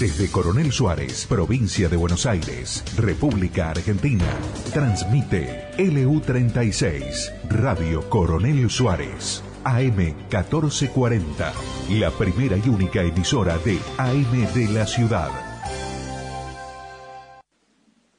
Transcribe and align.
Desde 0.00 0.28
Coronel 0.28 0.72
Suárez, 0.72 1.24
provincia 1.28 1.88
de 1.88 1.96
Buenos 1.96 2.26
Aires, 2.26 2.82
República 2.96 3.70
Argentina, 3.70 4.24
transmite 4.72 5.70
LU36, 5.78 7.48
Radio 7.48 8.10
Coronel 8.10 8.68
Suárez, 8.70 9.44
AM 9.62 9.96
1440, 9.96 11.52
la 11.90 12.10
primera 12.10 12.56
y 12.56 12.68
única 12.68 13.02
emisora 13.04 13.56
de 13.58 13.78
AM 13.96 14.52
de 14.52 14.68
la 14.72 14.84
ciudad. 14.84 15.30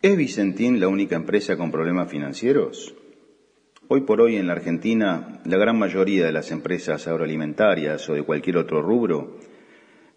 ¿Es 0.01 0.15
Vicentín 0.15 0.79
la 0.79 0.87
única 0.87 1.17
empresa 1.17 1.57
con 1.57 1.71
problemas 1.71 2.09
financieros? 2.09 2.95
Hoy 3.89 4.01
por 4.01 4.21
hoy 4.21 4.37
en 4.37 4.47
la 4.47 4.53
Argentina, 4.53 5.41
la 5.43 5.57
gran 5.57 5.77
mayoría 5.77 6.25
de 6.25 6.31
las 6.31 6.51
empresas 6.51 7.05
agroalimentarias 7.05 8.09
o 8.09 8.13
de 8.13 8.23
cualquier 8.23 8.55
otro 8.57 8.81
rubro 8.81 9.35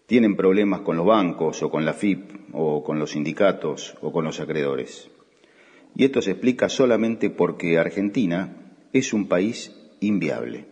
tienen 0.09 0.35
problemas 0.35 0.81
con 0.81 0.97
los 0.97 1.05
bancos 1.05 1.61
o 1.61 1.69
con 1.69 1.85
la 1.85 1.93
FIP 1.93 2.31
o 2.53 2.83
con 2.83 2.97
los 2.97 3.11
sindicatos 3.11 3.95
o 4.01 4.11
con 4.11 4.25
los 4.25 4.39
acreedores. 4.39 5.07
Y 5.95 6.03
esto 6.03 6.23
se 6.23 6.31
explica 6.31 6.67
solamente 6.67 7.29
porque 7.29 7.77
Argentina 7.77 8.73
es 8.91 9.13
un 9.13 9.27
país 9.27 9.71
inviable. 9.99 10.65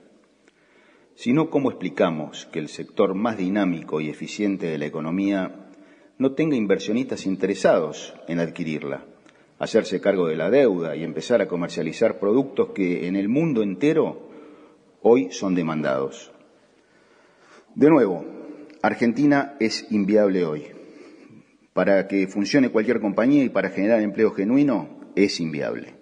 Si 1.14 1.34
no, 1.34 1.52
¿cómo 1.52 1.70
explicamos 1.70 2.48
que 2.48 2.58
el 2.58 2.68
sector 2.68 3.14
más 3.14 3.38
dinámico 3.38 4.02
y 4.02 4.10
eficiente 4.10 4.66
de 4.66 4.80
la 4.80 4.88
economía 4.88 5.70
no 6.18 6.32
tenga 6.32 6.56
inversionistas 6.56 7.28
interesados 7.28 8.16
en 8.28 8.40
adquirirla, 8.40 9.06
hacerse 9.60 10.02
cargo 10.02 10.26
de 10.26 10.36
la 10.36 10.50
deuda 10.50 10.96
y 10.96 11.04
empezar 11.04 11.44
a 11.44 11.48
comercializar 11.48 12.20
productos 12.20 12.70
que 12.70 13.08
en 13.08 13.16
el 13.16 13.30
mundo 13.30 13.62
entero 13.62 14.30
hoy 15.04 15.28
son 15.30 15.54
demandados? 15.54 16.32
De 17.76 17.92
nuevo, 17.92 18.37
Argentina 18.88 19.58
es 19.60 19.86
inviable 19.92 20.46
hoy. 20.46 20.68
Para 21.74 22.08
que 22.08 22.26
funcione 22.28 22.70
cualquier 22.70 23.02
compañía 23.02 23.44
y 23.44 23.50
para 23.50 23.70
generar 23.70 24.02
empleo 24.02 24.32
genuino 24.32 25.12
es 25.16 25.42
inviable. 25.42 25.96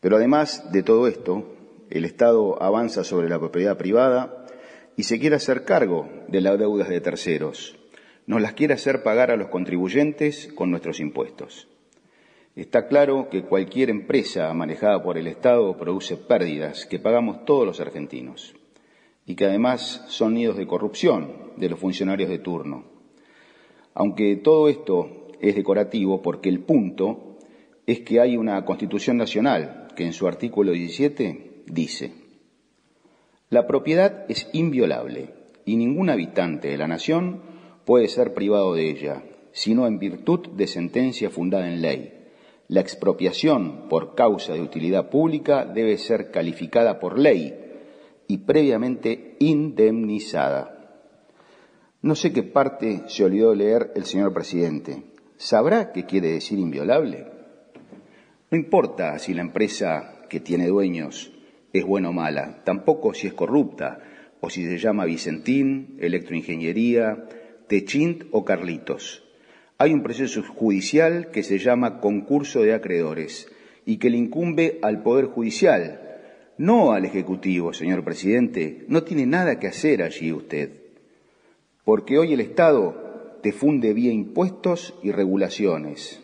Pero 0.00 0.16
además 0.16 0.72
de 0.72 0.82
todo 0.82 1.06
esto, 1.06 1.54
el 1.90 2.04
Estado 2.04 2.60
avanza 2.60 3.04
sobre 3.04 3.28
la 3.28 3.38
propiedad 3.38 3.78
privada 3.78 4.44
y 4.96 5.04
se 5.04 5.20
quiere 5.20 5.36
hacer 5.36 5.64
cargo 5.64 6.08
de 6.26 6.40
las 6.40 6.58
deudas 6.58 6.88
de 6.88 7.00
terceros. 7.00 7.78
Nos 8.26 8.42
las 8.42 8.54
quiere 8.54 8.74
hacer 8.74 9.04
pagar 9.04 9.30
a 9.30 9.36
los 9.36 9.48
contribuyentes 9.48 10.48
con 10.52 10.72
nuestros 10.72 10.98
impuestos. 10.98 11.68
Está 12.56 12.88
claro 12.88 13.28
que 13.30 13.44
cualquier 13.44 13.90
empresa 13.90 14.52
manejada 14.52 15.00
por 15.00 15.16
el 15.16 15.28
Estado 15.28 15.76
produce 15.78 16.16
pérdidas 16.16 16.86
que 16.86 16.98
pagamos 16.98 17.44
todos 17.44 17.64
los 17.64 17.78
argentinos 17.78 18.56
y 19.26 19.34
que 19.34 19.46
además 19.46 20.04
son 20.08 20.34
nidos 20.34 20.56
de 20.56 20.66
corrupción 20.66 21.52
de 21.56 21.68
los 21.68 21.78
funcionarios 21.78 22.28
de 22.28 22.38
turno. 22.38 22.84
Aunque 23.94 24.36
todo 24.36 24.68
esto 24.68 25.28
es 25.40 25.54
decorativo 25.54 26.22
porque 26.22 26.48
el 26.48 26.60
punto 26.60 27.38
es 27.86 28.00
que 28.00 28.20
hay 28.20 28.36
una 28.36 28.64
Constitución 28.64 29.16
Nacional 29.16 29.88
que 29.96 30.04
en 30.04 30.12
su 30.12 30.26
artículo 30.26 30.72
17 30.72 31.64
dice, 31.66 32.12
la 33.50 33.66
propiedad 33.66 34.24
es 34.28 34.48
inviolable 34.52 35.30
y 35.64 35.76
ningún 35.76 36.10
habitante 36.10 36.68
de 36.68 36.78
la 36.78 36.88
nación 36.88 37.42
puede 37.84 38.08
ser 38.08 38.34
privado 38.34 38.74
de 38.74 38.90
ella, 38.90 39.22
sino 39.52 39.86
en 39.86 39.98
virtud 39.98 40.48
de 40.48 40.66
sentencia 40.66 41.30
fundada 41.30 41.68
en 41.68 41.80
ley. 41.80 42.12
La 42.66 42.80
expropiación 42.80 43.88
por 43.88 44.14
causa 44.14 44.54
de 44.54 44.62
utilidad 44.62 45.10
pública 45.10 45.64
debe 45.64 45.98
ser 45.98 46.30
calificada 46.30 46.98
por 46.98 47.18
ley 47.18 47.63
y 48.26 48.38
previamente 48.38 49.36
indemnizada. 49.38 50.74
No 52.02 52.14
sé 52.14 52.32
qué 52.32 52.42
parte 52.42 53.02
se 53.08 53.24
olvidó 53.24 53.54
leer 53.54 53.92
el 53.94 54.04
señor 54.04 54.32
presidente. 54.32 55.02
¿Sabrá 55.36 55.92
qué 55.92 56.04
quiere 56.04 56.32
decir 56.32 56.58
inviolable? 56.58 57.26
No 58.50 58.58
importa 58.58 59.18
si 59.18 59.34
la 59.34 59.42
empresa 59.42 60.22
que 60.28 60.40
tiene 60.40 60.68
dueños 60.68 61.32
es 61.72 61.84
buena 61.84 62.10
o 62.10 62.12
mala, 62.12 62.62
tampoco 62.64 63.14
si 63.14 63.26
es 63.26 63.32
corrupta 63.32 64.00
o 64.40 64.50
si 64.50 64.64
se 64.64 64.78
llama 64.78 65.06
Vicentín, 65.06 65.96
Electroingeniería, 65.98 67.26
Techint 67.66 68.24
o 68.30 68.44
Carlitos. 68.44 69.24
Hay 69.78 69.92
un 69.92 70.02
proceso 70.02 70.42
judicial 70.42 71.30
que 71.30 71.42
se 71.42 71.58
llama 71.58 72.00
concurso 72.00 72.62
de 72.62 72.74
acreedores 72.74 73.48
y 73.86 73.96
que 73.96 74.10
le 74.10 74.18
incumbe 74.18 74.78
al 74.82 75.02
Poder 75.02 75.26
Judicial, 75.26 76.03
no 76.58 76.92
al 76.92 77.04
Ejecutivo, 77.04 77.72
señor 77.72 78.04
presidente. 78.04 78.84
No 78.88 79.02
tiene 79.02 79.26
nada 79.26 79.58
que 79.58 79.66
hacer 79.66 80.02
allí 80.02 80.32
usted. 80.32 80.70
Porque 81.84 82.18
hoy 82.18 82.32
el 82.32 82.40
Estado 82.40 83.38
te 83.42 83.52
funde 83.52 83.92
vía 83.92 84.12
impuestos 84.12 84.94
y 85.02 85.10
regulaciones. 85.10 86.22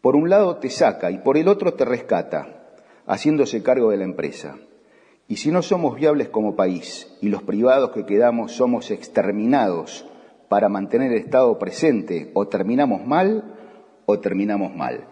Por 0.00 0.16
un 0.16 0.30
lado 0.30 0.56
te 0.56 0.70
saca 0.70 1.10
y 1.10 1.18
por 1.18 1.36
el 1.36 1.48
otro 1.48 1.74
te 1.74 1.84
rescata, 1.84 2.72
haciéndose 3.06 3.62
cargo 3.62 3.90
de 3.90 3.98
la 3.98 4.04
empresa. 4.04 4.56
Y 5.28 5.36
si 5.36 5.50
no 5.50 5.62
somos 5.62 5.96
viables 5.96 6.28
como 6.28 6.56
país 6.56 7.14
y 7.20 7.28
los 7.28 7.42
privados 7.42 7.90
que 7.90 8.06
quedamos 8.06 8.52
somos 8.52 8.90
exterminados 8.90 10.06
para 10.48 10.68
mantener 10.68 11.12
el 11.12 11.18
Estado 11.18 11.58
presente, 11.58 12.30
o 12.34 12.48
terminamos 12.48 13.06
mal 13.06 13.54
o 14.06 14.18
terminamos 14.18 14.74
mal. 14.74 15.06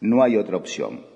No 0.00 0.22
hay 0.22 0.36
otra 0.36 0.56
opción. 0.56 1.11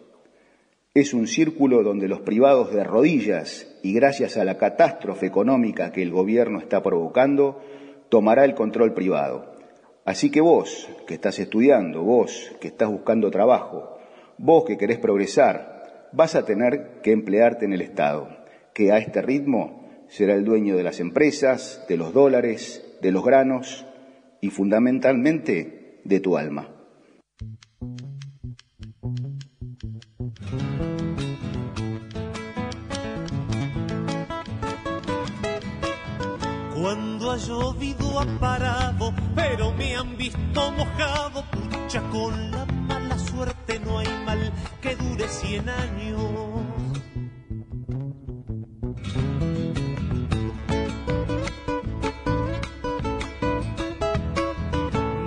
Es 0.96 1.12
un 1.12 1.26
círculo 1.26 1.82
donde 1.82 2.08
los 2.08 2.20
privados 2.20 2.72
de 2.72 2.82
rodillas 2.82 3.66
y 3.82 3.92
gracias 3.92 4.38
a 4.38 4.46
la 4.46 4.56
catástrofe 4.56 5.26
económica 5.26 5.92
que 5.92 6.00
el 6.00 6.10
gobierno 6.10 6.58
está 6.58 6.82
provocando, 6.82 7.60
tomará 8.08 8.46
el 8.46 8.54
control 8.54 8.94
privado. 8.94 9.56
Así 10.06 10.30
que 10.30 10.40
vos, 10.40 10.88
que 11.06 11.12
estás 11.12 11.38
estudiando, 11.38 12.02
vos, 12.02 12.50
que 12.62 12.68
estás 12.68 12.88
buscando 12.88 13.30
trabajo, 13.30 13.98
vos 14.38 14.64
que 14.64 14.78
querés 14.78 14.98
progresar, 14.98 16.08
vas 16.12 16.34
a 16.34 16.46
tener 16.46 17.02
que 17.02 17.12
emplearte 17.12 17.66
en 17.66 17.74
el 17.74 17.82
Estado, 17.82 18.30
que 18.72 18.90
a 18.90 18.96
este 18.96 19.20
ritmo 19.20 19.84
será 20.08 20.32
el 20.32 20.46
dueño 20.46 20.78
de 20.78 20.82
las 20.82 20.98
empresas, 20.98 21.84
de 21.90 21.98
los 21.98 22.14
dólares, 22.14 22.96
de 23.02 23.12
los 23.12 23.22
granos 23.22 23.84
y 24.40 24.48
fundamentalmente 24.48 26.00
de 26.04 26.20
tu 26.20 26.38
alma. 26.38 26.75
Ha 37.36 37.38
llovido 37.38 38.20
ha 38.20 38.26
parado, 38.38 39.12
pero 39.34 39.72
me 39.72 39.94
han 39.94 40.16
visto 40.16 40.72
mojado. 40.72 41.44
Pucha, 41.50 42.00
con 42.10 42.50
la 42.50 42.64
mala 42.64 43.18
suerte 43.18 43.78
no 43.80 43.98
hay 43.98 44.08
mal 44.24 44.52
que 44.80 44.96
dure 44.96 45.28
cien 45.28 45.68
años. 45.68 46.20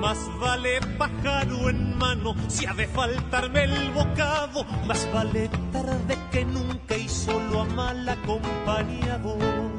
Más 0.02 0.40
vale 0.40 0.80
pájaro 0.98 1.70
en 1.70 1.98
mano 1.98 2.36
si 2.48 2.66
ha 2.66 2.74
de 2.74 2.88
faltarme 2.88 3.66
el 3.66 3.92
bocado. 3.92 4.64
Más 4.88 5.08
vale 5.14 5.50
tarde 5.72 6.18
que 6.32 6.44
nunca 6.46 6.98
y 6.98 7.08
solo 7.08 7.62
a 7.62 7.66
mal 7.66 8.10
acompañado. 8.10 9.79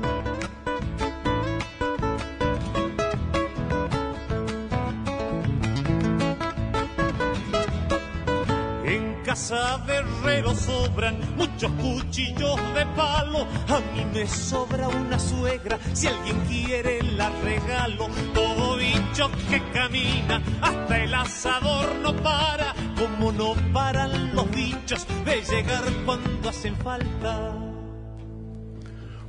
Casa 9.51 9.83
de 9.85 9.95
herrero 9.97 10.55
sobran 10.55 11.19
muchos 11.37 11.73
cuchillos 11.73 12.57
de 12.73 12.87
palo. 12.95 13.49
A 13.67 13.81
mí 13.93 14.07
me 14.15 14.25
sobra 14.25 14.87
una 14.87 15.19
suegra, 15.19 15.77
si 15.93 16.07
alguien 16.07 16.37
quiere 16.49 17.03
la 17.03 17.31
regalo. 17.43 18.07
Todo 18.33 18.77
bicho 18.77 19.29
que 19.51 19.61
camina, 19.73 20.41
hasta 20.61 21.03
el 21.03 21.13
asador 21.13 21.97
no 22.01 22.15
para. 22.23 22.77
Como 22.97 23.33
no 23.33 23.55
paran 23.73 24.37
los 24.37 24.49
bichos 24.53 25.05
de 25.25 25.43
llegar 25.43 25.83
cuando 26.07 26.49
hacen 26.49 26.77
falta. 26.77 27.53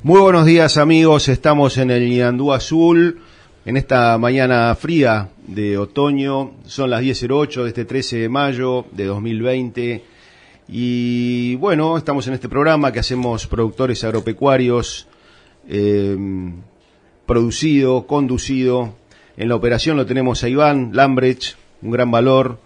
Muy 0.04 0.22
buenos 0.22 0.46
días 0.46 0.78
amigos, 0.78 1.30
estamos 1.30 1.80
en 1.80 1.90
el 1.90 2.08
Ñandú 2.08 2.54
Azul, 2.54 3.22
en 3.66 3.76
esta 3.76 4.20
mañana 4.20 4.76
fría 4.76 5.30
de 5.48 5.80
otoño, 5.80 6.52
son 6.68 6.92
las 6.92 7.02
10.08 7.02 7.64
de 7.64 7.68
este 7.70 7.86
13 7.86 8.18
de 8.18 8.30
mayo 8.30 8.86
de 8.92 9.06
2020 9.06 10.11
y 10.74 11.56
bueno, 11.56 11.98
estamos 11.98 12.26
en 12.28 12.34
este 12.34 12.48
programa 12.48 12.94
que 12.94 13.00
hacemos 13.00 13.46
productores 13.46 14.06
agropecuarios, 14.06 15.06
eh, 15.68 16.18
producido, 17.26 18.08
conducido, 18.08 18.96
en 19.36 19.50
la 19.50 19.56
operación 19.56 19.98
lo 19.98 20.06
tenemos 20.06 20.46
a 20.46 20.50
Iván 20.50 20.92
Lambrecht, 20.94 21.58
un 21.82 21.92
gran 21.92 22.10
valor, 22.10 22.58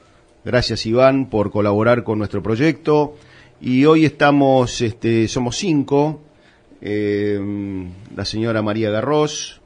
gracias 0.43 0.85
Iván 0.85 1.31
por 1.31 1.49
colaborar 1.49 2.03
con 2.03 2.19
nuestro 2.19 2.43
proyecto 2.43 3.15
y 3.59 3.85
hoy 3.85 4.05
estamos, 4.05 4.81
este, 4.81 5.27
somos 5.27 5.55
cinco, 5.55 6.21
eh, 6.81 7.39
la 8.15 8.23
señora 8.23 8.61
María 8.61 8.91
Garros, 8.91 9.61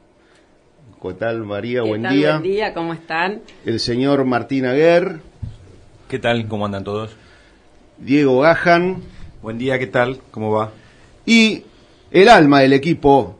¿Qué 1.02 1.14
tal, 1.14 1.44
María? 1.44 1.82
¿Qué 1.82 1.88
buen 1.88 2.02
tal? 2.02 2.14
día. 2.14 2.30
Buen 2.38 2.42
día, 2.42 2.74
¿cómo 2.74 2.92
están? 2.92 3.40
El 3.64 3.80
señor 3.80 4.24
Martín 4.24 4.66
Aguer, 4.66 5.20
¿Qué 6.10 6.18
tal? 6.18 6.48
¿Cómo 6.48 6.66
andan 6.66 6.82
todos? 6.82 7.19
Diego 8.00 8.40
Gajan 8.40 9.02
Buen 9.42 9.58
día, 9.58 9.78
¿qué 9.78 9.86
tal? 9.86 10.20
¿Cómo 10.30 10.50
va? 10.50 10.72
y 11.26 11.62
el 12.10 12.28
alma 12.28 12.60
del 12.60 12.72
equipo, 12.72 13.38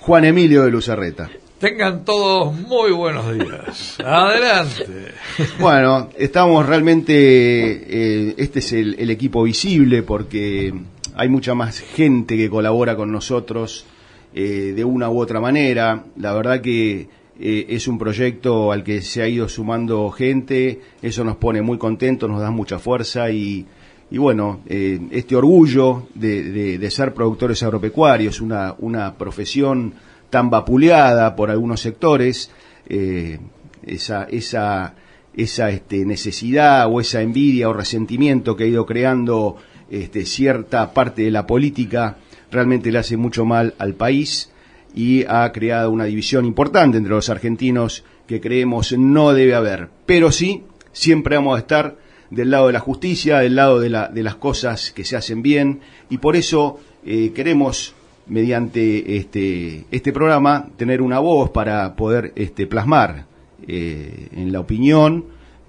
Juan 0.00 0.24
Emilio 0.24 0.64
de 0.64 0.70
Lucerreta. 0.70 1.28
Tengan 1.58 2.04
todos 2.04 2.54
muy 2.54 2.92
buenos 2.92 3.32
días. 3.32 3.98
Adelante. 4.04 5.12
Bueno, 5.58 6.08
estamos 6.16 6.66
realmente, 6.66 7.12
eh, 7.14 8.34
este 8.38 8.60
es 8.60 8.72
el, 8.72 8.96
el 8.98 9.10
equipo 9.10 9.42
visible 9.42 10.02
porque 10.02 10.72
hay 11.14 11.28
mucha 11.28 11.54
más 11.54 11.80
gente 11.80 12.36
que 12.36 12.48
colabora 12.48 12.96
con 12.96 13.12
nosotros 13.12 13.86
eh, 14.34 14.72
de 14.74 14.84
una 14.84 15.10
u 15.10 15.20
otra 15.20 15.40
manera. 15.40 16.04
La 16.16 16.32
verdad 16.32 16.60
que 16.60 17.08
eh, 17.38 17.66
es 17.68 17.86
un 17.86 17.98
proyecto 17.98 18.72
al 18.72 18.82
que 18.82 19.02
se 19.02 19.22
ha 19.22 19.28
ido 19.28 19.48
sumando 19.48 20.10
gente, 20.10 20.80
eso 21.02 21.22
nos 21.22 21.36
pone 21.36 21.60
muy 21.60 21.76
contentos, 21.76 22.30
nos 22.30 22.40
da 22.40 22.50
mucha 22.50 22.78
fuerza 22.78 23.30
y, 23.30 23.66
y 24.10 24.18
bueno, 24.18 24.60
eh, 24.66 25.00
este 25.10 25.34
orgullo 25.34 26.06
de, 26.14 26.78
de- 26.78 26.90
ser 26.90 27.12
productores 27.12 27.62
agropecuarios, 27.62 28.40
una, 28.40 28.74
una 28.78 29.14
profesión 29.14 29.94
tan 30.30 30.48
vapuleada 30.50 31.34
por 31.34 31.50
algunos 31.50 31.80
sectores, 31.80 32.50
eh, 32.88 33.38
esa, 33.84 34.24
esa, 34.24 34.94
esa 35.36 35.70
este, 35.70 36.04
necesidad 36.04 36.86
o 36.90 37.00
esa 37.00 37.20
envidia 37.22 37.68
o 37.68 37.72
resentimiento 37.72 38.56
que 38.56 38.64
ha 38.64 38.68
ido 38.68 38.86
creando 38.86 39.56
este, 39.90 40.24
cierta 40.24 40.92
parte 40.92 41.22
de 41.22 41.30
la 41.30 41.46
política 41.46 42.18
realmente 42.50 42.92
le 42.92 42.98
hace 42.98 43.16
mucho 43.16 43.44
mal 43.44 43.74
al 43.78 43.94
país 43.94 44.50
y 44.94 45.24
ha 45.24 45.50
creado 45.52 45.90
una 45.90 46.04
división 46.04 46.44
importante 46.44 46.96
entre 46.96 47.12
los 47.12 47.28
argentinos 47.28 48.04
que 48.26 48.40
creemos 48.40 48.92
no 48.96 49.32
debe 49.32 49.54
haber. 49.54 49.90
Pero 50.06 50.32
sí, 50.32 50.62
siempre 50.92 51.36
vamos 51.36 51.56
a 51.56 51.60
estar 51.60 51.96
del 52.30 52.50
lado 52.50 52.66
de 52.68 52.72
la 52.72 52.80
justicia, 52.80 53.38
del 53.38 53.54
lado 53.56 53.80
de, 53.80 53.90
la- 53.90 54.08
de 54.08 54.22
las 54.22 54.34
cosas 54.36 54.90
que 54.92 55.04
se 55.04 55.16
hacen 55.16 55.42
bien 55.42 55.80
y 56.10 56.18
por 56.18 56.36
eso 56.36 56.78
eh, 57.04 57.32
queremos 57.34 57.94
mediante 58.26 59.16
este, 59.16 59.84
este 59.90 60.12
programa 60.12 60.68
tener 60.76 61.00
una 61.00 61.20
voz 61.20 61.50
para 61.50 61.94
poder 61.94 62.32
este, 62.34 62.66
plasmar 62.66 63.24
eh, 63.68 64.28
en 64.32 64.52
la 64.52 64.60
opinión, 64.60 65.24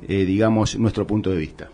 eh, 0.07 0.25
digamos, 0.25 0.77
nuestro 0.77 1.05
punto 1.05 1.29
de 1.29 1.37
vista. 1.37 1.69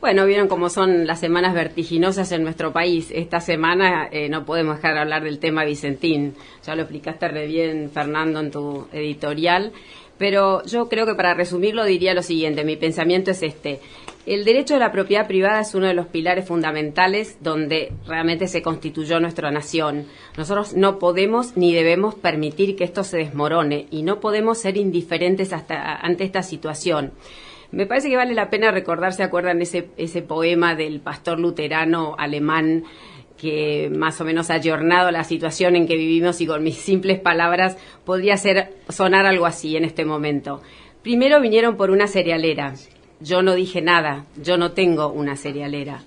Bueno, 0.00 0.26
vieron 0.26 0.48
cómo 0.48 0.68
son 0.68 1.06
las 1.06 1.18
semanas 1.20 1.54
vertiginosas 1.54 2.30
en 2.32 2.42
nuestro 2.42 2.72
país. 2.72 3.08
Esta 3.10 3.40
semana 3.40 4.06
eh, 4.12 4.28
no 4.28 4.44
podemos 4.44 4.76
dejar 4.76 4.94
de 4.94 5.00
hablar 5.00 5.24
del 5.24 5.38
tema 5.38 5.64
Vicentín. 5.64 6.34
Ya 6.66 6.74
lo 6.76 6.82
explicaste 6.82 7.26
re 7.28 7.46
bien, 7.46 7.90
Fernando, 7.92 8.38
en 8.40 8.50
tu 8.50 8.86
editorial. 8.92 9.72
Pero 10.18 10.64
yo 10.64 10.88
creo 10.88 11.06
que 11.06 11.14
para 11.14 11.34
resumirlo 11.34 11.84
diría 11.84 12.14
lo 12.14 12.22
siguiente, 12.22 12.64
mi 12.64 12.76
pensamiento 12.76 13.32
es 13.32 13.42
este. 13.42 13.80
El 14.26 14.44
derecho 14.44 14.76
a 14.76 14.78
la 14.78 14.90
propiedad 14.90 15.26
privada 15.26 15.60
es 15.60 15.74
uno 15.74 15.86
de 15.86 15.92
los 15.92 16.06
pilares 16.06 16.46
fundamentales 16.46 17.36
donde 17.42 17.92
realmente 18.06 18.48
se 18.48 18.62
constituyó 18.62 19.20
nuestra 19.20 19.50
nación. 19.50 20.06
Nosotros 20.38 20.74
no 20.74 20.98
podemos 20.98 21.58
ni 21.58 21.74
debemos 21.74 22.14
permitir 22.14 22.74
que 22.74 22.84
esto 22.84 23.04
se 23.04 23.18
desmorone 23.18 23.86
y 23.90 24.02
no 24.02 24.20
podemos 24.20 24.58
ser 24.58 24.78
indiferentes 24.78 25.52
hasta, 25.52 25.96
ante 25.96 26.24
esta 26.24 26.42
situación. 26.42 27.12
Me 27.70 27.86
parece 27.86 28.08
que 28.08 28.16
vale 28.16 28.34
la 28.34 28.50
pena 28.50 28.70
recordar, 28.70 29.12
¿se 29.12 29.24
acuerdan 29.24 29.60
ese, 29.60 29.88
ese 29.96 30.22
poema 30.22 30.74
del 30.74 31.00
pastor 31.00 31.40
luterano 31.40 32.14
alemán 32.16 32.84
que 33.36 33.90
más 33.94 34.20
o 34.20 34.24
menos 34.24 34.50
ha 34.50 34.54
ayornado 34.54 35.10
la 35.10 35.24
situación 35.24 35.76
en 35.76 35.86
que 35.86 35.96
vivimos 35.96 36.40
y 36.40 36.46
con 36.46 36.62
mis 36.62 36.76
simples 36.76 37.20
palabras 37.20 37.76
podría 38.04 38.36
ser 38.36 38.74
sonar 38.88 39.26
algo 39.26 39.46
así 39.46 39.76
en 39.76 39.84
este 39.84 40.04
momento? 40.04 40.62
Primero 41.02 41.40
vinieron 41.40 41.76
por 41.76 41.90
una 41.90 42.06
cerealera. 42.06 42.74
Yo 43.20 43.42
no 43.42 43.54
dije 43.54 43.82
nada, 43.82 44.26
yo 44.42 44.56
no 44.56 44.72
tengo 44.72 45.08
una 45.08 45.36
cerealera. 45.36 46.02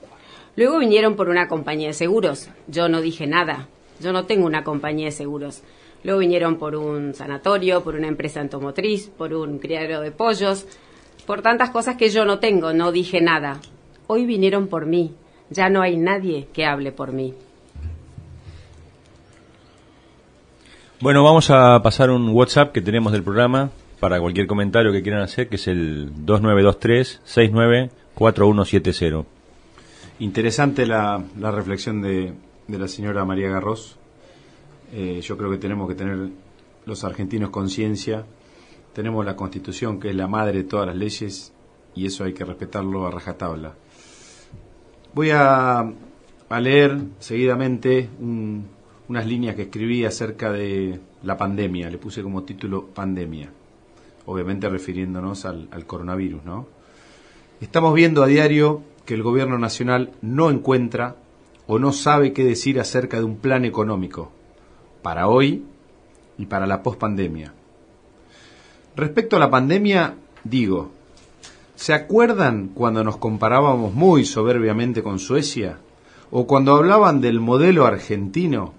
Luego 0.56 0.80
vinieron 0.80 1.16
por 1.16 1.30
una 1.30 1.48
compañía 1.48 1.88
de 1.88 1.94
seguros. 1.94 2.50
Yo 2.68 2.90
no 2.90 3.02
dije 3.02 3.28
nada, 3.28 3.70
yo 4.00 4.12
no 4.12 4.26
tengo 4.26 4.46
una 4.46 4.64
compañía 4.64 5.06
de 5.06 5.12
seguros. 5.12 5.62
Luego 6.04 6.20
vinieron 6.20 6.58
por 6.58 6.76
un 6.76 7.14
sanatorio, 7.14 7.84
por 7.84 7.96
una 7.96 8.08
empresa 8.08 8.42
automotriz, 8.42 9.10
por 9.10 9.34
un 9.34 9.60
criadero 9.60 10.02
de 10.02 10.12
pollos, 10.12 10.66
por 11.26 11.42
tantas 11.42 11.70
cosas 11.70 11.96
que 11.98 12.10
yo 12.10 12.26
no 12.26 12.40
tengo, 12.40 12.74
no 12.74 12.92
dije 12.92 13.22
nada. 13.22 13.60
Hoy 14.08 14.26
vinieron 14.26 14.68
por 14.68 14.86
mí. 14.86 15.14
Ya 15.50 15.70
no 15.70 15.82
hay 15.82 15.96
nadie 15.98 16.48
que 16.54 16.66
hable 16.66 16.92
por 16.92 17.14
mí. 17.14 17.34
Bueno, 21.00 21.24
vamos 21.24 21.52
a 21.52 21.80
pasar 21.84 22.10
un 22.10 22.30
WhatsApp 22.30 22.72
que 22.72 22.82
tenemos 22.82 23.14
del 23.14 23.22
programa 23.24 23.70
para 24.00 24.20
cualquier 24.20 24.48
comentario 24.48 24.92
que 24.92 25.04
quieran 25.04 25.22
hacer, 25.22 25.48
que 25.48 25.58
es 25.58 25.68
el 25.68 26.12
2923-694170. 26.26 29.26
Interesante 30.20 30.88
la, 30.88 31.24
la 31.40 31.52
reflexión 31.52 32.02
de, 32.02 32.34
de 32.68 32.80
la 32.80 32.88
señora 32.88 33.26
María 33.26 33.50
Garros. 33.50 33.98
Eh, 34.92 35.22
yo 35.22 35.38
creo 35.38 35.52
que 35.52 35.58
tenemos 35.58 35.88
que 35.88 35.94
tener 35.96 36.30
los 36.86 37.04
argentinos 37.04 37.50
conciencia. 37.50 38.26
Tenemos 38.94 39.26
la 39.26 39.36
Constitución, 39.36 40.00
que 40.00 40.10
es 40.10 40.16
la 40.16 40.28
madre 40.28 40.60
de 40.60 40.64
todas 40.64 40.88
las 40.88 40.96
leyes, 40.96 41.54
y 41.94 42.08
eso 42.08 42.24
hay 42.24 42.34
que 42.34 42.46
respetarlo 42.46 43.06
a 43.06 43.12
rajatabla. 43.12 43.74
Voy 45.18 45.32
a, 45.32 45.92
leer 46.60 46.96
seguidamente 47.18 48.08
un- 48.20 48.68
unas 49.10 49.26
líneas 49.26 49.56
que 49.56 49.64
escribí 49.64 50.06
acerca 50.06 50.52
de 50.52 51.00
la 51.24 51.36
pandemia. 51.36 51.90
Le 51.90 51.98
puse 51.98 52.22
como 52.22 52.44
título 52.44 52.86
Pandemia, 52.86 53.50
obviamente 54.28 54.70
refiriéndonos 54.70 55.46
al, 55.46 55.70
al 55.72 55.88
coronavirus, 55.88 56.46
¿no? 56.46 56.68
Estamos 57.60 57.96
viendo 57.96 58.22
a 58.22 58.28
diario 58.28 58.84
que 59.06 59.16
el 59.16 59.24
gobierno 59.24 59.58
nacional 59.58 60.12
no 60.22 60.52
encuentra 60.52 61.16
o 61.66 61.80
no 61.80 61.94
sabe 61.94 62.32
qué 62.32 62.44
decir 62.44 62.80
acerca 62.80 63.18
de 63.18 63.24
un 63.24 63.38
plan 63.38 63.66
económico 63.66 64.32
para 65.02 65.28
hoy 65.28 65.64
y 66.38 66.46
para 66.46 66.68
la 66.68 66.84
pospandemia. 66.84 67.56
Respecto 68.96 69.38
a 69.38 69.40
la 69.40 69.50
pandemia, 69.50 70.14
digo, 70.44 70.92
¿se 71.78 71.94
acuerdan 71.94 72.72
cuando 72.74 73.04
nos 73.04 73.18
comparábamos 73.18 73.94
muy 73.94 74.26
soberbiamente 74.26 75.04
con 75.04 75.20
Suecia? 75.20 75.78
¿O 76.32 76.48
cuando 76.48 76.76
hablaban 76.76 77.22
del 77.22 77.40
modelo 77.40 77.86
argentino? 77.86 78.74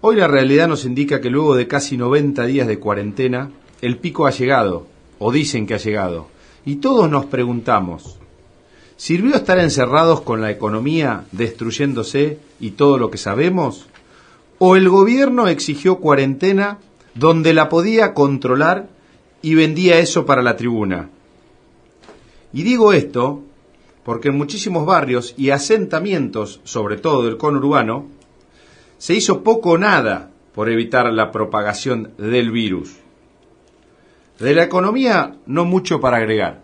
Hoy 0.00 0.16
la 0.16 0.26
realidad 0.26 0.66
nos 0.66 0.84
indica 0.84 1.20
que 1.20 1.30
luego 1.30 1.54
de 1.54 1.68
casi 1.68 1.96
90 1.96 2.44
días 2.46 2.66
de 2.66 2.80
cuarentena, 2.80 3.52
el 3.80 3.98
pico 3.98 4.26
ha 4.26 4.32
llegado, 4.32 4.88
o 5.20 5.30
dicen 5.30 5.66
que 5.66 5.74
ha 5.74 5.78
llegado, 5.78 6.26
y 6.66 6.76
todos 6.76 7.08
nos 7.08 7.26
preguntamos, 7.26 8.18
¿sirvió 8.96 9.36
estar 9.36 9.60
encerrados 9.60 10.22
con 10.22 10.40
la 10.40 10.50
economía 10.50 11.24
destruyéndose 11.30 12.40
y 12.58 12.72
todo 12.72 12.98
lo 12.98 13.10
que 13.12 13.18
sabemos? 13.18 13.86
¿O 14.58 14.74
el 14.74 14.88
gobierno 14.88 15.46
exigió 15.46 15.98
cuarentena 16.00 16.78
donde 17.14 17.54
la 17.54 17.68
podía 17.68 18.12
controlar 18.12 18.88
y 19.40 19.54
vendía 19.54 20.00
eso 20.00 20.26
para 20.26 20.42
la 20.42 20.56
tribuna? 20.56 21.10
Y 22.54 22.62
digo 22.62 22.92
esto 22.92 23.42
porque 24.04 24.28
en 24.28 24.38
muchísimos 24.38 24.86
barrios 24.86 25.34
y 25.36 25.50
asentamientos, 25.50 26.60
sobre 26.62 26.98
todo 26.98 27.24
del 27.24 27.36
conurbano, 27.36 28.06
se 28.96 29.14
hizo 29.14 29.42
poco 29.42 29.70
o 29.70 29.78
nada 29.78 30.30
por 30.54 30.70
evitar 30.70 31.12
la 31.12 31.32
propagación 31.32 32.12
del 32.16 32.52
virus. 32.52 32.94
De 34.38 34.54
la 34.54 34.62
economía 34.62 35.36
no 35.46 35.64
mucho 35.64 36.00
para 36.00 36.18
agregar. 36.18 36.62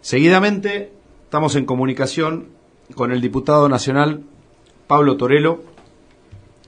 Seguidamente 0.00 0.92
estamos 1.24 1.54
en 1.54 1.66
comunicación 1.66 2.48
con 2.96 3.12
el 3.12 3.20
diputado 3.20 3.68
nacional 3.68 4.24
Pablo 4.88 5.16
Torelo. 5.16 5.62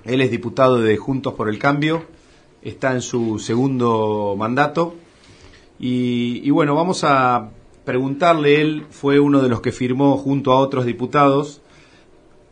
Él 0.05 0.21
es 0.21 0.31
diputado 0.31 0.81
de 0.81 0.97
Juntos 0.97 1.35
por 1.35 1.49
el 1.49 1.59
Cambio, 1.59 2.05
está 2.63 2.93
en 2.93 3.03
su 3.03 3.41
segundo 3.41 4.37
mandato. 4.39 4.95
Y, 5.79 6.49
bueno, 6.51 6.75
vamos 6.75 7.05
a 7.05 7.51
preguntarle, 7.85 8.61
él 8.61 8.87
fue 8.91 9.21
uno 9.21 9.43
de 9.43 9.49
los 9.49 9.61
que 9.61 9.73
firmó 9.73 10.17
junto 10.17 10.53
a 10.53 10.59
otros 10.59 10.87
diputados 10.87 11.61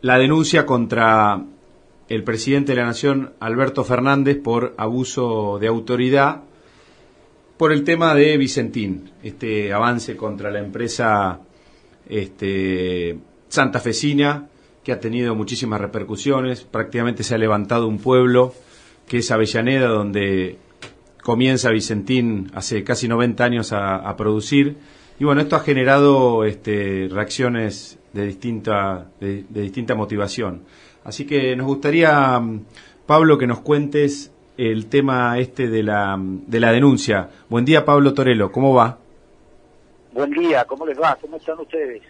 la 0.01 0.17
denuncia 0.17 0.65
contra 0.65 1.43
el 2.09 2.23
presidente 2.23 2.73
de 2.73 2.81
la 2.81 2.87
Nación, 2.87 3.33
Alberto 3.39 3.83
Fernández, 3.83 4.37
por 4.37 4.75
abuso 4.77 5.57
de 5.59 5.67
autoridad 5.67 6.43
por 7.57 7.71
el 7.71 7.83
tema 7.83 8.13
de 8.15 8.35
Vicentín, 8.37 9.11
este 9.21 9.71
avance 9.71 10.17
contra 10.17 10.51
la 10.51 10.59
empresa 10.59 11.39
este, 12.09 13.17
santafesina, 13.47 14.49
que 14.83 14.91
ha 14.91 14.99
tenido 14.99 15.35
muchísimas 15.35 15.79
repercusiones, 15.79 16.63
prácticamente 16.63 17.23
se 17.23 17.35
ha 17.35 17.37
levantado 17.37 17.87
un 17.87 17.99
pueblo, 17.99 18.53
que 19.07 19.19
es 19.19 19.31
Avellaneda, 19.31 19.87
donde 19.87 20.57
comienza 21.23 21.69
Vicentín 21.71 22.51
hace 22.53 22.83
casi 22.83 23.07
90 23.07 23.43
años 23.43 23.73
a, 23.73 23.95
a 23.95 24.15
producir, 24.15 24.75
y 25.19 25.25
bueno, 25.25 25.41
esto 25.41 25.55
ha 25.55 25.61
generado 25.61 26.43
este, 26.43 27.07
reacciones 27.09 27.97
de 28.13 28.25
distinta, 28.25 29.07
de, 29.19 29.45
de 29.47 29.61
distinta 29.61 29.95
motivación. 29.95 30.63
Así 31.03 31.25
que 31.25 31.55
nos 31.55 31.67
gustaría, 31.67 32.39
mm, 32.39 32.65
Pablo, 33.05 33.37
que 33.37 33.47
nos 33.47 33.59
cuentes 33.59 34.31
el 34.57 34.87
tema 34.87 35.39
este 35.39 35.67
de 35.67 35.83
la, 35.83 36.17
de 36.19 36.59
la 36.59 36.71
denuncia. 36.71 37.29
Buen 37.49 37.65
día, 37.65 37.85
Pablo 37.85 38.13
Torelo, 38.13 38.51
¿cómo 38.51 38.73
va? 38.73 38.97
Buen 40.13 40.31
día, 40.31 40.65
¿cómo 40.65 40.85
les 40.85 40.99
va? 40.99 41.17
¿Cómo 41.19 41.37
están 41.37 41.59
ustedes? 41.59 42.01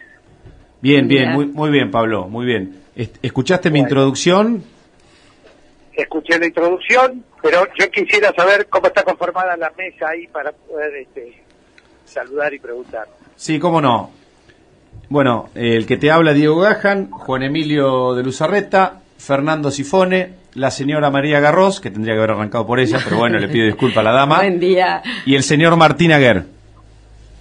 Bien, 0.80 1.08
bien, 1.08 1.32
muy, 1.32 1.46
muy 1.46 1.70
bien, 1.70 1.90
Pablo, 1.90 2.28
muy 2.28 2.44
bien. 2.44 2.80
¿Escuchaste 3.22 3.70
mi 3.70 3.78
introducción? 3.78 4.62
Escuché 5.96 6.38
la 6.38 6.46
introducción, 6.46 7.24
pero 7.42 7.66
yo 7.78 7.90
quisiera 7.90 8.32
saber 8.34 8.66
cómo 8.68 8.88
está 8.88 9.02
conformada 9.02 9.56
la 9.56 9.72
mesa 9.76 10.08
ahí 10.08 10.26
para 10.26 10.52
poder 10.52 10.94
este, 10.96 11.42
saludar 12.04 12.52
y 12.52 12.58
preguntar. 12.58 13.06
Sí, 13.36 13.58
cómo 13.58 13.80
no. 13.80 14.10
Bueno, 15.08 15.50
el 15.54 15.86
que 15.86 15.96
te 15.96 16.10
habla 16.10 16.32
Diego 16.32 16.60
Gajan, 16.60 17.10
Juan 17.10 17.42
Emilio 17.42 18.14
de 18.14 18.22
Luzarreta, 18.22 19.02
Fernando 19.18 19.70
Sifone, 19.70 20.34
la 20.54 20.70
señora 20.70 21.10
María 21.10 21.40
Garros, 21.40 21.80
que 21.80 21.90
tendría 21.90 22.14
que 22.14 22.18
haber 22.18 22.32
arrancado 22.32 22.66
por 22.66 22.80
ella, 22.80 22.98
pero 23.02 23.18
bueno, 23.18 23.38
le 23.38 23.48
pido 23.48 23.66
disculpas 23.66 23.98
a 23.98 24.02
la 24.02 24.12
dama. 24.12 24.36
Buen 24.38 24.60
día. 24.60 25.02
Y 25.26 25.34
el 25.34 25.42
señor 25.42 25.76
Martín 25.76 26.12
Aguer. 26.12 26.44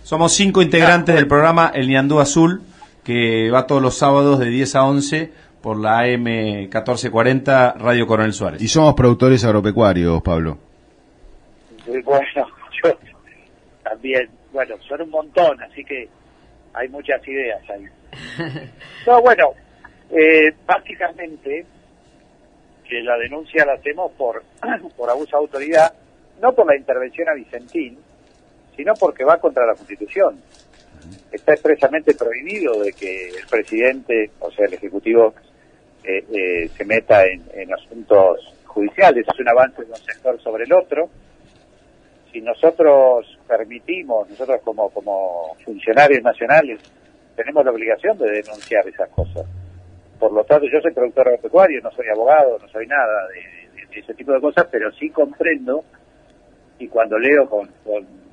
Somos 0.03 0.33
cinco 0.33 0.61
integrantes 0.61 1.15
del 1.15 1.27
programa 1.27 1.71
El 1.73 1.87
Niandú 1.87 2.19
Azul, 2.19 2.61
que 3.03 3.49
va 3.51 3.67
todos 3.67 3.81
los 3.81 3.97
sábados 3.97 4.39
de 4.39 4.47
10 4.47 4.75
a 4.75 4.85
11 4.85 5.31
por 5.63 5.79
la 5.79 5.99
AM 6.01 6.25
1440 6.25 7.75
Radio 7.79 8.05
Coronel 8.05 8.33
Suárez. 8.33 8.61
Y 8.61 8.67
somos 8.67 8.93
productores 8.95 9.45
agropecuarios, 9.45 10.21
Pablo. 10.21 10.57
Bueno, 11.87 12.47
yo 12.83 12.91
también, 13.81 14.29
bueno, 14.51 14.75
son 14.85 15.03
un 15.03 15.09
montón, 15.09 15.63
así 15.63 15.85
que 15.85 16.09
hay 16.73 16.89
muchas 16.89 17.25
ideas 17.27 17.61
ahí. 17.69 17.85
No, 19.07 19.21
bueno, 19.21 19.51
eh, 20.11 20.53
básicamente 20.65 21.65
que 22.87 23.01
la 23.01 23.17
denuncia 23.17 23.65
la 23.65 23.73
hacemos 23.73 24.11
por, 24.13 24.43
por 24.97 25.09
abuso 25.09 25.37
de 25.37 25.43
autoridad, 25.43 25.93
no 26.41 26.53
por 26.53 26.67
la 26.67 26.77
intervención 26.77 27.27
a 27.29 27.33
Vicentín, 27.33 27.97
sino 28.75 28.93
porque 28.95 29.23
va 29.23 29.37
contra 29.37 29.65
la 29.65 29.75
Constitución. 29.75 30.41
Está 31.31 31.53
expresamente 31.53 32.13
prohibido 32.15 32.81
de 32.81 32.93
que 32.93 33.29
el 33.29 33.45
presidente, 33.49 34.31
o 34.39 34.51
sea, 34.51 34.67
el 34.67 34.73
Ejecutivo, 34.73 35.33
eh, 36.03 36.25
eh, 36.33 36.69
se 36.69 36.85
meta 36.85 37.25
en, 37.25 37.43
en 37.53 37.73
asuntos 37.73 38.53
judiciales. 38.65 39.25
Es 39.27 39.39
un 39.39 39.49
avance 39.49 39.83
de 39.83 39.91
un 39.91 39.97
sector 39.97 40.41
sobre 40.41 40.65
el 40.65 40.73
otro. 40.73 41.09
Si 42.31 42.41
nosotros 42.41 43.37
permitimos, 43.47 44.29
nosotros 44.29 44.61
como, 44.63 44.89
como 44.89 45.55
funcionarios 45.63 46.23
nacionales, 46.23 46.79
tenemos 47.35 47.63
la 47.63 47.71
obligación 47.71 48.17
de 48.17 48.31
denunciar 48.31 48.87
esas 48.87 49.09
cosas. 49.09 49.45
Por 50.19 50.31
lo 50.31 50.43
tanto, 50.43 50.67
yo 50.67 50.79
soy 50.81 50.91
productor 50.91 51.27
agropecuario, 51.27 51.81
no 51.81 51.91
soy 51.91 52.07
abogado, 52.07 52.57
no 52.59 52.67
soy 52.69 52.87
nada 52.87 53.27
de, 53.29 53.99
ese 53.99 54.13
tipo 54.15 54.31
de 54.31 54.41
cosas, 54.41 54.67
pero 54.71 54.91
sí 54.93 55.09
comprendo 55.11 55.83
y 56.79 56.87
cuando 56.87 57.19
leo 57.19 57.47
con, 57.47 57.69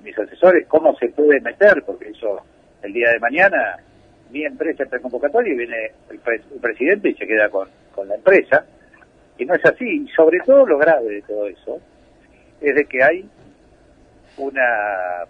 mis 0.02 0.18
asesores 0.18 0.66
cómo 0.66 0.96
se 0.96 1.08
puede 1.08 1.40
meter, 1.40 1.82
porque 1.84 2.08
eso 2.08 2.40
el 2.82 2.92
día 2.94 3.10
de 3.10 3.18
mañana 3.18 3.76
mi 4.30 4.44
empresa 4.44 4.84
está 4.84 4.96
en 4.96 5.02
convocatoria 5.02 5.52
y 5.52 5.56
viene 5.56 5.92
el, 6.10 6.18
presidente 6.60 7.10
y 7.10 7.14
se 7.14 7.26
queda 7.26 7.48
con, 7.48 7.68
con 7.94 8.08
la 8.08 8.14
empresa. 8.14 8.64
Y 9.38 9.44
no 9.44 9.54
es 9.54 9.64
así. 9.64 10.04
Y 10.04 10.08
sobre 10.08 10.40
todo 10.40 10.66
lo 10.66 10.78
grave 10.78 11.08
de 11.14 11.22
todo 11.22 11.46
eso 11.46 11.80
es 12.60 12.74
de 12.74 12.84
que 12.84 13.02
hay 13.02 13.28
una 14.36 15.26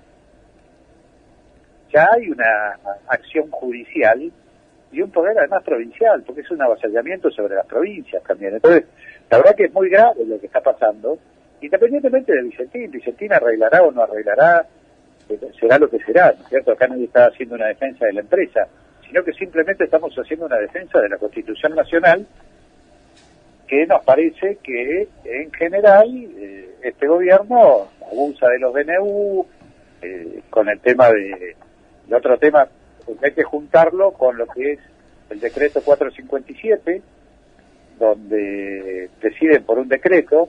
ya 1.92 2.06
hay 2.14 2.30
una 2.30 2.78
acción 3.08 3.50
judicial 3.50 4.30
y 4.92 5.02
un 5.02 5.10
poder 5.10 5.38
además 5.38 5.62
provincial, 5.62 6.22
porque 6.24 6.40
es 6.40 6.50
un 6.50 6.62
avasallamiento 6.62 7.30
sobre 7.30 7.54
las 7.54 7.66
provincias 7.66 8.22
también. 8.24 8.54
Entonces, 8.54 8.84
la 9.30 9.38
verdad 9.38 9.54
que 9.54 9.64
es 9.64 9.72
muy 9.72 9.88
grave 9.88 10.24
lo 10.24 10.40
que 10.40 10.46
está 10.46 10.60
pasando, 10.60 11.18
independientemente 11.60 12.32
de 12.32 12.42
Vicentín. 12.42 12.90
Vicentín 12.90 13.32
arreglará 13.32 13.82
o 13.82 13.92
no 13.92 14.02
arreglará, 14.02 14.66
eh, 15.28 15.38
será 15.58 15.78
lo 15.78 15.88
que 15.88 15.98
será, 16.00 16.32
¿no 16.36 16.42
es 16.42 16.48
cierto? 16.48 16.72
Acá 16.72 16.88
nadie 16.88 17.04
está 17.04 17.26
haciendo 17.26 17.54
una 17.54 17.66
defensa 17.66 18.06
de 18.06 18.14
la 18.14 18.20
empresa, 18.20 18.66
sino 19.10 19.24
que 19.24 19.32
simplemente 19.32 19.84
estamos 19.84 20.14
haciendo 20.14 20.46
una 20.46 20.58
defensa 20.58 21.00
de 21.00 21.08
la 21.08 21.18
Constitución 21.18 21.74
Nacional 21.74 22.24
que 23.66 23.84
nos 23.86 24.04
parece 24.04 24.58
que 24.62 25.08
en 25.24 25.52
general 25.52 26.08
eh, 26.38 26.76
este 26.82 27.08
gobierno 27.08 27.88
abusa 28.06 28.48
de 28.48 28.58
los 28.60 28.72
DNU 28.72 29.46
eh, 30.02 30.42
con 30.48 30.68
el 30.68 30.78
tema 30.80 31.10
de, 31.10 31.56
de 32.06 32.14
otro 32.14 32.38
tema 32.38 32.68
hay 33.22 33.32
que 33.32 33.42
juntarlo 33.42 34.12
con 34.12 34.36
lo 34.38 34.46
que 34.46 34.72
es 34.72 34.78
el 35.30 35.40
decreto 35.40 35.82
457 35.82 37.02
donde 37.98 39.10
deciden 39.20 39.64
por 39.64 39.78
un 39.78 39.88
decreto 39.88 40.48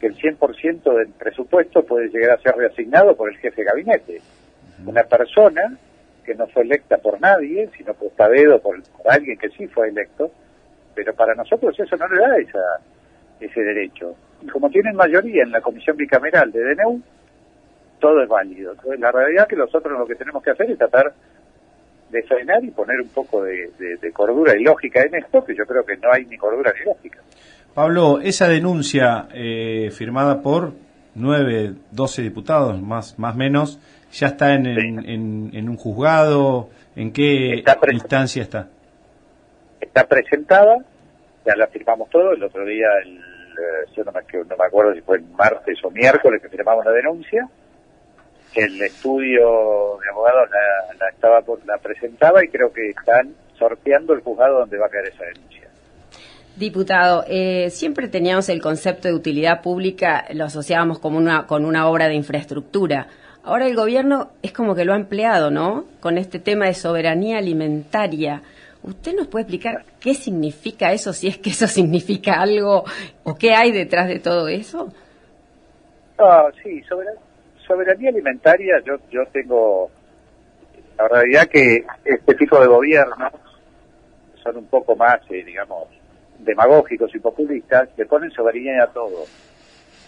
que 0.00 0.06
el 0.06 0.16
100% 0.16 0.96
del 0.96 1.08
presupuesto 1.08 1.84
puede 1.84 2.08
llegar 2.08 2.30
a 2.30 2.42
ser 2.42 2.56
reasignado 2.56 3.14
por 3.14 3.30
el 3.30 3.38
jefe 3.38 3.62
de 3.62 3.68
gabinete. 3.68 4.20
Una 4.84 5.04
persona 5.04 5.78
que 6.24 6.34
no 6.34 6.46
fue 6.48 6.62
electa 6.62 6.98
por 6.98 7.20
nadie, 7.20 7.68
sino 7.76 7.94
por 7.94 8.10
Tabedo, 8.10 8.60
por, 8.60 8.82
alguien 9.08 9.38
que 9.38 9.50
sí 9.50 9.66
fue 9.68 9.88
electo, 9.88 10.30
pero 10.94 11.14
para 11.14 11.34
nosotros 11.34 11.78
eso 11.78 11.96
no 11.96 12.08
le 12.08 12.20
da 12.20 12.36
esa, 12.38 12.80
ese 13.40 13.60
derecho. 13.60 14.14
Y 14.42 14.46
como 14.48 14.70
tienen 14.70 14.96
mayoría 14.96 15.42
en 15.42 15.52
la 15.52 15.60
comisión 15.60 15.96
bicameral 15.96 16.50
de 16.50 16.74
DNU, 16.74 17.02
todo 18.00 18.22
es 18.22 18.28
válido. 18.28 18.72
Entonces, 18.72 19.00
la 19.00 19.12
realidad 19.12 19.46
que 19.48 19.56
nosotros 19.56 19.98
lo 19.98 20.06
que 20.06 20.14
tenemos 20.14 20.42
que 20.42 20.50
hacer 20.50 20.70
es 20.70 20.78
tratar 20.78 21.12
de 22.10 22.22
frenar 22.22 22.62
y 22.62 22.70
poner 22.70 23.00
un 23.00 23.08
poco 23.08 23.42
de, 23.42 23.70
cordura 24.12 24.54
y 24.56 24.62
lógica 24.62 25.02
en 25.02 25.14
esto, 25.16 25.44
que 25.44 25.54
yo 25.54 25.64
creo 25.64 25.84
que 25.84 25.96
no 25.96 26.12
hay 26.12 26.24
ni 26.26 26.36
cordura 26.36 26.72
ni 26.78 26.84
lógica. 26.84 27.20
Pablo, 27.74 28.20
esa 28.20 28.48
denuncia 28.48 29.28
eh, 29.34 29.90
firmada 29.90 30.40
por 30.42 30.74
nueve, 31.14 31.72
doce 31.90 32.22
diputados, 32.22 32.80
más 32.80 33.18
más 33.18 33.34
menos, 33.34 33.80
ya 34.14 34.28
está 34.28 34.54
en, 34.54 34.66
en, 34.66 35.68
un 35.68 35.76
juzgado, 35.76 36.70
¿en 36.94 37.12
qué 37.12 37.64
instancia 37.92 38.42
está? 38.42 38.68
Está 39.80 40.06
presentada, 40.06 40.76
ya 41.44 41.56
la 41.56 41.66
firmamos 41.66 42.08
todo, 42.10 42.32
el 42.32 42.42
otro 42.42 42.64
día, 42.64 42.86
el, 43.02 43.18
eh, 43.18 43.90
yo 43.96 44.04
no 44.04 44.12
me, 44.12 44.20
no 44.20 44.56
me 44.56 44.64
acuerdo 44.64 44.94
si 44.94 45.00
fue 45.00 45.16
el 45.18 45.24
martes 45.24 45.78
o 45.82 45.90
miércoles 45.90 46.40
que 46.40 46.48
firmamos 46.48 46.84
la 46.84 46.92
denuncia, 46.92 47.48
el 48.54 48.80
estudio 48.82 49.98
de 50.00 50.10
abogados 50.10 50.48
la, 50.98 51.08
estaba 51.08 51.42
la 51.66 51.78
presentaba 51.78 52.44
y 52.44 52.48
creo 52.48 52.72
que 52.72 52.90
están 52.90 53.34
sorteando 53.58 54.14
el 54.14 54.20
juzgado 54.20 54.60
donde 54.60 54.78
va 54.78 54.86
a 54.86 54.90
caer 54.90 55.06
esa 55.08 55.24
denuncia. 55.24 55.68
Diputado, 56.56 57.24
eh, 57.26 57.68
siempre 57.70 58.06
teníamos 58.06 58.48
el 58.48 58.62
concepto 58.62 59.08
de 59.08 59.14
utilidad 59.14 59.60
pública, 59.60 60.24
lo 60.32 60.44
asociábamos 60.44 61.00
como 61.00 61.18
una, 61.18 61.48
con 61.48 61.64
una 61.64 61.88
obra 61.88 62.06
de 62.06 62.14
infraestructura. 62.14 63.08
Ahora 63.44 63.66
el 63.66 63.76
gobierno 63.76 64.30
es 64.42 64.52
como 64.54 64.74
que 64.74 64.86
lo 64.86 64.94
ha 64.94 64.96
empleado, 64.96 65.50
¿no? 65.50 65.84
Con 66.00 66.16
este 66.16 66.38
tema 66.38 66.64
de 66.64 66.74
soberanía 66.74 67.36
alimentaria. 67.36 68.40
¿Usted 68.82 69.14
nos 69.14 69.28
puede 69.28 69.42
explicar 69.42 69.84
qué 70.00 70.14
significa 70.14 70.92
eso, 70.92 71.12
si 71.12 71.28
es 71.28 71.36
que 71.36 71.50
eso 71.50 71.66
significa 71.68 72.40
algo, 72.40 72.84
o 73.22 73.34
qué 73.34 73.54
hay 73.54 73.70
detrás 73.70 74.08
de 74.08 74.18
todo 74.18 74.48
eso? 74.48 74.88
Ah, 76.18 76.48
sí, 76.62 76.82
soberanía 77.66 78.08
alimentaria, 78.08 78.76
yo, 78.84 78.96
yo 79.10 79.26
tengo 79.26 79.90
la 80.96 81.08
realidad 81.08 81.46
que 81.46 81.84
este 82.04 82.34
tipo 82.36 82.58
de 82.60 82.66
gobiernos 82.66 83.32
son 84.42 84.56
un 84.56 84.66
poco 84.66 84.96
más, 84.96 85.20
eh, 85.30 85.42
digamos, 85.44 85.88
demagógicos 86.38 87.14
y 87.14 87.18
populistas, 87.18 87.90
le 87.96 88.06
ponen 88.06 88.30
soberanía 88.30 88.84
a 88.84 88.86
todo. 88.86 89.24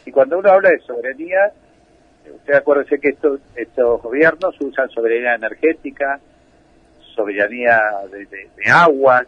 Y 0.07 0.13
cuando 0.13 0.39
uno 0.39 0.51
habla 0.51 0.71
de 0.71 0.79
soberanía, 0.81 1.53
usted 2.35 2.55
acuérdese 2.55 2.99
que 2.99 3.11
estos, 3.11 3.41
estos 3.55 4.03
gobiernos 4.03 4.55
usan 4.61 4.89
soberanía 4.91 5.35
energética, 5.35 6.21
soberanía 7.15 7.81
de, 8.11 8.27
de, 8.27 8.71
agua, 8.71 9.25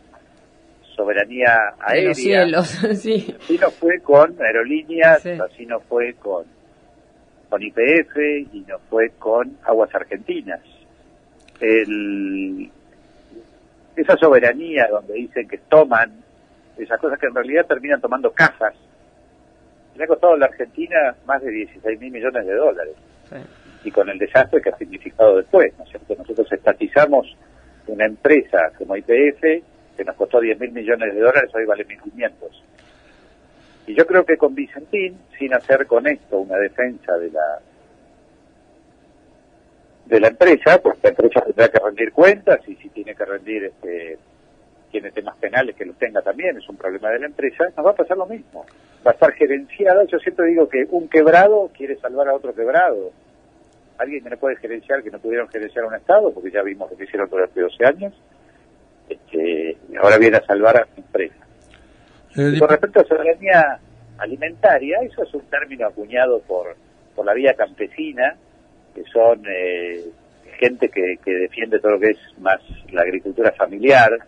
soberanía 0.95 1.75
aérea. 1.81 2.15
cielos, 2.15 2.69
sí. 2.97 3.35
Así 3.41 3.59
no 3.59 3.71
fue 3.71 4.01
con 4.01 4.37
aerolíneas, 4.41 5.25
así 5.25 5.67
no 5.67 5.81
fue 5.81 6.15
con 6.15 6.45
con 7.49 7.63
IPF 7.63 8.17
y 8.53 8.65
no 8.69 8.79
fue 8.91 9.11
con 9.19 9.57
Aguas 9.65 9.95
Argentinas. 9.95 10.61
El, 11.61 12.71
esa 13.97 14.17
soberanía 14.17 14.87
donde 14.91 15.15
dicen 15.15 15.49
que 15.49 15.59
toman 15.59 16.13
esas 16.77 17.01
cosas 17.01 17.19
que 17.19 17.27
en 17.27 17.35
realidad 17.35 17.67
terminan 17.67 18.01
tomando 18.01 18.31
casas, 18.31 18.75
le 19.99 20.05
ha 20.05 20.07
costado 20.07 20.35
a 20.35 20.39
la 20.39 20.47
Argentina 20.47 21.15
más 21.27 21.43
de 21.43 21.51
16 21.51 22.01
mil 22.01 22.13
millones 22.13 22.47
de 22.47 22.55
dólares. 22.55 22.95
Y 23.85 23.91
con 23.91 24.09
el 24.09 24.19
desastre 24.19 24.63
que 24.63 24.71
ha 24.71 24.77
significado 24.77 25.37
después, 25.37 25.73
¿no 25.77 25.85
es 25.85 25.91
cierto? 25.91 26.15
Nosotros 26.17 26.51
estatizamos 26.53 27.37
una 27.89 28.07
empresa 28.07 28.71
como 28.79 28.97
IPF 28.97 29.43
que 29.97 30.05
nos 30.05 30.15
costó 30.15 30.41
10 30.41 30.61
mil 30.61 30.71
millones 30.71 31.13
de 31.13 31.21
dólares, 31.21 31.51
hoy 31.55 31.65
vale 31.65 31.87
1.500. 31.87 32.33
Y 33.89 33.95
yo 33.95 34.07
creo 34.07 34.25
que 34.25 34.37
con 34.37 34.55
Vicentín, 34.55 35.19
sin 35.37 35.53
hacer 35.53 35.87
con 35.87 36.07
esto 36.07 36.39
una 36.39 36.59
defensa 36.59 37.17
de 37.19 37.31
la 37.31 37.61
de 40.07 40.21
la 40.21 40.29
empresa, 40.29 40.79
pues 40.79 40.99
la 41.03 41.11
empresa 41.11 41.41
tendrá 41.43 41.69
que 41.69 41.79
rendir 41.79 42.13
cuentas 42.13 42.61
y 42.67 42.77
si 42.77 42.89
tiene 42.91 43.15
que 43.15 43.25
rendir 43.25 43.65
este 43.65 44.19
tiene 44.91 45.11
temas 45.11 45.37
penales 45.37 45.77
que 45.77 45.85
los 45.85 45.97
tenga 45.97 46.23
también, 46.23 46.57
es 46.57 46.69
un 46.69 46.77
problema 46.77 47.11
de 47.11 47.21
la 47.21 47.27
empresa, 47.27 47.65
nos 47.77 47.87
va 47.87 47.91
a 47.91 47.97
pasar 47.97 48.17
lo 48.17 48.27
mismo. 48.27 48.65
Va 49.07 49.13
a 49.13 49.15
estar 49.15 49.33
gerenciada, 49.33 50.05
yo 50.05 50.19
siempre 50.19 50.47
digo 50.47 50.69
que 50.69 50.87
un 50.91 51.09
quebrado 51.09 51.71
quiere 51.77 51.97
salvar 51.97 52.29
a 52.29 52.35
otro 52.35 52.55
quebrado. 52.55 53.13
Alguien 53.99 54.23
que 54.23 54.31
no 54.31 54.37
puede 54.37 54.57
gerenciar 54.57 55.03
que 55.03 55.11
no 55.11 55.19
pudieron 55.19 55.49
gerenciar 55.49 55.85
a 55.85 55.89
un 55.89 55.95
Estado, 55.95 56.33
porque 56.33 56.51
ya 56.51 56.63
vimos 56.63 56.91
lo 56.91 56.97
que 56.97 57.05
hicieron 57.05 57.29
durante 57.29 57.61
12 57.61 57.85
años, 57.85 58.15
este, 59.09 59.77
ahora 60.03 60.19
viene 60.19 60.37
a 60.37 60.45
salvar 60.45 60.77
a 60.77 60.85
su 60.95 61.01
empresa. 61.01 61.47
Eh, 62.37 62.53
Y 62.55 62.59
con 62.59 62.69
respecto 62.69 63.01
a 63.01 63.05
soberanía 63.05 63.79
alimentaria, 64.19 64.99
eso 65.03 65.23
es 65.23 65.35
un 65.35 65.43
término 65.43 65.87
acuñado 65.87 66.41
por, 66.41 66.77
por 67.15 67.25
la 67.25 67.35
vía 67.35 67.55
campesina, 67.55 68.37
que 68.95 69.05
son 69.05 69.43
eh, 69.49 70.05
gente 70.59 70.89
que, 70.89 71.19
que 71.25 71.33
defiende 71.33 71.79
todo 71.79 71.93
lo 71.93 72.01
que 72.01 72.11
es 72.11 72.19
más 72.39 72.61
la 72.91 73.03
agricultura 73.03 73.53
familiar, 73.53 74.19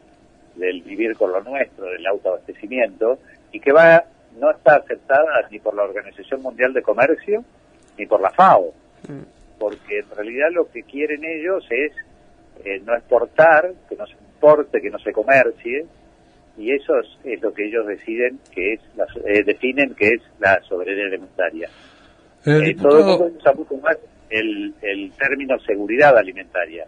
del 0.56 0.82
vivir 0.82 1.16
con 1.16 1.32
lo 1.32 1.42
nuestro, 1.42 1.86
del 1.86 2.06
autoabastecimiento, 2.06 3.18
y 3.52 3.60
que 3.60 3.72
va 3.72 4.04
no 4.38 4.50
está 4.50 4.76
aceptada 4.76 5.48
ni 5.50 5.58
por 5.58 5.74
la 5.74 5.82
Organización 5.82 6.42
Mundial 6.42 6.72
de 6.72 6.82
Comercio 6.82 7.44
ni 7.98 8.06
por 8.06 8.20
la 8.20 8.30
FAO, 8.30 8.72
porque 9.58 9.98
en 9.98 10.10
realidad 10.16 10.48
lo 10.52 10.70
que 10.70 10.82
quieren 10.84 11.24
ellos 11.24 11.66
es 11.70 11.92
eh, 12.64 12.80
no 12.84 12.94
exportar, 12.94 13.72
que 13.88 13.96
no 13.96 14.06
se 14.06 14.14
importe, 14.14 14.80
que 14.80 14.90
no 14.90 14.98
se 14.98 15.12
comercie, 15.12 15.86
y 16.56 16.72
eso 16.72 16.98
es, 17.00 17.08
es 17.24 17.42
lo 17.42 17.52
que 17.52 17.66
ellos 17.66 17.86
deciden 17.86 18.38
que 18.54 18.74
es 18.74 18.80
la, 18.96 19.06
eh, 19.24 19.42
definen 19.44 19.94
que 19.94 20.08
es 20.08 20.22
la 20.38 20.60
soberanía 20.62 21.06
alimentaria. 21.06 21.68
eh, 22.46 22.70
Eh, 22.70 22.76
todo 22.80 22.98
el 22.98 23.04
mundo 23.04 23.36
usa 23.38 23.52
mucho 23.52 23.76
más 23.76 23.96
el, 24.28 24.74
el 24.82 25.10
término 25.12 25.58
seguridad 25.60 26.16
alimentaria, 26.16 26.86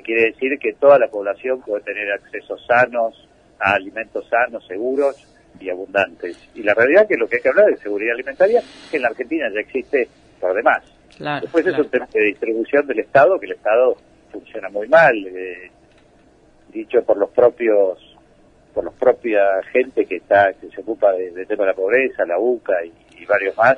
que 0.00 0.12
quiere 0.14 0.22
decir 0.32 0.58
que 0.58 0.72
toda 0.74 0.98
la 0.98 1.08
población 1.08 1.60
puede 1.62 1.82
tener 1.84 2.10
acceso 2.12 2.56
sanos 2.58 3.28
a 3.58 3.74
alimentos 3.74 4.26
sanos, 4.28 4.66
seguros 4.66 5.16
y 5.60 5.68
abundantes. 5.70 6.36
Y 6.54 6.62
la 6.62 6.74
realidad 6.74 7.06
que 7.06 7.16
lo 7.16 7.28
que 7.28 7.36
hay 7.36 7.42
que 7.42 7.48
hablar 7.50 7.66
de 7.66 7.76
seguridad 7.76 8.14
alimentaria, 8.14 8.62
que 8.90 8.96
en 8.96 9.02
la 9.02 9.08
Argentina 9.08 9.46
ya 9.52 9.60
existe 9.60 10.08
por 10.40 10.54
demás. 10.54 10.82
Claro, 11.16 11.42
Después 11.42 11.64
claro. 11.64 11.78
es 11.78 11.84
un 11.84 11.90
tema 11.90 12.08
de 12.12 12.22
distribución 12.22 12.86
del 12.86 13.00
Estado, 13.00 13.38
que 13.38 13.46
el 13.46 13.52
Estado 13.52 13.96
funciona 14.32 14.68
muy 14.70 14.88
mal, 14.88 15.14
eh, 15.26 15.70
dicho 16.72 17.02
por 17.02 17.16
los 17.18 17.30
propios 17.30 17.98
por 18.72 18.84
los 18.84 18.94
propia 18.94 19.42
gente 19.72 20.06
que 20.06 20.16
está 20.16 20.52
que 20.52 20.68
se 20.70 20.80
ocupa 20.80 21.12
de- 21.12 21.32
del 21.32 21.46
tema 21.46 21.64
de 21.64 21.70
la 21.70 21.76
pobreza, 21.76 22.24
la 22.24 22.38
UCA 22.38 22.84
y, 22.84 22.92
y 23.20 23.26
varios 23.26 23.56
más, 23.56 23.76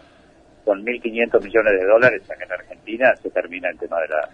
con 0.66 0.84
1.500 0.84 1.42
millones 1.42 1.80
de 1.80 1.86
dólares 1.86 2.22
acá 2.30 2.44
en 2.44 2.52
Argentina 2.52 3.16
se 3.16 3.30
termina 3.30 3.70
el 3.70 3.78
tema 3.78 3.98
de 4.02 4.08
la, 4.08 4.28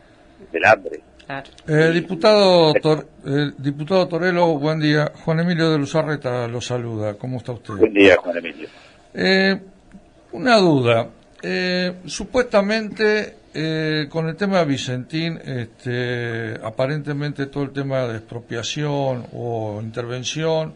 del 0.52 0.64
hambre. 0.64 1.00
Claro. 1.26 1.50
eh, 1.66 1.90
diputado, 1.92 2.72
Tor- 2.74 3.06
eh, 3.26 3.52
diputado 3.58 4.08
Torelo, 4.08 4.58
buen 4.58 4.80
día. 4.80 5.12
Juan 5.24 5.40
Emilio 5.40 5.70
de 5.70 5.78
Luzarreta 5.78 6.48
lo 6.48 6.60
saluda. 6.62 7.14
¿Cómo 7.14 7.36
está 7.36 7.52
usted? 7.52 7.74
Buen 7.74 7.92
día, 7.92 8.16
Juan 8.16 8.38
Emilio. 8.38 8.68
Eh, 9.12 9.60
una 10.32 10.56
duda. 10.56 11.08
Eh, 11.42 11.96
supuestamente, 12.06 13.36
eh, 13.52 14.06
con 14.08 14.26
el 14.28 14.36
tema 14.36 14.58
de 14.60 14.64
Vicentín, 14.64 15.38
este, 15.44 16.54
aparentemente 16.64 17.46
todo 17.46 17.64
el 17.64 17.70
tema 17.72 18.06
de 18.06 18.16
expropiación 18.16 19.26
o 19.34 19.80
intervención, 19.82 20.74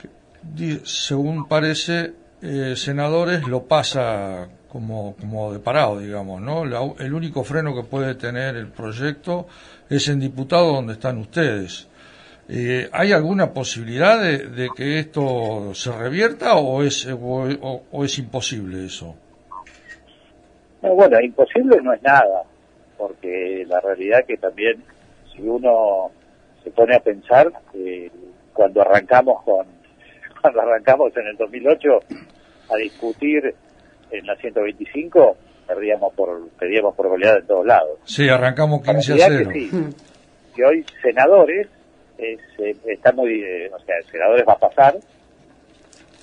que, 0.00 0.08
di- 0.42 0.80
según 0.84 1.48
parece, 1.48 2.12
eh, 2.40 2.74
senadores 2.76 3.48
lo 3.48 3.64
pasa 3.64 4.46
como, 4.70 5.16
como 5.18 5.52
de 5.52 5.58
parado, 5.58 5.98
digamos, 5.98 6.40
¿no? 6.40 6.64
La- 6.64 6.82
el 6.98 7.12
único 7.14 7.42
freno 7.44 7.74
que 7.74 7.82
puede 7.82 8.14
tener 8.14 8.56
el 8.56 8.68
proyecto 8.68 9.46
es 9.88 10.08
en 10.08 10.20
diputados 10.20 10.74
donde 10.74 10.94
están 10.94 11.18
ustedes. 11.18 11.88
Eh, 12.50 12.88
¿Hay 12.92 13.12
alguna 13.12 13.52
posibilidad 13.52 14.20
de, 14.22 14.68
que 14.74 14.98
esto 14.98 15.74
se 15.74 15.92
revierta 15.92 16.56
o 16.56 16.82
es, 16.82 17.06
o, 17.06 17.82
o- 17.92 18.04
es 18.04 18.18
imposible 18.18 18.86
eso? 18.86 19.14
No, 20.82 20.94
bueno, 20.94 21.20
imposible 21.20 21.78
no 21.82 21.92
es 21.92 22.02
nada, 22.02 22.44
porque 22.96 23.64
la 23.68 23.80
realidad 23.80 24.24
que 24.26 24.36
también, 24.36 24.82
si 25.34 25.42
uno 25.42 26.10
se 26.62 26.70
pone 26.70 26.94
a 26.94 27.00
pensar, 27.00 27.50
eh, 27.74 28.10
cuando 28.52 28.80
arrancamos 28.82 29.42
con, 29.44 29.66
cuando 30.40 30.60
arrancamos 30.60 31.16
en 31.16 31.26
el 31.26 31.36
2008 31.36 31.88
a 32.70 32.76
discutir 32.76 33.54
en 34.10 34.26
la 34.26 34.36
125, 34.36 35.36
perdíamos 35.66 36.14
por, 36.14 36.48
pedíamos 36.58 36.94
por 36.94 37.08
goleada 37.08 37.38
en 37.38 37.46
todos 37.46 37.66
lados. 37.66 37.98
Sí, 38.04 38.28
arrancamos 38.28 38.80
La 38.86 38.94
15 38.94 39.12
a 39.12 39.16
realidad 39.16 39.28
0. 39.28 39.50
que 39.52 39.60
sí, 39.60 39.70
que 40.54 40.64
hoy 40.64 40.84
senadores, 41.02 41.68
es, 42.18 42.40
está 42.86 43.12
muy, 43.12 43.42
eh, 43.42 43.70
o 43.72 43.78
sea, 43.80 43.94
senadores 44.10 44.44
va 44.46 44.54
a 44.54 44.58
pasar, 44.58 44.96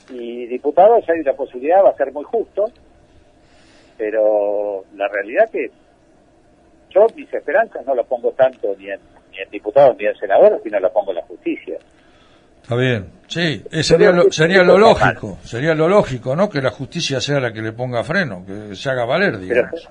y 0.10 0.46
diputados 0.48 1.04
hay 1.10 1.20
una 1.20 1.34
posibilidad, 1.34 1.84
va 1.84 1.90
a 1.90 1.98
ser 1.98 2.12
muy 2.12 2.24
justo, 2.24 2.66
pero 3.98 4.84
la 4.96 5.08
realidad 5.08 5.50
que 5.52 5.72
yo 6.90 7.08
mis 7.16 7.34
esperanzas 7.34 7.86
no 7.86 7.96
lo 7.96 8.04
pongo 8.06 8.32
tanto 8.32 8.76
ni 8.78 8.90
en, 8.90 9.00
ni 9.32 9.40
en 9.40 9.50
diputados 9.50 9.96
ni 9.98 10.06
en 10.06 10.16
senadores, 10.16 10.62
sino 10.64 10.80
lo 10.80 10.92
pongo 10.92 11.12
en 11.12 11.18
la 11.18 11.24
justicia. 11.24 11.78
Está 12.66 12.76
bien. 12.78 13.06
Sí, 13.28 13.64
eh, 13.72 13.84
sería 13.84 14.12
lo, 14.12 14.32
sería 14.32 14.64
lo 14.64 14.76
lógico, 14.80 15.38
sería 15.44 15.76
lo 15.76 15.88
lógico, 15.88 16.36
¿no? 16.36 16.50
Que 16.50 16.62
la 16.64 16.72
justicia 16.72 17.22
sea 17.22 17.40
la 17.40 17.54
que 17.54 17.62
le 17.62 17.74
ponga 17.74 18.04
freno, 18.04 18.44
que 18.44 18.76
se 18.76 18.90
haga 18.90 19.06
valer, 19.06 19.38
digamos. 19.38 19.88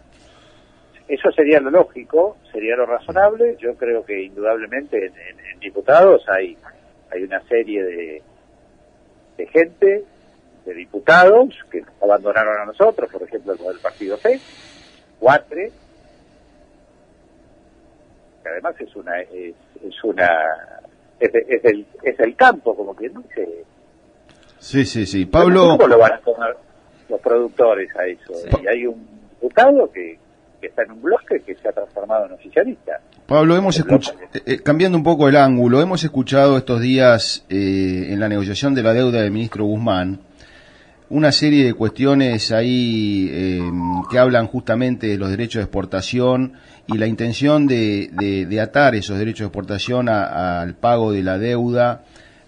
eso 1.06 1.30
sería 1.30 1.60
lo 1.60 1.70
lógico, 1.70 2.37
sería 2.50 2.74
lo 2.74 2.84
razonable. 2.87 3.56
Yo 3.60 3.76
creo 3.76 4.04
que 4.04 4.24
indudablemente 4.24 5.06
en, 5.06 5.12
en- 5.16 5.46
en 5.52 5.60
diputados 5.60 6.24
hay, 6.28 6.58
hay 7.12 7.22
una 7.22 7.40
serie 7.46 7.80
de, 7.84 8.22
de 9.37 9.46
gente, 9.46 10.04
de 10.66 10.74
diputados, 10.74 11.54
que 11.70 11.80
nos 11.82 12.02
abandonaron 12.02 12.60
a 12.60 12.64
nosotros, 12.64 13.08
por 13.08 13.22
ejemplo, 13.22 13.54
los 13.54 13.66
del 13.68 13.78
Partido 13.78 14.16
C, 14.16 14.40
Cuatre, 15.20 15.70
que 18.42 18.48
además 18.48 18.74
es 18.80 18.96
una, 18.96 19.20
es, 19.20 19.54
es 19.87 20.04
una, 20.04 20.28
es, 21.32 21.64
el, 21.64 21.87
es 22.02 22.20
el 22.20 22.37
campo, 22.37 22.76
como 22.76 22.94
quien 22.94 23.12
dice. 23.14 23.64
Sí, 24.58 24.84
sí, 24.84 25.06
sí. 25.06 25.26
Pablo, 25.26 25.76
¿Cómo 25.78 25.88
lo 25.88 25.98
van 25.98 26.12
a 26.14 26.18
tomar 26.18 26.56
los 27.08 27.20
productores 27.20 27.94
a 27.96 28.06
eso? 28.06 28.34
Sí. 28.34 28.48
Y 28.62 28.66
hay 28.66 28.87
un 28.87 29.06
diputado 29.30 29.90
que, 29.92 30.18
que 30.60 30.68
está 30.68 30.82
en 30.82 30.92
un 30.92 31.02
bloque 31.02 31.40
que 31.40 31.54
se 31.54 31.68
ha 31.68 31.72
transformado 31.72 32.26
en 32.26 32.32
oficialista. 32.32 33.00
Pablo, 33.26 33.56
hemos 33.56 33.78
escuchado, 33.78 34.18
cambiando 34.62 34.98
un 34.98 35.04
poco 35.04 35.28
el 35.28 35.37
ángulo, 35.37 35.80
hemos 35.80 36.04
escuchado 36.04 36.56
estos 36.56 36.80
días 36.80 37.44
eh, 37.48 38.08
en 38.10 38.20
la 38.20 38.28
negociación 38.28 38.74
de 38.74 38.82
la 38.82 38.92
deuda 38.92 39.22
del 39.22 39.30
ministro 39.30 39.64
Guzmán 39.64 40.20
una 41.10 41.32
serie 41.32 41.64
de 41.64 41.74
cuestiones 41.74 42.50
ahí 42.50 43.28
eh, 43.30 43.62
que 44.10 44.18
hablan 44.18 44.46
justamente 44.46 45.06
de 45.06 45.18
los 45.18 45.30
derechos 45.30 45.60
de 45.60 45.64
exportación 45.64 46.54
y 46.87 46.99
la 46.99 47.07
intención 47.07 47.66
de, 47.66 48.59
atar 48.62 48.94
esos 48.94 49.18
derechos 49.18 49.40
de 49.40 49.47
exportación 49.47 50.09
al 50.09 50.75
pago 50.75 51.12
de 51.12 51.23
la 51.23 51.38
deuda 51.38 52.03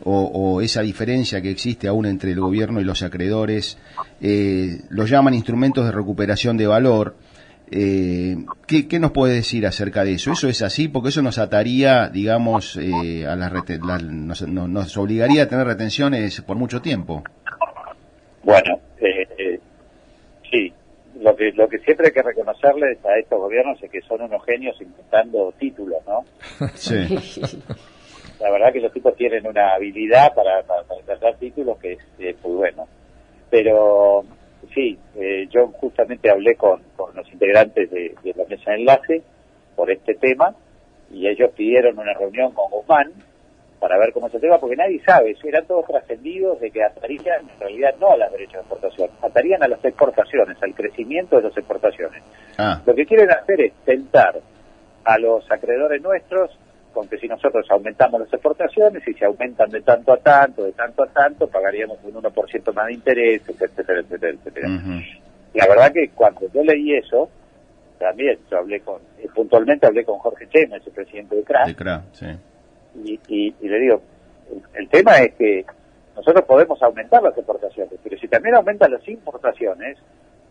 o, 0.05 0.61
esa 0.61 0.83
diferencia 0.83 1.41
que 1.41 1.51
existe 1.51 1.89
aún 1.89 2.05
entre 2.07 2.33
el 2.33 2.41
gobierno 2.41 2.81
y 2.81 2.85
los 2.85 3.03
acreedores, 3.03 3.79
eh, 4.21 4.83
los 4.91 5.09
llaman 5.09 5.33
instrumentos 5.35 5.85
de 5.87 5.93
recuperación 5.93 6.57
de 6.59 6.67
valor. 6.67 7.17
Eh, 7.71 8.37
¿qué, 8.69 8.87
qué 8.87 9.01
nos 9.01 9.11
puede 9.11 9.35
decir 9.35 9.67
acerca 9.67 10.05
de 10.05 10.13
eso? 10.13 10.33
¿Eso 10.33 10.49
es 10.49 10.63
así? 10.63 10.87
Porque 10.87 11.09
eso 11.09 11.23
nos 11.23 11.39
ataría, 11.39 12.09
digamos, 12.11 12.77
eh, 12.77 13.27
a 13.27 13.35
las 13.35 13.51
la- 13.53 13.99
nos, 13.99 14.43
nos- 14.47 14.97
obligaría 14.99 15.45
a 15.45 15.47
tener 15.49 15.67
retenciones 15.67 16.41
por 16.43 16.57
mucho 16.57 16.81
tiempo. 16.83 17.25
Bueno, 18.45 18.81
eh, 19.01 19.16
lo 21.27 21.35
que, 21.35 21.51
lo 21.53 21.69
que 21.69 21.79
siempre 21.79 22.07
hay 22.07 22.13
que 22.13 22.23
reconocerles 22.23 23.05
a 23.05 23.19
estos 23.19 23.41
gobiernos 23.41 23.83
es 23.83 23.91
que 23.91 24.01
son 24.03 24.23
unos 24.23 24.45
genios 24.45 24.81
inventando 24.81 25.53
títulos, 25.59 25.99
¿no? 26.07 26.25
Sí. 26.75 26.95
La 28.41 28.51
verdad 28.51 28.73
que 28.73 28.81
los 28.81 28.93
tipos 28.93 29.17
tienen 29.17 29.45
una 29.45 29.75
habilidad 29.75 30.33
para, 30.35 30.63
para, 30.63 30.85
para 30.85 31.01
inventar 31.01 31.37
títulos 31.39 31.79
que 31.79 31.95
es, 31.95 31.99
es 32.19 32.45
muy 32.45 32.57
bueno. 32.57 32.87
Pero 33.51 34.25
sí, 34.73 34.97
eh, 35.17 35.49
yo 35.51 35.69
justamente 35.69 36.31
hablé 36.31 36.55
con, 36.55 36.81
con 36.95 37.17
los 37.17 37.27
integrantes 37.33 37.91
de, 37.91 38.15
de 38.23 38.35
la 38.37 38.45
mesa 38.45 38.71
de 38.71 38.77
enlace 38.77 39.23
por 39.75 39.91
este 39.91 40.15
tema 40.15 40.55
y 41.11 41.27
ellos 41.27 41.51
pidieron 41.57 41.99
una 41.99 42.13
reunión 42.15 42.53
con 42.53 42.71
Guzmán 42.71 43.13
para 43.79 43.99
ver 43.99 44.13
cómo 44.13 44.29
se 44.29 44.39
tema, 44.39 44.59
porque 44.59 44.77
nadie 44.77 45.01
sabe, 45.05 45.37
eran 45.45 45.67
todos 45.67 45.87
trascendidos 45.87 46.61
de 46.61 46.71
que 46.71 46.83
atarían 46.83 47.49
en 47.49 47.61
realidad 47.61 47.95
no 48.01 48.13
a 48.13 48.17
los 48.17 48.33
derechos 48.33 48.55
de 48.55 48.61
exportación, 48.61 49.11
atarían 49.23 49.63
a 49.63 49.69
las 49.69 49.85
exportaciones, 49.85 50.57
al 50.63 50.75
crecimiento 50.75 51.37
de 51.37 51.43
las 51.43 51.57
exportaciones. 51.57 52.23
Ah, 52.59 52.81
Lo 52.87 52.95
que 52.95 53.05
quieren 53.05 53.31
hacer 53.31 53.61
es 53.61 53.73
tentar 53.85 54.41
a 55.05 55.19
los 55.19 55.51
acreedores 55.51 56.03
nuestros 56.03 56.51
con 56.93 57.07
que 57.09 57.19
si 57.19 57.29
nosotros 57.29 57.67
aumentamos 57.71 58.23
las 58.23 58.33
exportaciones 58.33 59.07
y 59.07 59.13
se 59.13 59.27
aumentan 59.27 59.69
de 59.69 59.83
tanto 59.83 60.15
a 60.15 60.17
tanto, 60.17 60.65
de 60.65 60.73
tanto 60.73 61.03
a 61.03 61.07
tanto, 61.09 61.47
pagaríamos 61.47 61.99
un 62.03 62.15
1% 62.15 62.73
más 62.73 62.87
de 62.87 62.95
interés, 62.95 63.43
etcétera, 63.47 64.01
etcétera, 64.01 64.33
etcétera. 64.33 64.69
La 65.53 65.67
verdad 65.69 65.93
que 65.93 66.09
cuando 66.15 66.51
yo 66.55 66.63
leí 66.65 66.97
eso, 66.97 67.29
también 67.99 68.39
yo 68.51 68.57
hablé 68.57 68.81
con, 68.81 69.03
eh, 69.19 69.29
puntualmente 69.35 69.87
hablé 69.87 70.05
con 70.05 70.19
Jorge 70.19 70.49
Chema, 70.49 70.77
ese 70.79 70.91
presidente 70.91 71.37
de 71.37 71.43
CRA, 71.43 71.67
de 71.67 71.75
CRA, 71.75 72.03
sí. 72.13 72.27
Y, 73.05 73.21
y- 73.29 73.55
y 73.61 73.69
le 73.69 73.79
digo, 73.81 74.01
el, 74.51 74.63
el 74.83 74.89
tema 74.89 75.19
es 75.19 75.35
que 75.35 75.65
nosotros 76.17 76.45
podemos 76.47 76.81
aumentar 76.83 77.23
las 77.23 77.37
exportaciones, 77.37 77.93
pero 78.03 78.19
si 78.19 78.29
también 78.29 78.55
aumentan 78.55 78.91
las 78.93 79.07
importaciones, 79.09 79.99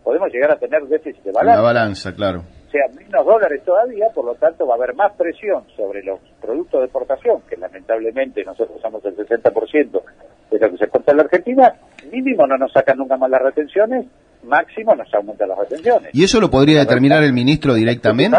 podemos 0.04 0.32
llegar 0.32 0.52
a 0.52 0.56
tener 0.58 0.82
déficit 0.86 1.22
de 1.24 1.32
La 1.32 1.40
balanza. 1.40 1.62
balanza, 1.62 2.14
claro. 2.14 2.42
O 2.66 2.70
sea, 2.70 2.82
menos 2.94 3.24
dólares 3.24 3.62
todavía, 3.64 4.06
por 4.14 4.24
lo 4.24 4.34
tanto 4.34 4.66
va 4.66 4.74
a 4.74 4.76
haber 4.76 4.94
más 4.94 5.12
presión 5.16 5.64
sobre 5.76 6.02
los 6.04 6.20
productos 6.40 6.80
de 6.80 6.86
exportación, 6.86 7.40
que 7.48 7.56
lamentablemente 7.56 8.44
nosotros 8.44 8.80
somos 8.80 9.04
el 9.04 9.16
60% 9.16 10.02
de 10.50 10.58
lo 10.58 10.70
que 10.70 10.76
se 10.76 10.84
exporta 10.84 11.10
en 11.12 11.16
la 11.16 11.22
Argentina, 11.24 11.74
mínimo 12.12 12.46
no 12.46 12.56
nos 12.58 12.72
sacan 12.72 12.98
nunca 12.98 13.16
más 13.16 13.30
las 13.30 13.42
retenciones, 13.42 14.06
máximo 14.44 14.94
nos 14.94 15.12
aumentan 15.14 15.48
las 15.48 15.58
retenciones. 15.58 16.10
¿Y 16.14 16.22
eso 16.24 16.40
lo 16.40 16.50
podría 16.50 16.80
determinar 16.80 17.24
el 17.24 17.32
ministro 17.32 17.74
directamente? 17.74 18.36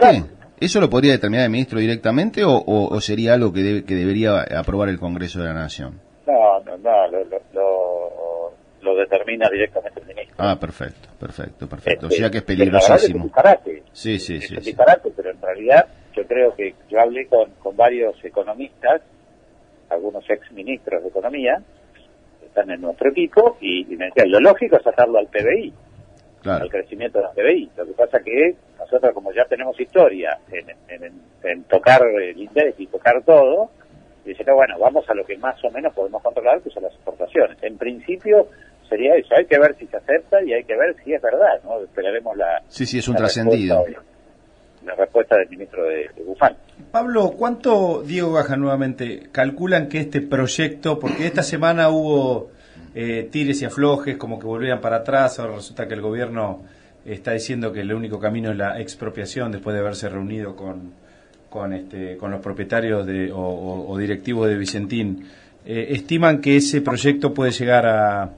¿Eso 0.60 0.80
lo 0.82 0.90
podría 0.90 1.12
determinar 1.14 1.46
el 1.46 1.52
ministro 1.52 1.80
directamente 1.80 2.44
o, 2.44 2.52
o- 2.52 2.88
o 2.96 3.02
sería 3.02 3.34
algo 3.34 3.54
que, 3.54 3.60
debe- 3.62 3.86
que 3.86 3.94
debería 3.96 4.42
aprobar 4.60 4.90
el 4.90 5.00
Congreso 5.00 5.40
de 5.40 5.46
la 5.48 5.54
Nación? 5.54 6.00
No, 6.26 6.60
no, 6.62 6.78
no, 6.78 7.08
lo, 7.10 7.24
lo, 7.26 8.54
lo- 8.82 8.96
determina 8.96 9.50
directamente 9.50 10.00
el 10.02 10.08
ministro. 10.08 10.36
Ah, 10.40 10.58
perfecto, 10.60 11.10
perfecto, 11.20 11.68
perfecto. 11.68 12.08
O 12.08 12.10
Este, 12.10 12.22
sea 12.22 12.32
que 12.32 12.38
es 12.40 12.44
es 12.44 12.48
peligrosísimo. 12.48 13.18
un 13.18 13.24
disparate. 13.24 13.84
Sí, 13.94 14.20
sí, 14.20 14.36
es 14.38 14.48
sí. 14.48 14.56
sí. 14.62 14.76
pero 15.16 15.32
en 15.32 15.42
realidad 15.42 15.88
yo 16.16 16.26
creo 16.26 16.56
que 16.56 16.74
yo 16.90 17.00
hablé 17.00 17.28
con, 17.28 17.52
con 17.60 17.76
varios 17.78 18.16
economistas, 18.26 19.02
algunos 19.90 20.28
ex 20.30 20.52
ministros 20.52 21.04
de 21.04 21.10
Economía, 21.10 21.62
que 22.40 22.46
están 22.48 22.70
en 22.72 22.82
nuestro 22.82 23.10
equipo, 23.12 23.58
y, 23.62 23.82
y 23.94 23.96
me 23.98 24.06
decían, 24.06 24.32
lo 24.32 24.40
lógico 24.40 24.78
es 24.78 24.84
sacarlo 24.84 25.20
al 25.20 25.28
PBI, 25.28 25.74
Claro. 26.48 26.64
al 26.64 26.70
crecimiento 26.70 27.20
del 27.20 27.30
PBI. 27.36 27.72
Lo 27.78 27.86
que 27.86 27.92
pasa 27.94 28.20
que 28.20 28.56
nosotros 28.80 29.14
como 29.14 29.32
ya 29.34 29.46
tenemos 29.46 29.80
historia 29.80 30.38
en, 30.52 30.70
en- 30.90 31.04
en- 31.04 31.22
en 31.44 31.64
tocar 31.66 32.02
el 32.06 32.38
INDEC 32.38 32.76
y 32.80 32.88
tocar 32.88 33.22
todo, 33.24 33.70
dicen, 34.26 34.46
no, 34.48 34.56
bueno, 34.56 34.78
vamos 34.80 35.10
a 35.10 35.14
lo 35.14 35.26
que 35.26 35.38
más 35.38 35.64
o 35.64 35.72
menos 35.72 35.94
podemos 35.94 36.22
controlar, 36.24 36.62
que 36.62 36.70
son 36.70 36.84
las 36.84 36.94
exportaciones. 36.94 37.58
En 37.62 37.78
principio 37.78 38.48
sería 38.90 39.16
eso, 39.16 39.36
hay 39.36 39.46
que 39.46 39.60
ver 39.60 39.76
si 39.78 39.86
se 39.88 39.98
acepta 39.98 40.42
y 40.44 40.54
hay 40.54 40.64
que 40.64 40.76
ver 40.78 40.96
si 41.04 41.14
es 41.14 41.22
verdad, 41.22 41.62
¿no? 41.64 41.82
Esperaremos 41.84 42.36
la, 42.38 42.62
Sí, 42.70 42.86
sí, 42.86 43.00
es 43.00 43.08
un 43.08 43.16
trascendido. 43.16 43.84
respuesta- 43.86 44.04
La 44.86 44.96
respuesta 44.96 45.36
del 45.38 45.50
ministro 45.50 45.84
de, 45.84 46.08
de 46.16 46.24
Bufán. 46.26 46.56
Pablo, 46.92 47.32
¿cuánto, 47.38 48.04
Diego 48.04 48.32
Gaja 48.34 48.56
nuevamente, 48.56 49.24
calculan 49.34 49.90
que 49.90 50.00
este 50.00 50.22
proyecto, 50.22 50.98
porque 51.00 51.26
esta 51.26 51.44
semana 51.44 51.90
hubo 51.90 52.52
eh, 53.00 53.30
tires 53.32 53.62
y 53.62 53.66
aflojes, 53.66 54.18
como 54.18 54.40
que 54.40 54.48
volvían 54.48 54.82
para 54.82 54.98
atrás, 54.98 55.38
ahora 55.40 55.56
resulta 55.56 55.88
que 55.88 55.94
el 55.94 56.02
gobierno 56.02 56.64
está 57.06 57.32
diciendo 57.34 57.72
que 57.72 57.82
el 57.82 57.94
único 57.94 58.20
camino 58.20 58.50
es 58.52 58.58
la 58.58 58.80
expropiación 58.82 59.52
después 59.52 59.74
de 59.76 59.82
haberse 59.82 60.10
reunido 60.10 60.56
con, 60.56 60.94
con, 61.50 61.74
este, 61.74 62.18
con 62.18 62.32
los 62.32 62.42
propietarios 62.42 63.06
de, 63.06 63.32
o, 63.32 63.38
o- 63.40 63.92
o 63.92 63.98
directivos 63.98 64.48
de 64.48 64.58
Vicentín. 64.58 65.28
Eh, 65.66 65.88
¿Estiman 65.92 66.42
que 66.42 66.56
ese 66.58 66.82
proyecto 66.82 67.34
puede 67.34 67.52
llegar 67.52 67.86
a, 67.86 68.30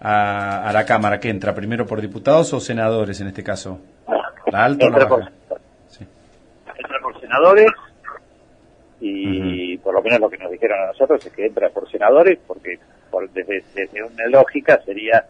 a, 0.00 0.68
a 0.68 0.72
la 0.72 0.84
Cámara? 0.86 1.18
que 1.18 1.28
entra? 1.30 1.54
¿Primero 1.54 1.84
por 1.86 2.00
diputados 2.00 2.52
o 2.54 2.60
senadores 2.60 3.20
en 3.20 3.26
este 3.28 3.42
caso? 3.42 3.80
¿La 4.52 4.64
alta 4.64 4.86
o 4.86 4.90
la 4.90 4.94
Entra 4.96 5.08
por, 5.08 5.20
baja? 5.20 5.32
Sí. 5.88 6.04
entra 6.78 6.98
por 7.02 7.20
senadores 7.20 7.66
y 9.00 9.76
por 9.78 9.94
lo 9.94 10.02
menos 10.02 10.20
lo 10.20 10.28
que 10.30 10.38
nos 10.38 10.50
dijeron 10.50 10.78
a 10.80 10.86
nosotros 10.88 11.24
es 11.24 11.32
que 11.32 11.46
entra 11.46 11.68
por 11.70 11.88
senadores 11.90 12.38
porque 12.46 12.78
por, 13.10 13.28
desde, 13.30 13.62
desde 13.74 14.02
una 14.02 14.26
lógica 14.28 14.80
sería 14.84 15.24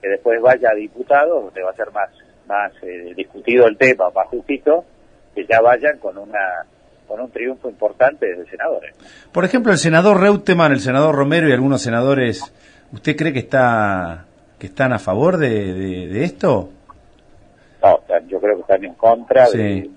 que 0.00 0.08
después 0.08 0.40
vaya 0.40 0.70
a 0.70 0.74
diputados 0.74 1.44
donde 1.44 1.62
va 1.62 1.70
a 1.70 1.74
ser 1.74 1.90
más 1.92 2.10
más 2.48 2.72
eh, 2.82 3.12
discutido 3.16 3.66
el 3.66 3.76
tema, 3.78 4.10
más 4.10 4.26
justito, 4.26 4.84
que 5.34 5.46
ya 5.46 5.60
vayan 5.60 5.98
con 5.98 6.18
una 6.18 6.64
con 7.06 7.20
un 7.20 7.30
triunfo 7.30 7.68
importante 7.68 8.26
desde 8.26 8.50
senadores. 8.50 8.94
Por 9.32 9.44
ejemplo, 9.44 9.70
el 9.72 9.78
senador 9.78 10.20
Reutemann, 10.20 10.72
el 10.72 10.80
senador 10.80 11.14
Romero 11.14 11.48
y 11.48 11.52
algunos 11.52 11.82
senadores, 11.82 12.42
¿usted 12.92 13.16
cree 13.16 13.32
que 13.32 13.38
está 13.40 14.24
que 14.58 14.66
están 14.68 14.92
a 14.92 14.98
favor 14.98 15.36
de, 15.36 15.72
de- 15.72 16.06
de 16.08 16.24
esto? 16.24 16.70
No, 17.82 18.00
yo 18.28 18.40
creo 18.40 18.54
que 18.56 18.60
están 18.62 18.84
en 18.84 18.94
contra 18.94 19.46
Sí. 19.46 19.58
de... 19.58 19.90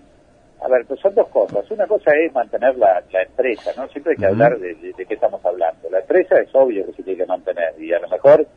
A 0.65 0.67
ver, 0.67 0.83
pues 0.87 0.99
son 0.99 1.13
dos 1.13 1.27
cosas. 1.29 1.69
Una 1.69 1.85
cosa 1.85 2.11
es 2.15 2.33
mantener 2.33 2.75
la, 2.77 3.03
la 3.11 3.21
empresa, 3.21 3.71
¿no? 3.77 3.87
Siempre 3.89 4.13
hay 4.13 4.17
que 4.17 4.25
hablar 4.25 4.57
de, 4.57 4.73
de- 4.73 4.93
de 4.93 5.05
qué 5.05 5.13
estamos 5.13 5.45
hablando. 5.45 5.87
La 5.91 5.99
empresa 5.99 6.39
es 6.39 6.49
obvio 6.55 6.85
que 6.87 6.93
se 6.93 7.03
tiene 7.03 7.19
que 7.19 7.25
mantener 7.27 7.73
y 7.79 7.93
a 7.93 7.99
lo 7.99 8.09
mejor 8.09 8.47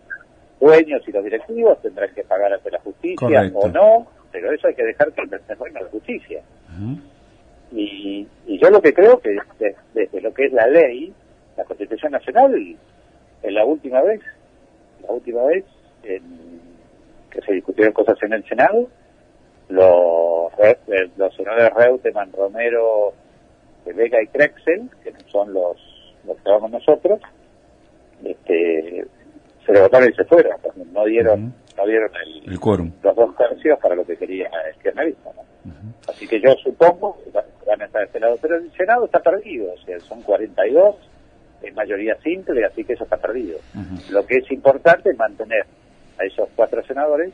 dueños 0.58 1.02
y 1.06 1.12
los 1.12 1.22
directivos 1.22 1.82
tendrán 1.82 2.14
que 2.14 2.22
pagar 2.24 2.50
ante 2.54 2.70
la 2.70 2.78
justicia 2.80 3.18
Correcto. 3.28 3.58
o 3.58 3.68
no, 3.68 4.06
pero 4.32 4.50
eso 4.52 4.68
hay 4.68 4.74
que 4.74 4.84
dejar 4.84 5.12
que 5.12 5.22
intervenga 5.22 5.82
la 5.82 5.88
justicia. 5.90 6.40
Y, 7.72 8.26
y 8.46 8.58
yo 8.58 8.70
lo 8.70 8.80
que 8.80 8.94
creo 8.94 9.20
que 9.20 9.36
desde, 9.58 9.76
desde 9.92 10.20
lo 10.22 10.32
que 10.32 10.46
es 10.46 10.52
la 10.52 10.66
ley, 10.66 11.12
la 11.58 11.64
Constitución 11.64 12.12
Nacional, 12.12 12.54
en 13.42 13.54
la 13.54 13.64
última 13.66 14.00
vez, 14.00 14.22
la 15.06 15.12
última 15.12 15.42
vez 15.44 15.64
en- 16.04 16.58
que 17.30 17.42
se 17.42 17.52
discutieron 17.52 17.92
cosas 17.92 18.16
en 18.22 18.32
el 18.32 18.44
Senado, 18.48 18.88
los, 19.68 20.52
eh, 20.58 21.10
los 21.16 21.34
senadores 21.36 21.72
Reutemann, 21.74 22.32
Romero, 22.32 23.12
Vega 23.86 24.22
y 24.22 24.26
Krexel, 24.28 24.88
que 25.02 25.12
son 25.30 25.52
los, 25.52 25.76
los 26.26 26.36
que 26.38 26.50
vamos 26.50 26.70
nosotros, 26.70 27.20
este, 28.24 29.06
se 29.64 29.72
levantaron 29.72 30.10
y 30.10 30.14
se 30.14 30.24
fueron, 30.24 30.56
no 30.92 31.04
dieron, 31.04 31.54
no 31.76 31.86
dieron 31.86 32.10
el, 32.24 32.52
El 32.52 32.60
quórum. 32.60 32.92
los 33.02 33.14
dos 33.16 33.36
tercios 33.36 33.78
para 33.80 33.94
lo 33.94 34.04
que 34.04 34.16
quería 34.16 34.50
el 34.68 34.82
kirchnerismo. 34.82 35.32
¿no? 35.36 35.42
Así 36.08 36.26
que 36.26 36.40
yo 36.40 36.54
supongo 36.62 37.18
que 37.24 37.30
va- 37.30 37.44
van 37.66 37.82
a 37.82 37.84
estar 37.86 38.02
este 38.02 38.20
lado, 38.20 38.36
pero 38.40 38.56
el 38.56 38.70
Senado 38.72 39.04
está 39.04 39.20
perdido, 39.20 39.72
o 39.72 39.78
sea, 39.84 39.98
son 40.00 40.22
42, 40.22 40.96
es 41.62 41.74
mayoría 41.74 42.16
simple, 42.22 42.64
así 42.64 42.84
que 42.84 42.94
eso 42.94 43.04
está 43.04 43.16
perdido. 43.16 43.58
Lo 44.10 44.24
que 44.26 44.38
es 44.38 44.50
importante 44.50 45.10
es 45.10 45.18
mantener 45.18 45.64
a 46.18 46.24
esos 46.24 46.48
cuatro 46.56 46.82
senadores, 46.84 47.32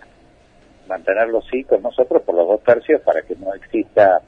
mantenerlos 0.88 1.44
sí 1.50 1.64
con 1.64 1.82
nosotros 1.82 2.22
por 2.22 2.34
los 2.34 2.46
dos 2.48 2.62
tercios 2.62 3.00
para 3.02 3.22
que 3.22 3.34
no 3.36 3.52
exista 3.54 4.20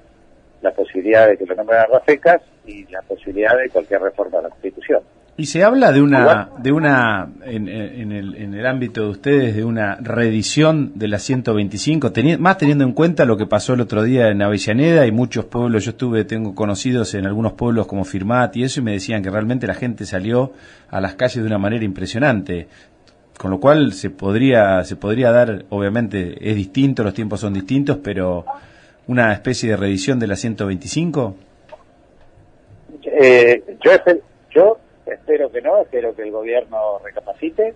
la 0.63 0.71
posibilidad 0.73 1.27
de 1.29 1.37
que 1.37 1.47
lo 1.47 1.55
nombren 1.55 1.81
a 1.81 1.87
Rafecas 1.87 2.41
y 2.67 2.85
la 2.87 3.03
posibilidad 3.03 3.57
de 3.57 3.69
cualquier 3.71 4.01
reforma 4.01 4.39
de 4.39 4.43
la 4.45 4.49
Constitución. 4.51 5.01
Y 5.39 5.45
se 5.47 5.63
habla 5.63 5.93
de 5.93 6.01
una, 6.01 6.49
de 6.57 6.73
una 6.73 7.29
en, 7.45 7.69
en 7.69 8.11
el, 8.11 8.35
en 8.37 8.55
el 8.55 8.65
ámbito 8.67 9.03
de 9.03 9.09
ustedes, 9.11 9.55
de 9.55 9.65
una 9.65 9.97
reedición 10.01 10.93
de 10.95 11.09
la 11.09 11.19
125, 11.19 12.11
teni- 12.11 12.39
más 12.39 12.57
teniendo 12.57 12.85
en 12.85 12.93
cuenta 12.93 13.27
lo 13.27 13.37
que 13.37 13.45
pasó 13.45 13.75
el 13.75 13.83
otro 13.83 14.03
día 14.03 14.29
en 14.29 14.41
Avellaneda 14.41 15.07
y 15.07 15.13
muchos 15.13 15.45
pueblos, 15.45 15.85
yo 15.85 15.91
estuve, 15.91 16.25
tengo 16.25 16.55
conocidos 16.55 17.13
en 17.15 17.27
algunos 17.27 17.53
pueblos 17.53 17.87
como 17.87 18.07
Firmat 18.07 18.57
y 18.57 18.65
eso, 18.65 18.81
y 18.81 18.85
me 18.85 18.93
decían 18.93 19.23
que 19.23 19.29
realmente 19.29 19.67
la 19.67 19.75
gente 19.75 20.07
salió 20.07 20.53
a 20.89 21.03
las 21.03 21.17
calles 21.17 21.37
de 21.43 21.47
una 21.47 21.59
manera 21.59 21.85
impresionante. 21.85 22.69
Con 23.39 23.51
lo 23.51 23.61
cual 23.61 23.93
se 23.93 24.11
podría, 24.11 24.83
se 24.85 24.97
podría 24.97 25.31
dar, 25.31 25.65
obviamente 25.69 26.37
es 26.41 26.57
distinto, 26.57 27.05
los 27.05 27.13
tiempos 27.13 27.41
son 27.41 27.53
distintos, 27.53 27.99
pero 28.03 28.47
una 29.09 29.33
especie 29.33 29.71
de 29.71 29.77
reedición 29.77 30.19
de 30.19 30.27
la 30.27 30.37
125. 30.37 31.37
Eh, 33.05 33.63
yo, 33.85 33.91
yo 34.51 34.79
espero 35.05 35.51
que 35.53 35.61
no, 35.61 35.83
espero 35.83 36.15
que 36.15 36.23
el 36.23 36.31
gobierno 36.31 36.99
recapacite, 37.05 37.75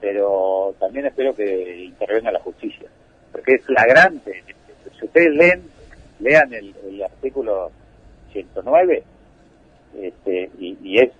pero 0.00 0.74
también 0.78 1.06
espero 1.06 1.34
que 1.34 1.84
intervenga 1.84 2.30
la 2.30 2.40
justicia, 2.40 2.88
porque 3.32 3.54
es 3.54 3.64
flagrante. 3.64 4.44
Si 4.98 5.06
ustedes 5.06 5.34
leen, 5.34 5.62
lean 6.20 6.52
el, 6.52 6.74
el 6.86 7.02
artículo 7.02 7.70
109, 8.32 9.02
este, 9.98 10.50
y, 10.58 10.76
y 10.82 10.98
es, 10.98 11.10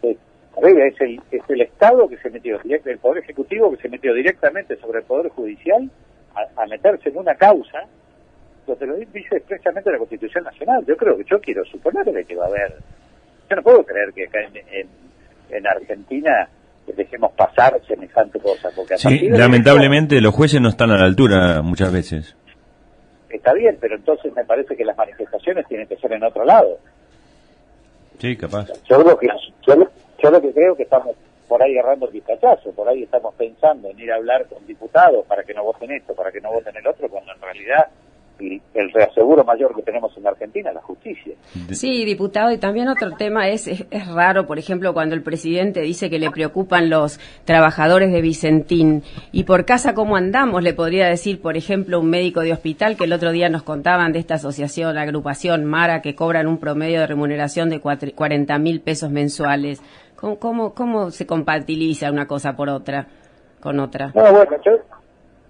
es 0.50 0.60
terrible, 0.60 0.88
es 0.88 1.00
el, 1.00 1.20
es 1.30 1.42
el 1.48 1.60
Estado 1.62 2.08
que 2.08 2.16
se 2.18 2.30
metió, 2.30 2.58
el 2.64 2.98
Poder 2.98 3.22
Ejecutivo 3.22 3.70
que 3.70 3.82
se 3.82 3.88
metió 3.88 4.14
directamente 4.14 4.76
sobre 4.76 5.00
el 5.00 5.04
Poder 5.04 5.28
Judicial 5.30 5.90
a, 6.34 6.62
a 6.62 6.66
meterse 6.66 7.08
en 7.08 7.18
una 7.18 7.34
causa 7.34 7.86
donde 8.66 8.86
lo 8.86 8.96
dice 8.96 9.36
expresamente 9.36 9.90
la 9.90 9.98
Constitución 9.98 10.44
Nacional. 10.44 10.84
Yo 10.86 10.96
creo 10.96 11.16
que 11.16 11.24
yo 11.24 11.40
quiero 11.40 11.64
suponer 11.64 12.04
que 12.24 12.36
va 12.36 12.44
a 12.44 12.48
haber. 12.48 12.74
Yo 13.48 13.56
no 13.56 13.62
puedo 13.62 13.84
creer 13.84 14.12
que 14.12 14.24
acá 14.24 14.40
en, 14.42 14.56
en, 14.56 14.88
en 15.50 15.66
Argentina 15.66 16.48
dejemos 16.96 17.32
pasar 17.32 17.80
semejante 17.86 18.38
cosa. 18.40 18.70
Porque 18.74 18.94
a 18.94 18.98
Sí, 18.98 19.28
lamentablemente 19.28 20.20
los 20.20 20.34
jueces 20.34 20.60
no 20.60 20.68
están 20.68 20.90
a 20.90 20.98
la 20.98 21.04
altura 21.04 21.62
muchas 21.62 21.92
veces. 21.92 22.36
Está 23.28 23.52
bien, 23.54 23.76
pero 23.80 23.96
entonces 23.96 24.32
me 24.34 24.44
parece 24.44 24.76
que 24.76 24.84
las 24.84 24.96
manifestaciones 24.96 25.66
tienen 25.68 25.86
que 25.86 25.96
ser 25.96 26.12
en 26.12 26.24
otro 26.24 26.44
lado. 26.44 26.78
Sí, 28.18 28.36
capaz. 28.36 28.68
Yo 28.88 29.02
lo 29.02 29.16
que, 29.16 29.28
yo, 29.66 29.74
yo 30.22 30.30
lo 30.30 30.40
que 30.40 30.52
creo 30.52 30.76
que 30.76 30.84
estamos 30.84 31.16
por 31.48 31.62
ahí 31.62 31.76
agarrando 31.76 32.06
el 32.06 32.12
vistachazo, 32.12 32.70
por 32.72 32.88
ahí 32.88 33.02
estamos 33.02 33.34
pensando 33.34 33.88
en 33.88 33.98
ir 33.98 34.12
a 34.12 34.16
hablar 34.16 34.46
con 34.46 34.64
diputados 34.66 35.26
para 35.26 35.42
que 35.42 35.52
no 35.52 35.64
voten 35.64 35.90
esto, 35.90 36.14
para 36.14 36.30
que 36.30 36.40
no 36.40 36.52
voten 36.52 36.76
el 36.76 36.86
otro, 36.86 37.08
cuando 37.08 37.32
en 37.32 37.40
realidad 37.40 37.88
el 38.74 38.92
reaseguro 38.92 39.44
mayor 39.44 39.74
que 39.74 39.82
tenemos 39.82 40.16
en 40.16 40.26
Argentina, 40.26 40.72
la 40.72 40.80
justicia. 40.80 41.34
Sí, 41.72 42.04
diputado, 42.04 42.50
y 42.52 42.58
también 42.58 42.88
otro 42.88 43.12
tema 43.12 43.48
es, 43.48 43.66
es, 43.66 44.08
raro, 44.08 44.46
por 44.46 44.58
ejemplo, 44.58 44.94
cuando 44.94 45.14
el 45.14 45.22
presidente 45.22 45.80
dice 45.80 46.10
que 46.10 46.18
le 46.18 46.30
preocupan 46.30 46.88
los 46.90 47.18
trabajadores 47.44 48.12
de 48.12 48.20
Vicentín. 48.20 49.02
Y 49.32 49.44
por 49.44 49.64
casa, 49.64 49.94
¿cómo 49.94 50.16
andamos? 50.16 50.62
Le 50.62 50.72
podría 50.72 51.06
decir, 51.06 51.40
por 51.40 51.56
ejemplo, 51.56 52.00
un 52.00 52.10
médico 52.10 52.40
de 52.40 52.52
hospital 52.52 52.96
que 52.96 53.04
el 53.04 53.12
otro 53.12 53.32
día 53.32 53.48
nos 53.48 53.62
contaban 53.62 54.12
de 54.12 54.20
esta 54.20 54.34
asociación, 54.34 54.94
la 54.94 55.02
agrupación 55.02 55.64
Mara, 55.64 56.02
que 56.02 56.14
cobran 56.14 56.46
un 56.46 56.58
promedio 56.58 57.00
de 57.00 57.06
remuneración 57.06 57.68
de 57.68 57.80
40 57.80 58.58
mil 58.58 58.80
pesos 58.80 59.10
mensuales. 59.10 59.82
¿Cómo, 60.20 60.38
cómo, 60.38 60.74
¿Cómo 60.74 61.10
se 61.10 61.26
compatibiliza 61.26 62.10
una 62.10 62.26
cosa 62.26 62.54
por 62.54 62.68
otra, 62.68 63.06
con 63.58 63.80
otra? 63.80 64.12
No, 64.14 64.32
bueno, 64.32 64.50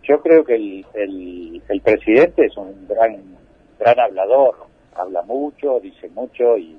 yo, 0.02 0.22
creo 0.22 0.44
que 0.44 0.54
el, 0.54 0.86
el, 0.94 1.80
presidente 1.80 2.46
es 2.46 2.56
un 2.56 2.86
gran, 2.86 3.16
gran 3.80 3.98
hablador, 3.98 4.54
habla 4.94 5.22
mucho, 5.22 5.80
dice 5.80 6.08
mucho 6.10 6.56
y, 6.56 6.78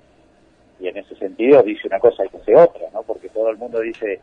y 0.79 0.87
en 0.87 0.97
ese 0.97 1.15
sentido 1.15 1.61
dice 1.63 1.87
una 1.87 1.99
cosa 1.99 2.23
y 2.23 2.37
hace 2.37 2.55
otra, 2.55 2.87
¿no? 2.93 3.03
Porque 3.03 3.27
todo 3.27 3.49
el 3.49 3.57
mundo 3.57 3.81
dice, 3.81 4.21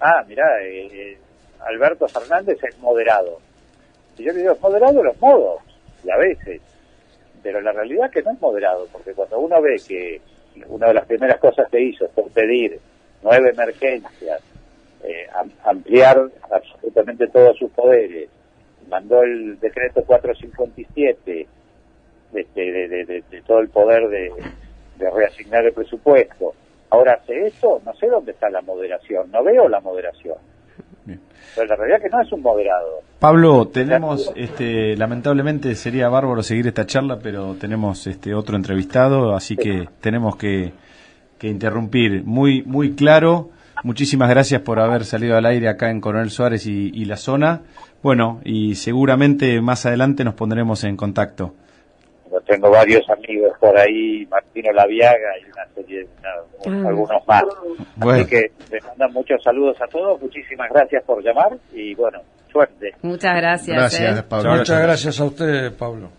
ah, 0.00 0.22
mira, 0.28 0.44
eh, 0.62 0.88
eh, 0.92 1.18
Alberto 1.60 2.06
Fernández 2.08 2.62
es 2.62 2.78
moderado. 2.80 3.38
Y 4.18 4.24
yo 4.24 4.32
le 4.34 4.40
digo, 4.40 4.52
es 4.52 4.60
moderado 4.60 5.02
los 5.02 5.18
modos, 5.22 5.62
y 6.04 6.10
a 6.10 6.18
veces, 6.18 6.60
pero 7.42 7.62
la 7.62 7.72
realidad 7.72 8.06
es 8.06 8.12
que 8.12 8.22
no 8.22 8.32
es 8.32 8.40
moderado, 8.42 8.86
porque 8.92 9.14
cuando 9.14 9.38
uno 9.38 9.62
ve 9.62 9.76
que 9.88 10.20
una 10.68 10.88
de 10.88 10.94
las 10.94 11.06
primeras 11.06 11.38
cosas 11.38 11.68
que 11.70 11.80
hizo 11.80 12.04
es 12.04 12.32
pedir 12.32 12.78
nueve 13.22 13.50
emergencias, 13.50 14.40
eh, 15.02 15.26
ampliar 15.64 16.28
absolutamente 16.50 17.26
todos 17.28 17.56
sus 17.58 17.70
poderes, 17.72 18.28
mandó 18.88 19.22
el 19.22 19.58
decreto 19.60 20.02
457 20.04 21.46
este, 22.34 22.60
de, 22.60 22.88
de, 22.88 23.22
de, 23.30 23.42
todo 23.42 23.60
el 23.60 23.68
poder 23.68 24.08
de, 24.08 24.32
reasignar 24.98 25.64
el 25.66 25.72
presupuesto. 25.72 26.54
Ahora 26.90 27.14
hace 27.14 27.46
eso, 27.46 27.80
no 27.84 27.94
sé 27.94 28.06
dónde 28.06 28.32
está 28.32 28.48
la 28.50 28.60
moderación, 28.60 29.30
no 29.30 29.42
veo 29.42 29.68
la 29.68 29.80
moderación. 29.80 30.36
Pero 31.06 31.66
la 31.66 31.76
realidad 31.76 31.98
es 31.98 32.04
que 32.04 32.16
no 32.16 32.22
es 32.22 32.32
un 32.32 32.42
moderado. 32.42 33.02
Pablo, 33.24 33.68
tenemos, 33.68 34.30
este, 34.36 34.98
lamentablemente 34.98 35.74
sería 35.76 36.10
bárbaro 36.10 36.42
seguir 36.42 36.66
esta 36.66 36.84
charla, 36.84 37.18
pero 37.22 37.54
tenemos 37.54 38.06
este 38.06 38.34
otro 38.34 38.54
entrevistado, 38.54 39.34
así 39.34 39.56
que 39.56 39.88
tenemos 40.02 40.36
que, 40.36 40.72
que 41.38 41.48
interrumpir. 41.48 42.22
Muy, 42.24 42.62
muy 42.64 42.94
claro 42.94 43.48
Muchísimas 43.82 44.30
gracias 44.30 44.62
por 44.62 44.80
haber 44.80 45.04
salido 45.04 45.36
al 45.36 45.44
aire 45.44 45.68
acá 45.68 45.90
en 45.90 46.00
Coronel 46.00 46.30
Suárez 46.30 46.66
y, 46.66 47.04
la 47.04 47.16
zona. 47.16 47.62
Bueno, 48.02 48.40
y 48.44 48.76
seguramente 48.76 49.60
más 49.60 49.84
adelante 49.84 50.24
nos 50.24 50.34
pondremos 50.34 50.84
en 50.84 50.96
contacto. 50.96 51.54
tengo 52.46 52.70
varios 52.70 53.08
amigos 53.10 53.52
por 53.60 53.76
ahí, 53.76 54.26
Martino 54.30 54.72
Laviaga 54.72 55.38
y 55.38 55.50
una 55.50 55.66
serie, 55.74 56.06
ah. 56.24 56.88
algunos 56.88 57.26
más. 57.26 57.44
Así 58.00 58.26
que 58.26 58.52
les 58.70 58.84
mandan 58.84 59.12
muchos 59.12 59.42
saludos 59.42 59.76
a 59.82 59.86
todos. 59.86 60.20
Muchísimas 60.22 60.70
gracias 60.70 61.04
por 61.04 61.22
llamar 61.22 61.58
y 61.74 61.94
bueno, 61.94 62.20
suerte. 62.54 62.94
Muchas 63.02 63.36
gracias. 63.36 63.76
Gracias, 63.76 64.18
eh. 64.18 64.22
Pablo. 64.22 64.56
Muchas 64.56 64.80
gracias 64.80 65.20
a 65.20 65.24
usted, 65.24 65.72
Pablo. 65.72 66.10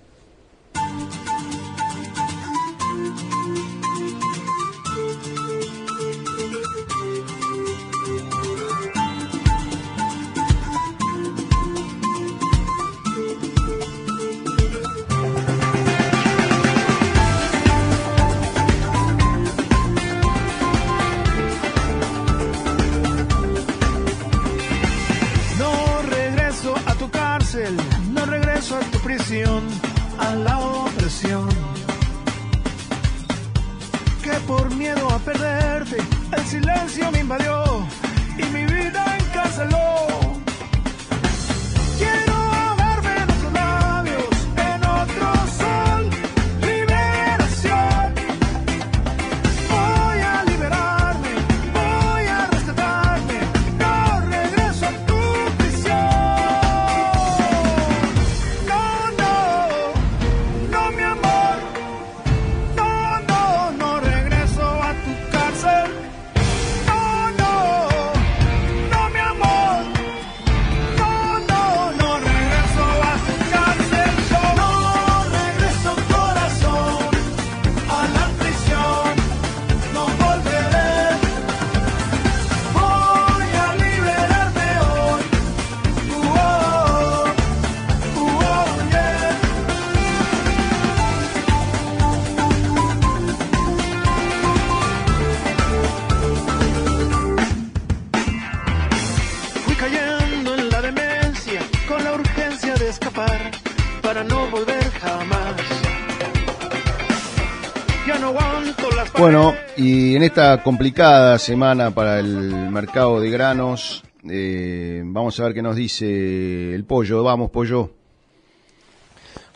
Esta 110.25 110.63
complicada 110.63 111.37
semana 111.37 111.91
para 111.91 112.19
el 112.19 112.71
mercado 112.71 113.21
de 113.21 113.29
granos, 113.29 114.03
eh, 114.27 115.03
vamos 115.05 115.39
a 115.39 115.43
ver 115.43 115.53
qué 115.53 115.61
nos 115.61 115.75
dice 115.75 116.73
el 116.73 116.83
pollo. 116.83 117.23
Vamos, 117.23 117.51
pollo. 117.51 117.91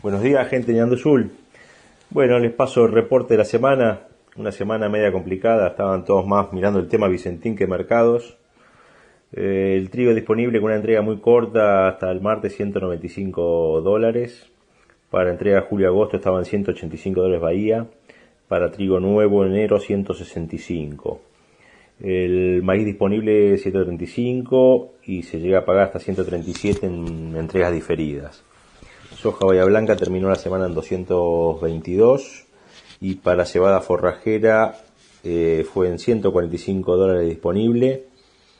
Buenos 0.00 0.22
días, 0.22 0.46
gente 0.48 0.72
de 0.72 0.80
Anduzul. 0.80 1.32
Bueno, 2.10 2.38
les 2.38 2.52
paso 2.52 2.84
el 2.84 2.92
reporte 2.92 3.34
de 3.34 3.38
la 3.38 3.44
semana. 3.44 4.02
Una 4.36 4.52
semana 4.52 4.88
media 4.88 5.10
complicada, 5.10 5.70
estaban 5.70 6.04
todos 6.04 6.24
más 6.24 6.52
mirando 6.52 6.78
el 6.78 6.86
tema 6.86 7.08
Vicentín 7.08 7.56
que 7.56 7.66
mercados. 7.66 8.38
Eh, 9.32 9.74
el 9.76 9.90
trigo 9.90 10.14
disponible 10.14 10.60
con 10.60 10.66
una 10.66 10.76
entrega 10.76 11.02
muy 11.02 11.18
corta 11.18 11.88
hasta 11.88 12.12
el 12.12 12.20
martes 12.20 12.54
195 12.54 13.80
dólares. 13.80 14.46
Para 15.10 15.30
entrega 15.30 15.62
julio-agosto 15.62 16.18
estaban 16.18 16.44
185 16.44 17.20
dólares 17.20 17.42
Bahía 17.42 17.86
para 18.50 18.72
trigo 18.72 18.98
nuevo 18.98 19.46
enero 19.46 19.78
165. 19.78 21.20
El 22.00 22.64
maíz 22.64 22.84
disponible 22.84 23.56
135 23.56 24.94
y 25.04 25.22
se 25.22 25.38
llega 25.38 25.60
a 25.60 25.64
pagar 25.64 25.84
hasta 25.84 26.00
137 26.00 26.84
en 26.84 27.36
entregas 27.36 27.72
diferidas. 27.72 28.42
Soja 29.14 29.46
Bahía 29.46 29.64
Blanca 29.66 29.94
terminó 29.94 30.28
la 30.28 30.34
semana 30.34 30.66
en 30.66 30.74
222 30.74 32.46
y 33.00 33.14
para 33.14 33.44
cebada 33.44 33.82
forrajera 33.82 34.80
eh, 35.22 35.64
fue 35.72 35.86
en 35.86 36.00
145 36.00 36.96
dólares 36.96 37.28
disponible 37.28 38.06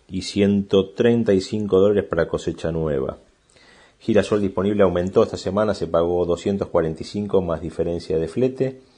y 0.08 0.22
135 0.22 1.80
dólares 1.80 2.04
para 2.04 2.28
cosecha 2.28 2.70
nueva. 2.70 3.18
Girasol 3.98 4.40
disponible 4.40 4.84
aumentó 4.84 5.24
esta 5.24 5.36
semana, 5.36 5.74
se 5.74 5.88
pagó 5.88 6.24
245 6.26 7.42
más 7.42 7.60
diferencia 7.60 8.20
de 8.20 8.28
flete 8.28 8.90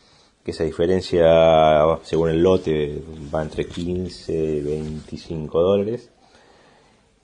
que 0.44 0.50
esa 0.50 0.64
diferencia, 0.64 1.98
según 2.02 2.30
el 2.30 2.42
lote, 2.42 3.02
va 3.32 3.42
entre 3.42 3.66
15 3.66 4.32
y 4.32 4.60
25 4.60 5.60
dólares. 5.60 6.10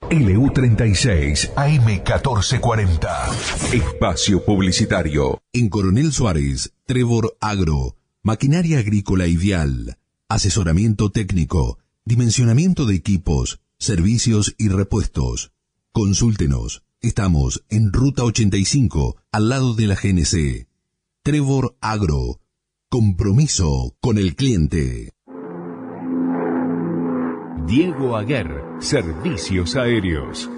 LU36 0.10 1.54
AM1440. 1.54 3.73
Espacio 3.73 4.43
Publicitario. 4.43 5.43
En 5.54 5.69
Coronel 5.69 6.12
Suárez, 6.12 6.73
Trevor 6.86 7.38
Agro. 7.39 7.95
Maquinaria 8.23 8.80
agrícola 8.80 9.28
ideal. 9.28 9.99
Asesoramiento 10.28 11.12
técnico. 11.12 11.78
Dimensionamiento 12.06 12.88
de 12.88 12.95
equipos. 12.95 13.60
Servicios 13.78 14.56
y 14.58 14.69
repuestos. 14.69 15.52
Consúltenos. 15.91 16.82
Estamos 17.02 17.63
en 17.69 17.93
Ruta 17.93 18.23
85, 18.23 19.17
al 19.32 19.49
lado 19.49 19.75
de 19.75 19.88
la 19.88 19.95
GNC. 19.95 20.67
Trevor 21.21 21.78
Agro. 21.82 22.38
Compromiso 22.91 23.95
con 24.02 24.17
el 24.17 24.36
cliente. 24.36 25.13
Diego 27.67 28.17
Aguer, 28.17 28.63
Servicios 28.80 29.75
Aéreos. 29.75 30.49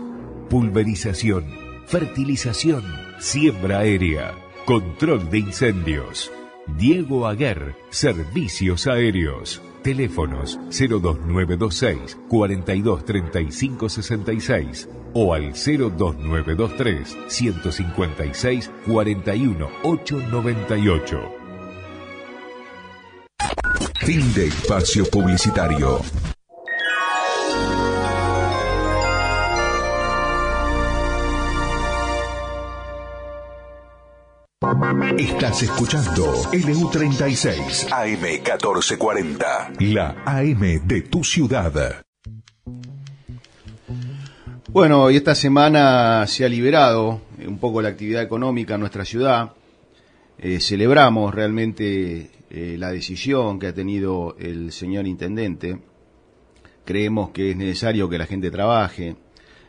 Pulverización, 0.50 1.44
fertilización, 1.88 2.86
siembra 3.20 3.80
aérea, 3.80 4.34
control 4.64 5.30
de 5.30 5.40
incendios. 5.40 6.32
Diego 6.78 7.28
Aguer, 7.28 7.76
Servicios 7.90 8.88
Aéreos. 8.88 9.62
Teléfonos 9.84 10.58
02926 10.70 12.18
423566 12.30 14.88
o 15.14 15.34
al 15.34 15.52
02923 15.52 17.18
156 17.28 18.72
41898. 18.88 21.41
Fin 24.06 24.34
de 24.34 24.48
espacio 24.48 25.06
publicitario. 25.06 26.02
Estás 35.18 35.64
escuchando 35.64 36.34
LU36 36.52 37.90
AM1440, 37.90 39.80
la 39.94 40.16
AM 40.26 40.88
de 40.88 41.02
tu 41.02 41.24
ciudad. 41.24 42.04
Bueno, 44.70 45.12
y 45.12 45.18
esta 45.18 45.36
semana 45.36 46.26
se 46.28 46.46
ha 46.46 46.50
liberado 46.50 47.22
un 47.46 47.58
poco 47.60 47.82
la 47.82 47.90
actividad 47.90 48.22
económica 48.24 48.76
en 48.76 48.80
nuestra 48.80 49.04
ciudad. 49.04 49.52
Eh, 50.38 50.60
celebramos 50.60 51.36
realmente 51.36 52.32
eh, 52.54 52.76
la 52.78 52.92
decisión 52.92 53.60
que 53.60 53.68
ha 53.68 53.74
tenido 53.74 54.36
el 54.38 54.74
señor 54.74 55.08
intendente. 55.08 55.80
Creemos 56.84 57.30
que 57.30 57.52
es 57.52 57.56
necesario 57.56 58.10
que 58.10 58.18
la 58.18 58.26
gente 58.26 58.52
trabaje. 58.52 59.16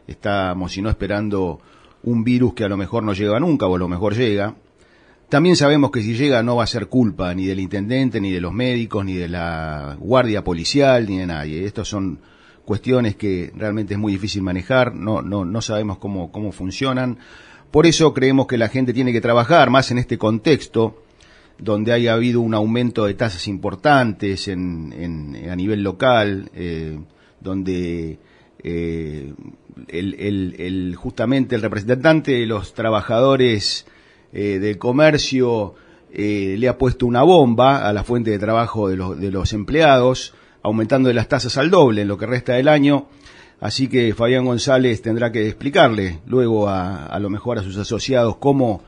Estamos, 0.08 0.72
si 0.72 0.82
no, 0.82 0.90
esperando 0.90 1.60
un 2.02 2.24
virus 2.24 2.54
que 2.54 2.64
a 2.64 2.68
lo 2.68 2.76
mejor 2.76 3.04
no 3.04 3.12
llega 3.12 3.38
nunca 3.38 3.66
o 3.66 3.76
a 3.76 3.78
lo 3.78 3.86
mejor 3.86 4.16
llega. 4.16 4.56
También 5.28 5.54
sabemos 5.54 5.92
que 5.92 6.02
si 6.02 6.14
llega 6.14 6.42
no 6.42 6.56
va 6.56 6.64
a 6.64 6.66
ser 6.66 6.88
culpa 6.88 7.32
ni 7.34 7.46
del 7.46 7.60
intendente, 7.60 8.20
ni 8.20 8.32
de 8.32 8.40
los 8.40 8.52
médicos, 8.52 9.04
ni 9.04 9.14
de 9.14 9.28
la 9.28 9.96
guardia 10.00 10.42
policial, 10.42 11.06
ni 11.08 11.18
de 11.18 11.26
nadie. 11.28 11.64
Estas 11.64 11.86
son 11.86 12.18
cuestiones 12.64 13.14
que 13.14 13.52
realmente 13.54 13.94
es 13.94 14.00
muy 14.00 14.12
difícil 14.12 14.42
manejar, 14.42 14.92
no, 14.92 15.22
no, 15.22 15.44
no 15.44 15.60
sabemos 15.60 15.98
cómo, 15.98 16.32
cómo 16.32 16.50
funcionan. 16.50 17.18
Por 17.70 17.86
eso 17.86 18.12
creemos 18.12 18.48
que 18.48 18.58
la 18.58 18.68
gente 18.68 18.92
tiene 18.92 19.12
que 19.12 19.20
trabajar 19.20 19.70
más 19.70 19.92
en 19.92 19.98
este 19.98 20.18
contexto 20.18 21.01
donde 21.62 21.92
haya 21.92 22.14
habido 22.14 22.40
un 22.40 22.54
aumento 22.54 23.06
de 23.06 23.14
tasas 23.14 23.46
importantes 23.46 24.48
en, 24.48 25.36
a 25.48 25.54
nivel 25.54 25.82
local, 25.84 26.50
eh, 26.54 26.98
donde 27.40 28.18
eh, 28.58 29.32
justamente 30.96 31.54
el 31.54 31.62
representante 31.62 32.32
de 32.32 32.46
los 32.46 32.74
trabajadores 32.74 33.86
eh, 34.32 34.58
del 34.58 34.78
comercio 34.78 35.74
le 36.12 36.68
ha 36.68 36.76
puesto 36.76 37.06
una 37.06 37.22
bomba 37.22 37.88
a 37.88 37.92
la 37.92 38.04
fuente 38.04 38.32
de 38.32 38.38
trabajo 38.38 38.88
de, 38.88 38.96
los 38.96 39.18
de 39.18 39.30
los 39.30 39.52
empleados, 39.54 40.34
aumentando 40.62 41.10
las 41.12 41.28
tasas 41.28 41.56
al 41.56 41.70
doble 41.70 42.02
en 42.02 42.08
lo 42.08 42.18
que 42.18 42.26
resta 42.26 42.54
del 42.54 42.68
año. 42.68 43.06
Así 43.60 43.88
que 43.88 44.12
Fabián 44.12 44.44
González 44.44 45.00
tendrá 45.00 45.30
que 45.30 45.46
explicarle 45.46 46.18
luego 46.26 46.68
a, 46.68 47.06
a 47.06 47.18
lo 47.20 47.30
mejor 47.30 47.58
a 47.58 47.62
sus 47.62 47.78
asociados 47.78 48.36
cómo 48.36 48.82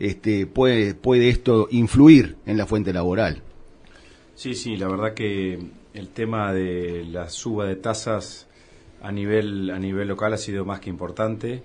este, 0.00 0.46
puede, 0.46 0.94
puede 0.94 1.28
esto 1.28 1.68
influir 1.70 2.36
en 2.46 2.56
la 2.56 2.66
fuente 2.66 2.92
laboral. 2.92 3.42
Sí, 4.34 4.54
sí, 4.54 4.76
la 4.76 4.88
verdad 4.88 5.12
que 5.12 5.58
el 5.92 6.08
tema 6.08 6.52
de 6.52 7.04
la 7.04 7.28
suba 7.28 7.66
de 7.66 7.76
tasas 7.76 8.48
a 9.02 9.12
nivel, 9.12 9.70
a 9.70 9.78
nivel 9.78 10.08
local 10.08 10.32
ha 10.32 10.38
sido 10.38 10.64
más 10.64 10.80
que 10.80 10.88
importante. 10.88 11.62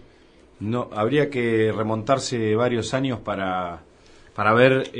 No, 0.60 0.89
habría 0.93 1.30
que 1.30 1.71
remontarse 1.71 2.56
varios 2.56 2.93
años 2.93 3.19
para, 3.19 3.84
para 4.36 4.54
ver 4.54 4.91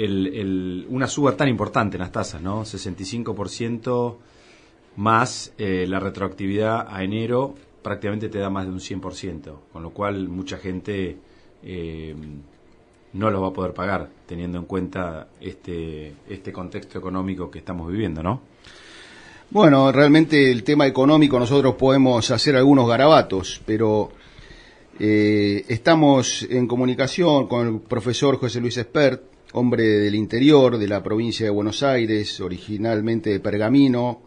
una 0.90 1.08
suba 1.08 1.36
tan 1.36 1.50
importante 1.50 1.98
en 1.98 2.02
las 2.02 2.12
tasas, 2.14 2.42
¿no? 2.42 2.64
65% 2.64 4.16
más 4.96 5.54
eh, 5.58 5.86
la 5.88 6.00
retroactividad 6.00 6.88
a 6.90 7.04
enero 7.04 7.56
prácticamente 7.82 8.30
te 8.30 8.40
da 8.40 8.50
más 8.50 8.66
de 8.66 8.72
un 8.72 8.80
100%, 8.80 9.56
con 9.72 9.84
lo 9.84 9.92
cual 9.92 10.28
mucha 10.28 10.58
gente 10.58 11.18
eh, 11.62 12.16
no 13.16 13.30
lo 13.30 13.42
va 13.42 13.48
a 13.48 13.54
poder 13.54 13.74
pagar, 13.74 14.10
teniendo 14.26 14.58
en 14.60 14.66
cuenta 14.66 15.28
este, 15.40 16.14
este 16.30 16.52
contexto 16.52 17.00
económico 17.00 17.50
que 17.50 17.60
estamos 17.60 17.90
viviendo, 17.90 18.22
¿no? 18.22 18.42
Bueno, 19.50 19.92
realmente 19.92 20.52
el 20.52 20.64
tema 20.64 20.86
económico 20.86 21.40
nosotros 21.40 21.76
podemos 21.76 22.30
hacer 22.32 22.56
algunos 22.56 22.88
garabatos, 22.90 23.62
pero 23.66 24.10
eh, 25.00 25.64
estamos 25.68 26.46
en 26.50 26.68
comunicación 26.68 27.48
con 27.48 27.68
el 27.68 27.80
profesor 27.80 28.38
José 28.38 28.60
Luis 28.60 28.78
Espert, 28.78 29.24
hombre 29.54 29.84
del 29.84 30.16
interior 30.16 30.78
de 30.78 30.88
la 30.88 31.02
provincia 31.02 31.46
de 31.46 31.52
Buenos 31.52 31.84
Aires, 31.84 32.42
originalmente 32.42 33.30
de 33.30 33.40
Pergamino, 33.40 34.24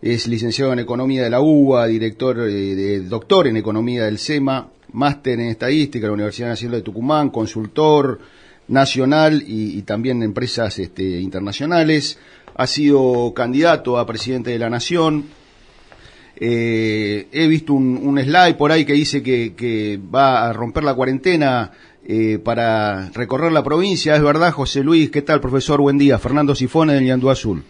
es 0.00 0.28
licenciado 0.28 0.72
en 0.72 0.80
Economía 0.80 1.24
de 1.24 1.30
la 1.30 1.40
UBA, 1.40 1.86
director, 1.86 2.38
eh, 2.40 2.74
de, 2.74 3.00
doctor 3.00 3.48
en 3.48 3.56
Economía 3.56 4.04
del 4.04 4.18
SEMA, 4.18 4.70
máster 4.92 5.40
en 5.40 5.48
Estadística 5.48 6.04
de 6.04 6.08
la 6.08 6.14
Universidad 6.14 6.48
Nacional 6.48 6.78
de 6.78 6.82
Tucumán, 6.82 7.30
consultor 7.30 8.20
nacional 8.68 9.42
y, 9.46 9.78
y 9.78 9.82
también 9.82 10.22
empresas 10.22 10.78
este, 10.78 11.20
internacionales. 11.20 12.18
Ha 12.54 12.66
sido 12.66 13.32
candidato 13.34 13.98
a 13.98 14.06
presidente 14.06 14.50
de 14.50 14.58
la 14.58 14.70
Nación. 14.70 15.24
Eh, 16.36 17.28
he 17.30 17.46
visto 17.46 17.72
un, 17.72 18.18
slide 18.20 18.54
por 18.54 18.72
ahí 18.72 18.84
que 18.84 18.94
dice 18.94 19.22
que, 19.22 20.00
va 20.14 20.48
a 20.48 20.52
romper 20.52 20.82
la 20.82 20.94
cuarentena 20.94 21.70
eh, 22.04 22.38
para 22.42 23.10
recorrer 23.10 23.52
la 23.52 23.62
provincia. 23.62 24.16
¿Es 24.16 24.22
verdad, 24.22 24.52
José 24.52 24.82
Luis? 24.82 25.10
¿Qué 25.10 25.22
tal, 25.22 25.40
profesor? 25.40 25.80
Buen 25.80 25.98
día. 25.98 26.18
Fernando 26.18 26.54
Sifone 26.54 26.94
del 26.94 27.04
Ñandú 27.04 27.30
Azul. 27.30 27.62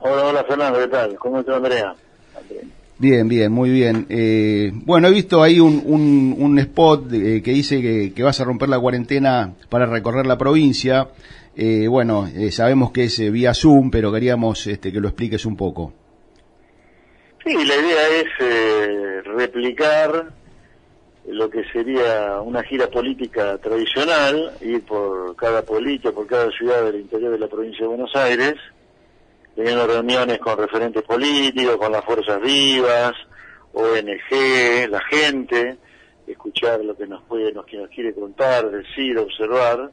Hola, 0.00 0.26
hola 0.26 0.44
Fernando, 0.44 0.78
¿qué 0.78 0.88
tal? 0.88 1.16
¿Cómo 1.16 1.40
está 1.40 1.56
Andrea? 1.56 1.94
Bien, 2.98 3.28
bien, 3.28 3.52
muy 3.52 3.68
bien. 3.68 4.06
Eh, 4.08 4.72
bueno, 4.72 5.08
he 5.08 5.10
visto 5.10 5.42
ahí 5.42 5.60
un, 5.60 5.82
un, 5.84 6.34
un 6.38 6.58
spot 6.58 7.12
eh, 7.12 7.42
que 7.42 7.50
dice 7.50 7.82
que, 8.14 8.22
vas 8.22 8.40
a 8.40 8.44
romper 8.44 8.70
la 8.70 8.80
cuarentena 8.80 9.52
para 9.68 9.84
recorrer 9.84 10.26
la 10.26 10.38
provincia. 10.38 11.08
Eh, 11.54 11.88
bueno, 11.88 12.26
eh, 12.26 12.50
sabemos 12.50 12.92
que 12.92 13.04
es 13.04 13.30
vía 13.30 13.52
Zoom, 13.52 13.90
pero 13.90 14.10
queríamos 14.10 14.66
este, 14.66 14.90
que 14.92 15.00
lo 15.00 15.08
expliques 15.08 15.44
un 15.44 15.56
poco. 15.56 15.92
Sí, 17.44 17.52
la 17.52 17.76
idea 17.76 18.08
es 18.08 18.26
eh, 18.40 19.22
replicar 19.24 20.32
lo 21.28 21.50
que 21.50 21.64
sería 21.72 22.40
una 22.40 22.62
gira 22.62 22.88
política 22.88 23.58
tradicional, 23.58 24.52
ir 24.62 24.82
por 24.82 25.36
cada 25.36 25.62
política, 25.62 26.12
por 26.12 26.26
cada 26.26 26.50
ciudad 26.50 26.84
del 26.84 27.02
interior 27.02 27.32
de 27.32 27.38
la 27.38 27.48
provincia 27.48 27.82
de 27.82 27.88
Buenos 27.88 28.14
Aires, 28.16 28.54
teniendo 29.56 29.86
reuniones 29.86 30.38
con 30.38 30.58
referentes 30.58 31.02
políticos, 31.02 31.78
con 31.78 31.90
las 31.90 32.04
fuerzas 32.04 32.40
vivas, 32.42 33.12
ONG, 33.72 34.88
la 34.90 35.00
gente, 35.10 35.78
escuchar 36.26 36.84
lo 36.84 36.94
que 36.96 37.06
nos 37.06 37.22
puede, 37.24 37.52
nos, 37.52 37.64
que 37.64 37.78
nos 37.78 37.88
quiere 37.88 38.14
contar, 38.14 38.70
decir, 38.70 39.18
observar, 39.18 39.90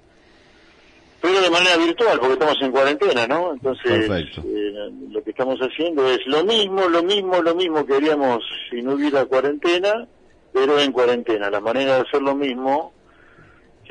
pero 1.21 1.41
de 1.41 1.49
manera 1.49 1.77
virtual, 1.77 2.19
porque 2.19 2.33
estamos 2.33 2.61
en 2.61 2.71
cuarentena, 2.71 3.25
¿no? 3.25 3.53
Entonces, 3.53 4.09
eh, 4.43 4.91
lo 5.09 5.23
que 5.23 5.29
estamos 5.29 5.57
haciendo 5.61 6.05
es 6.09 6.19
lo 6.25 6.43
mismo, 6.43 6.89
lo 6.89 7.01
mismo, 7.01 7.41
lo 7.41 7.55
mismo 7.55 7.85
que 7.85 7.95
haríamos 7.95 8.43
si 8.69 8.81
no 8.81 8.95
hubiera 8.95 9.23
cuarentena, 9.25 10.05
pero 10.51 10.77
en 10.77 10.91
cuarentena. 10.91 11.49
La 11.49 11.61
manera 11.61 11.95
de 11.95 12.01
hacer 12.01 12.21
lo 12.21 12.35
mismo 12.35 12.91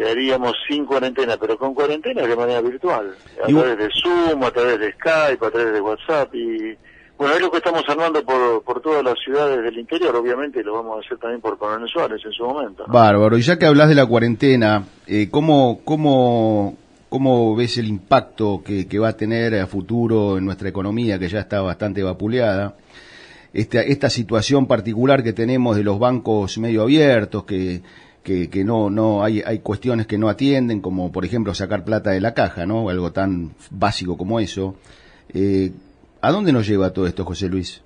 que 0.03 0.11
haríamos 0.11 0.55
sin 0.69 0.85
cuarentena, 0.85 1.37
pero 1.41 1.57
con 1.57 1.75
cuarentena 1.75 2.23
de 2.23 2.37
manera 2.37 2.61
virtual, 2.61 3.15
a 3.45 3.51
y 3.51 3.55
través 3.55 3.79
de 3.79 3.89
Zoom, 4.03 4.43
a 4.43 4.51
través 4.51 4.81
de 4.81 4.93
Skype, 4.93 5.47
a 5.47 5.51
través 5.51 5.73
de 5.73 5.81
WhatsApp 5.81 6.35
y 6.35 6.77
bueno, 7.17 7.35
es 7.35 7.41
lo 7.41 7.51
que 7.53 7.59
estamos 7.59 7.85
armando 7.87 8.25
por, 8.25 8.65
por 8.65 8.81
todas 8.81 9.05
las 9.05 9.15
ciudades 9.25 9.63
del 9.63 9.79
interior, 9.79 10.17
obviamente 10.17 10.65
lo 10.65 10.75
vamos 10.75 10.97
a 10.97 11.07
hacer 11.07 11.19
también 11.19 11.41
por 11.41 11.57
Coronel 11.57 11.89
Suárez 11.89 12.21
en 12.25 12.33
su 12.33 12.45
momento. 12.45 12.85
¿no? 12.85 12.93
Bárbaro, 12.93 13.39
y 13.39 13.43
ya 13.43 13.59
que 13.59 13.67
hablas 13.67 13.89
de 13.91 13.95
la 13.95 14.07
cuarentena, 14.07 14.85
eh, 15.07 15.29
¿cómo, 15.31 15.83
cómo, 15.85 16.77
¿Cómo 17.09 17.55
ves 17.55 17.77
el 17.79 17.87
impacto 17.87 18.63
que, 18.65 18.89
que 18.89 18.99
va 18.99 19.11
a 19.11 19.17
tener 19.17 19.55
a 19.55 19.67
futuro 19.67 20.39
en 20.39 20.47
nuestra 20.47 20.71
economía, 20.71 21.19
que 21.19 21.29
ya 21.29 21.41
está 21.41 21.61
bastante 21.61 22.03
vapuleada? 22.03 22.75
Esta, 23.53 23.83
esta 23.83 24.09
situación 24.09 24.67
particular 24.67 25.23
que 25.23 25.35
tenemos 25.35 25.77
de 25.77 25.85
los 25.85 25.99
bancos 25.99 26.57
medio 26.57 26.83
abiertos, 26.83 27.45
que, 27.45 27.83
que, 28.23 28.49
que 28.51 28.65
no, 28.65 28.91
no 28.91 29.25
hay, 29.25 29.43
hay 29.45 29.59
cuestiones 29.61 30.07
que 30.07 30.19
no 30.19 30.29
atienden, 30.29 30.81
como 30.81 31.11
por 31.11 31.25
ejemplo 31.25 31.55
sacar 31.55 31.85
plata 31.85 32.11
de 32.11 32.21
la 32.21 32.35
caja, 32.35 32.67
¿no? 32.67 32.89
Algo 32.89 33.13
tan 33.13 33.55
básico 33.71 34.17
como 34.17 34.41
eso. 34.41 34.77
Eh, 35.35 35.73
¿A 36.21 36.31
dónde 36.31 36.53
nos 36.53 36.67
lleva 36.67 36.93
todo 36.93 37.07
esto, 37.07 37.25
José 37.25 37.49
Luis? 37.49 37.83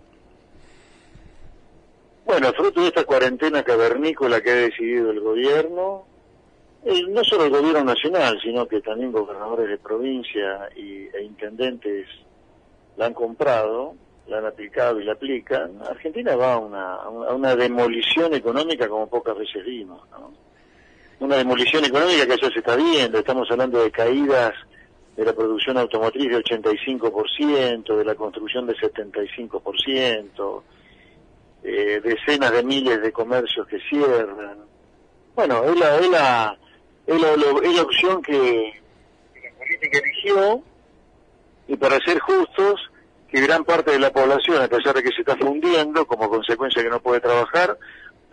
Bueno, 2.27 2.53
fruto 2.53 2.83
de 2.83 2.89
esta 2.89 3.05
cuarentena 3.05 3.63
cavernícola 3.63 4.41
que 4.41 4.51
ha 4.51 4.57
decidido 4.57 5.11
el 5.11 5.21
gobierno, 5.21 6.05
no 7.09 7.25
solo 7.25 7.45
el 7.45 7.51
gobierno 7.51 7.85
nacional, 7.85 8.39
sino 8.43 8.67
que 8.67 8.81
también 8.81 9.13
gobernadores 9.13 9.69
de 9.69 9.79
provincia 9.79 10.69
y, 10.77 11.07
e 11.17 11.23
intendentes 11.23 12.09
la 12.97 13.07
han 13.07 13.15
comprado, 13.15 13.95
la 14.29 14.39
han 14.39 14.47
aplicado 14.47 15.01
y 15.01 15.05
la 15.05 15.13
aplican, 15.13 15.81
Argentina 15.89 16.35
va 16.37 16.55
a 16.55 16.59
una, 16.59 16.95
a 16.95 17.35
una 17.35 17.55
demolición 17.55 18.35
económica 18.35 18.89
como 18.89 19.09
pocas 19.09 19.37
veces 19.37 19.65
vimos. 19.65 20.03
¿no? 20.11 20.33
Una 21.21 21.37
demolición 21.37 21.85
económica 21.85 22.27
que 22.27 22.37
ya 22.41 22.51
se 22.51 22.59
está 22.59 22.77
viendo, 22.77 23.19
estamos 23.19 23.51
hablando 23.51 23.83
de 23.83 23.91
caídas 23.91 24.55
de 25.17 25.25
la 25.25 25.33
producción 25.33 25.79
automotriz 25.79 26.29
de 26.31 26.39
85%, 26.39 27.97
de 27.97 28.05
la 28.05 28.15
construcción 28.15 28.67
de 28.67 28.75
75%, 28.75 30.63
eh, 31.63 32.01
decenas 32.05 32.53
de 32.53 32.63
miles 32.63 33.01
de 33.01 33.13
comercios 33.13 33.67
que 33.67 33.81
cierran. 33.89 34.59
Bueno, 35.35 35.65
es 35.65 35.79
la, 35.79 35.97
es 35.97 36.11
la, 36.11 36.59
es 37.07 37.21
la, 37.21 37.33
es 37.33 37.77
la 37.77 37.83
opción 37.83 38.23
que 38.23 38.73
la 39.43 39.59
política 39.59 39.99
eligió 39.99 40.63
y 41.69 41.77
para 41.77 41.99
ser 42.01 42.19
justos, 42.21 42.91
que 43.29 43.41
gran 43.41 43.65
parte 43.65 43.93
de 43.93 43.99
la 43.99 44.11
población, 44.11 44.63
a 44.63 44.69
pesar 44.69 44.95
de 44.95 45.03
que 45.03 45.11
se 45.11 45.21
está 45.21 45.37
fundiendo 45.37 46.07
como 46.07 46.29
consecuencia 46.29 46.81
de 46.81 46.89
que 46.89 46.95
no 46.95 47.01
puede 47.01 47.21
trabajar, 47.21 47.77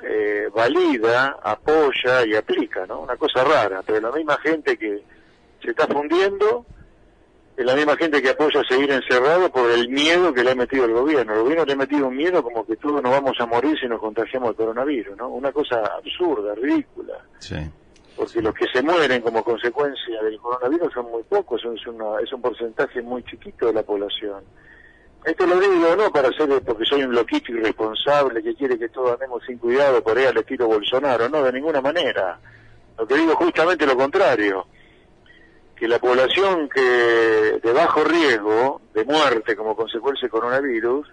eh, 0.03 0.49
valida, 0.53 1.39
apoya 1.41 2.25
y 2.25 2.35
aplica, 2.35 2.85
¿no? 2.85 3.01
Una 3.01 3.15
cosa 3.15 3.43
rara, 3.43 3.81
pero 3.85 4.01
la 4.01 4.11
misma 4.11 4.37
gente 4.37 4.77
que 4.77 5.01
se 5.61 5.71
está 5.71 5.87
fundiendo 5.87 6.65
es 7.55 7.65
la 7.65 7.75
misma 7.75 7.95
gente 7.95 8.21
que 8.21 8.29
apoya 8.29 8.61
seguir 8.67 8.91
encerrado 8.91 9.51
por 9.51 9.69
el 9.69 9.87
miedo 9.87 10.33
que 10.33 10.43
le 10.43 10.51
ha 10.51 10.55
metido 10.55 10.85
el 10.85 10.93
gobierno. 10.93 11.33
El 11.33 11.41
gobierno 11.41 11.65
le 11.65 11.73
ha 11.73 11.77
metido 11.77 12.07
un 12.07 12.17
miedo 12.17 12.41
como 12.41 12.65
que 12.65 12.75
todos 12.77 13.01
nos 13.01 13.11
vamos 13.11 13.37
a 13.39 13.45
morir 13.45 13.77
si 13.79 13.87
nos 13.87 13.99
contagiamos 13.99 14.49
el 14.49 14.55
coronavirus, 14.55 15.17
¿no? 15.17 15.29
Una 15.29 15.51
cosa 15.51 15.83
absurda, 15.85 16.55
ridícula. 16.55 17.13
Sí. 17.39 17.57
Porque 18.15 18.41
los 18.41 18.53
que 18.53 18.65
se 18.73 18.81
mueren 18.81 19.21
como 19.21 19.43
consecuencia 19.43 20.21
del 20.21 20.37
coronavirus 20.39 20.93
son 20.93 21.11
muy 21.11 21.23
pocos, 21.23 21.61
es, 21.63 21.87
una, 21.87 22.19
es 22.21 22.31
un 22.33 22.41
porcentaje 22.41 23.01
muy 23.01 23.23
chiquito 23.23 23.67
de 23.67 23.73
la 23.73 23.83
población. 23.83 24.43
Esto 25.25 25.45
lo 25.45 25.57
digo 25.57 25.95
no 25.95 26.11
para 26.11 26.31
ser 26.33 26.61
porque 26.63 26.83
soy 26.85 27.03
un 27.03 27.15
loquito 27.15 27.53
irresponsable 27.53 28.43
que 28.43 28.55
quiere 28.55 28.77
que 28.77 28.89
todos 28.89 29.13
andemos 29.13 29.41
sin 29.45 29.57
cuidado 29.57 30.03
por 30.03 30.17
ahí 30.17 30.25
al 30.25 30.37
estilo 30.37 30.67
Bolsonaro, 30.67 31.29
no, 31.29 31.43
de 31.43 31.53
ninguna 31.53 31.79
manera. 31.79 32.37
Lo 32.97 33.07
que 33.07 33.15
digo 33.15 33.31
es 33.31 33.37
justamente 33.37 33.85
lo 33.85 33.95
contrario, 33.95 34.67
que 35.75 35.87
la 35.87 35.99
población 35.99 36.67
que 36.69 36.81
de 37.61 37.73
bajo 37.73 38.03
riesgo 38.03 38.81
de 38.93 39.05
muerte 39.05 39.55
como 39.55 39.75
consecuencia 39.75 40.23
del 40.23 40.31
coronavirus 40.31 41.07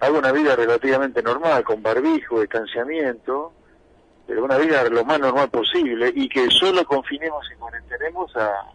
haga 0.00 0.18
una 0.18 0.32
vida 0.32 0.56
relativamente 0.56 1.22
normal, 1.22 1.62
con 1.62 1.82
barbijo, 1.82 2.40
distanciamiento, 2.40 3.52
pero 4.26 4.44
una 4.44 4.58
vida 4.58 4.82
lo 4.88 5.04
más 5.04 5.20
normal 5.20 5.48
posible 5.50 6.12
y 6.14 6.28
que 6.28 6.48
solo 6.50 6.84
confinemos 6.84 7.46
y 7.52 7.56
cuarentenemos 7.58 8.36
a 8.36 8.72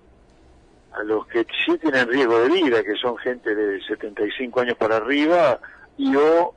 a 0.97 1.03
los 1.03 1.27
que 1.27 1.45
sí 1.65 1.77
tienen 1.77 2.07
riesgo 2.07 2.39
de 2.39 2.49
vida, 2.49 2.83
que 2.83 2.95
son 2.95 3.17
gente 3.17 3.53
de 3.53 3.81
75 3.83 4.61
años 4.61 4.77
para 4.77 4.97
arriba, 4.97 5.59
y 5.97 6.15
o 6.15 6.53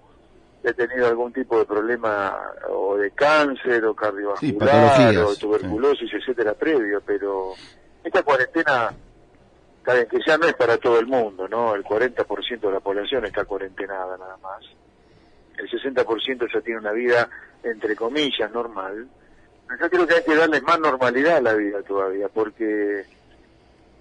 he 0.63 0.73
tenido 0.75 1.07
algún 1.07 1.33
tipo 1.33 1.59
de 1.59 1.65
problema 1.65 2.37
o 2.69 2.97
de 2.97 3.11
cáncer 3.13 3.85
o 3.85 3.95
cardiovascular 3.95 5.17
o 5.19 5.35
tuberculosis, 5.37 6.13
etcétera, 6.13 6.55
previo, 6.55 7.01
pero 7.05 7.55
esta 8.05 8.23
cuarentena, 8.23 8.93
saben 9.85 10.07
que 10.07 10.19
ya 10.27 10.37
no 10.37 10.47
es 10.47 10.55
para 10.55 10.77
todo 10.77 10.99
el 10.99 11.07
mundo, 11.07 11.49
¿no? 11.49 11.75
El 11.75 11.85
40% 11.85 12.61
de 12.61 12.73
la 12.73 12.81
población 12.81 13.25
está 13.25 13.45
cuarentenada 13.45 14.17
nada 14.19 14.37
más. 14.39 14.65
El 15.57 15.69
60% 15.69 16.53
ya 16.53 16.61
tiene 16.61 16.81
una 16.81 16.93
vida, 16.93 17.29
entre 17.63 17.97
comillas, 17.97 18.51
normal. 18.53 19.09
Yo 19.81 19.91
creo 19.91 20.07
que 20.07 20.15
hay 20.15 20.25
que 20.25 20.35
darle 20.35 20.61
más 20.63 20.81
normalidad 20.81 21.37
a 21.37 21.43
la 21.43 21.55
vida 21.55 21.83
todavía, 21.83 22.29
porque 22.29 23.05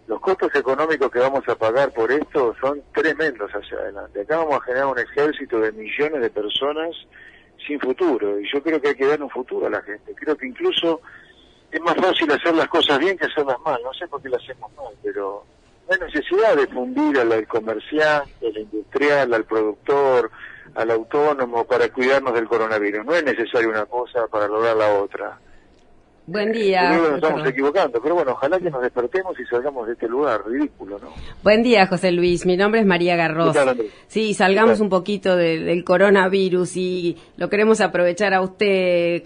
los 0.09 0.19
costos 0.21 0.49
económicos 0.55 1.11
que 1.11 1.19
vamos 1.19 1.47
a 1.47 1.53
pagar 1.53 1.93
por 1.93 2.11
esto 2.11 2.55
son 2.59 2.81
tremendos 2.95 3.51
hacia 3.51 3.77
adelante. 3.77 4.21
Acá 4.21 4.37
vamos 4.37 4.55
a 4.55 4.61
generar 4.61 4.87
un 4.87 4.97
ejército 4.97 5.59
de 5.59 5.71
millones 5.71 6.19
de 6.19 6.31
personas 6.31 6.95
sin 7.67 7.79
futuro 7.79 8.39
y 8.39 8.51
yo 8.51 8.63
creo 8.63 8.81
que 8.81 8.87
hay 8.87 8.95
que 8.95 9.05
dar 9.05 9.21
un 9.21 9.29
futuro 9.29 9.67
a 9.67 9.69
la 9.69 9.83
gente. 9.83 10.15
Creo 10.15 10.35
que 10.35 10.47
incluso 10.47 11.01
es 11.71 11.79
más 11.81 11.93
fácil 11.95 12.31
hacer 12.31 12.55
las 12.55 12.67
cosas 12.69 12.97
bien 12.97 13.19
que 13.19 13.27
hacerlas 13.27 13.59
mal. 13.63 13.79
No 13.83 13.93
sé 13.93 14.07
por 14.07 14.19
qué 14.19 14.29
las 14.29 14.41
hacemos 14.41 14.71
mal, 14.75 14.95
pero 15.03 15.45
no 15.87 15.93
hay 15.93 15.99
necesidad 15.99 16.55
de 16.55 16.65
fundir 16.65 17.19
al 17.19 17.47
comerciante, 17.47 18.47
al 18.47 18.57
industrial, 18.57 19.31
al 19.31 19.43
productor, 19.45 20.31
al 20.73 20.89
autónomo 20.89 21.65
para 21.65 21.87
cuidarnos 21.89 22.33
del 22.33 22.47
coronavirus. 22.47 23.05
No 23.05 23.13
es 23.13 23.23
necesario 23.23 23.69
una 23.69 23.85
cosa 23.85 24.25
para 24.25 24.47
lograr 24.47 24.75
la 24.75 24.91
otra. 24.91 25.39
Buen 26.29 26.51
día. 26.51 26.91
Nos 26.91 27.15
estamos 27.15 27.47
equivocando, 27.47 27.99
pero 28.03 28.13
bueno, 28.13 28.33
ojalá 28.33 28.59
que 28.59 28.69
nos 28.69 28.83
despertemos 28.83 29.39
y 29.39 29.45
salgamos 29.45 29.87
de 29.87 29.93
este 29.93 30.07
lugar 30.07 30.41
ridículo, 30.45 30.99
¿no? 30.99 31.07
Buen 31.41 31.63
día, 31.63 31.87
José 31.87 32.11
Luis. 32.11 32.45
Mi 32.45 32.55
nombre 32.55 32.81
es 32.81 32.85
María 32.85 33.15
Garros. 33.15 33.57
Sí, 34.05 34.35
salgamos 34.35 34.79
un 34.79 34.89
poquito 34.89 35.35
del 35.35 35.83
coronavirus 35.83 36.77
y 36.77 37.17
lo 37.37 37.49
queremos 37.49 37.81
aprovechar 37.81 38.35
a 38.35 38.41
usted. 38.41 39.23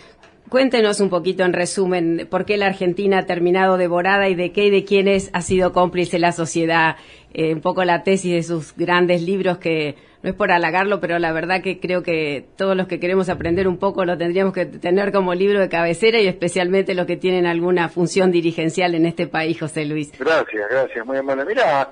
Cuéntenos 0.47 1.01
un 1.01 1.09
poquito 1.09 1.43
en 1.43 1.51
resumen 1.51 2.25
por 2.31 2.45
qué 2.45 2.55
la 2.55 2.67
Argentina 2.67 3.19
ha 3.19 3.25
terminado 3.25 3.75
devorada 3.75 4.29
y 4.29 4.35
de 4.35 4.53
qué 4.53 4.67
y 4.67 4.69
de 4.69 4.85
quiénes 4.85 5.29
ha 5.33 5.41
sido 5.41 5.73
cómplice 5.73 6.19
la 6.19 6.31
sociedad. 6.31 6.95
Eh, 7.33 7.53
un 7.53 7.59
poco 7.59 7.83
la 7.83 8.03
tesis 8.03 8.31
de 8.31 8.43
sus 8.43 8.73
grandes 8.77 9.23
libros 9.23 9.57
que 9.57 9.95
no 10.23 10.29
es 10.29 10.35
por 10.35 10.51
halagarlo, 10.51 11.01
pero 11.01 11.19
la 11.19 11.33
verdad 11.33 11.61
que 11.61 11.81
creo 11.81 12.01
que 12.01 12.45
todos 12.55 12.77
los 12.77 12.87
que 12.87 12.97
queremos 12.97 13.27
aprender 13.27 13.67
un 13.67 13.77
poco 13.77 14.05
lo 14.05 14.17
tendríamos 14.17 14.53
que 14.53 14.65
tener 14.65 15.11
como 15.11 15.33
libro 15.35 15.59
de 15.59 15.67
cabecera 15.67 16.21
y 16.21 16.27
especialmente 16.27 16.95
los 16.95 17.05
que 17.05 17.17
tienen 17.17 17.45
alguna 17.45 17.89
función 17.89 18.31
dirigencial 18.31 18.95
en 18.95 19.05
este 19.05 19.27
país, 19.27 19.59
José 19.59 19.85
Luis. 19.85 20.17
Gracias, 20.17 20.69
gracias, 20.69 21.05
muy 21.05 21.17
amable. 21.17 21.43
Mira, 21.43 21.91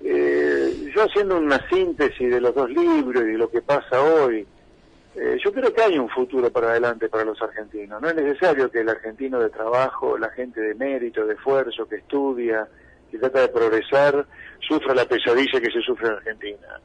eh, 0.00 0.90
yo 0.94 1.02
haciendo 1.02 1.38
una 1.38 1.58
síntesis 1.68 2.30
de 2.30 2.40
los 2.40 2.54
dos 2.54 2.70
libros 2.70 3.24
y 3.24 3.32
de 3.32 3.38
lo 3.38 3.50
que 3.50 3.62
pasa 3.62 4.00
hoy, 4.00 4.46
eh, 5.16 5.36
yo 5.44 5.52
creo 5.52 5.74
que 5.74 5.82
hay 5.82 5.98
un 5.98 6.08
futuro 6.08 6.52
para 6.52 6.70
adelante 6.70 7.08
para 7.08 7.24
los 7.24 7.42
argentinos. 7.42 8.00
No 8.00 8.08
es 8.08 8.14
necesario 8.14 8.70
que 8.70 8.82
el 8.82 8.90
argentino 8.90 9.40
de 9.40 9.50
trabajo, 9.50 10.16
la 10.16 10.30
gente 10.30 10.60
de 10.60 10.76
mérito, 10.76 11.26
de 11.26 11.34
esfuerzo, 11.34 11.88
que 11.88 11.96
estudia, 11.96 12.64
que 13.10 13.18
trata 13.18 13.40
de 13.40 13.48
progresar, 13.48 14.24
sufra 14.60 14.94
la 14.94 15.04
pesadilla 15.04 15.60
que 15.60 15.70
se 15.72 15.80
sufre 15.80 16.06
en 16.06 16.14
Argentina. 16.14 16.80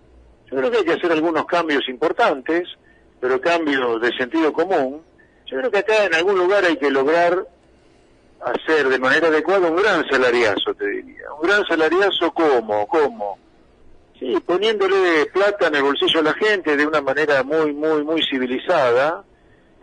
Yo 0.49 0.57
creo 0.57 0.71
que 0.71 0.77
hay 0.77 0.85
que 0.85 0.93
hacer 0.93 1.11
algunos 1.11 1.45
cambios 1.45 1.87
importantes, 1.89 2.67
pero 3.19 3.39
cambios 3.41 4.01
de 4.01 4.11
sentido 4.17 4.53
común. 4.53 5.01
Yo 5.45 5.57
creo 5.57 5.71
que 5.71 5.79
acá 5.79 6.05
en 6.05 6.15
algún 6.15 6.37
lugar 6.37 6.63
hay 6.65 6.77
que 6.77 6.89
lograr 6.89 7.45
hacer 8.41 8.87
de 8.89 8.99
manera 8.99 9.27
adecuada 9.27 9.69
un 9.69 9.77
gran 9.77 10.07
salariazo, 10.09 10.73
te 10.75 10.87
diría. 10.87 11.33
Un 11.33 11.47
gran 11.47 11.65
salariazo, 11.65 12.31
¿cómo? 12.33 12.87
¿Cómo? 12.87 13.37
Sí, 14.19 14.35
poniéndole 14.45 15.27
plata 15.27 15.67
en 15.67 15.75
el 15.75 15.83
bolsillo 15.83 16.19
a 16.21 16.23
la 16.23 16.33
gente 16.33 16.75
de 16.75 16.87
una 16.87 17.01
manera 17.01 17.43
muy, 17.43 17.73
muy, 17.73 18.03
muy 18.03 18.23
civilizada, 18.23 19.23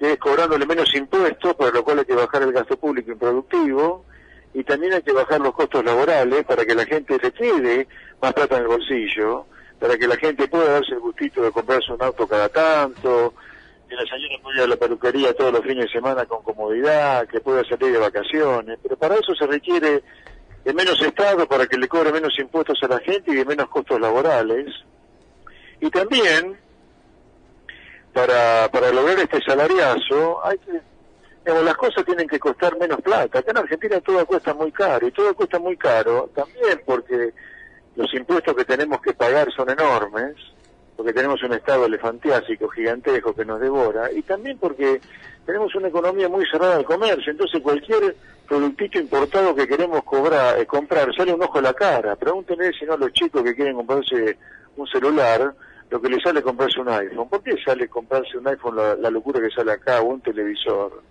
es 0.01 0.19
cobrándole 0.19 0.67
menos 0.67 0.93
impuestos, 0.95 1.55
por 1.55 1.73
lo 1.73 1.85
cual 1.85 2.01
hay 2.01 2.05
que 2.05 2.15
bajar 2.15 2.43
el 2.43 2.53
gasto 2.53 2.77
público 2.77 3.13
improductivo, 3.13 4.05
y 4.53 4.65
también 4.65 4.93
hay 4.95 5.03
que 5.03 5.13
bajar 5.13 5.41
los 5.41 5.55
costos 5.55 5.85
laborales 5.85 6.45
para 6.45 6.65
que 6.65 6.75
la 6.75 6.85
gente 6.85 7.19
le 7.21 7.33
quede 7.33 7.89
más 8.21 8.33
plata 8.33 8.57
en 8.57 8.63
el 8.63 8.69
bolsillo, 8.69 9.47
para 9.85 9.99
que 9.99 10.09
la 10.09 10.17
gente 10.17 10.49
pueda 10.49 10.73
darse 10.73 10.95
el 10.95 11.01
gustito 11.01 11.43
de 11.43 11.53
comprarse 11.53 11.93
un 11.93 12.03
auto 12.03 12.27
cada 12.27 12.49
tanto, 12.49 13.35
que 13.87 13.95
la 13.95 14.03
señora 14.07 14.43
pueda 14.43 14.57
ir 14.57 14.63
a 14.63 14.67
la 14.69 14.77
peluquería 14.77 15.37
todos 15.37 15.53
los 15.53 15.63
fines 15.63 15.85
de 15.85 15.93
semana 15.93 16.25
con 16.25 16.43
comodidad, 16.43 17.29
que 17.29 17.39
pueda 17.41 17.63
salir 17.65 17.93
de 17.93 17.99
vacaciones, 17.99 18.79
pero 18.83 18.97
para 18.97 19.17
eso 19.17 19.35
se 19.35 19.47
requiere 19.47 20.03
de 20.65 20.73
menos 20.73 20.99
Estado 21.03 21.47
para 21.47 21.67
que 21.67 21.77
le 21.77 21.87
cobre 21.87 22.13
menos 22.13 22.33
impuestos 22.39 22.79
a 22.83 22.89
la 22.89 22.99
gente 23.01 23.31
y 23.31 23.35
de 23.35 23.45
menos 23.45 23.69
costos 23.69 24.01
laborales. 24.01 24.75
Y 25.83 25.91
también, 25.91 26.57
para, 28.15 28.71
para 28.73 28.91
lograr 28.91 29.19
este 29.19 29.43
salariazo, 29.43 30.47
hay 30.47 30.57
que, 30.61 30.81
digamos, 31.45 31.63
las 31.63 31.77
cosas 31.77 32.07
tienen 32.07 32.27
que 32.27 32.39
costar 32.39 32.75
menos 32.79 33.03
plata. 33.03 33.41
Acá 33.41 33.51
en 33.51 33.59
Argentina 33.59 34.01
todo 34.01 34.25
cuesta 34.25 34.55
muy 34.55 34.73
caro, 34.73 35.07
y 35.07 35.13
todo 35.13 35.35
cuesta 35.35 35.59
muy 35.59 35.77
caro 35.77 36.31
también 36.35 36.81
porque 36.87 37.35
los 37.97 38.13
impuestos 38.15 38.55
que 38.55 38.65
tenemos 38.65 39.01
que 39.01 39.15
pagar 39.15 39.53
son 39.53 39.71
enormes 39.71 40.35
porque 40.97 41.13
tenemos 41.13 41.43
un 41.43 41.53
estado 41.53 41.87
elefantiásico 41.87 42.69
gigantesco 42.69 43.35
que 43.35 43.45
nos 43.45 43.61
devora, 43.61 44.13
y 44.13 44.23
también 44.23 44.59
porque 44.59 45.01
tenemos 45.45 45.75
una 45.75 45.89
economía 45.89 46.29
muy 46.29 46.47
cerrada 46.47 46.77
al 46.77 46.85
comercio, 46.85 47.33
entonces 47.33 47.61
cualquier 47.61 48.15
productito 48.47 48.99
importado 48.99 49.55
que 49.55 49.67
queremos 49.67 50.05
cobrar, 50.05 50.59
eh, 50.59 50.67
comprar 50.67 51.15
sale 51.15 51.35
un 51.35 51.43
ojo 51.43 51.59
a 51.59 51.63
la 51.63 51.75
cara. 51.75 52.17
Pregúntenle 52.17 52.73
si 52.79 52.85
no 52.85 52.95
a 52.95 52.97
los 52.97 53.13
chicos 53.13 53.43
que 53.43 53.55
quieren 53.55 53.75
comprarse 53.75 54.37
un 54.77 54.87
celular, 54.87 55.55
lo 55.91 56.01
que 56.01 56.09
les 56.09 56.23
sale 56.23 56.43
comprarse 56.43 56.81
un 56.81 56.89
iPhone. 56.89 57.29
¿Por 57.29 57.43
qué 57.43 57.57
sale 57.65 57.89
comprarse 57.89 58.37
un 58.39 58.49
iPhone 58.49 58.77
la, 58.77 59.11
locura 59.11 59.41
que 59.41 59.51
sale 59.51 59.73
acá 59.73 60.01
o 60.01 60.07
un 60.07 60.21
televisor? 60.21 61.03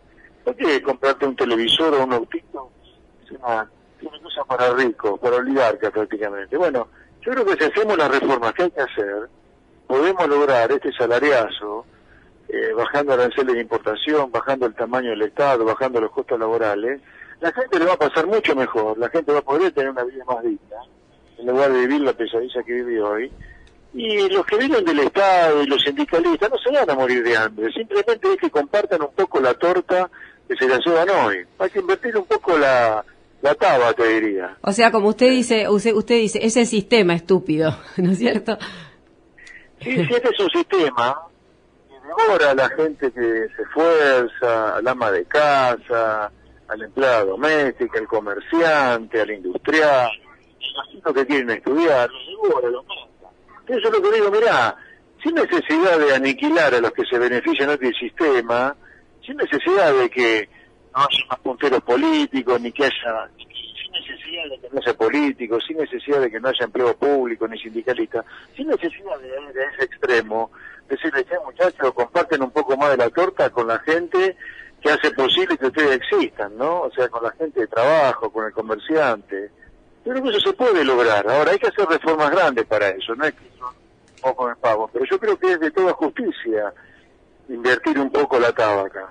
¿Por 0.44 0.56
qué 0.56 0.82
comprarte 0.82 1.26
un 1.26 1.36
televisor 1.36 1.94
o 1.96 2.04
un 2.04 2.14
autito? 2.14 2.70
Es 3.24 3.32
una, 3.32 3.70
para 4.48 4.74
ricos, 4.74 5.20
para 5.20 5.38
oligarcas 5.38 5.92
prácticamente. 5.92 6.58
Bueno, 6.58 6.88
yo 7.22 7.32
creo 7.32 7.46
que 7.46 7.56
si 7.56 7.72
hacemos 7.72 7.98
las 7.98 8.12
reformas 8.12 8.54
que 8.54 8.64
hay 8.64 8.72
que 8.72 8.82
hacer, 8.82 9.30
podemos 9.88 10.28
lograr 10.28 10.72
este 10.72 10.92
salariazo, 10.94 11.86
eh, 12.50 12.74
bajando 12.76 13.14
aranceles 13.14 13.56
de 13.56 13.62
importación, 13.62 14.32
bajando 14.32 14.66
el 14.66 14.76
tamaño 14.76 15.12
del 15.12 15.24
Estado, 15.24 15.66
bajando 15.66 16.02
los 16.02 16.12
costos 16.12 16.40
laborales, 16.40 17.02
la 17.40 17.52
gente 17.52 17.80
le 17.80 17.86
va 17.86 17.94
a 17.94 17.98
pasar 17.98 18.26
mucho 18.28 18.56
mejor, 18.56 18.98
la 18.98 19.10
gente 19.10 19.32
va 19.32 19.40
a 19.40 19.44
poder 19.44 19.72
tener 19.72 19.90
una 19.90 20.04
vida 20.04 20.24
más 20.26 20.44
digna, 20.44 20.78
en 21.38 21.48
lugar 21.48 21.72
de 21.72 21.80
vivir 21.80 22.02
la 22.02 22.14
pesadilla 22.14 22.64
que 22.64 22.74
vive 22.74 23.02
hoy. 23.02 23.32
Y 23.96 24.28
los 24.30 24.44
que 24.46 24.58
viven 24.58 24.84
del 24.86 25.00
Estado 25.00 25.62
y 25.62 25.68
los 25.68 25.84
sindicalistas 25.84 26.50
no 26.50 26.58
se 26.58 26.72
van 26.72 26.90
a 26.90 26.96
morir 26.96 27.24
de 27.24 27.38
hambre, 27.38 27.72
simplemente 27.72 28.34
es 28.34 28.38
que 28.38 28.50
compartan 28.50 29.02
un 29.02 29.14
poco 29.14 29.40
la 29.40 29.54
torta 29.54 30.10
que 30.48 30.56
se 30.56 30.68
la 30.68 30.80
llevan 30.80 31.10
hoy. 31.10 31.46
Hay 31.60 31.70
que 31.70 31.80
invertir 31.80 32.18
un 32.18 32.26
poco 32.26 32.58
la, 32.58 33.06
la 33.44 33.56
taba, 33.56 33.92
te 33.94 34.08
diría. 34.08 34.58
O 34.62 34.72
sea, 34.72 34.90
como 34.90 35.10
usted 35.10 35.30
dice, 35.30 35.68
usted, 35.70 35.94
usted 35.94 36.16
dice, 36.16 36.40
es 36.42 36.56
el 36.56 36.66
sistema 36.66 37.14
estúpido, 37.14 37.78
¿no 37.98 38.12
es 38.12 38.18
cierto? 38.18 38.58
Sí, 39.82 39.96
sí, 39.96 40.08
este 40.10 40.30
es 40.30 40.40
un 40.40 40.50
sistema 40.50 41.18
que 41.90 42.08
devora 42.08 42.52
a 42.52 42.56
la 42.56 42.70
gente 42.70 43.12
que 43.12 43.22
se 43.22 43.62
esfuerza, 43.62 44.78
al 44.78 44.88
ama 44.88 45.12
de 45.12 45.26
casa, 45.26 46.32
al 46.70 46.82
empleado 46.82 47.32
doméstico, 47.32 47.98
al 47.98 48.08
comerciante, 48.08 49.20
al 49.20 49.32
industrial, 49.32 50.10
a 50.10 51.00
los 51.04 51.14
que 51.14 51.26
quieren 51.26 51.50
estudiar, 51.50 52.10
devora, 52.10 52.70
mata. 52.72 53.34
Eso 53.68 53.88
es 53.90 53.94
lo 53.94 54.02
que 54.02 54.12
digo, 54.16 54.32
mirá, 54.32 54.74
sin 55.22 55.36
necesidad 55.36 56.00
de 56.00 56.16
aniquilar 56.16 56.74
a 56.76 56.80
los 56.80 56.92
que 56.94 57.04
se 57.04 57.20
benefician 57.20 57.68
de 57.68 57.74
este 57.74 57.92
sistema, 57.92 58.74
sin 59.26 59.36
necesidad 59.36 59.94
de 59.94 60.10
que 60.10 60.50
no 60.96 61.02
haya 61.02 61.26
más 61.30 61.40
punteros 61.40 61.82
políticos, 61.82 62.62
ni 62.62 62.72
que 62.72 62.86
haya, 62.86 63.30
sin 63.38 63.92
necesidad 63.92 64.50
de 64.50 64.60
que 64.60 64.70
no 64.72 64.80
haya 64.80 64.94
políticos, 64.94 65.64
sin 65.68 65.78
necesidad 65.78 66.22
de 66.22 66.32
que 66.32 66.40
no 66.40 66.50
haya 66.50 66.66
empleo 66.66 66.96
público 66.96 67.48
ni 67.48 67.58
sindicalista, 67.60 68.24
sin 68.56 68.68
necesidad 68.68 69.20
de 69.20 69.64
a 69.64 69.70
ese 69.74 69.86
extremo, 69.86 70.52
decirle, 70.88 71.26
che 71.26 71.36
muchachos, 71.46 71.94
comparten 71.94 72.44
un 72.44 72.52
poco 72.52 72.78
más 72.78 72.92
de 72.92 72.98
la 72.98 73.10
torta 73.10 73.50
con 73.50 73.68
la 73.68 73.80
gente 73.80 74.36
que 74.82 74.90
hace 74.90 75.12
posible 75.12 75.58
que 75.58 75.68
ustedes 75.68 75.96
existan, 75.96 76.58
¿no? 76.58 76.82
O 76.82 76.92
sea, 76.92 77.08
con 77.08 77.24
la 77.24 77.32
gente 77.32 77.62
de 77.62 77.68
trabajo, 77.68 78.30
con 78.32 78.46
el 78.46 78.52
comerciante. 78.52 79.50
Yo 80.06 80.12
creo 80.12 80.24
que 80.24 80.30
eso 80.30 80.40
se 80.42 80.54
puede 80.54 80.84
lograr. 80.84 81.26
Ahora, 81.30 81.52
hay 81.52 81.60
que 81.60 81.68
hacer 81.68 81.86
reformas 81.88 82.30
grandes 82.32 82.66
para 82.66 82.90
eso, 82.90 83.16
no 83.16 83.24
es 83.24 83.34
que 83.34 83.50
son 83.58 83.74
poco 84.22 84.48
de 84.48 84.56
pagos, 84.56 84.90
pero 84.92 85.06
yo 85.06 85.20
creo 85.20 85.38
que 85.38 85.54
es 85.54 85.60
de 85.60 85.72
toda 85.72 85.94
justicia 85.94 86.74
invertir 87.50 88.00
un 88.00 88.12
poco 88.12 88.40
la 88.40 88.52
tabaca. 88.52 89.10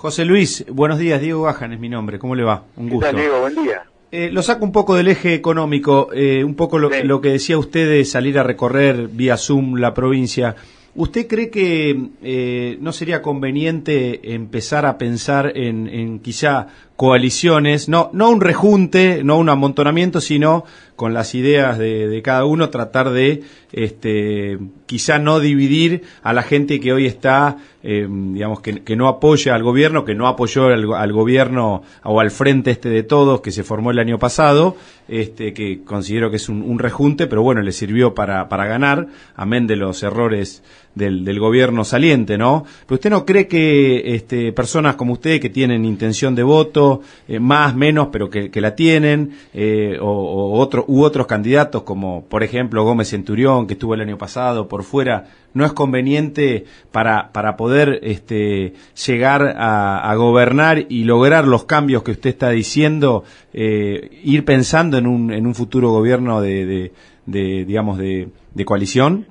José 0.00 0.24
Luis, 0.24 0.64
buenos 0.70 0.98
días. 0.98 1.20
Diego 1.20 1.42
Gajan 1.42 1.74
es 1.74 1.78
mi 1.78 1.90
nombre. 1.90 2.18
¿Cómo 2.18 2.34
le 2.34 2.42
va? 2.42 2.64
Un 2.78 2.88
gusto. 2.88 3.12
Diego? 3.12 3.40
Buen 3.40 3.54
día. 3.54 3.82
Eh, 4.10 4.30
lo 4.32 4.42
saco 4.42 4.64
un 4.64 4.72
poco 4.72 4.94
del 4.94 5.08
eje 5.08 5.34
económico, 5.34 6.08
eh, 6.14 6.42
un 6.42 6.54
poco 6.54 6.78
lo, 6.78 6.88
lo, 7.04 7.20
que 7.20 7.28
decía 7.28 7.58
usted 7.58 7.86
de 7.86 8.06
salir 8.06 8.38
a 8.38 8.42
recorrer 8.42 9.08
vía 9.08 9.36
Zoom 9.36 9.74
la 9.74 9.92
provincia. 9.92 10.56
¿Usted 10.94 11.26
cree 11.26 11.50
que 11.50 12.08
eh, 12.22 12.78
no 12.80 12.92
sería 12.92 13.20
conveniente 13.20 14.32
empezar 14.32 14.86
a 14.86 14.96
pensar 14.96 15.52
en, 15.54 15.86
en, 15.86 16.20
quizá 16.20 16.68
coaliciones, 17.00 17.88
no, 17.88 18.10
no 18.12 18.28
un 18.28 18.42
rejunte, 18.42 19.24
no 19.24 19.38
un 19.38 19.48
amontonamiento, 19.48 20.20
sino 20.20 20.66
con 20.96 21.14
las 21.14 21.34
ideas 21.34 21.78
de, 21.78 22.20
cada 22.22 22.44
uno 22.44 22.68
tratar 22.68 23.08
de 23.08 23.42
este, 23.72 24.58
quizá 24.84 25.18
no 25.18 25.40
dividir 25.40 26.02
a 26.22 26.34
la 26.34 26.42
gente 26.42 26.78
que 26.78 26.92
hoy 26.92 27.06
está, 27.06 27.56
eh, 27.82 28.06
digamos, 28.06 28.60
que, 28.60 28.96
no 28.96 29.08
apoya 29.08 29.54
al 29.54 29.62
gobierno, 29.62 30.04
que 30.04 30.14
no 30.14 30.28
apoyó 30.28 30.66
al, 30.66 31.12
gobierno 31.14 31.82
o 32.02 32.20
al 32.20 32.30
frente 32.30 32.70
este 32.70 32.90
de 32.90 33.02
todos 33.02 33.40
que 33.40 33.50
se 33.50 33.64
formó 33.64 33.92
el 33.92 33.98
año 33.98 34.18
pasado, 34.18 34.76
este, 35.08 35.54
que 35.54 35.82
considero 35.82 36.28
que 36.28 36.36
es 36.36 36.50
un, 36.50 36.78
rejunte, 36.78 37.26
pero 37.28 37.42
bueno, 37.42 37.62
le 37.62 37.72
sirvió 37.72 38.14
para, 38.14 38.50
para 38.50 38.66
ganar, 38.66 39.06
amén 39.36 39.66
de 39.66 39.76
los 39.76 40.02
errores 40.02 40.62
del, 40.94 41.24
del, 41.24 41.38
gobierno 41.38 41.84
saliente, 41.84 42.36
¿no? 42.36 42.64
Pero 42.86 42.96
usted 42.96 43.10
no 43.10 43.24
cree 43.24 43.46
que 43.46 44.14
este, 44.14 44.52
personas 44.52 44.96
como 44.96 45.14
usted 45.14 45.40
que 45.40 45.48
tienen 45.48 45.84
intención 45.84 46.34
de 46.34 46.42
voto, 46.42 47.02
eh, 47.28 47.38
más, 47.38 47.74
menos, 47.74 48.08
pero 48.12 48.28
que, 48.28 48.50
la 48.60 48.74
tienen, 48.74 49.32
eh, 49.54 49.98
o, 50.00 50.06
o 50.06 50.58
otro, 50.58 50.84
u 50.88 51.02
otros 51.02 51.26
candidatos 51.26 51.82
como 51.82 52.24
por 52.24 52.42
ejemplo 52.42 52.84
Gómez 52.84 53.08
Centurión 53.08 53.66
que 53.66 53.74
estuvo 53.74 53.94
el 53.94 54.00
año 54.00 54.18
pasado 54.18 54.68
por 54.68 54.84
fuera 54.84 55.26
no 55.54 55.64
es 55.64 55.72
conveniente 55.72 56.64
para, 56.92 57.32
para 57.32 57.56
poder 57.56 58.00
este, 58.02 58.74
llegar 59.06 59.56
a, 59.56 60.14
gobernar 60.16 60.86
y 60.88 61.04
lograr 61.04 61.46
los 61.46 61.64
cambios 61.64 62.02
que 62.02 62.12
usted 62.12 62.30
está 62.30 62.50
diciendo 62.50 63.24
eh, 63.52 64.20
ir 64.22 64.44
pensando 64.44 64.98
en 64.98 65.06
un, 65.06 65.32
en 65.32 65.46
un 65.46 65.54
futuro 65.54 65.90
gobierno 65.90 66.40
de, 66.40 66.92
de, 67.26 67.64
digamos 67.64 67.98
de, 67.98 68.28
de, 68.54 68.64
coalición 68.64 69.26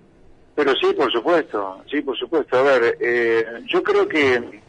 pero 0.60 0.76
sí 0.76 0.94
por 0.94 1.10
supuesto 1.10 1.84
sí 1.90 2.02
por 2.02 2.18
supuesto 2.18 2.58
a 2.58 2.64
ver 2.64 2.98
eh, 3.00 3.46
yo 3.66 3.82
creo 3.82 4.06
que 4.06 4.60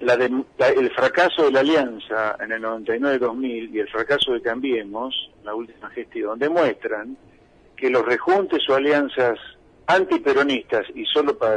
la 0.00 0.12
el 0.14 0.90
fracaso 0.90 1.44
de 1.44 1.52
la 1.52 1.60
alianza 1.60 2.36
en 2.38 2.52
el 2.52 2.62
99-2000 2.62 3.70
y 3.72 3.78
el 3.78 3.88
fracaso 3.88 4.32
de 4.32 4.42
Cambiemos, 4.42 5.30
la 5.42 5.54
última 5.54 5.88
gestión, 5.88 6.38
demuestran 6.38 7.16
que 7.76 7.88
los 7.88 8.04
rejuntes 8.04 8.68
o 8.68 8.74
alianzas 8.74 9.38
antiperonistas 9.86 10.86
y 10.94 11.06
solo 11.06 11.36
para 11.38 11.56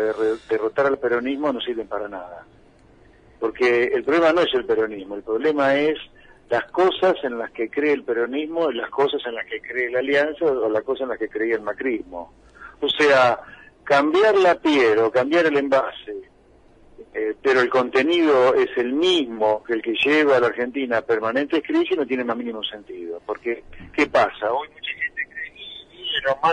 derrotar 0.49 0.85
al 0.85 0.97
peronismo 0.97 1.51
no 1.51 1.59
sirven 1.59 1.87
para 1.87 2.07
nada. 2.07 2.45
Porque 3.39 3.85
el 3.85 4.03
problema 4.03 4.31
no 4.31 4.41
es 4.41 4.53
el 4.53 4.65
peronismo, 4.65 5.15
el 5.15 5.23
problema 5.23 5.75
es 5.75 5.97
las 6.49 6.65
cosas 6.71 7.15
en 7.23 7.37
las 7.37 7.51
que 7.51 7.69
cree 7.69 7.91
el 7.91 8.03
peronismo 8.03 8.71
las 8.71 8.89
cosas 8.89 9.21
en 9.25 9.35
las 9.35 9.45
que 9.45 9.61
cree 9.61 9.91
la 9.91 9.99
alianza 9.99 10.45
o 10.45 10.69
las 10.69 10.83
cosas 10.83 11.03
en 11.03 11.09
las 11.09 11.19
que 11.19 11.29
creía 11.29 11.55
el 11.55 11.61
macrismo. 11.61 12.33
O 12.83 12.89
sea, 12.89 13.39
cambiar 13.83 14.35
la 14.35 14.55
piel 14.55 14.99
o 14.99 15.11
cambiar 15.11 15.45
el 15.45 15.57
envase 15.57 16.33
eh, 17.13 17.35
pero 17.43 17.61
el 17.61 17.69
contenido 17.69 18.55
es 18.55 18.69
el 18.75 18.91
mismo 18.91 19.63
que 19.63 19.73
el 19.73 19.83
que 19.83 19.93
lleva 20.03 20.37
a 20.37 20.39
la 20.39 20.47
Argentina 20.47 20.97
a 20.97 21.01
permanentes 21.03 21.61
crisis, 21.63 21.95
no 21.95 22.07
tiene 22.07 22.23
más 22.23 22.35
mínimo 22.35 22.63
sentido. 22.63 23.21
Porque, 23.23 23.63
¿qué 23.93 24.07
pasa? 24.07 24.51
Hoy 24.51 24.67
mucha 24.69 24.91
gente 24.93 25.27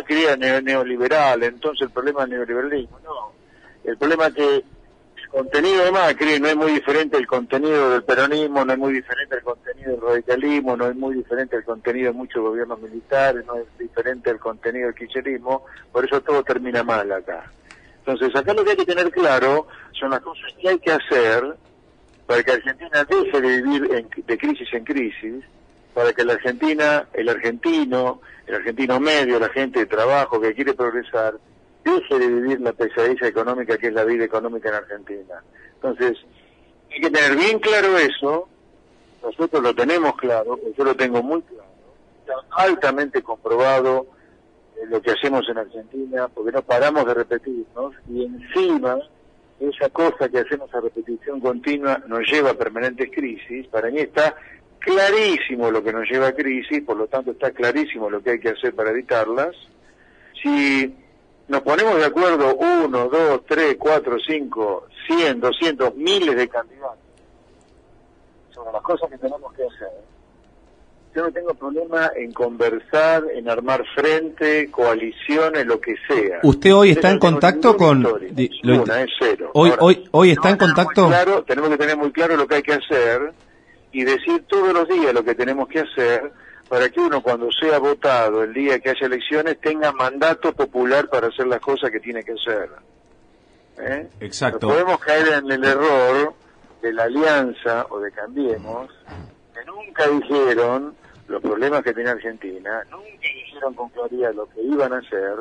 cree 0.05 0.25
era 0.25 0.61
neoliberal, 0.61 1.43
entonces 1.45 1.87
el 1.87 1.91
problema 1.91 2.25
es 2.25 2.29
neoliberalismo. 2.29 2.99
No, 3.01 3.33
el 3.85 3.97
problema 3.97 4.27
es 4.27 4.35
que 4.35 4.65
contenido 5.31 5.85
de 5.85 5.93
Macri 5.93 6.41
no 6.41 6.49
es 6.49 6.57
muy 6.57 6.73
diferente 6.73 7.17
del 7.17 7.27
contenido 7.27 7.91
del 7.91 8.03
peronismo, 8.03 8.65
no 8.65 8.73
es 8.73 8.79
muy 8.79 8.93
diferente 8.93 9.37
del 9.37 9.45
contenido 9.45 9.93
del 9.93 10.01
radicalismo, 10.01 10.77
no 10.77 10.87
es 10.89 10.97
muy 10.97 11.15
diferente 11.15 11.57
del 11.57 11.65
contenido 11.65 12.13
de 12.13 12.19
muchos 12.19 12.43
gobiernos 12.43 12.81
militares, 12.81 13.45
no 13.47 13.57
es 13.57 13.67
diferente 13.79 14.31
del 14.31 14.41
contenido 14.41 14.87
del 14.87 14.95
kirchnerismo, 14.95 15.65
por 15.93 16.05
eso 16.05 16.21
todo 16.21 16.43
termina 16.43 16.83
mal 16.83 17.11
acá. 17.13 17.51
Entonces, 17.99 18.35
acá 18.35 18.53
lo 18.55 18.65
que 18.65 18.73
hay 18.73 18.77
que 18.77 18.87
tener 18.87 19.11
claro 19.11 19.69
son 19.93 20.11
las 20.11 20.21
cosas 20.21 20.53
que 20.61 20.69
hay 20.69 20.79
que 20.79 20.93
hacer 20.93 21.57
para 22.27 22.43
que 22.43 22.53
Argentina 22.53 23.05
deje 23.05 23.41
de 23.41 23.63
vivir 23.63 24.07
de 24.27 24.39
crisis 24.39 24.69
en 24.73 24.85
crisis, 24.85 25.45
para 25.95 26.13
que 26.13 26.25
la 26.25 26.35
Argentina, 26.35 27.07
el 27.13 27.29
argentino, 27.29 28.21
el 28.47 28.55
argentino 28.57 28.99
medio, 28.99 29.39
la 29.39 29.49
gente 29.49 29.81
de 29.81 29.87
trabajo 29.87 30.41
que 30.41 30.55
quiere 30.55 30.75
progresar, 30.75 31.35
deje 31.85 32.19
de 32.19 32.27
vivir 32.27 32.61
la 32.61 32.73
pesadilla 32.73 33.27
económica 33.27 33.79
que 33.79 33.89
es 33.89 33.93
la 33.93 34.05
vida 34.05 34.25
económica 34.25 34.69
en 34.69 34.75
Argentina. 34.77 35.43
Entonces, 35.75 36.19
hay 36.93 37.01
que 37.01 37.11
tener 37.11 37.37
bien 37.37 37.59
claro 37.59 37.97
eso, 37.99 38.49
nosotros 39.23 39.63
lo 39.63 39.75
tenemos 39.75 40.15
claro, 40.17 40.59
yo 40.77 40.85
lo 40.85 40.95
tengo 40.95 41.23
muy 41.23 41.43
claro, 41.43 41.71
está 42.21 42.35
altamente 42.57 43.23
comprobado 43.23 44.07
lo 44.89 45.03
que 45.03 45.11
hacemos 45.11 45.49
en 45.49 45.59
Argentina, 45.59 46.29
porque 46.29 46.53
no 46.53 46.63
paramos 46.63 47.05
de 47.07 47.15
repetirnos 47.15 47.95
y 48.09 48.25
encima 48.25 48.99
esa 49.61 49.91
cosa 49.91 50.29
que 50.29 50.39
hacemos 50.39 50.75
a 50.75 50.81
repetición 50.81 51.39
continua 51.41 52.03
nos 52.07 52.27
lleva 52.31 52.51
a 52.51 52.55
permanentes 52.55 53.11
crisis, 53.13 53.67
para 53.69 53.91
mí 53.91 53.99
está 54.01 54.35
clarísimo 54.79 55.71
lo 55.71 55.85
que 55.85 55.93
nos 55.93 56.09
lleva 56.11 56.29
a 56.29 56.35
crisis, 56.35 56.83
por 56.83 56.97
lo 56.97 57.07
tanto 57.07 57.33
está 57.33 57.51
clarísimo 57.51 58.11
lo 58.11 58.23
que 58.23 58.31
hay 58.31 58.41
que 58.41 58.49
hacer 58.51 58.75
para 58.75 58.91
evitarlas. 58.91 59.55
Si 60.43 60.97
nos 61.51 61.63
ponemos 61.63 61.97
de 61.97 62.05
acuerdo 62.05 62.55
uno, 62.55 63.09
dos, 63.09 63.41
tres, 63.47 63.77
cuatro, 63.79 64.17
cinco, 64.25 64.87
cien, 65.07 65.41
doscientos, 65.41 65.95
miles 65.97 66.37
de 66.37 66.49
candidatos 66.49 66.99
sobre 68.55 68.73
las 68.73 68.83
cosas 68.83 69.11
que 69.11 69.19
tenemos 69.19 69.53
que 69.55 69.65
hacer, 69.65 69.89
yo 71.15 71.23
no 71.25 71.33
tengo 71.33 71.55
problema 71.55 72.11
en 72.15 72.33
conversar, 72.33 73.25
en 73.35 73.49
armar 73.49 73.85
frente, 73.97 74.71
coaliciones, 74.71 75.67
lo 75.67 75.81
que 75.81 75.97
sea. 76.07 76.39
¿Usted 76.45 76.73
hoy 76.73 76.91
está 76.91 77.09
en 77.09 77.15
no 77.15 77.21
contacto 77.21 77.77
con... 77.77 78.03
di- 78.31 78.51
lo 78.63 78.75
int- 78.85 79.05
es 79.05 79.11
cero. 79.19 79.51
Hoy, 79.55 79.71
Ahora, 79.71 79.83
hoy, 79.83 80.09
hoy 80.13 80.31
está 80.31 80.51
en 80.51 80.57
contacto... 80.57 81.09
claro- 81.09 81.43
tenemos 81.43 81.71
que 81.71 81.79
tener 81.79 81.97
muy 81.97 82.13
claro 82.13 82.37
lo 82.37 82.47
que 82.47 82.57
hay 82.57 82.63
que 82.63 82.75
hacer 82.75 83.33
y 83.91 84.05
decir 84.05 84.45
todos 84.47 84.73
los 84.73 84.87
días 84.89 85.13
lo 85.13 85.25
que 85.25 85.35
tenemos 85.35 85.67
que 85.69 85.81
hacer 85.81 86.31
para 86.71 86.89
que 86.89 87.01
uno 87.01 87.21
cuando 87.21 87.51
sea 87.51 87.81
votado 87.81 88.45
el 88.45 88.55
día 88.55 88.79
que 88.79 88.91
haya 88.91 89.07
elecciones 89.07 89.61
tenga 89.61 89.91
mandato 89.91 90.53
popular 90.53 91.09
para 91.09 91.27
hacer 91.27 91.49
las 91.49 91.59
cosas 91.59 91.91
que 91.91 91.99
tiene 91.99 92.23
que 92.23 92.35
hacer. 92.35 92.71
¿Eh? 93.77 94.09
Exacto. 94.21 94.69
No 94.69 94.75
podemos 94.75 95.01
caer 95.01 95.43
en 95.43 95.51
el 95.51 95.65
error 95.65 96.33
de 96.81 96.93
la 96.93 97.03
alianza 97.03 97.87
o 97.91 97.99
de 97.99 98.13
Cambiemos, 98.13 98.89
que 99.53 99.65
nunca 99.65 100.07
dijeron 100.07 100.95
los 101.27 101.43
problemas 101.43 101.83
que 101.83 101.93
tiene 101.93 102.11
Argentina, 102.11 102.85
nunca 102.89 103.19
dijeron 103.21 103.75
con 103.75 103.89
claridad 103.89 104.33
lo 104.33 104.49
que 104.51 104.63
iban 104.63 104.93
a 104.93 104.99
hacer, 104.99 105.39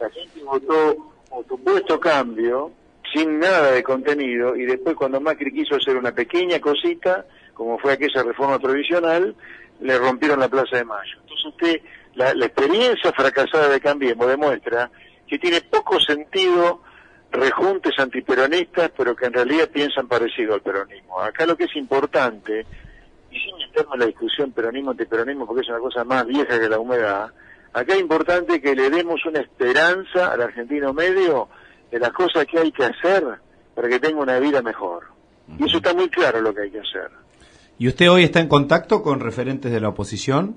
la 0.00 0.08
gente 0.08 0.42
votó 0.42 1.12
un 1.30 1.46
supuesto 1.46 2.00
cambio 2.00 2.72
sin 3.12 3.38
nada 3.38 3.72
de 3.72 3.82
contenido 3.82 4.56
y 4.56 4.64
después 4.64 4.96
cuando 4.96 5.20
Macri 5.20 5.52
quiso 5.52 5.76
hacer 5.76 5.98
una 5.98 6.12
pequeña 6.12 6.58
cosita, 6.58 7.26
como 7.52 7.78
fue 7.78 7.92
aquella 7.92 8.22
reforma 8.22 8.58
provisional, 8.58 9.34
le 9.80 9.98
rompieron 9.98 10.40
la 10.40 10.48
Plaza 10.48 10.76
de 10.76 10.84
Mayo. 10.84 11.18
Entonces 11.22 11.46
usted, 11.46 11.80
la, 12.14 12.34
la 12.34 12.46
experiencia 12.46 13.12
fracasada 13.12 13.68
de 13.68 13.80
Cambiemos 13.80 14.26
demuestra 14.26 14.90
que 15.26 15.38
tiene 15.38 15.60
poco 15.60 16.00
sentido 16.00 16.82
rejuntes 17.30 17.98
antiperonistas, 17.98 18.90
pero 18.96 19.14
que 19.14 19.26
en 19.26 19.32
realidad 19.32 19.68
piensan 19.68 20.08
parecido 20.08 20.54
al 20.54 20.62
peronismo. 20.62 21.20
Acá 21.20 21.46
lo 21.46 21.56
que 21.56 21.64
es 21.64 21.76
importante, 21.76 22.66
y 23.30 23.38
sin 23.38 23.56
meterme 23.58 23.94
en 23.94 24.00
la 24.00 24.06
discusión 24.06 24.52
peronismo-antiperonismo, 24.52 25.46
porque 25.46 25.62
es 25.62 25.68
una 25.68 25.78
cosa 25.78 26.04
más 26.04 26.26
vieja 26.26 26.58
que 26.58 26.68
la 26.68 26.78
humedad, 26.78 27.30
acá 27.72 27.94
es 27.94 28.00
importante 28.00 28.60
que 28.60 28.74
le 28.74 28.90
demos 28.90 29.24
una 29.24 29.40
esperanza 29.40 30.32
al 30.32 30.42
argentino 30.42 30.92
medio 30.92 31.48
de 31.90 32.00
las 32.00 32.10
cosas 32.10 32.46
que 32.46 32.58
hay 32.58 32.72
que 32.72 32.84
hacer 32.84 33.24
para 33.74 33.88
que 33.88 34.00
tenga 34.00 34.20
una 34.20 34.38
vida 34.40 34.62
mejor. 34.62 35.04
Y 35.58 35.66
eso 35.66 35.78
está 35.78 35.94
muy 35.94 36.08
claro 36.08 36.40
lo 36.40 36.52
que 36.54 36.62
hay 36.62 36.70
que 36.70 36.80
hacer. 36.80 37.10
¿Y 37.80 37.88
usted 37.88 38.10
hoy 38.10 38.24
está 38.24 38.40
en 38.40 38.48
contacto 38.48 39.02
con 39.02 39.20
referentes 39.20 39.72
de 39.72 39.80
la 39.80 39.88
oposición? 39.88 40.54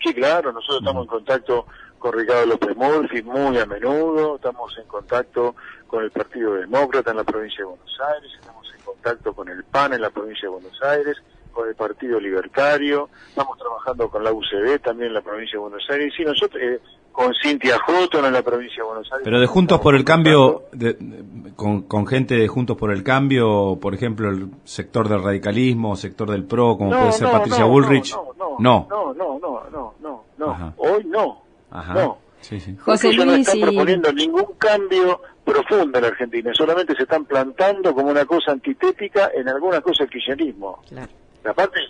Sí, 0.00 0.14
claro, 0.14 0.52
nosotros 0.52 0.78
estamos 0.78 1.02
en 1.02 1.08
contacto 1.08 1.66
con 1.98 2.12
Ricardo 2.12 2.46
López 2.46 2.76
Murphy 2.76 3.22
muy 3.22 3.58
a 3.58 3.66
menudo, 3.66 4.36
estamos 4.36 4.72
en 4.78 4.86
contacto 4.86 5.56
con 5.88 6.04
el 6.04 6.12
Partido 6.12 6.54
Demócrata 6.54 7.10
en 7.10 7.16
la 7.16 7.24
provincia 7.24 7.58
de 7.58 7.64
Buenos 7.64 7.98
Aires, 8.14 8.30
estamos 8.38 8.64
en 8.72 8.80
contacto 8.84 9.34
con 9.34 9.48
el 9.48 9.64
PAN 9.64 9.94
en 9.94 10.02
la 10.02 10.10
provincia 10.10 10.42
de 10.42 10.54
Buenos 10.54 10.80
Aires, 10.80 11.16
con 11.50 11.68
el 11.68 11.74
Partido 11.74 12.20
Libertario, 12.20 13.08
estamos 13.28 13.58
trabajando 13.58 14.08
con 14.08 14.22
la 14.22 14.32
UCD 14.32 14.78
también 14.84 15.08
en 15.08 15.14
la 15.14 15.22
provincia 15.22 15.54
de 15.54 15.62
Buenos 15.62 15.84
Aires, 15.90 16.14
y 16.16 16.24
nosotros 16.24 16.62
eh, 16.62 16.78
con 17.12 17.32
Cintia 17.42 17.78
Houghton 17.78 18.24
en 18.24 18.32
la 18.32 18.42
provincia 18.42 18.82
de 18.82 18.88
Buenos 18.88 19.10
Aires. 19.12 19.24
Pero 19.24 19.40
de 19.40 19.46
Juntos 19.46 19.80
por 19.80 19.94
el 19.94 20.04
Cambio, 20.04 20.64
de- 20.72 20.94
de- 20.94 21.52
con, 21.54 21.82
con 21.82 22.06
gente 22.06 22.34
de 22.36 22.48
Juntos 22.48 22.76
por 22.76 22.90
el 22.92 23.02
Cambio, 23.02 23.78
por 23.80 23.94
ejemplo, 23.94 24.30
el 24.30 24.48
sector 24.64 25.08
del 25.08 25.22
radicalismo, 25.22 25.96
sector 25.96 26.30
del 26.30 26.44
PRO, 26.44 26.76
como 26.78 26.90
puede 26.90 27.12
ser 27.12 27.30
Patricia 27.30 27.64
Bullrich. 27.64 28.14
No, 28.14 28.32
no, 28.38 28.56
No. 28.58 28.86
no, 28.88 29.14
no, 29.14 29.38
no, 29.40 29.62
no, 29.70 29.94
no, 30.00 30.24
no, 30.38 30.50
Ajá. 30.50 30.72
hoy 30.78 31.04
no. 31.04 31.42
Ajá. 31.70 31.94
No. 31.94 32.18
Sí, 32.40 32.58
sí. 32.58 32.74
José 32.80 33.08
ellos 33.10 33.26
no 33.26 33.32
Luis 33.32 33.46
están 33.46 33.58
y- 33.58 33.62
proponiendo 33.62 34.12
ningún 34.12 34.46
cambio 34.56 35.20
profundo 35.44 35.98
en 35.98 36.02
la 36.02 36.08
Argentina, 36.08 36.50
solamente 36.54 36.94
se 36.96 37.02
están 37.02 37.24
plantando 37.26 37.94
como 37.94 38.08
una 38.08 38.24
cosa 38.24 38.52
antitética 38.52 39.30
en 39.34 39.46
algunas 39.48 39.80
cosas 39.80 40.00
el 40.06 40.10
kirchnerismo. 40.10 40.80
Claro. 40.88 41.08
Aparte, 41.44 41.80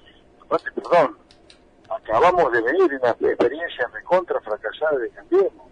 aparte, 0.42 0.70
perdón, 0.72 1.16
acabamos 1.90 2.52
de 2.52 2.62
venir 2.62 3.00
una 3.00 3.10
experiencia 3.10 3.88
recontra 3.92 4.40
fracasada 4.40 4.98
de 4.98 5.10
Cambiemos. 5.10 5.70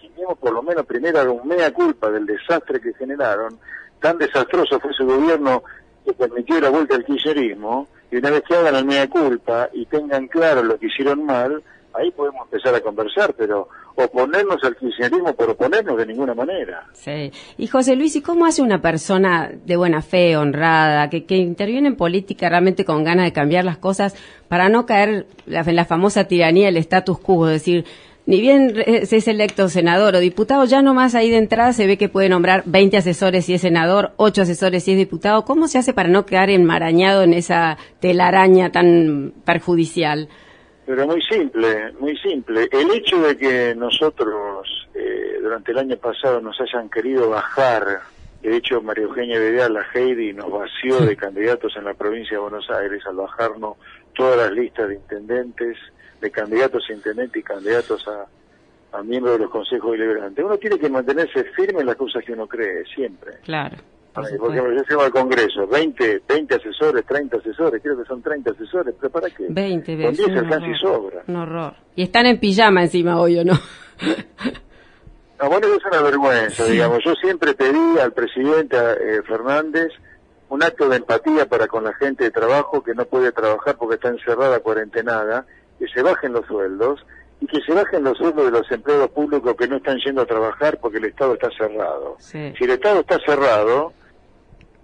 Cambiemos 0.00 0.38
por 0.38 0.52
lo 0.52 0.62
menos 0.62 0.86
primero 0.86 1.20
haga 1.20 1.30
un 1.30 1.46
mea 1.46 1.72
culpa 1.72 2.10
del 2.10 2.26
desastre 2.26 2.80
que 2.80 2.94
generaron. 2.94 3.58
Tan 4.00 4.18
desastroso 4.18 4.80
fue 4.80 4.92
su 4.92 5.04
gobierno 5.04 5.62
que 6.04 6.12
permitió 6.12 6.60
la 6.60 6.70
vuelta 6.70 6.94
al 6.94 7.04
kirchnerismo. 7.04 7.88
Y 8.10 8.16
una 8.16 8.30
vez 8.30 8.42
que 8.42 8.54
hagan 8.54 8.76
el 8.76 8.84
mea 8.84 9.08
culpa 9.10 9.68
y 9.72 9.84
tengan 9.86 10.28
claro 10.28 10.62
lo 10.62 10.78
que 10.78 10.86
hicieron 10.86 11.26
mal, 11.26 11.62
ahí 11.96 12.10
podemos 12.10 12.44
empezar 12.44 12.74
a 12.74 12.80
conversar, 12.80 13.34
pero 13.34 13.68
oponernos 13.94 14.62
al 14.62 14.76
kirchnerismo 14.76 15.34
por 15.34 15.50
oponernos 15.50 15.96
de 15.96 16.06
ninguna 16.06 16.34
manera. 16.34 16.86
Sí. 16.92 17.32
Y 17.56 17.66
José 17.66 17.96
Luis, 17.96 18.16
¿y 18.16 18.22
cómo 18.22 18.46
hace 18.46 18.62
una 18.62 18.80
persona 18.80 19.50
de 19.64 19.76
buena 19.76 20.02
fe, 20.02 20.36
honrada, 20.36 21.08
que, 21.10 21.24
que 21.24 21.36
interviene 21.36 21.88
en 21.88 21.96
política 21.96 22.48
realmente 22.48 22.84
con 22.84 23.04
ganas 23.04 23.24
de 23.26 23.32
cambiar 23.32 23.64
las 23.64 23.78
cosas 23.78 24.14
para 24.48 24.68
no 24.68 24.86
caer 24.86 25.26
en 25.46 25.76
la 25.76 25.84
famosa 25.84 26.24
tiranía 26.24 26.66
del 26.66 26.76
status 26.76 27.18
quo? 27.18 27.48
Es 27.48 27.54
decir, 27.54 27.84
ni 28.26 28.40
bien 28.40 28.74
se 29.04 29.16
es 29.16 29.28
electo 29.28 29.68
senador 29.68 30.16
o 30.16 30.20
diputado, 30.20 30.64
ya 30.64 30.82
nomás 30.82 31.14
ahí 31.14 31.30
de 31.30 31.38
entrada 31.38 31.72
se 31.72 31.86
ve 31.86 31.96
que 31.96 32.08
puede 32.08 32.28
nombrar 32.28 32.64
20 32.66 32.96
asesores 32.96 33.44
si 33.44 33.54
es 33.54 33.60
senador, 33.60 34.12
8 34.16 34.42
asesores 34.42 34.82
si 34.82 34.92
es 34.92 34.98
diputado. 34.98 35.44
¿Cómo 35.44 35.68
se 35.68 35.78
hace 35.78 35.94
para 35.94 36.08
no 36.08 36.26
quedar 36.26 36.50
enmarañado 36.50 37.22
en 37.22 37.34
esa 37.34 37.78
telaraña 38.00 38.72
tan 38.72 39.32
perjudicial? 39.44 40.28
Pero 40.86 41.04
muy 41.06 41.20
simple, 41.22 41.92
muy 41.98 42.16
simple. 42.18 42.68
El 42.70 42.90
hecho 42.92 43.20
de 43.20 43.36
que 43.36 43.74
nosotros 43.74 44.88
eh, 44.94 45.38
durante 45.42 45.72
el 45.72 45.78
año 45.78 45.96
pasado 45.96 46.40
nos 46.40 46.60
hayan 46.60 46.88
querido 46.88 47.28
bajar, 47.28 48.02
de 48.40 48.56
hecho 48.56 48.80
María 48.80 49.04
Eugenia 49.04 49.40
Vidal, 49.40 49.74
la 49.74 49.84
Heidi, 49.92 50.32
nos 50.32 50.50
vació 50.50 51.00
de 51.00 51.16
candidatos 51.16 51.76
en 51.76 51.84
la 51.84 51.94
provincia 51.94 52.36
de 52.36 52.42
Buenos 52.42 52.70
Aires 52.70 53.04
al 53.04 53.16
bajarnos 53.16 53.76
todas 54.14 54.38
las 54.38 54.52
listas 54.52 54.88
de 54.88 54.94
intendentes, 54.94 55.76
de 56.20 56.30
candidatos 56.30 56.84
a 56.88 56.92
intendente 56.92 57.40
y 57.40 57.42
candidatos 57.42 58.06
a, 58.06 58.96
a 58.96 59.02
miembros 59.02 59.34
de 59.34 59.44
los 59.44 59.50
consejos 59.50 59.90
deliberantes. 59.90 60.44
Uno 60.44 60.56
tiene 60.56 60.78
que 60.78 60.88
mantenerse 60.88 61.44
firme 61.56 61.80
en 61.80 61.86
las 61.86 61.96
cosas 61.96 62.24
que 62.24 62.32
uno 62.32 62.46
cree, 62.46 62.84
siempre. 62.86 63.38
Claro. 63.42 63.76
Supuesto. 64.24 64.54
yo 64.54 64.82
llego 64.88 65.02
al 65.02 65.10
Congreso, 65.10 65.66
20, 65.66 66.22
20 66.28 66.54
asesores, 66.54 67.04
30 67.04 67.36
asesores, 67.36 67.82
creo 67.82 67.98
que 67.98 68.04
son 68.04 68.22
30 68.22 68.50
asesores, 68.52 68.94
pero 68.98 69.10
¿para 69.12 69.28
qué? 69.30 69.46
20 69.48 69.92
Con 69.92 69.98
veces. 69.98 70.16
10 70.18 70.28
un 70.28 70.38
alcanza 70.38 70.66
y 70.68 70.74
sobra. 70.78 71.22
Un 71.26 71.36
horror. 71.36 71.74
Y 71.94 72.02
están 72.04 72.26
en 72.26 72.38
pijama 72.40 72.82
encima 72.82 73.18
hoy, 73.20 73.38
¿o 73.38 73.44
no? 73.44 73.54
No, 75.42 75.50
bueno, 75.50 75.66
es 75.66 75.84
una 75.84 76.00
vergüenza, 76.02 76.64
digamos. 76.64 77.00
Yo 77.04 77.14
siempre 77.14 77.52
pedí 77.54 77.98
al 77.98 78.12
presidente 78.12 78.76
eh, 78.76 79.22
Fernández 79.26 79.92
un 80.48 80.62
acto 80.62 80.88
de 80.88 80.96
empatía 80.96 81.46
para 81.46 81.66
con 81.66 81.84
la 81.84 81.92
gente 81.94 82.24
de 82.24 82.30
trabajo 82.30 82.82
que 82.82 82.94
no 82.94 83.04
puede 83.04 83.32
trabajar 83.32 83.76
porque 83.76 83.96
está 83.96 84.08
encerrada, 84.08 84.60
cuarentenada, 84.60 85.44
que 85.78 85.86
se 85.88 86.02
bajen 86.02 86.32
los 86.32 86.46
sueldos 86.46 87.04
y 87.40 87.46
que 87.46 87.60
se 87.60 87.72
bajen 87.74 88.04
los 88.04 88.16
sueldos 88.16 88.46
de 88.46 88.50
los 88.50 88.70
empleados 88.70 89.10
públicos 89.10 89.54
que 89.58 89.68
no 89.68 89.76
están 89.76 89.98
yendo 89.98 90.22
a 90.22 90.26
trabajar 90.26 90.78
porque 90.80 90.98
el 90.98 91.04
Estado 91.06 91.34
está 91.34 91.50
cerrado. 91.50 92.16
Sí. 92.18 92.54
Si 92.56 92.64
el 92.64 92.70
Estado 92.70 93.00
está 93.00 93.18
cerrado, 93.26 93.92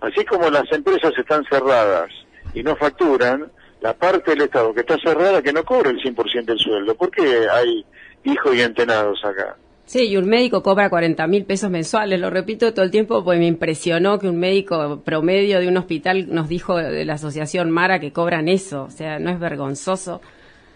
así 0.03 0.25
como 0.25 0.51
las 0.51 0.71
empresas 0.73 1.13
están 1.17 1.45
cerradas 1.45 2.11
y 2.53 2.63
no 2.63 2.77
facturan, 2.77 3.51
la 3.81 3.95
parte 3.95 4.33
del 4.33 4.43
Estado 4.43 4.75
que 4.75 4.81
está 4.81 4.97
cerrada 4.99 5.43
que 5.43 5.53
no 5.53 5.65
cobre 5.65 5.91
el 5.91 6.01
100% 6.01 6.45
del 6.45 6.59
sueldo. 6.59 6.95
¿Por 6.95 7.11
qué 7.11 7.47
hay 7.51 7.85
hijos 8.25 8.55
y 8.55 8.61
entenados 8.61 9.25
acá? 9.25 9.57
Sí, 9.85 10.09
y 10.09 10.17
un 10.17 10.29
médico 10.29 10.63
cobra 10.63 10.89
40 10.89 11.27
mil 11.27 11.45
pesos 11.45 11.69
mensuales, 11.69 12.21
lo 12.21 12.31
repito 12.31 12.73
todo 12.73 12.85
el 12.85 12.91
tiempo, 12.91 13.25
pues 13.25 13.39
me 13.39 13.47
impresionó 13.47 14.19
que 14.19 14.29
un 14.29 14.39
médico 14.39 15.03
promedio 15.05 15.59
de 15.61 15.69
un 15.69 15.77
hospital 15.77 16.33
nos 16.33 16.49
dijo 16.49 16.77
de 16.77 17.05
la 17.05 17.15
asociación 17.15 17.71
Mara 17.71 17.99
que 17.99 18.13
cobran 18.13 18.49
eso, 18.49 18.85
o 18.85 18.91
sea, 18.91 19.19
no 19.19 19.31
es 19.31 19.41
vergonzoso. 19.41 20.21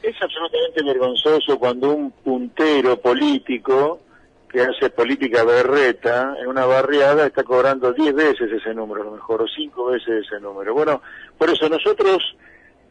Es 0.03 0.15
absolutamente 0.21 0.85
vergonzoso 0.85 1.59
cuando 1.59 1.91
un 1.91 2.11
puntero 2.11 3.01
político 3.01 4.01
que 4.49 4.61
hace 4.61 4.91
política 4.91 5.45
berreta 5.45 6.37
en 6.41 6.47
una 6.49 6.67
barriada 6.67 7.27
está 7.27 7.43
cobrando 7.43 7.93
10 7.93 8.15
veces 8.15 8.53
ese 8.53 8.75
número, 8.75 9.03
a 9.03 9.05
lo 9.07 9.13
mejor, 9.13 9.43
o 9.43 9.47
5 9.49 9.87
veces 9.87 10.25
ese 10.27 10.41
número. 10.41 10.75
Bueno, 10.75 11.03
por 11.37 11.51
eso 11.51 11.69
nosotros, 11.69 12.37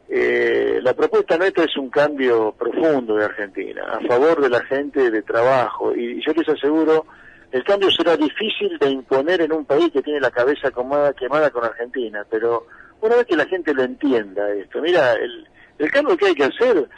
eh, 0.08 0.80
la 0.82 0.94
propuesta 0.94 1.36
nuestra 1.36 1.64
es 1.64 1.76
un 1.76 1.90
cambio 1.90 2.52
profundo 2.52 3.16
de 3.16 3.24
Argentina, 3.24 3.84
a 3.84 4.00
favor 4.06 4.40
de 4.40 4.50
la 4.50 4.62
gente 4.64 5.10
de 5.10 5.22
trabajo. 5.22 5.94
Y 5.94 6.24
yo 6.24 6.32
les 6.32 6.48
aseguro, 6.48 7.06
el 7.52 7.64
cambio 7.64 7.90
será 7.90 8.16
difícil 8.16 8.78
de 8.78 8.90
imponer 8.90 9.40
en 9.40 9.52
un 9.52 9.64
país 9.64 9.90
que 9.92 10.02
tiene 10.02 10.20
la 10.20 10.30
cabeza 10.30 10.70
quemada, 10.70 11.12
quemada 11.14 11.50
con 11.50 11.64
Argentina, 11.64 12.24
pero 12.30 12.66
una 13.00 13.16
vez 13.16 13.26
que 13.26 13.36
la 13.36 13.46
gente 13.46 13.72
lo 13.72 13.82
entienda 13.82 14.52
esto, 14.52 14.80
mira, 14.80 15.14
el, 15.14 15.46
el 15.78 15.90
cambio 15.90 16.16
que 16.16 16.26
hay 16.26 16.34
que 16.34 16.44
hacer 16.44 16.88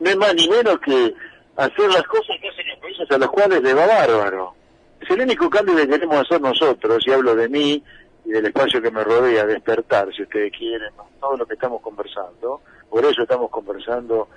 no 0.00 0.10
es 0.10 0.16
más 0.16 0.34
ni 0.34 0.48
menos 0.48 0.78
que 0.80 1.14
hacer 1.60 1.88
las 1.90 2.02
cosas 2.04 2.36
que 2.40 2.48
hacen 2.48 2.68
los 2.68 2.78
países 2.78 3.10
a 3.10 3.18
los 3.18 3.30
cuales 3.30 3.62
le 3.62 3.74
va 3.74 3.86
bárbaro. 3.86 4.54
Es 5.00 5.10
el 5.10 5.20
único 5.20 5.50
cambio 5.50 5.76
que 5.76 5.88
queremos 5.88 6.18
hacer 6.18 6.40
nosotros, 6.40 7.02
y 7.06 7.12
hablo 7.12 7.34
de 7.34 7.48
mí 7.48 7.82
y 8.24 8.30
del 8.30 8.46
espacio 8.46 8.80
que 8.80 8.90
me 8.90 9.04
rodea, 9.04 9.44
despertar, 9.44 10.12
si 10.14 10.22
ustedes 10.22 10.52
quieren, 10.56 10.90
todo 11.20 11.36
lo 11.36 11.46
que 11.46 11.54
estamos 11.54 11.80
conversando. 11.82 12.62
Por 12.88 13.04
eso 13.04 13.22
estamos 13.22 13.50
conversando 13.50 14.28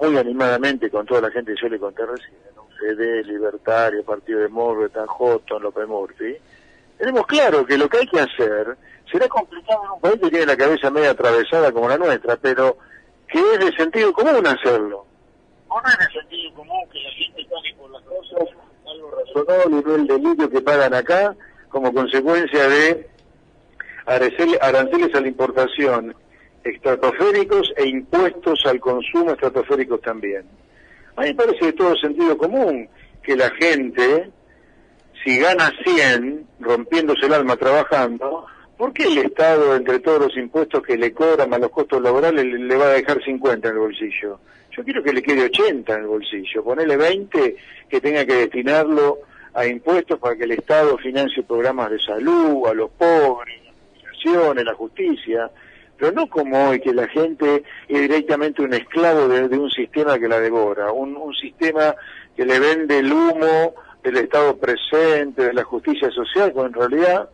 muy 0.00 0.16
animadamente 0.16 0.90
con 0.90 1.04
toda 1.04 1.22
la 1.22 1.30
gente 1.30 1.54
que 1.54 1.60
yo 1.60 1.68
le 1.68 1.78
conté 1.78 2.06
recién, 2.06 2.36
¿no? 2.54 2.68
CD, 2.78 3.24
Libertario, 3.24 4.04
Partido 4.04 4.40
Demócrata, 4.40 5.04
Houghton, 5.06 5.62
López 5.62 5.88
Murphy. 5.88 6.36
Tenemos 6.96 7.26
claro 7.26 7.66
que 7.66 7.76
lo 7.76 7.88
que 7.88 7.98
hay 7.98 8.06
que 8.06 8.20
hacer 8.20 8.76
será 9.10 9.28
complicado 9.28 9.82
en 9.84 9.90
un 9.90 10.00
país 10.00 10.20
que 10.20 10.30
tiene 10.30 10.46
la 10.46 10.56
cabeza 10.56 10.90
media 10.90 11.10
atravesada 11.10 11.72
como 11.72 11.88
la 11.88 11.98
nuestra, 11.98 12.36
pero 12.36 12.78
que 13.26 13.40
es 13.40 13.58
de 13.58 13.72
sentido 13.72 14.12
común 14.12 14.46
hacerlo. 14.46 15.07
No 15.68 15.82
es 15.86 15.98
de 15.98 16.20
sentido 16.20 16.54
común 16.54 16.88
que 16.90 16.98
la 17.02 17.10
gente 17.10 17.46
pague 17.50 17.74
por 17.76 17.90
las 17.90 18.02
cosas 18.02 18.48
algo 18.90 19.10
razonable 19.10 19.76
y 19.78 19.82
no 19.84 19.94
el 19.94 20.06
delirio 20.06 20.50
que 20.50 20.60
pagan 20.62 20.94
acá 20.94 21.36
como 21.68 21.92
consecuencia 21.92 22.68
de 22.68 23.08
aranceles, 24.06 25.14
a 25.14 25.20
la 25.20 25.28
importación 25.28 26.14
estratosféricos 26.64 27.72
e 27.76 27.86
impuestos 27.86 28.64
al 28.64 28.80
consumo 28.80 29.32
estratosféricos 29.32 30.00
también. 30.00 30.44
A 31.16 31.22
mí 31.22 31.28
me 31.28 31.34
parece 31.34 31.66
de 31.66 31.72
todo 31.74 31.94
sentido 31.96 32.36
común 32.38 32.88
que 33.22 33.36
la 33.36 33.50
gente, 33.50 34.30
si 35.22 35.38
gana 35.38 35.70
100 35.84 36.46
rompiéndose 36.60 37.26
el 37.26 37.34
alma 37.34 37.56
trabajando, 37.56 38.46
¿por 38.78 38.92
qué 38.94 39.04
el 39.04 39.18
Estado, 39.18 39.76
entre 39.76 40.00
todos 40.00 40.20
los 40.20 40.36
impuestos 40.36 40.82
que 40.82 40.96
le 40.96 41.12
cobran 41.12 41.52
a 41.52 41.58
los 41.58 41.70
costos 41.70 42.00
laborales, 42.00 42.44
le, 42.44 42.58
le 42.58 42.76
va 42.76 42.86
a 42.86 42.94
dejar 42.94 43.22
50 43.22 43.68
en 43.68 43.74
el 43.74 43.80
bolsillo? 43.80 44.40
Yo 44.78 44.84
quiero 44.84 45.02
que 45.02 45.12
le 45.12 45.22
quede 45.22 45.46
80 45.46 45.92
en 45.92 46.00
el 46.02 46.06
bolsillo, 46.06 46.62
ponerle 46.62 46.96
20 46.96 47.56
que 47.88 48.00
tenga 48.00 48.24
que 48.24 48.34
destinarlo 48.34 49.18
a 49.52 49.66
impuestos 49.66 50.20
para 50.20 50.36
que 50.36 50.44
el 50.44 50.52
Estado 50.52 50.96
financie 50.98 51.42
programas 51.42 51.90
de 51.90 51.98
salud, 51.98 52.64
a 52.64 52.74
los 52.74 52.88
pobres, 52.90 53.60
jubilaciones, 54.22 54.64
la 54.64 54.74
justicia, 54.74 55.50
pero 55.96 56.12
no 56.12 56.28
como 56.28 56.68
hoy 56.68 56.78
que 56.78 56.94
la 56.94 57.08
gente 57.08 57.64
es 57.88 58.00
directamente 58.02 58.62
un 58.62 58.72
esclavo 58.72 59.26
de, 59.26 59.48
de 59.48 59.58
un 59.58 59.68
sistema 59.68 60.16
que 60.16 60.28
la 60.28 60.38
devora, 60.38 60.92
un, 60.92 61.16
un 61.16 61.34
sistema 61.34 61.96
que 62.36 62.46
le 62.46 62.60
vende 62.60 63.00
el 63.00 63.12
humo 63.12 63.74
del 64.04 64.18
Estado 64.18 64.56
presente, 64.58 65.42
de 65.42 65.54
la 65.54 65.64
justicia 65.64 66.08
social, 66.12 66.52
cuando 66.52 66.84
en 66.84 66.90
realidad 66.92 67.28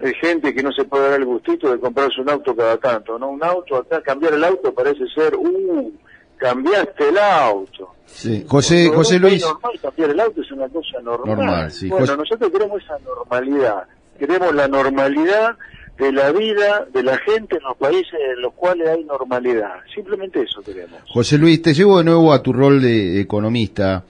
hay 0.00 0.14
gente 0.14 0.52
que 0.52 0.64
no 0.64 0.72
se 0.72 0.84
puede 0.84 1.10
dar 1.10 1.20
el 1.20 1.26
gustito 1.26 1.70
de 1.70 1.78
comprarse 1.78 2.20
un 2.20 2.30
auto 2.30 2.56
cada 2.56 2.76
tanto, 2.78 3.20
¿no? 3.20 3.28
Un 3.28 3.44
auto 3.44 3.76
acá, 3.76 4.02
cambiar 4.02 4.34
el 4.34 4.42
auto 4.42 4.74
parece 4.74 5.06
ser, 5.14 5.36
uh, 5.36 5.92
cambiaste 6.38 7.08
el 7.08 7.18
auto. 7.18 7.94
Sí. 8.06 8.44
José, 8.48 8.88
José 8.88 9.18
Luis. 9.18 9.42
normal, 9.42 9.72
cambiar 9.82 10.10
el 10.10 10.20
auto 10.20 10.40
es 10.40 10.50
una 10.52 10.68
cosa 10.68 11.00
normal. 11.02 11.36
Normal, 11.36 11.70
sí. 11.70 11.88
Bueno, 11.88 12.06
José- 12.06 12.16
nosotros 12.18 12.50
queremos 12.52 12.82
esa 12.82 12.98
normalidad. 13.04 13.82
Queremos 14.18 14.54
la 14.54 14.66
normalidad 14.66 15.56
de 15.98 16.12
la 16.12 16.30
vida 16.32 16.86
de 16.92 17.02
la 17.02 17.18
gente 17.18 17.56
en 17.56 17.62
los 17.62 17.76
países 17.76 18.14
en 18.34 18.40
los 18.40 18.54
cuales 18.54 18.88
hay 18.88 19.04
normalidad. 19.04 19.74
Simplemente 19.94 20.42
eso 20.42 20.62
queremos. 20.62 21.00
José 21.12 21.38
Luis, 21.38 21.60
te 21.60 21.74
llevo 21.74 21.98
de 21.98 22.04
nuevo 22.04 22.32
a 22.32 22.42
tu 22.42 22.52
rol 22.52 22.80
de 22.80 23.20
economista. 23.20 24.04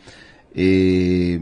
Eh, 0.54 1.40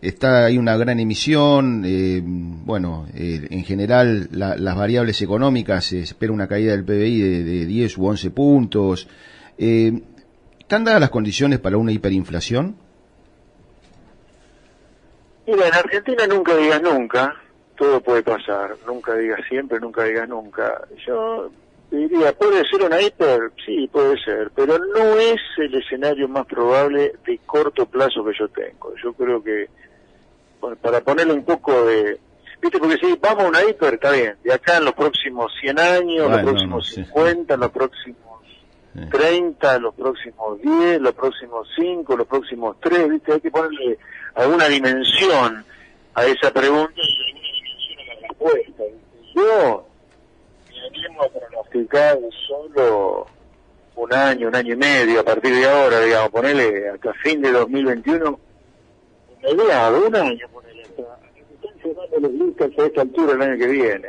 está 0.00 0.44
hay 0.46 0.58
una 0.58 0.76
gran 0.76 1.00
emisión, 1.00 1.82
eh, 1.86 2.20
bueno, 2.24 3.06
eh, 3.14 3.46
en 3.50 3.64
general 3.64 4.28
la- 4.32 4.56
las 4.56 4.76
variables 4.76 5.20
económicas 5.22 5.86
se 5.86 6.00
espera 6.00 6.32
una 6.32 6.46
caída 6.46 6.72
del 6.72 6.84
PBI 6.84 7.20
de, 7.20 7.42
de 7.44 7.66
10 7.66 7.98
u 7.98 8.06
11 8.06 8.30
puntos. 8.30 9.08
Eh, 9.58 9.92
¿Están 10.58 10.84
dadas 10.84 11.00
las 11.00 11.10
condiciones 11.10 11.58
para 11.58 11.76
una 11.76 11.92
hiperinflación? 11.92 12.76
Mira, 15.46 15.66
en 15.66 15.74
Argentina 15.74 16.26
nunca 16.26 16.54
digas 16.54 16.82
nunca, 16.82 17.34
todo 17.76 18.00
puede 18.00 18.22
pasar, 18.22 18.76
nunca 18.86 19.14
digas 19.14 19.40
siempre, 19.48 19.80
nunca 19.80 20.04
digas 20.04 20.28
nunca. 20.28 20.86
Yo 21.06 21.50
diría, 21.90 22.32
¿puede 22.34 22.68
ser 22.68 22.82
una 22.82 23.00
hiper? 23.00 23.52
Sí, 23.64 23.88
puede 23.90 24.22
ser, 24.22 24.50
pero 24.54 24.78
no 24.78 25.18
es 25.18 25.40
el 25.56 25.74
escenario 25.74 26.28
más 26.28 26.46
probable 26.46 27.14
de 27.26 27.38
corto 27.46 27.86
plazo 27.86 28.22
que 28.24 28.32
yo 28.38 28.48
tengo. 28.48 28.94
Yo 29.02 29.14
creo 29.14 29.42
que, 29.42 29.68
bueno, 30.60 30.76
para 30.76 31.00
ponerle 31.00 31.32
un 31.32 31.44
poco 31.44 31.86
de... 31.86 32.18
Viste, 32.60 32.78
porque 32.78 32.98
si 32.98 33.16
vamos 33.20 33.44
a 33.44 33.48
una 33.48 33.62
hiper, 33.62 33.94
está 33.94 34.10
bien, 34.10 34.36
de 34.44 34.52
acá 34.52 34.76
en 34.78 34.84
los 34.84 34.94
próximos 34.94 35.50
100 35.60 35.78
años, 35.78 36.30
los 36.30 36.42
próximos 36.42 36.88
no, 36.88 37.04
sí. 37.04 37.04
50, 37.04 37.56
los 37.56 37.70
próximos 37.70 38.27
30, 39.10 39.78
los 39.78 39.94
próximos 39.94 40.60
10, 40.60 41.00
los 41.00 41.14
próximos 41.14 41.68
5, 41.76 42.16
los 42.16 42.26
próximos 42.26 42.76
3, 42.80 43.08
¿viste? 43.08 43.32
Hay 43.32 43.40
que 43.40 43.50
ponerle 43.50 43.98
alguna 44.34 44.66
dimensión 44.68 45.64
a 46.14 46.24
esa 46.24 46.52
pregunta 46.52 46.92
y 46.96 47.30
alguna 47.30 47.48
dimensión 47.54 48.00
a 48.00 48.14
la 48.14 48.28
respuesta. 48.28 48.82
Yo 49.34 49.86
me 50.70 50.80
animo 50.86 51.22
a 51.22 51.28
solo 52.46 53.26
un 53.96 54.12
año, 54.12 54.48
un 54.48 54.54
año 54.54 54.74
y 54.74 54.76
medio 54.76 55.20
a 55.20 55.24
partir 55.24 55.54
de 55.54 55.68
ahora, 55.68 56.00
digamos, 56.00 56.30
ponerle 56.30 56.88
hasta 56.88 57.12
fin 57.14 57.42
de 57.42 57.52
2021, 57.52 58.38
mediado, 59.42 60.06
un 60.06 60.16
año, 60.16 60.48
ponerle 60.48 60.82
hasta, 60.82 61.02
están 61.52 61.72
cerrando 61.82 62.20
las 62.20 62.30
listas 62.30 62.70
a 62.78 62.86
esta 62.86 63.00
altura 63.02 63.32
el 63.32 63.42
año 63.42 63.58
que 63.58 63.66
viene. 63.66 64.08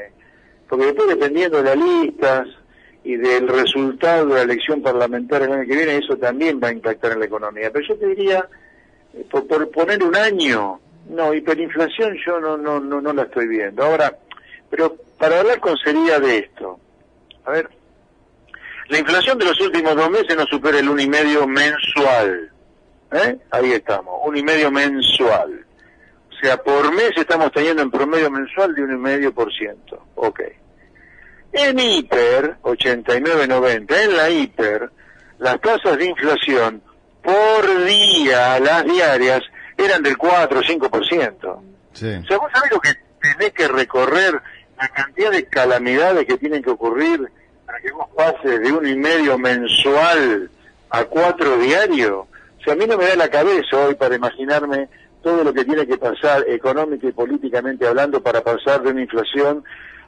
Porque 0.67 0.85
después 0.85 1.09
dependiendo 1.09 1.57
de 1.57 1.63
las 1.63 1.77
listas 1.77 2.47
y 3.03 3.15
del 3.15 3.47
resultado 3.47 4.27
de 4.27 4.35
la 4.35 4.41
elección 4.41 4.81
parlamentaria 4.81 5.47
el 5.47 5.53
año 5.53 5.67
que 5.67 5.75
viene, 5.75 5.97
eso 5.97 6.17
también 6.17 6.59
va 6.61 6.69
a 6.69 6.73
impactar 6.73 7.13
en 7.13 7.19
la 7.19 7.25
economía. 7.25 7.71
Pero 7.71 7.87
yo 7.87 7.97
te 7.97 8.07
diría, 8.07 8.47
eh, 9.13 9.25
por, 9.29 9.69
poner 9.71 10.03
un 10.03 10.15
año, 10.15 10.79
no, 11.09 11.33
hiperinflación 11.33 12.17
yo 12.25 12.39
no, 12.39 12.57
no, 12.57 12.79
no, 12.79 13.01
no 13.01 13.13
la 13.13 13.23
estoy 13.23 13.47
viendo. 13.47 13.83
Ahora, 13.83 14.15
pero 14.69 14.95
para 15.17 15.39
hablar 15.39 15.59
con 15.59 15.77
seriedad 15.77 16.21
de 16.21 16.39
esto, 16.39 16.79
a 17.45 17.51
ver, 17.51 17.69
la 18.89 18.99
inflación 18.99 19.37
de 19.37 19.45
los 19.45 19.59
últimos 19.61 19.95
dos 19.95 20.09
meses 20.09 20.35
no 20.35 20.45
supera 20.45 20.79
el 20.79 20.89
uno 20.89 21.01
y 21.01 21.07
medio 21.07 21.47
mensual. 21.47 22.51
¿Eh? 23.11 23.37
Ahí 23.51 23.71
estamos, 23.71 24.19
un 24.23 24.37
y 24.37 24.43
medio 24.43 24.71
mensual. 24.71 25.65
O 26.31 26.41
sea, 26.41 26.57
por 26.57 26.93
mes 26.93 27.11
estamos 27.15 27.51
teniendo 27.51 27.81
en 27.81 27.91
promedio 27.91 28.29
mensual 28.31 28.73
de 28.73 28.83
un 28.83 28.93
y 28.93 28.97
medio 28.97 29.33
por 29.33 29.51
ciento. 29.53 30.05
Ok. 30.15 30.41
En 31.51 31.79
hiper, 31.79 32.57
89.90, 32.61 34.03
en 34.03 34.17
la 34.17 34.29
hiper, 34.29 34.91
las 35.39 35.59
tasas 35.61 35.97
de 35.97 36.05
inflación 36.05 36.81
por 37.23 37.85
día, 37.85 38.59
las 38.59 38.85
diarias, 38.85 39.41
eran 39.77 40.03
del 40.03 40.17
4 40.17 40.59
o 40.59 40.61
5%. 40.61 41.61
Sí. 41.93 42.05
O 42.05 42.25
sea, 42.25 42.37
vos 42.37 42.51
sabés 42.53 42.71
lo 42.71 42.79
que 42.79 42.93
tenés 43.21 43.53
que 43.53 43.67
recorrer, 43.67 44.39
la 44.77 44.87
cantidad 44.89 45.31
de 45.31 45.45
calamidades 45.45 46.25
que 46.25 46.37
tienen 46.37 46.61
que 46.61 46.69
ocurrir 46.69 47.29
para 47.65 47.79
que 47.79 47.91
vos 47.91 48.07
pases 48.15 48.61
de 48.61 48.71
uno 48.71 48.87
y 48.87 48.95
medio 48.95 49.37
mensual 49.37 50.49
a 50.89 51.03
cuatro 51.05 51.57
diario. 51.57 52.27
O 52.59 52.63
sea, 52.63 52.73
a 52.73 52.75
mí 52.75 52.85
no 52.87 52.97
me 52.97 53.05
da 53.05 53.15
la 53.15 53.29
cabeza 53.29 53.77
hoy 53.77 53.95
para 53.95 54.15
imaginarme 54.15 54.89
todo 55.21 55.43
lo 55.43 55.53
que 55.53 55.65
tiene 55.65 55.85
que 55.85 55.97
pasar 55.97 56.45
económica 56.47 57.07
y 57.07 57.11
políticamente 57.11 57.85
hablando 57.85 58.21
para 58.21 58.41
pasar 58.41 58.81
de 58.81 58.91
una 58.91 59.01
inflación 59.01 59.63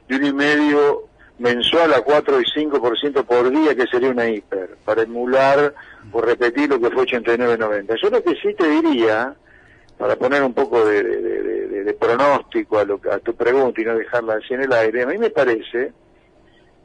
de 0.08 0.16
un 0.16 0.24
y 0.24 0.32
medio 0.32 1.08
mensual 1.42 1.92
a 1.92 2.00
4 2.00 2.40
y 2.40 2.44
5% 2.44 3.24
por 3.24 3.50
día, 3.50 3.74
que 3.74 3.86
sería 3.88 4.10
una 4.10 4.28
hiper, 4.28 4.76
para 4.84 5.02
emular 5.02 5.74
o 6.12 6.20
repetir 6.20 6.70
lo 6.70 6.80
que 6.80 6.90
fue 6.90 7.04
89.90. 7.04 8.00
Yo 8.00 8.10
lo 8.10 8.22
que 8.22 8.36
sí 8.36 8.54
te 8.54 8.68
diría, 8.68 9.34
para 9.98 10.16
poner 10.16 10.42
un 10.42 10.54
poco 10.54 10.84
de, 10.86 11.96
pronóstico 11.98 12.78
a, 12.78 12.84
lo, 12.84 13.00
a 13.10 13.18
tu 13.18 13.34
pregunta 13.34 13.80
y 13.80 13.84
no 13.84 13.96
dejarla 13.96 14.34
así 14.34 14.54
en 14.54 14.62
el 14.62 14.72
aire, 14.72 15.02
a 15.02 15.06
mí 15.06 15.18
me 15.18 15.30
parece 15.30 15.92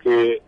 que 0.01 0.41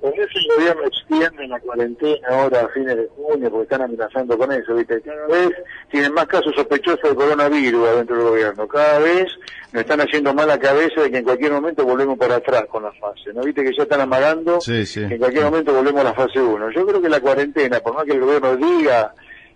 por 0.00 0.12
eso 0.12 0.28
el 0.34 0.56
gobierno 0.56 0.82
extiende 0.84 1.48
la 1.48 1.60
cuarentena 1.60 2.28
ahora 2.28 2.60
a 2.62 2.68
fines 2.68 2.96
de 2.96 3.08
junio, 3.16 3.50
porque 3.50 3.62
están 3.64 3.82
amenazando 3.82 4.36
con 4.36 4.52
eso, 4.52 4.74
¿viste? 4.74 5.00
Cada 5.00 5.26
vez 5.26 5.50
tienen 5.90 6.12
más 6.12 6.26
casos 6.26 6.54
sospechosos 6.54 7.10
de 7.10 7.14
coronavirus 7.14 7.88
adentro 7.88 8.16
del 8.16 8.26
gobierno. 8.26 8.68
Cada 8.68 8.98
vez 8.98 9.26
nos 9.72 9.82
están 9.82 10.00
haciendo 10.00 10.34
mal 10.34 10.48
la 10.48 10.58
cabeza 10.58 11.02
de 11.02 11.10
que 11.10 11.18
en 11.18 11.24
cualquier 11.24 11.52
momento 11.52 11.84
volvemos 11.84 12.18
para 12.18 12.36
atrás 12.36 12.64
con 12.68 12.82
la 12.82 12.92
fase, 12.92 13.32
¿no? 13.34 13.42
¿Viste 13.42 13.64
que 13.64 13.74
ya 13.76 13.82
están 13.84 14.00
amagando? 14.00 14.60
Sí, 14.60 14.86
sí. 14.86 15.06
que 15.06 15.14
en 15.14 15.20
cualquier 15.20 15.44
momento 15.44 15.72
volvemos 15.72 16.00
a 16.00 16.04
la 16.04 16.14
fase 16.14 16.40
1. 16.40 16.70
Yo 16.70 16.86
creo 16.86 17.02
que 17.02 17.08
la 17.08 17.20
cuarentena, 17.20 17.80
por 17.80 17.94
más 17.94 18.04
que 18.04 18.12
el 18.12 18.20
gobierno 18.20 18.56
diga 18.56 19.14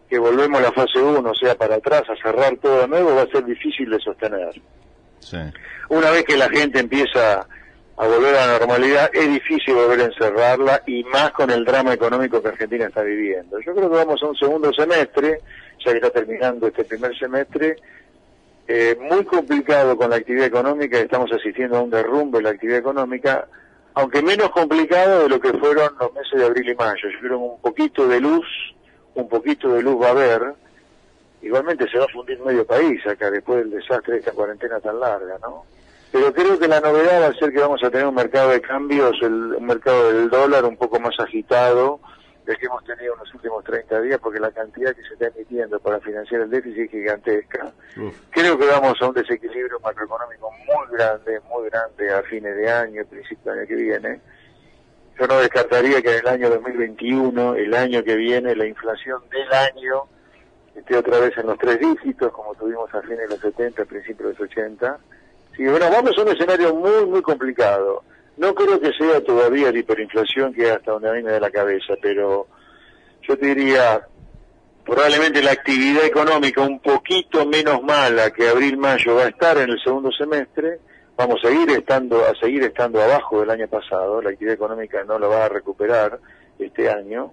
que 0.08 0.18
volvemos 0.18 0.58
a 0.58 0.62
la 0.62 0.72
fase 0.72 0.98
1, 0.98 1.30
o 1.30 1.34
sea, 1.34 1.54
para 1.54 1.76
atrás, 1.76 2.02
a 2.08 2.16
cerrar 2.22 2.56
todo 2.56 2.80
de 2.80 2.88
nuevo, 2.88 3.14
va 3.14 3.22
a 3.22 3.26
ser 3.26 3.44
difícil 3.44 3.90
de 3.90 3.98
sostener. 4.00 4.60
Sí. 5.20 5.36
Una 5.90 6.10
vez 6.10 6.24
que 6.24 6.36
la 6.36 6.48
gente 6.48 6.80
empieza 6.80 7.46
a 7.98 8.06
volver 8.06 8.32
a 8.36 8.46
la 8.46 8.58
normalidad, 8.60 9.10
es 9.12 9.28
difícil 9.28 9.74
volver 9.74 10.00
a 10.00 10.04
encerrarla 10.04 10.82
y 10.86 11.02
más 11.02 11.32
con 11.32 11.50
el 11.50 11.64
drama 11.64 11.92
económico 11.92 12.40
que 12.40 12.48
Argentina 12.48 12.86
está 12.86 13.02
viviendo. 13.02 13.58
Yo 13.58 13.74
creo 13.74 13.90
que 13.90 13.96
vamos 13.96 14.22
a 14.22 14.26
un 14.26 14.36
segundo 14.36 14.72
semestre, 14.72 15.40
ya 15.84 15.90
que 15.90 15.96
está 15.96 16.10
terminando 16.10 16.68
este 16.68 16.84
primer 16.84 17.18
semestre, 17.18 17.76
eh, 18.68 18.96
muy 19.00 19.24
complicado 19.24 19.96
con 19.96 20.10
la 20.10 20.16
actividad 20.16 20.46
económica, 20.46 20.96
estamos 20.96 21.32
asistiendo 21.32 21.76
a 21.76 21.82
un 21.82 21.90
derrumbe 21.90 22.38
en 22.38 22.44
la 22.44 22.50
actividad 22.50 22.78
económica, 22.78 23.48
aunque 23.94 24.22
menos 24.22 24.50
complicado 24.50 25.24
de 25.24 25.28
lo 25.30 25.40
que 25.40 25.52
fueron 25.54 25.90
los 25.98 26.12
meses 26.12 26.38
de 26.38 26.46
abril 26.46 26.68
y 26.68 26.74
mayo. 26.76 27.08
Yo 27.10 27.18
creo 27.18 27.30
que 27.30 27.44
un 27.44 27.60
poquito 27.60 28.06
de 28.06 28.20
luz, 28.20 28.46
un 29.16 29.28
poquito 29.28 29.70
de 29.74 29.82
luz 29.82 30.00
va 30.00 30.08
a 30.08 30.10
haber, 30.10 30.54
igualmente 31.42 31.90
se 31.90 31.98
va 31.98 32.04
a 32.04 32.08
fundir 32.08 32.38
medio 32.38 32.64
país 32.64 33.04
acá 33.08 33.28
después 33.28 33.58
del 33.58 33.72
desastre 33.72 34.14
de 34.14 34.20
esta 34.20 34.32
cuarentena 34.32 34.78
tan 34.78 35.00
larga, 35.00 35.36
¿no? 35.42 35.64
Pero 36.10 36.32
creo 36.32 36.58
que 36.58 36.68
la 36.68 36.80
novedad 36.80 37.22
va 37.22 37.26
a 37.26 37.34
ser 37.34 37.52
que 37.52 37.60
vamos 37.60 37.82
a 37.84 37.90
tener 37.90 38.06
un 38.06 38.14
mercado 38.14 38.50
de 38.50 38.60
cambios, 38.60 39.16
el, 39.20 39.54
un 39.54 39.66
mercado 39.66 40.12
del 40.12 40.30
dólar 40.30 40.64
un 40.64 40.76
poco 40.76 40.98
más 40.98 41.18
agitado 41.20 42.00
del 42.48 42.56
que 42.56 42.64
hemos 42.64 42.82
tenido 42.84 43.12
en 43.12 43.18
los 43.20 43.34
últimos 43.34 43.62
30 43.62 44.00
días, 44.00 44.18
porque 44.22 44.40
la 44.40 44.50
cantidad 44.50 44.96
que 44.96 45.02
se 45.02 45.12
está 45.12 45.26
emitiendo 45.26 45.78
para 45.80 46.00
financiar 46.00 46.40
el 46.40 46.50
déficit 46.50 46.84
es 46.84 46.90
gigantesca. 46.90 47.72
Creo 48.30 48.58
que 48.58 48.66
vamos 48.66 48.94
a 49.02 49.06
un 49.06 49.14
desequilibrio 49.14 49.78
macroeconómico 49.80 50.50
muy 50.50 50.96
grande, 50.96 51.40
muy 51.50 51.68
grande 51.68 52.10
a 52.10 52.22
fines 52.22 52.56
de 52.56 52.70
año, 52.70 53.04
principio 53.04 53.52
del 53.52 53.60
año 53.60 53.68
que 53.68 53.74
viene. 53.74 54.20
yo 55.20 55.26
no 55.26 55.38
descartaría 55.40 56.00
que 56.00 56.16
en 56.16 56.20
el 56.20 56.28
año 56.28 56.48
2021, 56.48 57.56
el 57.56 57.74
año 57.74 58.02
que 58.02 58.16
viene, 58.16 58.56
la 58.56 58.64
inflación 58.64 59.20
del 59.28 59.52
año 59.52 60.04
esté 60.74 60.96
otra 60.96 61.18
vez 61.18 61.36
en 61.36 61.48
los 61.48 61.58
tres 61.58 61.78
dígitos, 61.78 62.32
como 62.32 62.54
tuvimos 62.54 62.92
a 62.94 63.02
fines 63.02 63.18
de 63.18 63.28
los 63.28 63.40
70, 63.40 63.84
principios 63.84 64.28
de 64.28 64.44
los 64.44 64.50
80. 64.50 64.98
Sí, 65.58 65.66
bueno, 65.66 65.90
vamos 65.90 66.16
a 66.16 66.22
un 66.22 66.28
escenario 66.28 66.72
muy, 66.72 67.04
muy 67.06 67.20
complicado. 67.20 68.04
No 68.36 68.54
creo 68.54 68.78
que 68.80 68.92
sea 68.92 69.20
todavía 69.24 69.72
la 69.72 69.78
hiperinflación 69.80 70.54
que 70.54 70.70
hasta 70.70 70.92
donde 70.92 71.20
me 71.20 71.32
da 71.32 71.40
la 71.40 71.50
cabeza, 71.50 71.94
pero 72.00 72.46
yo 73.22 73.36
te 73.36 73.46
diría, 73.46 74.06
probablemente 74.86 75.42
la 75.42 75.50
actividad 75.50 76.04
económica 76.04 76.62
un 76.62 76.78
poquito 76.78 77.44
menos 77.44 77.82
mala 77.82 78.30
que 78.30 78.48
abril-mayo 78.48 79.16
va 79.16 79.24
a 79.24 79.28
estar 79.30 79.58
en 79.58 79.70
el 79.70 79.82
segundo 79.82 80.12
semestre, 80.12 80.78
vamos 81.16 81.40
a 81.42 81.48
seguir 81.48 81.70
estando, 81.70 82.24
a 82.24 82.36
seguir 82.36 82.62
estando 82.62 83.02
abajo 83.02 83.40
del 83.40 83.50
año 83.50 83.66
pasado, 83.66 84.22
la 84.22 84.30
actividad 84.30 84.54
económica 84.54 85.02
no 85.02 85.18
lo 85.18 85.28
va 85.28 85.46
a 85.46 85.48
recuperar 85.48 86.20
este 86.56 86.88
año, 86.88 87.32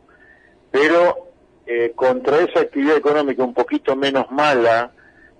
pero 0.72 1.30
eh, 1.68 1.92
contra 1.96 2.40
esa 2.40 2.62
actividad 2.62 2.98
económica 2.98 3.44
un 3.44 3.54
poquito 3.54 3.96
menos 3.96 4.32
mala 4.32 4.92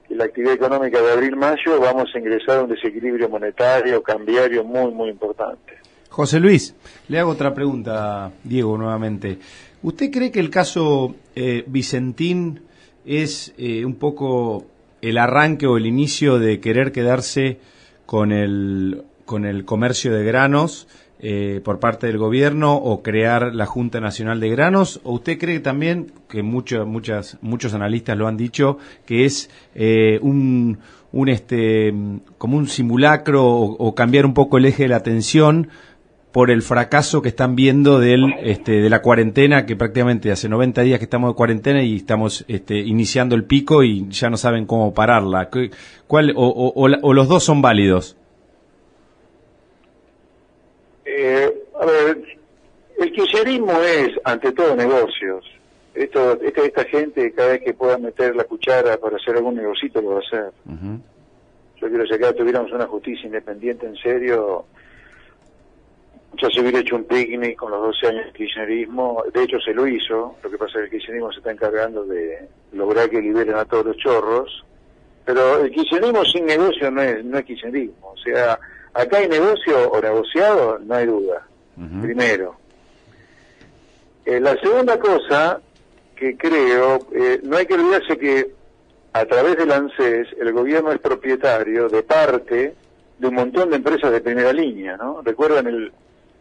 la 0.10 0.26
actividad 0.26 0.54
económica 0.54 1.02
de 1.02 1.12
abril-mayo, 1.12 1.80
vamos 1.80 2.10
a 2.14 2.20
ingresar 2.20 2.60
a 2.60 2.64
un 2.64 2.70
desequilibrio 2.70 3.30
monetario, 3.30 4.02
cambiario 4.02 4.64
muy, 4.64 4.92
muy 4.92 5.10
importante. 5.10 5.74
José 6.10 6.40
Luis, 6.40 6.76
le 7.10 7.20
hago 7.20 7.32
otra 7.32 7.54
pregunta, 7.54 8.32
Diego, 8.44 8.78
nuevamente. 8.78 9.40
¿Usted 9.84 10.12
cree 10.12 10.32
que 10.32 10.40
el 10.40 10.50
caso 10.50 11.16
eh, 11.36 11.64
Vicentín 11.68 12.62
es 13.06 13.54
eh, 13.58 13.86
un 13.86 13.96
poco 13.96 14.66
el 15.02 15.18
arranque 15.18 15.68
o 15.68 15.78
el 15.78 15.86
inicio 15.86 16.40
de 16.40 16.60
querer 16.60 16.92
quedarse 16.92 17.60
con 18.06 18.32
el, 18.32 19.04
con 19.26 19.46
el 19.46 19.66
comercio 19.66 20.14
de 20.14 20.24
granos 20.24 20.88
eh, 21.28 21.60
por 21.64 21.80
parte 21.80 22.06
del 22.06 22.20
gobierno 22.20 22.76
o 22.76 23.02
crear 23.02 23.56
la 23.56 23.66
Junta 23.66 24.00
Nacional 24.00 24.40
de 24.40 24.50
Granos? 24.50 25.02
¿O 25.04 25.14
usted 25.14 25.40
cree 25.40 25.60
también, 25.60 26.12
que 26.30 26.44
muchos 26.44 26.86
muchas, 26.86 27.40
muchos 27.42 27.74
analistas 27.74 28.16
lo 28.16 28.28
han 28.28 28.38
dicho, 28.38 28.78
que 29.08 29.26
es 29.26 29.50
eh, 29.74 30.20
un, 30.22 30.78
un 31.12 31.30
este, 31.30 31.92
como 32.38 32.58
un 32.58 32.68
simulacro 32.68 33.44
o, 33.44 33.96
cambiar 33.96 34.28
un 34.28 34.36
poco 34.36 34.60
el 34.60 34.66
eje 34.66 34.84
de 34.84 34.90
la 34.90 34.98
atención 34.98 35.70
por 36.32 36.52
el 36.52 36.62
fracaso 36.62 37.24
que 37.24 37.30
están 37.30 37.56
viendo 37.56 38.00
del, 38.00 38.36
este, 38.44 38.74
de 38.74 38.90
la 38.92 39.02
cuarentena, 39.02 39.66
que 39.66 39.76
prácticamente 39.76 40.32
hace 40.32 40.48
90 40.48 40.84
días 40.84 41.00
que 41.00 41.06
estamos 41.06 41.32
de 41.32 41.36
cuarentena 41.38 41.82
y 41.82 41.96
estamos 41.96 42.46
este, 42.48 42.78
iniciando 42.78 43.34
el 43.34 43.46
pico 43.46 43.82
y 43.82 44.08
ya 44.10 44.30
no 44.30 44.38
saben 44.38 44.68
cómo 44.68 44.94
pararla. 44.94 45.50
¿Cuál, 46.06 46.34
o, 46.36 46.72
o 46.76 47.14
los 47.14 47.28
dos 47.28 47.44
son 47.44 47.64
válidos? 47.64 48.16
Eh, 51.18 51.64
a 51.80 51.86
ver, 51.86 52.22
el 52.98 53.12
kirchnerismo 53.14 53.72
es, 53.82 54.10
ante 54.26 54.52
todo, 54.52 54.76
negocios. 54.76 55.46
Esto, 55.94 56.38
esta, 56.42 56.84
gente, 56.84 57.32
cada 57.32 57.54
vez 57.54 57.62
que 57.62 57.74
pueda 57.74 57.98
meter 57.98 58.36
la 58.36 58.44
cuchara 58.44 58.98
para 58.98 59.16
hacer 59.16 59.38
algún 59.38 59.56
negocito, 59.56 60.02
lo 60.02 60.10
va 60.10 60.16
a 60.18 60.20
hacer. 60.20 60.52
Yo 61.78 61.88
quiero 61.88 62.04
que 62.06 62.16
acá 62.16 62.34
tuviéramos 62.34 62.70
una 62.74 62.86
justicia 62.86 63.28
independiente 63.28 63.86
en 63.86 63.96
serio. 63.96 64.66
Ya 66.38 66.50
se 66.50 66.60
hubiera 66.60 66.80
hecho 66.80 66.98
un 66.98 67.06
picnic 67.06 67.56
con 67.56 67.72
los 67.72 67.82
12 67.82 68.08
años 68.08 68.26
de 68.26 68.34
kirchnerismo. 68.34 69.24
De 69.34 69.44
hecho, 69.44 69.58
se 69.62 69.74
lo 69.74 69.88
hizo. 69.88 70.36
Lo 70.44 70.50
que 70.50 70.58
pasa 70.58 70.80
es 70.84 70.90
que 70.90 70.98
el 70.98 71.02
kirchnerismo 71.02 71.32
se 71.32 71.38
está 71.38 71.52
encargando 71.52 72.04
de 72.04 72.50
lograr 72.74 73.10
que 73.10 73.22
liberen 73.22 73.56
a 73.56 73.64
todos 73.64 73.86
los 73.86 73.98
chorros. 73.98 74.66
Pero 75.24 75.62
el 75.62 75.72
kirchnerismo 75.72 76.26
sin 76.26 76.46
negocio 76.46 76.92
no 76.92 77.02
es, 77.02 77.24
no 77.24 77.38
es 77.38 77.46
kirchnerismo. 77.46 78.12
O 78.12 78.18
sea, 78.18 78.60
Acá 78.96 79.18
hay 79.18 79.28
negocio 79.28 79.92
o 79.92 80.02
negociado, 80.02 80.80
no 80.80 80.96
hay 80.96 81.06
duda. 81.06 81.46
Primero. 82.02 82.56
Eh, 84.26 84.40
la 84.40 84.56
segunda 84.62 84.98
cosa 84.98 85.60
que 86.16 86.38
creo, 86.38 87.06
eh, 87.14 87.42
no 87.44 87.58
hay 87.58 87.66
que 87.66 87.74
olvidarse 87.74 88.18
que 88.18 88.52
a 89.12 89.26
través 89.26 89.58
del 89.58 89.72
ANSES 89.74 90.30
el 90.40 90.54
gobierno 90.54 90.94
es 90.94 91.00
propietario 91.00 91.90
de 91.90 92.04
parte 92.04 92.74
de 93.20 93.28
un 93.28 93.36
montón 93.36 93.70
de 93.70 93.76
empresas 93.76 94.12
de 94.14 94.22
primera 94.22 94.54
línea, 94.54 94.96
¿no? 94.96 95.22
Recuerdan 95.22 95.68
el, 95.68 95.92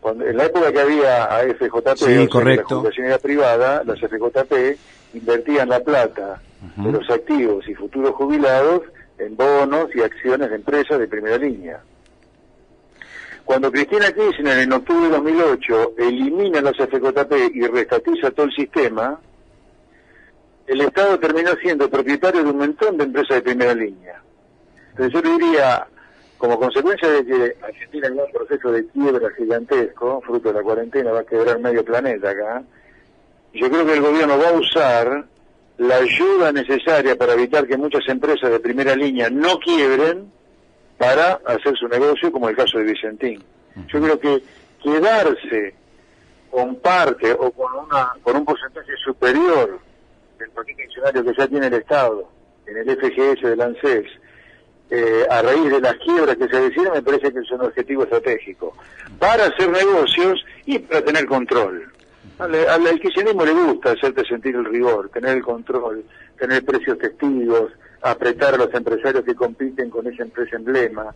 cuando, 0.00 0.24
en 0.24 0.36
la 0.36 0.44
época 0.44 0.70
que 0.70 0.80
había 0.80 1.24
AFJP, 1.24 1.96
sí, 1.96 2.28
correcto. 2.28 2.84
la 2.98 3.18
privada, 3.18 3.82
las 3.84 3.98
FJP 3.98 4.78
invertían 5.14 5.68
la 5.68 5.80
plata 5.80 6.40
de 6.76 6.92
los 6.92 7.10
activos 7.10 7.68
y 7.68 7.74
futuros 7.74 8.14
jubilados 8.14 8.82
en 9.18 9.36
bonos 9.36 9.88
y 9.94 10.02
acciones 10.02 10.50
de 10.50 10.56
empresas 10.56 11.00
de 11.00 11.08
primera 11.08 11.36
línea. 11.36 11.80
Cuando 13.44 13.70
Cristina 13.70 14.10
Kirchner 14.12 14.58
en 14.58 14.72
octubre 14.72 15.08
de 15.08 15.10
2008 15.10 15.94
elimina 15.98 16.60
los 16.60 16.76
FJP 16.76 17.32
y 17.54 17.66
restatiza 17.66 18.30
todo 18.30 18.46
el 18.46 18.54
sistema, 18.54 19.20
el 20.66 20.80
Estado 20.80 21.18
terminó 21.18 21.50
siendo 21.60 21.90
propietario 21.90 22.42
de 22.42 22.50
un 22.50 22.56
montón 22.56 22.96
de 22.96 23.04
empresas 23.04 23.36
de 23.36 23.42
primera 23.42 23.74
línea. 23.74 24.22
Entonces 24.90 25.12
yo 25.12 25.20
le 25.20 25.38
diría, 25.38 25.86
como 26.38 26.58
consecuencia 26.58 27.08
de 27.08 27.24
que 27.26 27.56
Argentina 27.62 28.06
en 28.06 28.20
un 28.20 28.32
proceso 28.32 28.72
de 28.72 28.86
quiebra 28.86 29.28
gigantesco, 29.36 30.22
fruto 30.22 30.48
de 30.48 30.54
la 30.54 30.62
cuarentena, 30.62 31.12
va 31.12 31.20
a 31.20 31.24
quebrar 31.24 31.58
medio 31.58 31.84
planeta 31.84 32.30
acá, 32.30 32.62
yo 33.52 33.70
creo 33.70 33.84
que 33.84 33.94
el 33.94 34.00
gobierno 34.00 34.38
va 34.38 34.48
a 34.48 34.52
usar 34.52 35.26
la 35.78 35.96
ayuda 35.96 36.52
necesaria 36.52 37.16
para 37.16 37.34
evitar 37.34 37.66
que 37.66 37.76
muchas 37.76 38.08
empresas 38.08 38.50
de 38.50 38.60
primera 38.60 38.96
línea 38.96 39.28
no 39.28 39.58
quiebren, 39.58 40.32
para 40.98 41.40
hacer 41.46 41.76
su 41.76 41.88
negocio, 41.88 42.30
como 42.30 42.48
el 42.48 42.56
caso 42.56 42.78
de 42.78 42.84
Vicentín. 42.84 43.42
Yo 43.88 44.00
creo 44.00 44.18
que 44.20 44.42
quedarse 44.82 45.74
con 46.50 46.76
parte 46.76 47.32
o 47.32 47.50
con, 47.50 47.72
una, 47.74 48.12
con 48.22 48.36
un 48.36 48.44
porcentaje 48.44 48.92
superior 49.04 49.80
del 50.38 50.50
paquete 50.50 50.84
accionario 50.84 51.24
que 51.24 51.34
ya 51.36 51.48
tiene 51.48 51.66
el 51.66 51.74
Estado 51.74 52.28
en 52.66 52.76
el 52.76 52.96
FGS 52.96 53.42
del 53.42 53.60
ANSES, 53.60 54.06
eh, 54.90 55.26
a 55.28 55.42
raíz 55.42 55.70
de 55.70 55.80
las 55.80 55.96
quiebras 55.96 56.36
que 56.36 56.48
se 56.48 56.60
deciden, 56.60 56.92
me 56.92 57.02
parece 57.02 57.32
que 57.32 57.40
es 57.40 57.50
un 57.50 57.62
objetivo 57.62 58.04
estratégico 58.04 58.76
para 59.18 59.46
hacer 59.46 59.70
negocios 59.70 60.44
y 60.66 60.78
para 60.78 61.02
tener 61.02 61.26
control. 61.26 61.90
Al, 62.38 62.54
al, 62.54 62.86
al 62.86 62.94
le 62.94 63.52
gusta 63.52 63.92
hacerte 63.92 64.24
sentir 64.24 64.54
el 64.56 64.64
rigor, 64.64 65.08
tener 65.08 65.36
el 65.36 65.42
control, 65.42 66.04
tener 66.38 66.64
precios 66.64 66.98
testigos, 66.98 67.72
apretar 68.04 68.54
a 68.54 68.58
los 68.58 68.74
empresarios 68.74 69.24
que 69.24 69.34
compiten 69.34 69.88
con 69.88 70.06
esa 70.06 70.22
empresa 70.22 70.56
emblema. 70.56 71.14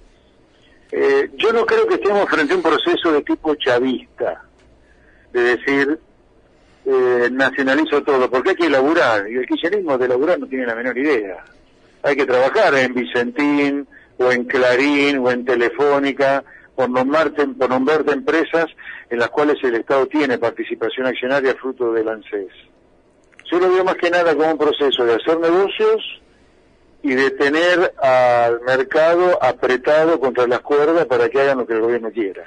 Eh, 0.90 1.30
yo 1.36 1.52
no 1.52 1.66
creo 1.66 1.86
que 1.86 1.96
estemos 1.96 2.28
frente 2.30 2.54
a 2.54 2.56
un 2.56 2.62
proceso 2.62 3.12
de 3.12 3.22
tipo 3.22 3.54
chavista, 3.56 4.42
de 5.30 5.40
decir, 5.40 5.98
eh, 6.86 7.28
nacionalizo 7.30 8.02
todo, 8.02 8.30
porque 8.30 8.50
hay 8.50 8.56
que 8.56 8.66
elaborar, 8.66 9.30
y 9.30 9.36
el 9.36 9.46
kirchnerismo 9.46 9.98
de 9.98 10.08
laburar 10.08 10.38
no 10.38 10.46
tiene 10.46 10.64
la 10.64 10.74
menor 10.74 10.96
idea. 10.96 11.44
Hay 12.02 12.16
que 12.16 12.24
trabajar 12.24 12.74
en 12.74 12.94
Vicentín, 12.94 13.86
o 14.16 14.32
en 14.32 14.44
Clarín, 14.44 15.18
o 15.18 15.30
en 15.30 15.44
Telefónica, 15.44 16.42
por 16.74 16.88
nombrarte, 16.88 17.46
por 17.48 17.68
nombrarte 17.68 18.12
empresas 18.12 18.66
en 19.10 19.18
las 19.18 19.28
cuales 19.28 19.62
el 19.62 19.74
Estado 19.74 20.06
tiene 20.06 20.38
participación 20.38 21.06
accionaria 21.06 21.54
fruto 21.54 21.92
del 21.92 22.08
ANSES. 22.08 22.52
Yo 23.50 23.58
lo 23.58 23.70
veo 23.70 23.84
más 23.84 23.96
que 23.96 24.10
nada 24.10 24.34
como 24.34 24.52
un 24.52 24.58
proceso 24.58 25.04
de 25.04 25.14
hacer 25.14 25.38
negocios, 25.38 26.20
y 27.02 27.14
de 27.14 27.30
tener 27.30 27.94
al 28.02 28.60
mercado 28.62 29.42
apretado 29.42 30.18
contra 30.18 30.46
las 30.46 30.60
cuerdas 30.60 31.06
para 31.06 31.28
que 31.28 31.40
hagan 31.40 31.58
lo 31.58 31.66
que 31.66 31.74
el 31.74 31.80
gobierno 31.80 32.10
quiera. 32.10 32.44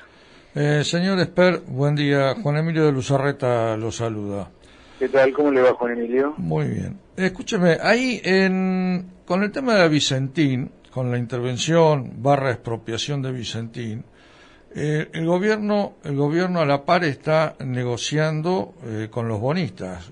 Eh, 0.54 0.84
señor 0.84 1.20
Esper, 1.20 1.62
buen 1.66 1.96
día. 1.96 2.36
Juan 2.42 2.58
Emilio 2.58 2.86
de 2.86 2.92
Luzarreta 2.92 3.78
lo 3.78 3.92
saluda. 3.92 4.50
¿Qué 5.00 5.08
tal? 5.08 5.32
¿Cómo 5.34 5.52
le 5.52 5.62
va, 5.62 5.74
Juan 5.74 5.94
Emilio? 5.94 6.34
Muy 6.38 6.68
bien. 6.68 7.00
Escúcheme, 7.16 7.78
ahí 7.82 8.22
en, 8.24 9.12
con 9.26 9.44
el 9.44 9.52
tema 9.52 9.76
de 9.76 9.90
Vicentín, 9.90 10.72
con 10.92 11.10
la 11.10 11.18
intervención 11.18 12.22
barra 12.22 12.52
expropiación 12.52 13.22
de 13.22 13.32
Vicentín, 13.32 14.04
eh, 14.76 15.10
el 15.14 15.26
gobierno 15.26 15.96
el 16.04 16.16
gobierno 16.16 16.62
a 16.62 16.66
la 16.66 16.86
par 16.86 17.04
está 17.04 17.56
negociando 17.60 18.74
eh, 18.86 19.08
con 19.10 19.28
los 19.28 19.40
bonistas 19.40 20.12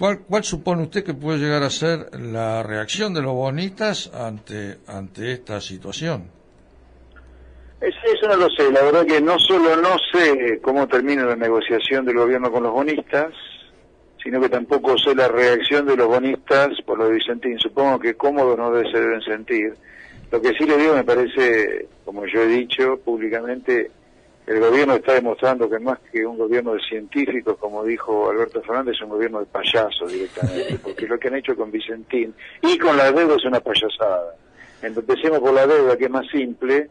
¿Cuál, 0.00 0.20
¿Cuál 0.20 0.44
supone 0.44 0.84
usted 0.84 1.04
que 1.04 1.12
puede 1.12 1.36
llegar 1.36 1.62
a 1.62 1.68
ser 1.68 2.18
la 2.18 2.62
reacción 2.62 3.12
de 3.12 3.20
los 3.20 3.34
bonistas 3.34 4.10
ante, 4.14 4.78
ante 4.86 5.30
esta 5.30 5.60
situación? 5.60 6.24
Eso 7.82 8.26
no 8.26 8.36
lo 8.36 8.48
sé, 8.48 8.72
la 8.72 8.80
verdad 8.80 9.04
que 9.04 9.20
no 9.20 9.38
solo 9.38 9.76
no 9.76 9.98
sé 10.10 10.58
cómo 10.62 10.88
termina 10.88 11.26
la 11.26 11.36
negociación 11.36 12.06
del 12.06 12.16
gobierno 12.16 12.50
con 12.50 12.62
los 12.62 12.72
bonistas, 12.72 13.34
sino 14.24 14.40
que 14.40 14.48
tampoco 14.48 14.96
sé 14.96 15.14
la 15.14 15.28
reacción 15.28 15.84
de 15.84 15.96
los 15.98 16.08
bonistas 16.08 16.70
por 16.86 16.96
lo 16.96 17.04
de 17.04 17.16
Vicentín. 17.16 17.58
Supongo 17.58 17.98
que 17.98 18.14
cómodos 18.14 18.56
no 18.56 18.72
se 18.90 18.98
deben 18.98 19.20
sentir. 19.20 19.74
Lo 20.32 20.40
que 20.40 20.54
sí 20.54 20.64
le 20.64 20.78
digo 20.78 20.94
me 20.94 21.04
parece, 21.04 21.88
como 22.06 22.24
yo 22.24 22.40
he 22.40 22.46
dicho 22.46 22.98
públicamente, 23.04 23.90
el 24.50 24.58
gobierno 24.58 24.96
está 24.96 25.14
demostrando 25.14 25.70
que 25.70 25.78
más 25.78 26.00
que 26.10 26.26
un 26.26 26.36
gobierno 26.36 26.74
de 26.74 26.80
científicos, 26.80 27.56
como 27.60 27.84
dijo 27.84 28.30
Alberto 28.30 28.60
Fernández, 28.62 28.96
es 28.96 29.02
un 29.02 29.10
gobierno 29.10 29.38
de 29.38 29.46
payasos 29.46 30.10
directamente, 30.10 30.76
porque 30.82 31.06
lo 31.06 31.20
que 31.20 31.28
han 31.28 31.36
hecho 31.36 31.54
con 31.54 31.70
Vicentín 31.70 32.34
y 32.60 32.76
con 32.76 32.96
la 32.96 33.12
deuda 33.12 33.36
es 33.36 33.44
una 33.44 33.60
payasada. 33.60 34.34
Empecemos 34.82 35.38
por 35.38 35.54
la 35.54 35.68
deuda, 35.68 35.96
que 35.96 36.06
es 36.06 36.10
más 36.10 36.26
simple. 36.32 36.90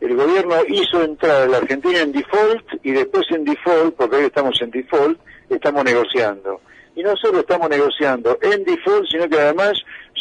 el 0.00 0.16
gobierno 0.16 0.54
hizo 0.66 1.02
entrar 1.02 1.42
a 1.42 1.46
la 1.46 1.58
Argentina 1.58 2.00
en 2.00 2.10
default 2.10 2.64
y 2.82 2.92
después 2.92 3.26
en 3.32 3.44
default, 3.44 3.94
porque 3.94 4.16
hoy 4.16 4.24
estamos 4.24 4.58
en 4.62 4.70
default, 4.70 5.20
estamos 5.50 5.84
negociando. 5.84 6.62
Y 6.96 7.02
no 7.02 7.14
solo 7.16 7.40
estamos 7.40 7.68
negociando 7.68 8.38
en 8.40 8.64
default, 8.64 9.06
sino 9.10 9.28
que 9.28 9.38
además 9.38 9.74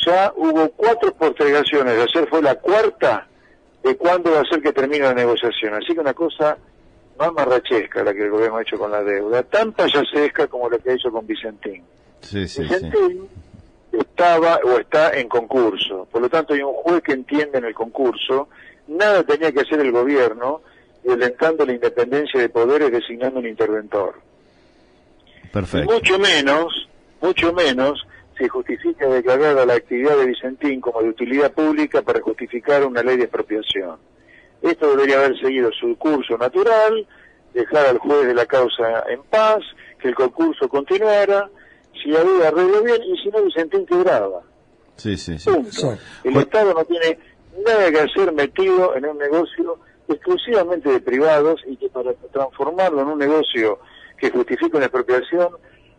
ya 0.05 0.34
hubo 0.36 0.68
cuatro 0.72 1.13
postergaciones. 1.13 1.97
Ayer 1.97 2.28
fue 2.28 2.41
la 2.41 2.55
cuarta 2.55 3.26
de 3.88 3.98
cuándo 3.98 4.32
va 4.32 4.42
a 4.42 4.46
ser 4.46 4.62
que 4.62 4.74
termine 4.74 5.06
la 5.06 5.14
negociación. 5.14 5.74
Así 5.74 5.94
que 5.94 6.00
una 6.00 6.14
cosa 6.14 6.58
más 7.18 7.34
marrachesca 7.34 8.04
la 8.04 8.14
que 8.14 8.24
el 8.24 8.30
gobierno 8.30 8.58
ha 8.58 8.62
hecho 8.62 8.78
con 8.78 8.92
la 8.92 9.04
deuda, 9.04 9.44
tan 9.44 9.72
payasesca 9.74 10.48
como 10.48 10.70
lo 10.70 10.80
que 10.80 10.92
ha 10.92 10.94
hecho 10.94 11.12
con 11.12 11.26
Vicentín. 11.26 11.84
Sí, 12.22 12.48
sí, 12.48 12.62
sí. 12.62 12.62
Vicentín 12.64 13.28
estaba 13.92 14.60
o 14.64 14.80
está 14.80 15.12
en 15.18 15.28
concurso, 15.28 16.08
por 16.12 16.22
lo 16.22 16.30
tanto 16.30 16.54
hay 16.54 16.62
un 16.62 16.74
juez 16.74 17.02
que 17.02 17.14
entiende 17.14 17.58
en 17.58 17.66
el 17.66 17.74
concurso, 17.74 18.50
nada 18.88 19.24
tenía 19.24 19.52
que 19.52 19.62
hacer 19.62 19.80
el 19.80 19.92
gobierno 19.92 20.62
violentando 21.04 21.66
la 21.66 21.74
independencia 21.74 22.40
de 22.40 22.50
poderes 22.50 22.92
designando 22.92 23.40
un 23.40 23.48
interventor. 23.48 24.20
Y 25.44 25.48
Perfecto. 25.48 25.92
mucho 25.92 26.20
menos, 26.20 26.90
mucho 27.22 27.54
menos 27.54 28.06
se 28.38 28.48
justifica 28.48 29.08
declarar 29.08 29.58
a 29.58 29.66
la 29.66 29.74
actividad 29.74 30.18
de 30.18 30.28
Vicentín 30.28 30.82
como 30.82 31.02
de 31.02 31.10
utilidad 31.10 31.52
pública 31.52 32.02
para 32.02 32.22
justificar 32.22 32.86
una 32.86 33.02
ley 33.02 33.18
de 33.18 33.24
expropiación. 33.24 33.98
Esto 34.62 34.90
debería 34.92 35.18
haber 35.18 35.40
seguido 35.40 35.72
su 35.72 35.96
curso 35.98 36.38
natural, 36.38 37.08
dejar 37.54 37.88
al 37.88 37.98
juez 37.98 38.28
de 38.28 38.34
la 38.34 38.46
causa 38.46 39.04
en 39.10 39.22
paz, 39.24 39.60
que 40.00 40.10
el 40.10 40.16
concurso 40.16 40.68
continuara, 40.68 41.50
si 42.02 42.16
había 42.16 42.50
arreglo 42.50 42.84
bien 42.84 43.02
y 43.04 43.18
si 43.18 43.30
no 43.30 43.44
Vicentín 43.44 43.86
quebraba. 43.86 44.42
Sí, 44.96 45.18
sí, 45.18 45.38
sí. 45.38 45.50
Punto. 45.50 45.98
El 46.24 46.38
Estado 46.38 46.74
no 46.74 46.86
tiene 46.86 47.18
nada 47.66 47.92
que 47.92 48.00
hacer 48.00 48.34
metido 48.34 48.96
en 48.96 49.06
un 49.06 49.18
negocio 49.18 49.80
exclusivamente 50.08 50.90
de 50.90 51.00
privados 51.00 51.62
y 51.68 51.76
que 51.78 51.90
para 51.90 52.14
transformarlo 52.32 53.02
en 53.02 53.08
un 53.08 53.20
negocio 53.20 53.80
que 54.18 54.30
justifique 54.32 54.76
una 54.76 54.86
expropiación 54.86 55.50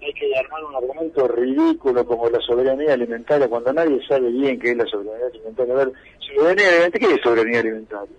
hay 0.08 0.14
que 0.14 0.36
armar 0.38 0.64
un 0.64 0.74
argumento 0.74 1.28
ridículo 1.28 2.04
como 2.06 2.28
la 2.28 2.40
soberanía 2.40 2.94
alimentaria 2.94 3.48
cuando 3.48 3.72
nadie 3.72 4.00
sabe 4.06 4.30
bien 4.30 4.58
qué 4.58 4.70
es 4.72 4.76
la 4.76 4.86
soberanía 4.86 5.26
alimentaria. 5.26 5.74
A 5.74 5.76
ver, 5.76 5.92
soberanía 6.20 6.68
alimentaria, 6.68 7.08
¿qué 7.08 7.14
es 7.14 7.20
soberanía 7.22 7.60
alimentaria? 7.60 8.16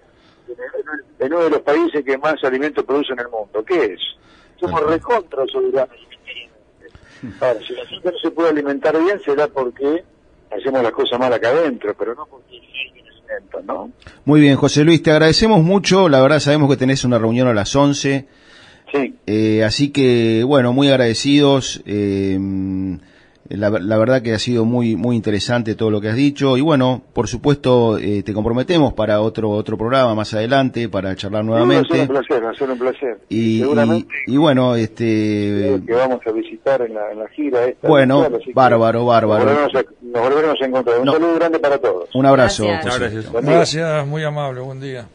En- 1.20 1.34
uno 1.34 1.44
de 1.44 1.50
los 1.50 1.62
países 1.62 2.04
que 2.04 2.18
más 2.18 2.44
alimentos 2.44 2.84
produce 2.86 3.14
en 3.14 3.20
el 3.20 3.30
mundo, 3.30 3.64
¿qué 3.66 3.86
es? 3.94 4.00
Somos 4.60 4.82
recontra 4.86 5.46
soberanos. 5.48 5.96
Ahora, 7.42 7.60
si 7.68 7.74
la 7.74 7.86
gente 7.86 8.12
no 8.12 8.18
se 8.18 8.32
puede 8.32 8.50
alimentar 8.50 8.98
bien 9.02 9.20
será 9.24 9.48
porque 9.48 10.04
hacemos 10.52 10.82
las 10.82 10.92
cosas 10.94 11.20
mal 11.20 11.32
acá 11.34 11.50
adentro, 11.50 11.94
pero 11.98 12.16
no 12.16 12.26
porque 12.26 12.60
¿no? 13.66 13.92
Muy 14.26 14.42
bien, 14.42 14.56
José 14.56 14.84
Luis, 14.84 15.04
te 15.04 15.12
agradecemos 15.12 15.62
mucho. 15.62 16.10
La 16.10 16.22
verdad 16.22 16.40
sabemos 16.40 16.70
que 16.70 16.78
tenés 16.78 17.04
una 17.04 17.20
reunión 17.20 17.48
a 17.48 17.54
las 17.54 17.76
11. 17.76 18.28
Sí. 18.92 19.16
Eh, 19.28 19.64
así 19.64 19.92
que, 19.92 20.44
bueno, 20.46 20.74
muy 20.74 20.88
agradecidos. 20.90 21.82
eh, 21.86 22.38
la, 23.52 23.72
la 23.72 23.98
verdad 23.98 24.22
que 24.22 24.34
ha 24.34 24.38
sido 24.38 24.64
muy 24.64 24.96
muy 24.96 25.16
interesante 25.16 25.74
todo 25.74 25.90
lo 25.90 26.00
que 26.02 26.10
has 26.10 26.16
dicho. 26.16 26.56
Y 26.56 26.62
bueno, 26.62 27.02
por 27.14 27.28
supuesto, 27.28 27.98
eh, 27.98 28.22
te 28.22 28.32
comprometemos 28.32 28.94
para 28.94 29.22
otro 29.22 29.50
otro 29.50 29.76
programa 29.76 30.14
más 30.14 30.32
adelante, 30.36 30.88
para 30.88 31.16
charlar 31.16 31.42
Va 31.50 31.56
a 31.56 31.58
ser 31.58 31.66
nuevamente. 31.68 32.02
un 32.02 32.08
placer, 32.10 32.46
va 32.46 32.52
a 32.52 32.54
ser 32.54 32.70
un 32.70 32.78
placer. 32.78 33.18
Y, 33.28 33.60
Seguramente 33.62 34.08
y, 34.28 34.34
y 34.36 34.38
bueno, 34.38 34.76
este... 34.76 35.82
que 35.84 35.94
vamos 35.94 36.20
a 36.28 36.32
visitar 36.32 36.82
en 36.84 36.94
la, 36.94 37.12
en 37.12 37.18
la 37.20 37.28
gira 37.30 37.66
esta. 37.66 37.88
Bueno, 37.88 38.22
virtual, 38.30 38.54
bárbaro, 38.54 39.06
bárbaro. 39.08 39.46
Nos 39.46 39.54
volveremos 39.74 39.76
a, 39.76 40.06
nos 40.06 40.22
volveremos 40.30 40.62
a 40.62 40.66
encontrar. 40.66 41.00
Un 41.00 41.06
No. 41.06 41.12
saludo 41.14 41.36
grande 41.36 41.58
para 41.60 41.78
todos. 41.80 42.10
Un 42.14 42.26
abrazo. 42.28 42.66
Gracias. 42.66 42.94
José. 42.94 43.10
Gracias. 43.10 43.44
Gracias, 43.44 44.08
muy 44.08 44.24
amable, 44.24 44.62
buen 44.62 44.80
día. 44.80 45.08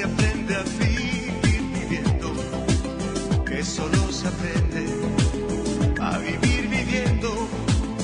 Si 0.00 0.06
aprende 0.06 0.54
a 0.56 0.62
vivir 0.78 1.32
viviendo, 1.74 2.32
que 3.44 3.62
solo 3.62 4.10
se 4.10 4.28
aprende 4.28 4.86
a 6.00 6.16
vivir 6.18 6.68
viviendo, 6.68 7.48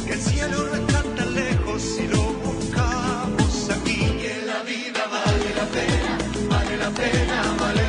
que 0.04 0.12
el 0.12 0.20
cielo 0.20 0.58
no 0.66 0.74
está 0.74 1.02
tan 1.02 1.34
lejos 1.34 1.80
si 1.80 2.06
lo 2.08 2.22
buscamos 2.44 3.70
aquí, 3.70 4.00
que 4.20 4.42
la 4.44 4.62
vida 4.62 5.02
vale 5.10 5.54
la 5.60 5.66
pena, 5.76 6.18
vale 6.50 6.76
la 6.76 6.90
pena, 6.90 7.56
vale 7.58 7.74
la 7.74 7.80
pena, 7.80 7.85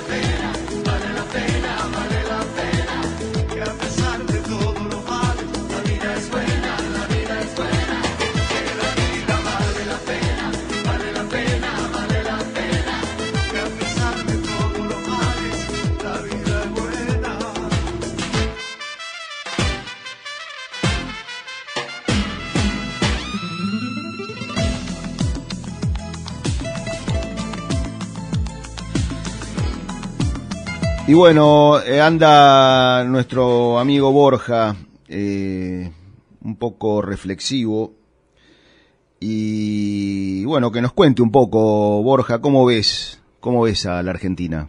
vale 0.00 0.20
la 0.38 0.45
Y 31.08 31.14
bueno, 31.14 31.80
eh, 31.82 32.00
anda 32.00 33.04
nuestro 33.04 33.78
amigo 33.78 34.10
Borja, 34.10 34.74
eh, 35.06 35.92
un 36.40 36.56
poco 36.56 37.00
reflexivo. 37.00 37.94
Y 39.20 40.44
bueno, 40.46 40.72
que 40.72 40.82
nos 40.82 40.92
cuente 40.92 41.22
un 41.22 41.30
poco, 41.30 42.02
Borja, 42.02 42.40
¿cómo 42.40 42.66
ves? 42.66 43.22
¿Cómo 43.38 43.62
ves 43.62 43.86
a 43.86 44.02
la 44.02 44.10
Argentina? 44.10 44.68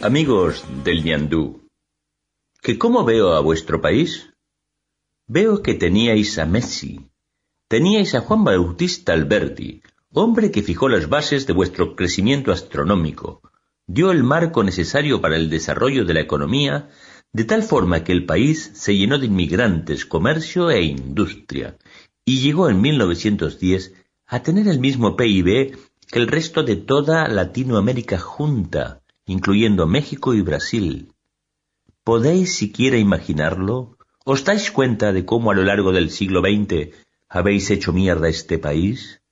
Amigos 0.00 0.64
del 0.84 1.02
Ñandú, 1.02 1.68
¿Que 2.62 2.78
cómo 2.78 3.04
veo 3.04 3.34
a 3.34 3.40
vuestro 3.40 3.80
país? 3.80 4.30
Veo 5.30 5.62
que 5.62 5.74
teníais 5.74 6.38
a 6.38 6.46
Messi, 6.46 6.94
teníais 7.68 8.14
a 8.14 8.20
Juan 8.24 8.44
Bautista 8.44 9.12
Alberti, 9.12 9.82
hombre 10.10 10.50
que 10.50 10.62
fijó 10.62 10.88
las 10.88 11.10
bases 11.10 11.46
de 11.46 11.52
vuestro 11.52 11.94
crecimiento 11.96 12.50
astronómico, 12.50 13.42
dio 13.86 14.10
el 14.10 14.24
marco 14.24 14.64
necesario 14.64 15.20
para 15.20 15.36
el 15.36 15.50
desarrollo 15.50 16.06
de 16.06 16.14
la 16.14 16.22
economía, 16.22 16.88
de 17.30 17.44
tal 17.44 17.62
forma 17.62 18.04
que 18.04 18.12
el 18.12 18.24
país 18.24 18.70
se 18.72 18.96
llenó 18.96 19.18
de 19.18 19.26
inmigrantes, 19.26 20.06
comercio 20.06 20.70
e 20.70 20.82
industria, 20.82 21.76
y 22.24 22.38
llegó 22.38 22.70
en 22.70 22.80
1910 22.80 23.92
a 24.24 24.42
tener 24.42 24.66
el 24.66 24.80
mismo 24.80 25.14
PIB 25.14 25.76
que 26.10 26.18
el 26.18 26.26
resto 26.26 26.62
de 26.62 26.76
toda 26.76 27.28
Latinoamérica 27.28 28.18
junta, 28.18 29.02
incluyendo 29.26 29.86
México 29.86 30.32
y 30.32 30.40
Brasil. 30.40 31.12
¿Podéis 32.02 32.54
siquiera 32.54 32.96
imaginarlo? 32.96 33.97
¿Os 34.32 34.44
dais 34.44 34.70
cuenta 34.70 35.14
de 35.14 35.24
cómo 35.24 35.50
a 35.50 35.54
lo 35.54 35.64
largo 35.64 35.90
del 35.90 36.10
siglo 36.10 36.40
XX 36.42 36.94
habéis 37.30 37.70
hecho 37.70 37.94
mierda 37.94 38.28
este 38.28 38.58
país? 38.58 39.22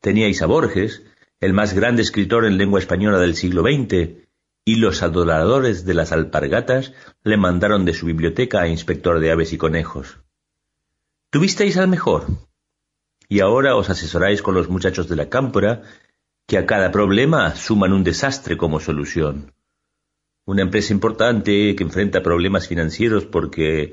Teníais 0.00 0.42
a 0.42 0.46
Borges, 0.46 1.04
el 1.38 1.52
más 1.52 1.74
grande 1.74 2.02
escritor 2.02 2.44
en 2.44 2.58
lengua 2.58 2.80
española 2.80 3.20
del 3.20 3.36
siglo 3.36 3.62
XX, 3.62 4.26
y 4.64 4.74
los 4.82 5.04
adoradores 5.04 5.84
de 5.84 5.94
las 5.94 6.10
alpargatas 6.10 6.92
le 7.22 7.36
mandaron 7.36 7.84
de 7.84 7.94
su 7.94 8.06
biblioteca 8.06 8.62
a 8.62 8.66
inspector 8.66 9.20
de 9.20 9.30
aves 9.30 9.52
y 9.52 9.58
conejos. 9.58 10.18
Tuvisteis 11.30 11.76
al 11.76 11.86
mejor, 11.86 12.26
y 13.28 13.38
ahora 13.38 13.76
os 13.76 13.90
asesoráis 13.90 14.42
con 14.42 14.56
los 14.56 14.68
muchachos 14.68 15.08
de 15.08 15.14
la 15.14 15.28
cámpora, 15.28 15.82
que 16.48 16.58
a 16.58 16.66
cada 16.66 16.90
problema 16.90 17.54
suman 17.54 17.92
un 17.92 18.02
desastre 18.02 18.56
como 18.56 18.80
solución. 18.80 19.52
Una 20.50 20.62
empresa 20.62 20.92
importante 20.92 21.76
que 21.76 21.84
enfrenta 21.84 22.24
problemas 22.24 22.66
financieros 22.66 23.24
porque 23.24 23.92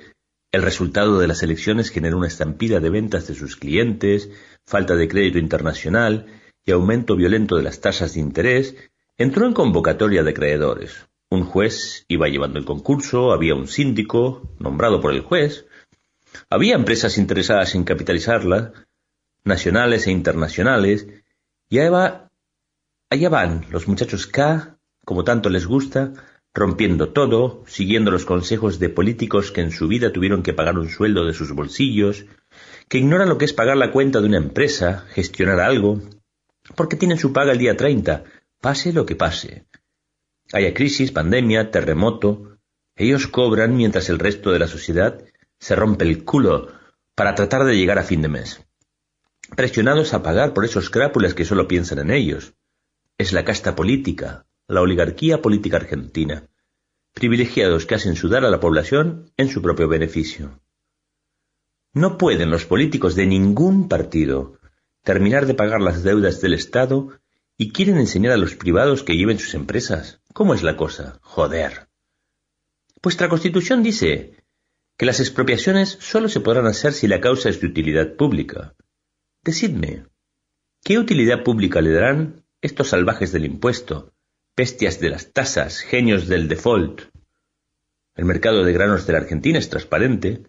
el 0.51 0.63
resultado 0.63 1.19
de 1.19 1.27
las 1.27 1.43
elecciones 1.43 1.91
generó 1.91 2.17
una 2.17 2.25
estampida 2.25 2.79
de 2.79 2.89
ventas 2.89 3.27
de 3.27 3.35
sus 3.35 3.57
clientes, 3.57 4.31
falta 4.65 4.95
de 4.95 5.07
crédito 5.07 5.37
internacional 5.37 6.25
y 6.65 6.71
aumento 6.71 7.15
violento 7.15 7.57
de 7.57 7.61
las 7.61 7.79
tasas 7.79 8.15
de 8.15 8.21
interés, 8.21 8.75
entró 9.19 9.45
en 9.45 9.53
convocatoria 9.53 10.23
de 10.23 10.31
acreedores. 10.31 11.05
Un 11.29 11.43
juez 11.43 12.05
iba 12.07 12.27
llevando 12.27 12.57
el 12.57 12.65
concurso, 12.65 13.33
había 13.33 13.53
un 13.53 13.67
síndico 13.67 14.49
nombrado 14.57 14.99
por 14.99 15.13
el 15.13 15.21
juez, 15.21 15.67
había 16.49 16.73
empresas 16.73 17.19
interesadas 17.19 17.75
en 17.75 17.83
capitalizarla, 17.83 18.73
nacionales 19.43 20.07
e 20.07 20.11
internacionales, 20.11 21.05
y 21.69 21.77
allá, 21.77 22.31
allá 23.11 23.29
van 23.29 23.67
los 23.69 23.87
muchachos 23.87 24.25
K, 24.25 24.79
como 25.05 25.23
tanto 25.23 25.51
les 25.51 25.67
gusta, 25.67 26.13
rompiendo 26.57 27.09
todo, 27.09 27.63
siguiendo 27.67 28.09
los 28.09 28.25
consejos 28.25 28.79
de 28.79 28.89
políticos 28.89 29.51
que 29.51 29.61
en 29.61 29.71
su 29.71 29.87
vida 29.87 30.11
tuvieron 30.11 30.41
que 30.41 30.53
pagar 30.53 30.77
un 30.77 30.89
sueldo 30.89 31.23
de 31.23 31.33
sus 31.33 31.51
bolsillos, 31.53 32.25
que 32.89 32.97
ignoran 32.97 33.29
lo 33.29 33.37
que 33.37 33.45
es 33.45 33.53
pagar 33.53 33.77
la 33.77 33.91
cuenta 33.91 34.19
de 34.19 34.27
una 34.27 34.37
empresa, 34.37 35.05
gestionar 35.09 35.59
algo, 35.59 36.01
porque 36.75 36.95
tienen 36.95 37.19
su 37.19 37.31
paga 37.31 37.51
el 37.51 37.59
día 37.59 37.77
30, 37.77 38.23
pase 38.59 38.91
lo 38.91 39.05
que 39.05 39.15
pase. 39.15 39.65
Haya 40.51 40.73
crisis, 40.73 41.11
pandemia, 41.11 41.69
terremoto, 41.69 42.57
ellos 42.95 43.27
cobran 43.27 43.77
mientras 43.77 44.09
el 44.09 44.17
resto 44.17 44.51
de 44.51 44.59
la 44.59 44.67
sociedad 44.67 45.23
se 45.59 45.75
rompe 45.75 46.05
el 46.05 46.23
culo 46.23 46.71
para 47.13 47.35
tratar 47.35 47.65
de 47.65 47.77
llegar 47.77 47.99
a 47.99 48.03
fin 48.03 48.23
de 48.23 48.29
mes. 48.29 48.65
Presionados 49.55 50.13
a 50.15 50.23
pagar 50.23 50.53
por 50.53 50.65
esos 50.65 50.89
crápulas 50.89 51.35
que 51.35 51.45
solo 51.45 51.67
piensan 51.67 51.99
en 51.99 52.11
ellos. 52.11 52.55
Es 53.19 53.31
la 53.31 53.45
casta 53.45 53.75
política, 53.75 54.45
la 54.67 54.81
oligarquía 54.81 55.41
política 55.41 55.77
argentina, 55.77 56.46
privilegiados 57.17 57.85
que 57.85 57.95
hacen 57.95 58.15
sudar 58.15 58.45
a 58.45 58.49
la 58.49 58.59
población 58.59 59.31
en 59.37 59.49
su 59.49 59.61
propio 59.61 59.87
beneficio. 59.87 60.61
No 61.93 62.17
pueden 62.17 62.51
los 62.51 62.65
políticos 62.65 63.15
de 63.15 63.25
ningún 63.25 63.89
partido 63.89 64.59
terminar 65.03 65.45
de 65.45 65.53
pagar 65.53 65.81
las 65.81 66.03
deudas 66.03 66.41
del 66.41 66.53
Estado 66.53 67.19
y 67.57 67.71
quieren 67.71 67.97
enseñar 67.97 68.33
a 68.33 68.37
los 68.37 68.55
privados 68.55 69.03
que 69.03 69.15
lleven 69.15 69.39
sus 69.39 69.55
empresas. 69.55 70.21
¿Cómo 70.33 70.53
es 70.53 70.63
la 70.63 70.77
cosa? 70.77 71.19
Joder. 71.21 71.87
Vuestra 73.01 73.29
Constitución 73.29 73.83
dice 73.83 74.43
que 74.97 75.05
las 75.05 75.19
expropiaciones 75.19 75.97
solo 75.99 76.29
se 76.29 76.39
podrán 76.39 76.67
hacer 76.67 76.93
si 76.93 77.07
la 77.07 77.21
causa 77.21 77.49
es 77.49 77.61
de 77.61 77.67
utilidad 77.67 78.15
pública. 78.15 78.75
Decidme, 79.43 80.05
¿qué 80.83 80.99
utilidad 80.99 81.43
pública 81.43 81.81
le 81.81 81.93
darán 81.93 82.43
estos 82.61 82.89
salvajes 82.89 83.31
del 83.31 83.45
impuesto, 83.45 84.13
bestias 84.57 84.99
de 84.99 85.11
las 85.11 85.33
tasas, 85.33 85.81
genios 85.81 86.27
del 86.27 86.47
default. 86.47 87.01
El 88.15 88.25
mercado 88.25 88.63
de 88.63 88.73
granos 88.73 89.05
de 89.05 89.13
la 89.13 89.19
Argentina 89.19 89.59
es 89.59 89.69
transparente, 89.69 90.41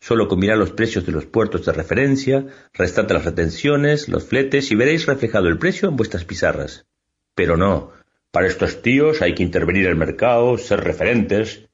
solo 0.00 0.28
combinad 0.28 0.58
los 0.58 0.72
precios 0.72 1.06
de 1.06 1.12
los 1.12 1.24
puertos 1.24 1.64
de 1.64 1.72
referencia, 1.72 2.46
restad 2.74 3.10
las 3.10 3.24
retenciones, 3.24 4.10
los 4.10 4.24
fletes 4.24 4.70
y 4.70 4.74
veréis 4.74 5.06
reflejado 5.06 5.48
el 5.48 5.56
precio 5.56 5.88
en 5.88 5.96
vuestras 5.96 6.26
pizarras. 6.26 6.84
Pero 7.34 7.56
no, 7.56 7.92
para 8.30 8.48
estos 8.48 8.82
tíos 8.82 9.22
hay 9.22 9.34
que 9.34 9.42
intervenir 9.42 9.86
el 9.86 9.96
mercado, 9.96 10.58
ser 10.58 10.80
referentes. 10.80 11.64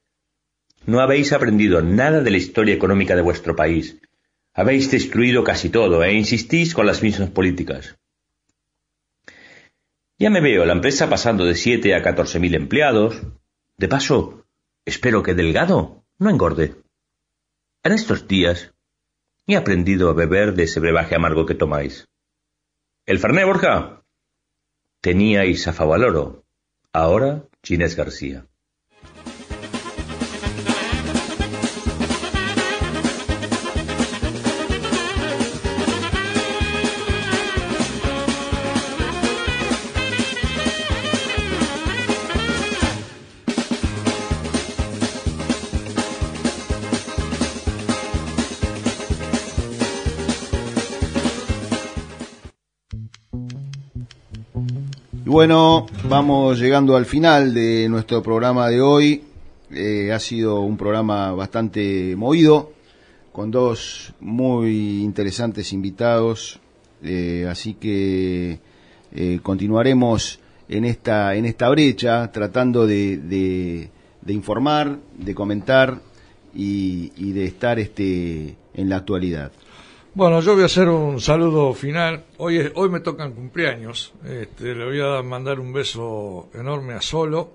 No 0.85 1.01
habéis 1.01 1.33
aprendido 1.33 1.81
nada 1.81 2.21
de 2.21 2.31
la 2.31 2.37
historia 2.37 2.73
económica 2.73 3.17
de 3.17 3.21
vuestro 3.21 3.53
país. 3.57 3.99
Habéis 4.53 4.89
destruido 4.91 5.43
casi 5.43 5.67
todo 5.67 6.05
e 6.05 6.13
insistís 6.13 6.73
con 6.73 6.85
las 6.85 7.03
mismas 7.03 7.31
políticas. 7.31 7.97
Ya 10.21 10.29
me 10.29 10.39
veo 10.39 10.65
la 10.65 10.73
empresa 10.73 11.09
pasando 11.09 11.45
de 11.45 11.55
siete 11.55 11.95
a 11.95 12.03
catorce 12.03 12.39
mil 12.39 12.53
empleados. 12.53 13.19
De 13.75 13.87
paso, 13.87 14.45
espero 14.85 15.23
que 15.23 15.33
Delgado 15.33 16.05
no 16.19 16.29
engorde. 16.29 16.75
En 17.81 17.91
estos 17.93 18.27
días 18.27 18.71
he 19.47 19.55
aprendido 19.55 20.11
a 20.11 20.13
beber 20.13 20.53
de 20.53 20.65
ese 20.65 20.79
brebaje 20.79 21.15
amargo 21.15 21.47
que 21.47 21.55
tomáis. 21.55 22.07
El 23.07 23.17
Ferné 23.17 23.45
Borja. 23.45 24.03
Teníais 25.01 25.67
a 25.67 25.73
Favaloro. 25.73 26.45
Ahora 26.93 27.47
Ginés 27.63 27.95
García. 27.95 28.45
Bueno, 55.31 55.85
vamos 56.09 56.59
llegando 56.59 56.97
al 56.97 57.05
final 57.05 57.53
de 57.53 57.87
nuestro 57.87 58.21
programa 58.21 58.67
de 58.67 58.81
hoy. 58.81 59.23
Eh, 59.71 60.11
ha 60.11 60.19
sido 60.19 60.59
un 60.59 60.75
programa 60.75 61.31
bastante 61.31 62.17
movido, 62.17 62.73
con 63.31 63.49
dos 63.49 64.13
muy 64.19 65.01
interesantes 65.01 65.71
invitados. 65.71 66.59
Eh, 67.01 67.47
así 67.49 67.75
que 67.75 68.59
eh, 69.13 69.39
continuaremos 69.41 70.41
en 70.67 70.83
esta, 70.83 71.33
en 71.35 71.45
esta 71.45 71.69
brecha, 71.69 72.29
tratando 72.33 72.85
de, 72.85 73.89
informar, 74.27 74.99
de 75.17 75.33
comentar 75.33 76.01
y, 76.53 77.13
y 77.15 77.31
de 77.31 77.45
estar 77.45 77.79
este, 77.79 78.57
en 78.73 78.89
la 78.89 78.97
actualidad. 78.97 79.53
Bueno, 80.13 80.41
yo 80.41 80.55
voy 80.55 80.63
a 80.63 80.65
hacer 80.65 80.89
un 80.89 81.21
saludo 81.21 81.73
final. 81.73 82.25
Hoy, 82.37 82.69
hoy 82.75 82.89
me 82.89 82.99
tocan 82.99 83.31
cumpleaños. 83.31 84.13
Este, 84.27 84.75
le 84.75 84.83
voy 84.83 84.99
a 84.99 85.21
mandar 85.21 85.57
un 85.61 85.71
beso 85.71 86.49
enorme 86.53 86.95
a 86.95 87.01
Solo, 87.01 87.53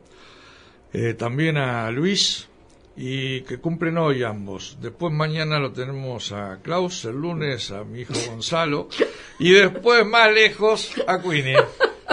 eh, 0.90 1.12
también 1.12 1.58
a 1.58 1.90
Luis, 1.90 2.48
y 2.96 3.42
que 3.42 3.58
cumplen 3.58 3.98
hoy 3.98 4.22
ambos. 4.22 4.78
Después 4.80 5.12
mañana 5.12 5.58
lo 5.58 5.72
tenemos 5.72 6.32
a 6.32 6.60
Klaus, 6.62 7.04
el 7.04 7.16
lunes 7.16 7.70
a 7.72 7.84
mi 7.84 8.00
hijo 8.00 8.14
Gonzalo, 8.30 8.88
y 9.38 9.50
después 9.50 10.06
más 10.06 10.32
lejos 10.32 10.94
a 11.06 11.20
Queenie. 11.20 11.58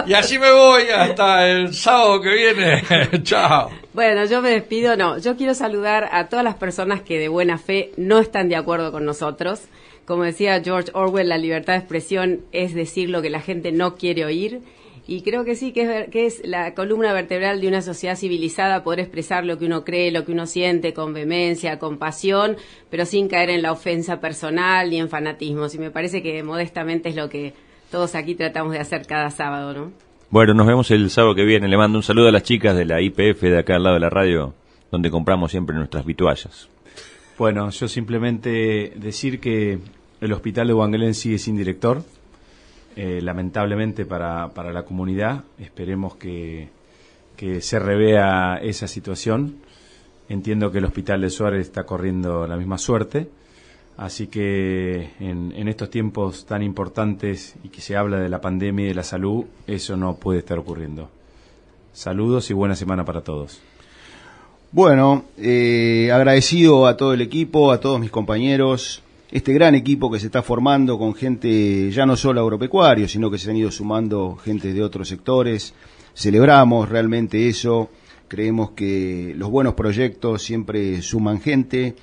Y 0.06 0.12
así 0.12 0.38
me 0.38 0.52
voy 0.52 0.82
hasta 0.94 1.48
el 1.48 1.72
sábado 1.72 2.20
que 2.20 2.34
viene. 2.34 2.82
Chao. 3.22 3.70
Bueno, 3.94 4.26
yo 4.26 4.42
me 4.42 4.50
despido. 4.50 4.94
No, 4.94 5.16
yo 5.16 5.38
quiero 5.38 5.54
saludar 5.54 6.10
a 6.12 6.28
todas 6.28 6.44
las 6.44 6.56
personas 6.56 7.00
que 7.00 7.18
de 7.18 7.28
buena 7.28 7.56
fe 7.56 7.92
no 7.96 8.18
están 8.18 8.50
de 8.50 8.56
acuerdo 8.56 8.92
con 8.92 9.06
nosotros 9.06 9.62
como 10.06 10.24
decía 10.24 10.60
George 10.62 10.90
Orwell, 10.94 11.28
la 11.28 11.38
libertad 11.38 11.74
de 11.74 11.78
expresión 11.80 12.40
es 12.52 12.74
decir 12.74 13.10
lo 13.10 13.22
que 13.22 13.30
la 13.30 13.40
gente 13.40 13.72
no 13.72 13.96
quiere 13.96 14.24
oír. 14.24 14.60
Y 15.06 15.20
creo 15.20 15.44
que 15.44 15.54
sí, 15.54 15.72
que 15.72 15.82
es, 15.82 16.08
que 16.08 16.24
es 16.24 16.40
la 16.46 16.72
columna 16.72 17.12
vertebral 17.12 17.60
de 17.60 17.68
una 17.68 17.82
sociedad 17.82 18.16
civilizada 18.16 18.82
poder 18.82 19.00
expresar 19.00 19.44
lo 19.44 19.58
que 19.58 19.66
uno 19.66 19.84
cree, 19.84 20.10
lo 20.10 20.24
que 20.24 20.32
uno 20.32 20.46
siente 20.46 20.94
con 20.94 21.12
vehemencia, 21.12 21.78
con 21.78 21.98
pasión, 21.98 22.56
pero 22.88 23.04
sin 23.04 23.28
caer 23.28 23.50
en 23.50 23.60
la 23.60 23.72
ofensa 23.72 24.20
personal 24.20 24.88
ni 24.88 24.98
en 24.98 25.10
fanatismos. 25.10 25.74
Y 25.74 25.78
me 25.78 25.90
parece 25.90 26.22
que 26.22 26.42
modestamente 26.42 27.10
es 27.10 27.16
lo 27.16 27.28
que 27.28 27.52
todos 27.90 28.14
aquí 28.14 28.34
tratamos 28.34 28.72
de 28.72 28.78
hacer 28.78 29.06
cada 29.06 29.30
sábado, 29.30 29.74
¿no? 29.74 29.92
Bueno, 30.30 30.54
nos 30.54 30.66
vemos 30.66 30.90
el 30.90 31.10
sábado 31.10 31.34
que 31.34 31.44
viene. 31.44 31.68
Le 31.68 31.76
mando 31.76 31.98
un 31.98 32.02
saludo 32.02 32.28
a 32.28 32.32
las 32.32 32.42
chicas 32.42 32.74
de 32.74 32.86
la 32.86 33.02
IPF 33.02 33.42
de 33.42 33.58
acá 33.58 33.76
al 33.76 33.82
lado 33.82 33.94
de 33.94 34.00
la 34.00 34.10
radio 34.10 34.54
donde 34.90 35.10
compramos 35.10 35.50
siempre 35.50 35.74
nuestras 35.76 36.06
vituallas. 36.06 36.68
Bueno, 37.36 37.70
yo 37.70 37.88
simplemente 37.88 38.92
decir 38.96 39.40
que 39.40 39.78
el 40.20 40.32
hospital 40.32 40.68
de 40.68 40.74
Wangelén 40.74 41.14
sigue 41.14 41.38
sin 41.38 41.56
director, 41.56 42.04
eh, 42.96 43.20
lamentablemente 43.20 44.06
para, 44.06 44.50
para 44.50 44.72
la 44.72 44.84
comunidad. 44.84 45.44
Esperemos 45.58 46.16
que, 46.16 46.68
que 47.36 47.60
se 47.60 47.78
revea 47.78 48.56
esa 48.62 48.86
situación. 48.86 49.56
Entiendo 50.28 50.70
que 50.70 50.78
el 50.78 50.84
hospital 50.84 51.20
de 51.20 51.30
Suárez 51.30 51.66
está 51.66 51.84
corriendo 51.84 52.46
la 52.46 52.56
misma 52.56 52.78
suerte. 52.78 53.28
Así 53.96 54.26
que 54.26 55.10
en, 55.20 55.68
estos 55.68 55.90
tiempos 55.90 56.46
tan 56.46 56.62
importantes 56.62 57.54
y 57.62 57.68
que 57.68 57.80
se 57.80 57.96
habla 57.96 58.18
de 58.18 58.28
la 58.28 58.40
pandemia 58.40 58.86
y 58.86 58.88
de 58.88 58.94
la 58.94 59.04
salud, 59.04 59.44
eso 59.66 59.96
no 59.96 60.16
puede 60.16 60.40
estar 60.40 60.58
ocurriendo. 60.58 61.10
Saludos 61.92 62.50
y 62.50 62.54
buena 62.54 62.74
semana 62.74 63.04
para 63.04 63.20
todos. 63.20 63.60
Bueno, 64.74 65.26
eh, 65.38 66.10
agradecido 66.12 66.88
a 66.88 66.96
todo 66.96 67.14
el 67.14 67.20
equipo, 67.20 67.70
a 67.70 67.78
todos 67.78 68.00
mis 68.00 68.10
compañeros, 68.10 69.04
este 69.30 69.52
gran 69.52 69.76
equipo 69.76 70.10
que 70.10 70.18
se 70.18 70.26
está 70.26 70.42
formando 70.42 70.98
con 70.98 71.14
gente 71.14 71.92
ya 71.92 72.06
no 72.06 72.16
solo 72.16 72.40
agropecuario, 72.40 73.06
sino 73.06 73.30
que 73.30 73.38
se 73.38 73.48
han 73.48 73.56
ido 73.56 73.70
sumando 73.70 74.34
gente 74.34 74.72
de 74.72 74.82
otros 74.82 75.06
sectores. 75.06 75.74
Celebramos 76.12 76.88
realmente 76.88 77.48
eso, 77.48 77.88
creemos 78.26 78.72
que 78.72 79.32
los 79.36 79.48
buenos 79.48 79.74
proyectos 79.74 80.42
siempre 80.42 81.00
suman 81.02 81.40
gente 81.40 81.94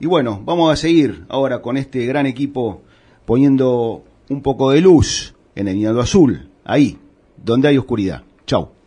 y 0.00 0.06
bueno, 0.06 0.42
vamos 0.44 0.72
a 0.72 0.76
seguir 0.76 1.24
ahora 1.28 1.62
con 1.62 1.76
este 1.76 2.04
gran 2.04 2.26
equipo 2.26 2.82
poniendo 3.26 4.02
un 4.28 4.42
poco 4.42 4.72
de 4.72 4.80
luz 4.80 5.36
en 5.54 5.68
el 5.68 5.76
Nido 5.76 6.00
Azul, 6.00 6.50
ahí, 6.64 6.98
donde 7.36 7.68
hay 7.68 7.78
oscuridad. 7.78 8.24
Chau. 8.44 8.77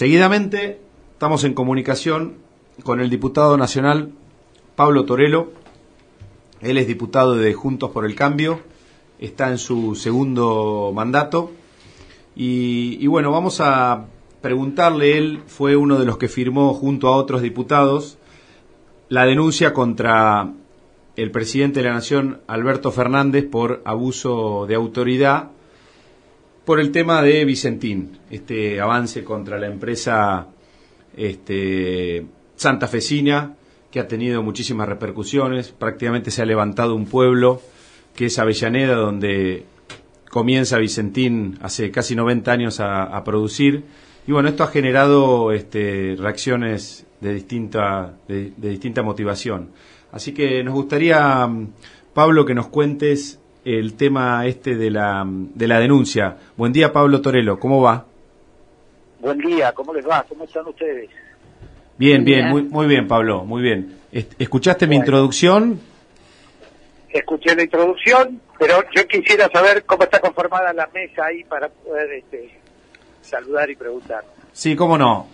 Seguidamente 0.00 0.80
estamos 1.12 1.44
en 1.44 1.52
comunicación 1.52 2.36
con 2.84 3.00
el 3.02 3.10
diputado 3.10 3.58
nacional 3.58 4.12
Pablo 4.74 5.04
Torelo. 5.04 5.52
Él 6.62 6.78
es 6.78 6.86
diputado 6.86 7.36
de 7.36 7.52
Juntos 7.52 7.90
por 7.90 8.06
el 8.06 8.14
Cambio, 8.14 8.60
está 9.18 9.50
en 9.50 9.58
su 9.58 9.94
segundo 9.94 10.90
mandato. 10.94 11.52
Y, 12.34 12.96
y, 12.98 13.06
bueno, 13.08 13.30
vamos 13.30 13.60
a 13.60 14.06
preguntarle, 14.40 15.18
él 15.18 15.42
fue 15.46 15.76
uno 15.76 15.98
de 15.98 16.06
los 16.06 16.16
que 16.16 16.28
firmó 16.28 16.72
junto 16.72 17.08
a 17.08 17.16
otros 17.16 17.42
diputados 17.42 18.16
la 19.10 19.26
denuncia 19.26 19.74
contra 19.74 20.50
el 21.16 21.30
presidente 21.30 21.82
de 21.82 21.88
la 21.90 21.94
Nación, 21.96 22.40
Alberto 22.46 22.90
Fernández, 22.90 23.44
por 23.44 23.82
abuso 23.84 24.64
de 24.66 24.76
autoridad 24.76 25.50
por 26.64 26.80
el 26.80 26.92
tema 26.92 27.22
de 27.22 27.44
Vicentín, 27.44 28.18
este 28.30 28.80
avance 28.80 29.24
contra 29.24 29.58
la 29.58 29.66
empresa 29.66 30.48
este, 31.16 32.26
santafesina, 32.56 33.56
que 33.90 34.00
ha 34.00 34.06
tenido 34.06 34.42
muchísimas 34.42 34.88
repercusiones. 34.88 35.72
Prácticamente 35.72 36.30
se 36.30 36.42
ha 36.42 36.46
levantado 36.46 36.94
un 36.94 37.06
pueblo 37.06 37.60
que 38.14 38.26
es 38.26 38.38
Avellaneda, 38.38 38.94
donde 38.94 39.64
comienza 40.30 40.78
Vicentín 40.78 41.58
hace 41.60 41.90
casi 41.90 42.14
90 42.14 42.52
años 42.52 42.80
a, 42.80 43.22
producir. 43.24 43.84
Y 44.26 44.32
bueno, 44.32 44.48
esto 44.48 44.62
ha 44.62 44.68
generado 44.68 45.52
este, 45.52 46.14
reacciones 46.18 47.06
de 47.20 47.34
distinta, 47.34 48.14
de, 48.28 48.52
de 48.56 48.68
distinta 48.68 49.02
motivación. 49.02 49.70
Así 50.12 50.32
que 50.32 50.62
nos 50.62 50.74
gustaría, 50.74 51.48
Pablo, 52.14 52.44
que 52.44 52.54
nos 52.54 52.68
cuentes 52.68 53.39
el 53.64 53.94
tema 53.94 54.46
este 54.46 54.74
de 54.76 54.90
la, 54.90 55.24
de 55.26 55.68
la 55.68 55.78
denuncia. 55.78 56.36
Buen 56.56 56.72
día, 56.72 56.92
Pablo 56.92 57.20
Torelo, 57.20 57.58
¿cómo 57.58 57.82
va? 57.82 58.06
Buen 59.20 59.38
día, 59.38 59.72
¿cómo 59.72 59.92
les 59.92 60.08
va? 60.08 60.24
¿Cómo 60.28 60.44
están 60.44 60.66
ustedes? 60.66 61.10
Bien, 61.98 62.24
bien, 62.24 62.48
muy, 62.48 62.62
muy 62.62 62.86
bien, 62.86 63.06
Pablo, 63.06 63.44
muy 63.44 63.60
bien. 63.60 63.98
¿Escuchaste 64.10 64.86
mi 64.86 64.96
introducción? 64.96 65.78
Escuché 67.10 67.54
la 67.54 67.64
introducción, 67.64 68.40
pero 68.58 68.82
yo 68.94 69.06
quisiera 69.06 69.48
saber 69.52 69.84
cómo 69.84 70.04
está 70.04 70.20
conformada 70.20 70.72
la 70.72 70.88
mesa 70.94 71.26
ahí 71.26 71.44
para 71.44 71.68
poder 71.68 72.10
este, 72.12 72.58
saludar 73.20 73.68
y 73.68 73.76
preguntar. 73.76 74.24
Sí, 74.52 74.74
cómo 74.74 74.96
no. 74.96 75.26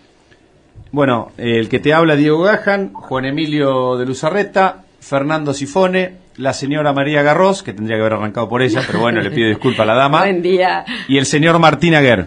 Bueno, 0.90 1.32
el 1.36 1.68
que 1.68 1.78
te 1.78 1.92
habla 1.92 2.16
Diego 2.16 2.42
Gajan, 2.42 2.92
Juan 2.92 3.26
Emilio 3.26 3.96
de 3.96 4.06
Luzarreta, 4.06 4.84
Fernando 5.00 5.52
Sifone, 5.52 6.16
la 6.38 6.52
señora 6.52 6.92
María 6.92 7.22
Garros, 7.22 7.62
que 7.62 7.72
tendría 7.72 7.96
que 7.96 8.00
haber 8.02 8.14
arrancado 8.14 8.48
por 8.48 8.62
ella, 8.62 8.82
pero 8.86 9.00
bueno, 9.00 9.20
le 9.20 9.30
pido 9.30 9.48
disculpas 9.48 9.80
a 9.80 9.86
la 9.86 9.94
dama. 9.94 10.20
Buen 10.22 10.42
día. 10.42 10.84
Y 11.08 11.18
el 11.18 11.26
señor 11.26 11.58
Martín 11.58 11.94
Aguer. 11.94 12.26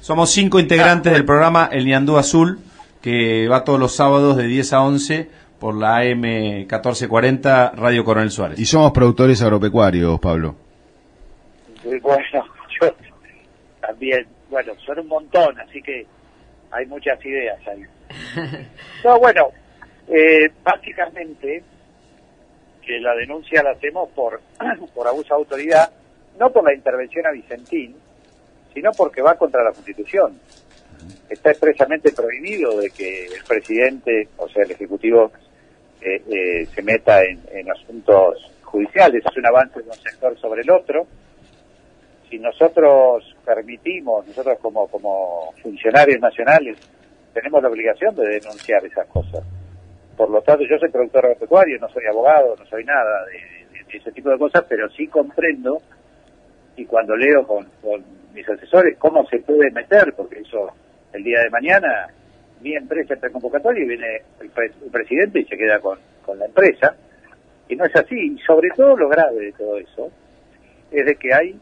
Somos 0.00 0.30
cinco 0.30 0.58
integrantes 0.58 1.12
del 1.12 1.24
programa 1.24 1.68
El 1.70 1.84
Niandú 1.84 2.16
Azul, 2.16 2.58
que 3.02 3.48
va 3.48 3.64
todos 3.64 3.78
los 3.78 3.94
sábados 3.94 4.36
de 4.36 4.46
10 4.46 4.72
a 4.72 4.82
11 4.82 5.30
por 5.58 5.76
la 5.76 5.98
AM 5.98 6.20
1440 6.22 7.72
Radio 7.76 8.04
Coronel 8.04 8.30
Suárez. 8.30 8.58
Y 8.58 8.64
somos 8.64 8.92
productores 8.92 9.42
agropecuarios, 9.42 10.18
Pablo. 10.18 10.56
Bueno, 11.84 12.24
yo 12.80 12.94
también, 13.80 14.26
bueno, 14.48 14.72
son 14.86 15.00
un 15.00 15.08
montón, 15.08 15.58
así 15.60 15.82
que 15.82 16.06
hay 16.70 16.86
muchas 16.86 17.24
ideas 17.24 17.58
ahí. 17.68 17.84
No, 19.04 19.18
bueno, 19.18 19.48
eh, 20.08 20.50
básicamente 20.62 21.62
la 22.98 23.14
denuncia 23.14 23.62
la 23.62 23.72
hacemos 23.72 24.08
por, 24.10 24.40
por 24.94 25.06
abuso 25.06 25.34
de 25.34 25.40
autoridad, 25.40 25.90
no 26.38 26.50
por 26.50 26.64
la 26.64 26.74
intervención 26.74 27.26
a 27.26 27.30
Vicentín, 27.30 27.94
sino 28.72 28.90
porque 28.92 29.22
va 29.22 29.34
contra 29.34 29.62
la 29.62 29.72
Constitución. 29.72 30.38
Está 31.28 31.50
expresamente 31.50 32.12
prohibido 32.12 32.78
de 32.78 32.90
que 32.90 33.26
el 33.26 33.44
presidente, 33.46 34.28
o 34.36 34.48
sea, 34.48 34.64
el 34.64 34.70
Ejecutivo, 34.72 35.30
eh, 36.00 36.22
eh, 36.28 36.66
se 36.66 36.82
meta 36.82 37.22
en, 37.22 37.40
en 37.52 37.70
asuntos 37.70 38.50
judiciales. 38.62 39.22
Es 39.24 39.36
un 39.36 39.46
avance 39.46 39.80
de 39.82 39.88
un 39.88 39.94
sector 39.94 40.38
sobre 40.38 40.62
el 40.62 40.70
otro. 40.70 41.06
Si 42.28 42.38
nosotros 42.38 43.36
permitimos, 43.44 44.26
nosotros 44.26 44.58
como, 44.60 44.86
como 44.88 45.52
funcionarios 45.62 46.20
nacionales, 46.20 46.78
tenemos 47.34 47.62
la 47.62 47.68
obligación 47.68 48.14
de 48.14 48.26
denunciar 48.26 48.84
esas 48.84 49.06
cosas 49.06 49.42
por 50.20 50.28
lo 50.28 50.42
tanto 50.42 50.64
yo 50.64 50.76
soy 50.78 50.90
productor 50.90 51.24
agropecuario, 51.24 51.78
no 51.78 51.88
soy 51.88 52.04
abogado, 52.04 52.54
no 52.54 52.66
soy 52.66 52.84
nada 52.84 53.24
de, 53.24 53.96
ese 53.96 54.12
tipo 54.12 54.28
de 54.28 54.36
cosas, 54.36 54.66
pero 54.68 54.86
sí 54.90 55.06
comprendo 55.06 55.80
y 56.76 56.84
cuando 56.84 57.16
leo 57.16 57.46
con, 57.46 57.64
con, 57.80 58.04
mis 58.34 58.46
asesores 58.46 58.98
cómo 58.98 59.26
se 59.30 59.38
puede 59.38 59.70
meter, 59.70 60.12
porque 60.14 60.40
eso 60.40 60.74
el 61.14 61.24
día 61.24 61.40
de 61.40 61.48
mañana 61.48 62.08
mi 62.60 62.76
empresa 62.76 63.14
está 63.14 63.28
en 63.28 63.32
convocatoria 63.32 63.82
y 63.82 63.88
viene 63.88 64.20
el, 64.42 64.50
pre 64.50 64.66
el 64.66 64.90
presidente 64.90 65.40
y 65.40 65.46
se 65.46 65.56
queda 65.56 65.78
con, 65.78 65.98
con, 66.22 66.38
la 66.38 66.44
empresa, 66.44 66.94
y 67.66 67.74
no 67.74 67.86
es 67.86 67.96
así, 67.96 68.14
y 68.14 68.38
sobre 68.40 68.68
todo 68.76 68.98
lo 68.98 69.08
grave 69.08 69.46
de 69.46 69.52
todo 69.52 69.78
eso 69.78 70.12
es 70.90 71.06
de 71.06 71.16
que 71.16 71.32
hay 71.32 71.58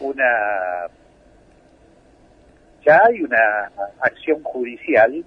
una 0.00 0.88
ya 2.82 2.98
hay 3.06 3.22
una 3.22 3.70
acción 4.00 4.42
judicial 4.42 5.22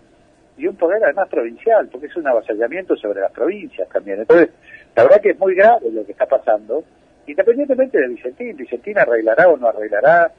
y 0.58 0.68
un 0.68 0.76
poder 0.76 1.04
además 1.04 1.28
provincial, 1.30 1.88
porque 1.92 2.08
es 2.08 2.16
un 2.16 2.28
avasallamiento 2.28 2.96
sobre 2.96 3.22
las 3.22 3.32
provincias 3.32 3.88
también. 3.90 4.20
Entonces, 4.22 4.50
la 4.96 5.04
verdad 5.04 5.22
que 5.22 5.32
es 5.32 5.40
muy 5.40 5.56
grave 5.56 5.92
lo 5.92 6.06
que 6.06 6.14
está 6.14 6.26
pasando, 6.26 6.84
independientemente 7.28 8.00
de 8.00 8.08
Vicentín, 8.08 8.56
Vicentín 8.56 8.98
arreglará 8.98 9.50
o 9.50 9.58
no 9.58 9.68
arreglará, 9.68 10.32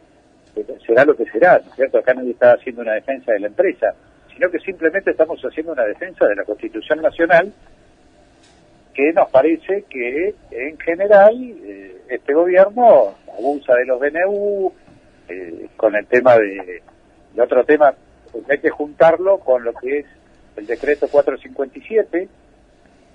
eh, 0.55 0.64
será 0.86 1.05
lo 1.05 1.14
que 1.14 1.26
será, 1.26 1.59
¿no 1.59 1.70
es 1.70 1.76
cierto? 1.76 1.98
Acá 1.98 2.14
nadie 2.14 2.30
está 2.30 2.52
haciendo 2.52 2.82
una 2.82 2.94
defensa 2.94 3.32
de 3.32 3.40
la 3.40 3.48
empresa, 3.48 3.94
sino 4.34 4.51
que 4.51 4.59
simplemente 4.60 5.10
estamos 5.10 5.40
haciendo 5.43 5.72
una 5.72 5.84
defensa 5.84 6.26
de 6.26 6.36
la 6.36 6.44
Constitución 6.44 7.02
Nacional, 7.02 7.52
que 8.94 9.12
nos 9.12 9.30
parece 9.30 9.84
que 9.90 10.34
en 10.51 10.78
general 10.78 11.34
eh, 11.62 11.98
este 12.09 12.32
gobierno 12.32 13.14
abusa 13.36 13.74
de 13.74 13.84
los 13.84 14.01
BNU, 14.01 14.72
eh, 15.28 15.66
con 15.76 15.94
el 15.94 16.06
tema 16.06 16.38
de, 16.38 16.82
de 17.34 17.43
otro 17.43 17.64
tema 17.64 17.93
porque 18.37 18.53
hay 18.53 18.59
que 18.59 18.71
juntarlo 18.71 19.39
con 19.39 19.65
lo 19.65 19.73
que 19.73 20.01
es 20.01 20.07
el 20.57 20.67
decreto 20.67 21.09
457, 21.09 22.29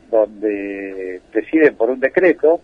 donde 0.09 1.21
deciden 1.31 1.75
por 1.75 1.89
un 1.89 1.99
decreto 1.99 2.59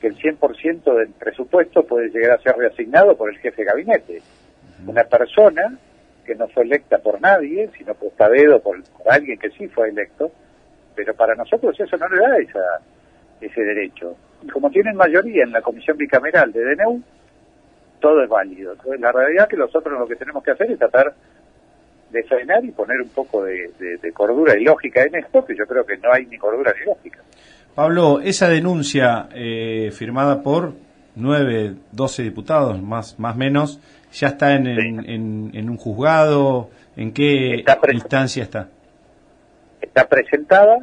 que 0.00 0.08
el 0.08 0.16
100% 0.16 0.94
del 0.96 1.08
presupuesto 1.10 1.84
puede 1.84 2.08
llegar 2.08 2.32
a 2.32 2.42
ser 2.42 2.56
reasignado 2.56 3.16
por 3.16 3.30
el 3.30 3.38
jefe 3.38 3.62
de 3.62 3.68
gabinete. 3.68 4.22
Una 4.86 5.04
persona 5.04 5.78
que 6.24 6.34
no 6.34 6.48
fue 6.48 6.64
electa 6.64 6.98
por 6.98 7.20
nadie, 7.20 7.70
sino 7.76 7.94
por 7.94 8.12
dedo 8.30 8.60
por, 8.60 8.82
por 8.82 9.12
alguien 9.12 9.38
que 9.38 9.50
sí 9.50 9.68
fue 9.68 9.90
electo, 9.90 10.32
pero 10.94 11.14
para 11.14 11.34
nosotros 11.34 11.78
eso 11.78 11.96
no 11.96 12.08
le 12.08 12.18
da 12.18 12.38
esa, 12.38 12.80
ese 13.40 13.60
derecho. 13.62 14.16
como 14.52 14.70
tienen 14.70 14.96
mayoría 14.96 15.44
en 15.44 15.52
la 15.52 15.60
comisión 15.60 15.96
bicameral 15.96 16.50
de 16.52 16.74
DNU, 16.74 17.02
todo 18.00 18.22
es 18.22 18.28
válido. 18.28 18.72
Entonces, 18.72 19.00
la 19.00 19.12
realidad 19.12 19.44
es 19.44 19.50
que 19.50 19.56
nosotros 19.56 19.98
lo 19.98 20.06
que 20.06 20.16
tenemos 20.16 20.42
que 20.42 20.50
hacer 20.50 20.70
es 20.70 20.78
tratar 20.78 21.14
de 22.14 22.22
frenar 22.22 22.64
y 22.64 22.70
poner 22.70 23.00
un 23.00 23.08
poco 23.08 23.44
de, 23.44 23.72
cordura 24.14 24.56
y 24.56 24.64
lógica 24.64 25.02
en 25.02 25.16
esto, 25.16 25.44
que 25.44 25.56
yo 25.56 25.66
creo 25.66 25.84
que 25.84 25.96
no 25.98 26.12
hay 26.12 26.24
ni 26.26 26.38
cordura 26.38 26.72
ni 26.78 26.86
lógica. 26.86 27.18
Pablo, 27.74 28.20
esa 28.20 28.48
denuncia 28.48 29.28
eh, 29.34 29.90
firmada 29.92 30.42
por 30.42 30.74
nueve, 31.16 31.74
doce 31.90 32.22
diputados, 32.22 32.80
más 32.80 33.18
más 33.18 33.36
menos, 33.36 33.80
ya 34.12 34.28
está 34.28 34.54
en, 34.54 34.66
en, 34.68 35.70
un 35.70 35.76
juzgado, 35.76 36.70
¿en 36.96 37.12
qué 37.12 37.64
instancia 37.92 38.44
está? 38.44 38.68
Está 39.80 40.08
presentada, 40.08 40.78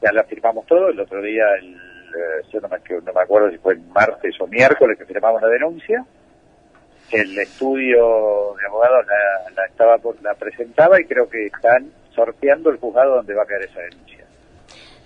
ya 0.00 0.12
la 0.12 0.22
firmamos 0.22 0.66
todo, 0.66 0.88
el 0.88 1.00
otro 1.00 1.20
día, 1.20 1.44
el, 1.60 1.74
eh, 1.74 2.46
yo 2.52 2.60
no 2.60 2.68
me, 2.68 2.78
no 2.78 3.12
me 3.12 3.20
acuerdo 3.20 3.50
si 3.50 3.58
fue 3.58 3.74
el 3.74 3.80
martes 3.80 4.40
o 4.40 4.46
miércoles 4.46 4.96
que 4.96 5.04
firmamos 5.04 5.42
la 5.42 5.48
denuncia, 5.48 6.04
el 7.12 7.38
estudio 7.38 8.54
de 8.60 8.66
abogados 8.66 9.06
la, 9.56 9.64
estaba 9.64 9.96
la 10.22 10.34
presentaba 10.34 11.00
y 11.00 11.04
creo 11.04 11.28
que 11.28 11.46
están 11.46 11.90
sorteando 12.14 12.70
el 12.70 12.76
juzgado 12.76 13.16
donde 13.16 13.34
va 13.34 13.42
a 13.42 13.46
caer 13.46 13.62
esa 13.62 13.80
denuncia. 13.80 14.24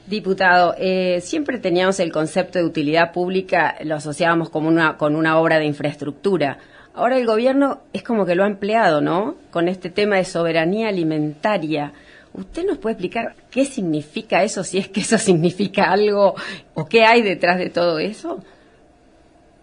Diputado, 0.06 0.74
eh, 0.78 1.20
siempre 1.22 1.58
teníamos 1.58 1.98
el 2.00 2.12
concepto 2.12 2.58
de 2.58 2.64
utilidad 2.66 3.12
pública, 3.12 3.76
lo 3.84 3.94
asociábamos 3.94 4.50
como 4.50 4.68
una, 4.68 4.98
con 4.98 5.16
una 5.16 5.38
obra 5.40 5.58
de 5.58 5.64
infraestructura. 5.64 6.58
Ahora 6.92 7.16
el 7.16 7.26
gobierno 7.26 7.80
es 7.92 8.02
como 8.02 8.26
que 8.26 8.34
lo 8.34 8.44
ha 8.44 8.48
empleado, 8.48 9.00
¿no? 9.00 9.36
Con 9.50 9.68
este 9.68 9.88
tema 9.88 10.16
de 10.16 10.24
soberanía 10.24 10.88
alimentaria. 10.88 11.92
¿Usted 12.34 12.64
nos 12.64 12.78
puede 12.78 12.94
explicar 12.94 13.34
qué 13.50 13.64
significa 13.64 14.42
eso, 14.42 14.62
si 14.62 14.78
es 14.78 14.88
que 14.88 15.00
eso 15.00 15.16
significa 15.18 15.90
algo, 15.90 16.34
o 16.74 16.86
qué 16.86 17.04
hay 17.04 17.22
detrás 17.22 17.58
de 17.58 17.70
todo 17.70 17.98
eso? 17.98 18.44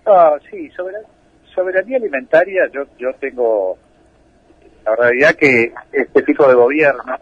Ah, 0.07 0.37
sí, 0.49 0.69
soberanía 0.71 1.07
soberanía 1.53 1.97
alimentaria, 1.97 2.67
yo, 2.71 2.83
yo 2.97 3.13
tengo 3.19 3.77
la 4.85 4.95
realidad 4.95 5.35
que 5.35 5.73
este 5.91 6.23
tipo 6.23 6.47
de 6.47 6.55
gobiernos 6.55 7.19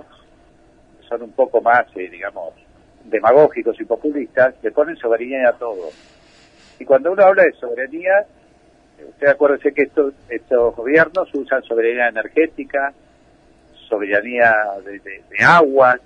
son 1.08 1.24
un 1.24 1.32
poco 1.32 1.62
más, 1.62 1.86
eh, 1.96 2.10
digamos, 2.10 2.54
demagógicos 3.06 3.80
y 3.82 3.86
populistas, 3.86 4.56
le 4.62 4.72
ponen 4.72 4.96
soberanía 4.98 5.50
a 5.50 5.54
todo. 5.54 5.90
Y 6.80 6.86
cuando 6.86 7.12
uno 7.12 7.24
habla 7.24 7.44
de 7.44 7.54
soberanía, 7.54 8.26
usted 9.10 9.28
acuérdese 9.28 9.74
que 9.74 9.84
estos, 9.84 10.14
estos 10.30 10.76
gobiernos 10.76 11.34
usan 11.34 11.64
soberanía 11.64 12.10
energética, 12.10 12.94
soberanía 13.88 14.54
de, 14.86 15.00
de, 15.00 15.44
aguas, 15.44 16.00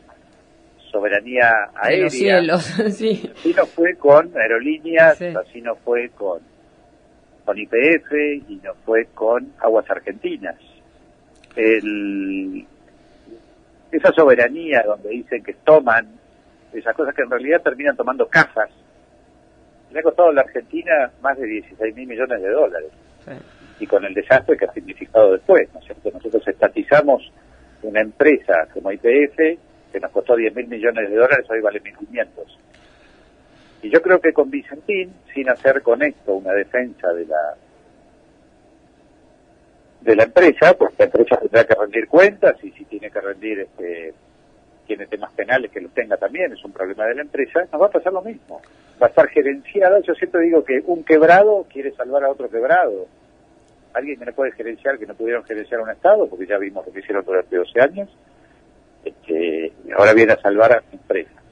soberanía 0.91 1.51
aérea. 1.75 2.03
los 2.03 2.13
cielos, 2.13 2.63
sí. 2.91 3.29
Así 3.35 3.53
no 3.53 3.65
fue 3.65 3.95
con 3.95 4.31
aerolíneas, 4.37 5.21
así 5.21 5.61
no 5.61 5.75
fue 5.75 6.09
con 6.09 6.52
con 7.45 7.57
IPF 7.57 8.11
y 8.47 8.59
no 8.63 8.73
fue 8.85 9.05
con 9.13 9.53
Aguas 9.59 9.89
Argentinas. 9.89 10.55
El, 11.55 12.65
esa 13.91 14.11
soberanía 14.11 14.83
donde 14.85 15.09
dicen 15.09 15.43
que 15.43 15.53
toman 15.53 16.07
esas 16.73 16.95
cosas 16.95 17.13
que 17.13 17.21
en 17.21 17.29
realidad 17.29 17.61
terminan 17.61 17.95
tomando 17.95 18.27
casas, 18.27 18.69
le 19.91 19.99
ha 19.99 20.03
costado 20.03 20.29
a 20.29 20.33
la 20.33 20.41
Argentina 20.41 21.11
más 21.21 21.37
de 21.37 21.45
16 21.45 21.95
mil 21.95 22.07
millones 22.07 22.41
de 22.41 22.49
dólares. 22.49 22.89
Y 23.79 23.85
con 23.85 24.03
el 24.05 24.13
desastre 24.13 24.57
que 24.57 24.65
ha 24.65 24.73
significado 24.73 25.33
después, 25.33 25.71
¿no 25.73 25.79
es 25.79 25.85
cierto? 25.85 26.09
Nosotros 26.11 26.47
estatizamos 26.47 27.31
una 27.83 28.01
empresa 28.01 28.67
como 28.73 28.91
IPF 28.91 29.37
que 29.91 29.99
nos 29.99 30.11
costó 30.11 30.35
10 30.35 30.55
mil 30.55 30.67
millones 30.67 31.09
de 31.09 31.15
dólares, 31.15 31.45
hoy 31.49 31.61
vale 31.61 31.81
1.500. 31.83 32.27
Y 33.83 33.89
yo 33.89 34.01
creo 34.01 34.19
que 34.21 34.31
con 34.31 34.49
Vicentín, 34.49 35.13
sin 35.33 35.49
hacer 35.49 35.81
con 35.81 36.01
esto 36.01 36.35
una 36.35 36.53
defensa 36.53 37.11
de 37.13 37.25
la 37.25 37.55
de 39.99 40.15
la 40.15 40.23
empresa, 40.23 40.73
porque 40.73 40.95
la 40.99 41.05
empresa 41.05 41.37
tendrá 41.37 41.65
que 41.65 41.75
rendir 41.75 42.07
cuentas 42.07 42.55
y 42.63 42.71
si 42.71 42.85
tiene 42.85 43.11
que 43.11 43.21
rendir 43.21 43.59
este 43.59 44.13
tiene 44.85 45.05
temas 45.07 45.31
penales 45.33 45.71
que 45.71 45.81
los 45.81 45.93
tenga 45.93 46.17
también, 46.17 46.51
es 46.53 46.63
un 46.63 46.71
problema 46.71 47.05
de 47.05 47.15
la 47.15 47.21
empresa, 47.21 47.65
nos 47.71 47.81
va 47.81 47.87
a 47.87 47.91
pasar 47.91 48.11
lo 48.11 48.21
mismo. 48.21 48.61
Va 49.01 49.07
a 49.07 49.09
estar 49.09 49.27
gerenciada, 49.29 49.99
yo 50.01 50.13
siempre 50.13 50.41
digo 50.41 50.63
que 50.63 50.81
un 50.85 51.03
quebrado 51.03 51.65
quiere 51.71 51.91
salvar 51.91 52.23
a 52.23 52.29
otro 52.29 52.49
quebrado. 52.49 53.07
Alguien 53.93 54.19
me 54.19 54.33
puede 54.33 54.51
gerenciar 54.53 54.97
que 54.97 55.05
no 55.05 55.15
pudieron 55.15 55.43
gerenciar 55.45 55.81
un 55.81 55.89
Estado, 55.89 56.27
porque 56.27 56.45
ya 56.45 56.57
vimos 56.57 56.85
lo 56.85 56.91
que 56.91 56.99
hicieron 56.99 57.23
durante 57.23 57.55
12 57.55 57.81
años, 57.81 58.09
este, 59.05 59.71
ahora 59.97 60.13
viene 60.13 60.33
a 60.33 60.41
salvar 60.41 60.71
a 60.71 60.75
la 60.75 60.91
empresa. 60.91 61.42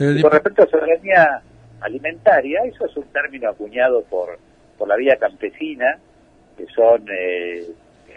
Eh, 0.00 0.22
con 0.22 0.30
respecto 0.30 0.62
a 0.62 0.66
soberanía 0.66 1.42
alimentaria, 1.80 2.62
eso 2.64 2.86
es 2.86 2.96
un 2.96 3.04
término 3.12 3.50
acuñado 3.50 4.02
por, 4.04 4.38
por 4.78 4.88
la 4.88 4.96
vía 4.96 5.16
campesina, 5.16 5.98
que 6.56 6.66
son 6.66 7.04
eh, 7.12 7.66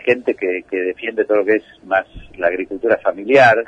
gente 0.05 0.34
que, 0.34 0.64
que 0.69 0.77
defiende 0.77 1.26
todo 1.26 1.39
lo 1.39 1.45
que 1.45 1.57
es 1.57 1.64
más 1.84 2.05
la 2.38 2.47
agricultura 2.47 2.97
familiar, 2.97 3.65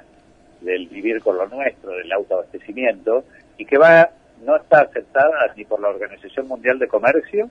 del 0.61 0.87
vivir 0.87 1.21
con 1.21 1.37
lo 1.37 1.47
nuestro, 1.47 1.91
del 1.91 2.11
autoabastecimiento, 2.11 3.25
y 3.57 3.65
que 3.65 3.77
va 3.77 4.09
no 4.43 4.55
está 4.55 4.81
aceptada 4.81 5.53
ni 5.55 5.65
por 5.65 5.79
la 5.81 5.89
Organización 5.89 6.47
Mundial 6.47 6.79
de 6.79 6.87
Comercio 6.87 7.49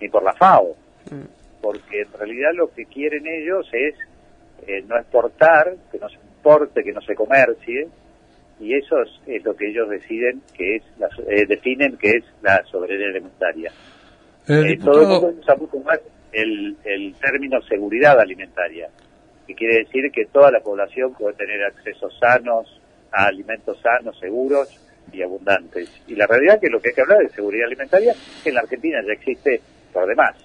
ni 0.00 0.08
por 0.08 0.22
la 0.22 0.32
FAO, 0.34 0.74
mm. 1.10 1.60
porque 1.60 2.02
en 2.02 2.12
realidad 2.12 2.50
lo 2.54 2.72
que 2.72 2.86
quieren 2.86 3.26
ellos 3.26 3.68
es 3.72 3.94
eh, 4.66 4.82
no 4.86 4.98
exportar, 4.98 5.74
que 5.90 5.98
no 5.98 6.08
se 6.08 6.16
importe, 6.16 6.82
que 6.82 6.92
no 6.92 7.00
se 7.00 7.14
comercie, 7.14 7.88
y 8.62 8.74
eso 8.74 8.96
es, 9.26 9.44
lo 9.44 9.56
que 9.56 9.70
ellos 9.70 9.88
deciden 9.90 10.40
que 10.56 10.76
es 10.76 10.82
la, 10.98 11.08
eh, 11.28 11.46
definen 11.46 11.96
que 11.96 12.10
es 12.10 12.24
la 12.42 12.62
soberanía 12.70 13.08
alimentaria. 13.08 13.72
Eh, 14.48 14.78
todo 14.82 15.02
el 15.02 15.08
mundo 15.08 15.34
usa 15.40 15.56
mucho 15.56 15.78
más 15.80 16.00
el, 16.32 16.76
el 16.84 17.14
término 17.14 17.60
seguridad 17.62 18.20
alimentaria, 18.20 18.88
que 19.46 19.54
quiere 19.54 19.78
decir 19.78 20.10
que 20.12 20.26
toda 20.26 20.52
la 20.52 20.60
población 20.60 21.12
puede 21.14 21.34
tener 21.34 21.64
acceso 21.64 22.08
sanos 22.10 22.80
a 23.10 23.26
alimentos 23.26 23.80
sanos, 23.80 24.18
seguros 24.18 24.68
y 25.12 25.22
abundantes. 25.22 25.90
Y 26.06 26.14
la 26.14 26.26
realidad 26.26 26.54
es 26.56 26.60
que 26.62 26.70
lo 26.70 26.80
que 26.80 26.90
hay 26.90 26.94
que 26.94 27.02
hablar 27.02 27.18
de 27.18 27.30
seguridad 27.30 27.66
alimentaria, 27.66 28.14
que 28.42 28.48
en 28.48 28.54
la 28.54 28.60
Argentina 28.60 29.02
ya 29.04 29.12
existe 29.12 29.60
por 29.92 30.06
demás. 30.06 30.36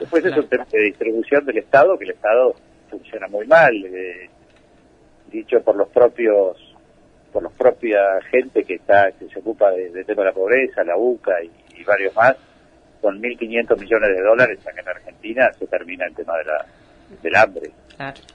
Después 0.00 0.24
es 0.24 0.36
un 0.36 0.48
tema 0.48 0.66
de 0.72 0.84
distribución 0.84 1.44
del 1.44 1.58
Estado, 1.58 1.96
que 1.98 2.04
el 2.04 2.10
Estado 2.10 2.54
funciona 2.90 3.28
muy 3.28 3.46
mal, 3.46 3.72
eh, 3.84 4.28
dicho 5.30 5.60
por 5.62 5.76
los 5.76 5.88
propios 5.90 6.67
por 7.32 7.42
la 7.42 7.50
propia 7.50 7.98
gente 8.30 8.64
que 8.64 8.74
está 8.74 9.12
que 9.12 9.28
se 9.28 9.38
ocupa 9.40 9.70
del 9.70 9.92
de 9.92 10.04
tema 10.04 10.22
de 10.22 10.28
la 10.28 10.34
pobreza, 10.34 10.84
la 10.84 10.96
UCA 10.96 11.42
y, 11.42 11.84
varios 11.84 12.14
más, 12.14 12.36
con 13.00 13.20
1.500 13.22 13.80
millones 13.80 14.10
de 14.16 14.22
dólares 14.22 14.58
en 14.66 14.88
Argentina 14.88 15.50
se 15.58 15.66
termina 15.66 16.04
el 16.06 16.14
tema 16.14 16.36
de 16.38 16.44
la, 16.44 16.66
del 17.22 17.36
hambre. 17.36 17.70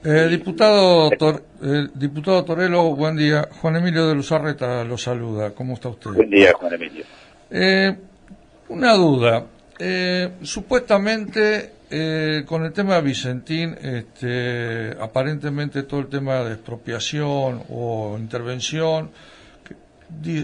Eh, 0.04 0.28
diputado, 0.28 1.10
eh, 1.12 1.88
diputado 1.94 2.44
Torelo, 2.44 2.94
buen 2.94 3.16
día. 3.16 3.48
Juan 3.60 3.76
Emilio 3.76 4.06
de 4.08 4.14
Luzarreta 4.14 4.84
lo 4.84 4.98
saluda. 4.98 5.54
¿Cómo 5.54 5.74
está 5.74 5.88
usted? 5.88 6.10
Buen 6.10 6.30
día, 6.30 6.52
Juan 6.54 6.74
Emilio. 6.74 7.04
Eh, 7.50 7.96
una 8.68 8.94
duda. 8.94 9.46
Eh, 9.78 10.32
supuestamente 10.42 11.72
eh, 11.96 12.44
con 12.44 12.64
el 12.64 12.72
tema 12.72 12.96
de 12.96 13.02
Vicentín, 13.02 13.76
este, 13.80 14.96
aparentemente 15.00 15.84
todo 15.84 16.00
el 16.00 16.08
tema 16.08 16.42
de 16.42 16.54
expropiación 16.54 17.62
o 17.70 18.16
intervención, 18.18 19.12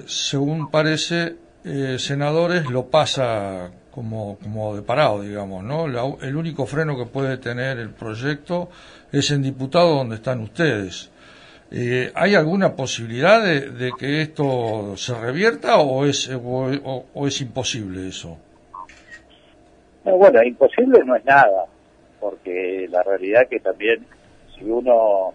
según 0.07 0.71
parece, 0.71 1.35
eh, 1.65 1.97
senadores 1.99 2.71
lo 2.71 2.87
pasa 2.87 3.69
como, 3.91 4.39
como 4.41 4.77
de 4.77 4.83
parado, 4.83 5.23
digamos, 5.23 5.65
¿no? 5.65 5.87
el 6.23 6.37
único 6.37 6.67
freno 6.67 6.97
que 6.97 7.07
puede 7.07 7.37
tener 7.39 7.81
el 7.81 7.91
proyecto 7.91 8.71
es 9.11 9.33
en 9.33 9.43
diputado 9.43 9.97
donde 9.97 10.17
están 10.17 10.39
ustedes. 10.43 11.11
Eh, 11.73 12.13
¿Hay 12.15 12.37
alguna 12.37 12.77
posibilidad 12.77 13.43
de, 13.43 13.91
que 13.99 14.23
esto 14.23 14.95
se 14.97 15.15
revierta 15.19 15.79
o 15.79 16.07
es, 16.07 16.31
o 16.33 17.27
es 17.27 17.41
imposible 17.41 18.07
eso? 18.07 18.39
Bueno, 20.05 20.43
imposible 20.43 21.01
no 21.05 21.17
es 21.17 21.25
nada, 21.25 21.67
porque 22.19 22.87
la 22.91 23.03
realidad 23.03 23.49
que 23.49 23.61
también, 23.61 24.07
si 24.57 24.65
uno 24.65 25.35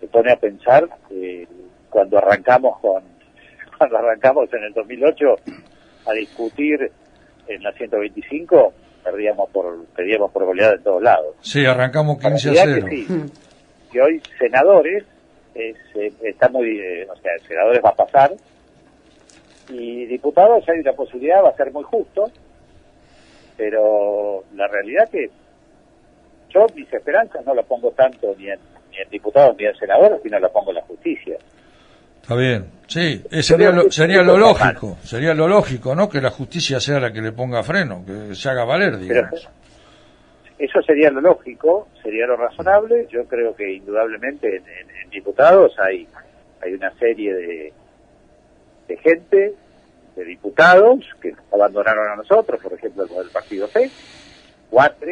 se 0.00 0.06
pone 0.08 0.32
a 0.32 0.36
pensar, 0.36 0.88
eh, 1.10 1.46
cuando 1.90 2.18
arrancamos 2.18 2.78
con, 2.80 3.02
cuando 3.78 3.98
arrancamos 3.98 4.52
en 4.52 4.64
el 4.64 4.72
2008 4.72 5.26
a 6.06 6.12
discutir 6.12 6.90
en 7.46 7.62
la 7.62 7.72
125, 7.72 8.72
perdíamos 9.02 9.50
por, 9.50 9.84
pedíamos 9.96 10.30
por 10.32 10.44
goleada 10.44 10.74
en 10.74 10.82
todos 10.82 11.02
lados. 11.02 11.36
Sí, 11.40 11.64
arrancamos 11.64 12.18
15 12.18 12.50
a 12.50 12.64
0. 12.64 12.86
Que, 12.88 13.06
que 13.92 14.00
hoy 14.00 14.22
senadores, 14.38 15.04
es, 15.54 15.76
eh, 15.94 16.12
está 16.22 16.48
muy, 16.48 16.78
eh, 16.78 17.06
o 17.08 17.16
sea, 17.16 17.32
senadores 17.46 17.80
va 17.84 17.90
a 17.90 17.96
pasar, 17.96 18.32
y 19.68 20.06
diputados 20.06 20.68
hay 20.68 20.80
una 20.80 20.92
posibilidad, 20.92 21.42
va 21.42 21.50
a 21.50 21.56
ser 21.56 21.72
muy 21.72 21.84
justo, 21.84 22.30
pero 23.56 24.44
la 24.54 24.66
realidad 24.68 25.08
que 25.10 25.30
yo 26.50 26.66
mis 26.74 26.92
esperanzas 26.92 27.44
no 27.44 27.54
las 27.54 27.66
pongo 27.66 27.90
tanto 27.92 28.34
ni 28.38 28.48
en, 28.48 28.58
ni 28.90 28.98
en 28.98 29.10
diputados 29.10 29.56
ni 29.58 29.66
en 29.66 29.74
senadores, 29.76 30.20
sino 30.22 30.38
las 30.38 30.50
pongo 30.50 30.70
en 30.70 30.76
la 30.76 30.82
justicia. 30.82 31.36
Está 32.22 32.36
bien. 32.36 32.64
Sí, 32.86 33.22
eh, 33.30 33.42
sería 33.42 33.70
lo, 33.70 33.90
sería 33.90 34.22
lo 34.22 34.38
lógico, 34.38 34.96
sería 35.02 35.34
lo 35.34 35.48
lógico, 35.48 35.94
¿no? 35.94 36.08
Que 36.08 36.20
la 36.20 36.30
justicia 36.30 36.80
sea 36.80 37.00
la 37.00 37.12
que 37.12 37.20
le 37.20 37.32
ponga 37.32 37.62
freno, 37.62 38.04
que 38.06 38.34
se 38.34 38.48
haga 38.48 38.64
valer, 38.64 38.98
digamos. 38.98 39.48
eso 40.58 40.82
sería 40.82 41.10
lo 41.10 41.20
lógico, 41.20 41.88
sería 42.02 42.26
lo 42.26 42.36
razonable. 42.36 43.06
Yo 43.10 43.24
creo 43.26 43.54
que 43.54 43.74
indudablemente 43.74 44.56
en, 44.56 45.10
diputados 45.10 45.78
hay 45.78 46.08
hay 46.60 46.74
una 46.74 46.90
serie 46.98 47.34
de, 47.34 47.72
de 48.88 48.96
gente, 48.96 49.54
de 50.16 50.24
diputados 50.24 51.04
que 51.20 51.32
nos 51.32 51.52
abandonaron 51.52 52.08
a 52.12 52.16
nosotros, 52.16 52.60
por 52.62 52.72
ejemplo, 52.72 53.04
el 53.04 53.08
del 53.08 53.30
partido 53.30 53.66
C, 53.68 53.90
cuatro, 54.70 55.08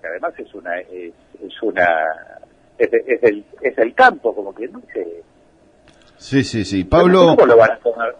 que 0.00 0.06
además 0.06 0.32
es 0.38 0.54
una 0.54 0.78
es, 0.80 1.12
es 1.44 1.62
una 1.62 1.88
es, 2.78 2.90
el, 3.22 3.44
es 3.60 3.78
el 3.78 3.94
campo, 3.94 4.34
como 4.34 4.54
que 4.54 4.68
no 4.68 4.80
sé. 4.92 5.22
Sí, 6.16 6.44
sí, 6.44 6.64
sí. 6.64 6.84
Pablo... 6.84 7.34
¿Cómo 7.36 7.46
lo 7.46 7.56
van 7.56 7.72
a 7.72 7.78
tomar 7.78 8.14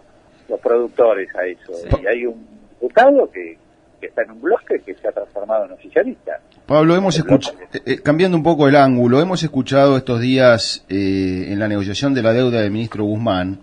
los 0.49 0.59
productores 0.59 1.33
a 1.35 1.45
eso? 1.45 1.73
Y 2.01 2.07
hay 2.07 2.25
un 2.25 2.45
diputado 2.71 3.31
que, 3.31 3.57
que 4.01 4.07
está 4.07 4.23
en 4.23 4.31
un 4.31 4.41
bloque 4.41 4.81
que 4.85 4.93
se 4.95 5.07
ha 5.07 5.11
transformado 5.13 5.65
en 5.65 5.71
oficialista. 5.71 6.39
Pablo, 6.65 6.95
hemos 6.95 7.17
escuchado, 7.17 7.57
eh, 7.73 7.81
eh, 7.85 8.01
cambiando 8.01 8.35
un 8.35 8.43
poco 8.43 8.67
el 8.67 8.75
ángulo, 8.75 9.21
hemos 9.21 9.43
escuchado 9.43 9.95
estos 9.95 10.19
días 10.19 10.85
eh, 10.89 11.47
en 11.49 11.59
la 11.59 11.67
negociación 11.69 12.13
de 12.13 12.23
la 12.23 12.33
deuda 12.33 12.61
del 12.61 12.71
ministro 12.71 13.05
Guzmán 13.05 13.59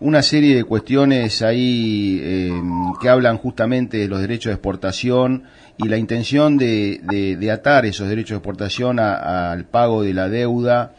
una 0.00 0.22
serie 0.22 0.56
de 0.56 0.64
cuestiones 0.64 1.42
ahí 1.42 2.20
eh, 2.22 2.62
que 3.00 3.08
hablan 3.08 3.38
justamente 3.38 3.98
de 3.98 4.08
los 4.08 4.20
derechos 4.20 4.50
de 4.50 4.54
exportación 4.54 5.44
y 5.76 5.88
la 5.88 5.96
intención 5.96 6.56
de, 6.56 7.00
de, 7.38 7.50
atar 7.50 7.86
esos 7.86 8.08
derechos 8.08 8.30
de 8.30 8.36
exportación 8.36 8.98
al 8.98 9.64
pago 9.64 10.02
de 10.02 10.14
la 10.14 10.28
deuda 10.28 10.92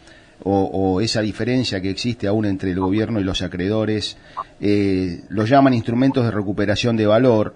o, 0.44 1.02
esa 1.02 1.22
diferencia 1.22 1.82
que 1.82 1.90
existe 1.90 2.28
aún 2.28 2.46
entre 2.46 2.72
el 2.72 2.80
gobierno 2.80 3.20
y 3.20 3.24
los 3.24 3.42
acreedores, 3.42 4.18
eh, 4.62 5.22
los 5.30 5.50
llaman 5.50 5.74
instrumentos 5.74 6.24
de 6.24 6.32
recuperación 6.32 6.98
de 6.98 7.08
valor. 7.08 7.56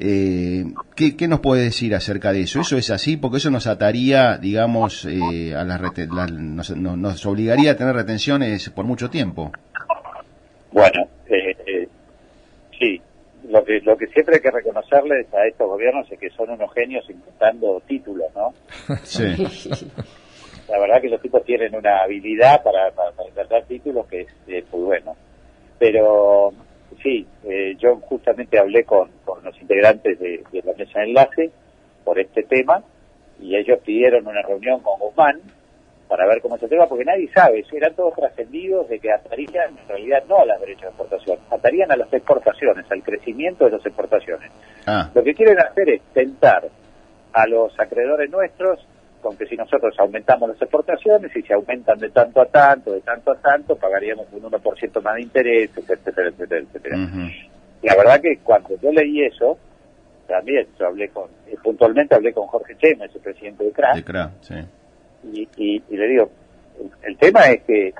Eh, 0.00 0.64
¿qué, 0.96 1.28
nos 1.28 1.40
puede 1.40 1.62
decir 1.62 1.94
acerca 1.94 2.32
de 2.32 2.42
eso? 2.42 2.60
¿Eso 2.60 2.76
es 2.76 2.90
así? 2.90 3.16
Porque 3.16 3.36
eso 3.36 3.50
nos 3.50 3.68
ataría, 3.68 4.38
digamos, 4.38 5.04
eh, 5.04 5.54
a 5.54 5.62
las 5.64 5.80
nos, 6.38 6.70
nos 6.76 7.26
obligaría 7.26 7.72
a 7.72 7.76
tener 7.76 7.94
retenciones 7.94 8.70
por 8.70 8.84
mucho 8.84 9.10
tiempo. 9.10 9.52
Bueno, 10.74 11.06
eh, 11.28 11.88
sí, 12.76 13.00
lo 13.48 13.64
que, 13.64 13.80
lo 13.82 13.96
que 13.96 14.08
siempre 14.08 14.34
hay 14.34 14.40
que 14.40 14.50
reconocerles 14.50 15.32
a 15.32 15.46
estos 15.46 15.68
gobiernos 15.68 16.10
es 16.10 16.18
que 16.18 16.30
son 16.30 16.50
unos 16.50 16.74
genios 16.74 17.08
inventando 17.08 17.80
títulos, 17.86 18.26
¿no? 18.34 18.52
Sí. 19.04 19.22
La 20.68 20.80
verdad 20.80 21.00
que 21.00 21.10
los 21.10 21.22
tipos 21.22 21.44
tienen 21.44 21.76
una 21.76 22.02
habilidad 22.02 22.60
para, 22.64 22.90
para, 22.90 23.12
inventar 23.28 23.64
títulos 23.66 24.06
que 24.06 24.26
es, 24.48 24.72
muy 24.72 24.82
bueno. 24.82 25.14
Pero 25.78 26.52
sí, 27.00 27.24
eh, 27.44 27.76
yo 27.78 27.96
justamente 27.96 28.58
hablé 28.58 28.82
con, 28.82 29.10
con 29.24 29.44
los 29.44 29.56
integrantes 29.60 30.18
de, 30.18 30.42
la 30.64 30.72
mesa 30.72 30.98
de 31.00 31.04
enlace 31.04 31.50
por 32.02 32.18
este 32.18 32.42
tema 32.42 32.82
y 33.40 33.54
ellos 33.54 33.78
pidieron 33.84 34.26
una 34.26 34.42
reunión 34.42 34.80
con 34.80 34.98
Guzmán 34.98 35.40
para 36.08 36.26
ver 36.26 36.40
cómo 36.40 36.58
se 36.58 36.68
tema, 36.68 36.86
porque 36.86 37.04
nadie 37.04 37.30
sabe, 37.34 37.64
eran 37.72 37.94
todos 37.94 38.14
trascendidos 38.14 38.88
de 38.88 38.98
que 38.98 39.10
atarían 39.10 39.76
en 39.78 39.88
realidad 39.88 40.22
no 40.28 40.38
a 40.40 40.46
las 40.46 40.60
derechos 40.60 40.82
de 40.82 40.88
exportación, 40.88 41.38
atarían 41.50 41.92
a 41.92 41.96
las 41.96 42.12
exportaciones, 42.12 42.90
al 42.90 43.02
crecimiento 43.02 43.64
de 43.64 43.72
las 43.72 43.86
exportaciones. 43.86 44.50
Ah. 44.86 45.10
Lo 45.14 45.22
que 45.22 45.34
quieren 45.34 45.58
hacer 45.58 45.88
es 45.88 46.02
tentar 46.12 46.64
a 47.32 47.46
los 47.46 47.78
acreedores 47.78 48.30
nuestros 48.30 48.86
con 49.20 49.36
que 49.38 49.46
si 49.46 49.56
nosotros 49.56 49.94
aumentamos 49.98 50.50
las 50.50 50.60
exportaciones 50.60 51.34
y 51.34 51.40
se 51.42 51.54
aumentan 51.54 51.98
de 51.98 52.10
tanto 52.10 52.42
a 52.42 52.46
tanto, 52.46 52.92
de 52.92 53.00
tanto 53.00 53.32
a 53.32 53.36
tanto, 53.36 53.74
pagaríamos 53.74 54.26
un 54.32 54.42
1% 54.42 55.02
más 55.02 55.14
de 55.14 55.22
interés, 55.22 55.70
etcétera, 55.74 56.28
etcétera, 56.28 56.60
etcétera. 56.60 56.96
La 57.82 57.96
verdad 57.96 58.20
que 58.20 58.36
cuando 58.42 58.78
yo 58.82 58.92
leí 58.92 59.24
eso, 59.24 59.58
también 60.28 60.66
yo 60.78 60.86
hablé 60.88 61.08
con, 61.08 61.30
eh, 61.46 61.56
puntualmente 61.62 62.14
hablé 62.14 62.34
con 62.34 62.46
Jorge 62.48 62.76
Chema, 62.76 63.06
el 63.06 63.10
presidente 63.12 63.64
de 63.64 63.72
CRA. 63.72 63.94
De 63.94 64.04
CRA, 64.04 64.30
sí 64.42 64.56
y, 65.32 65.82
le 65.90 66.08
digo, 66.08 66.30
el, 67.02 67.16
tema 67.16 67.46
es 67.46 67.62
que 67.62 67.94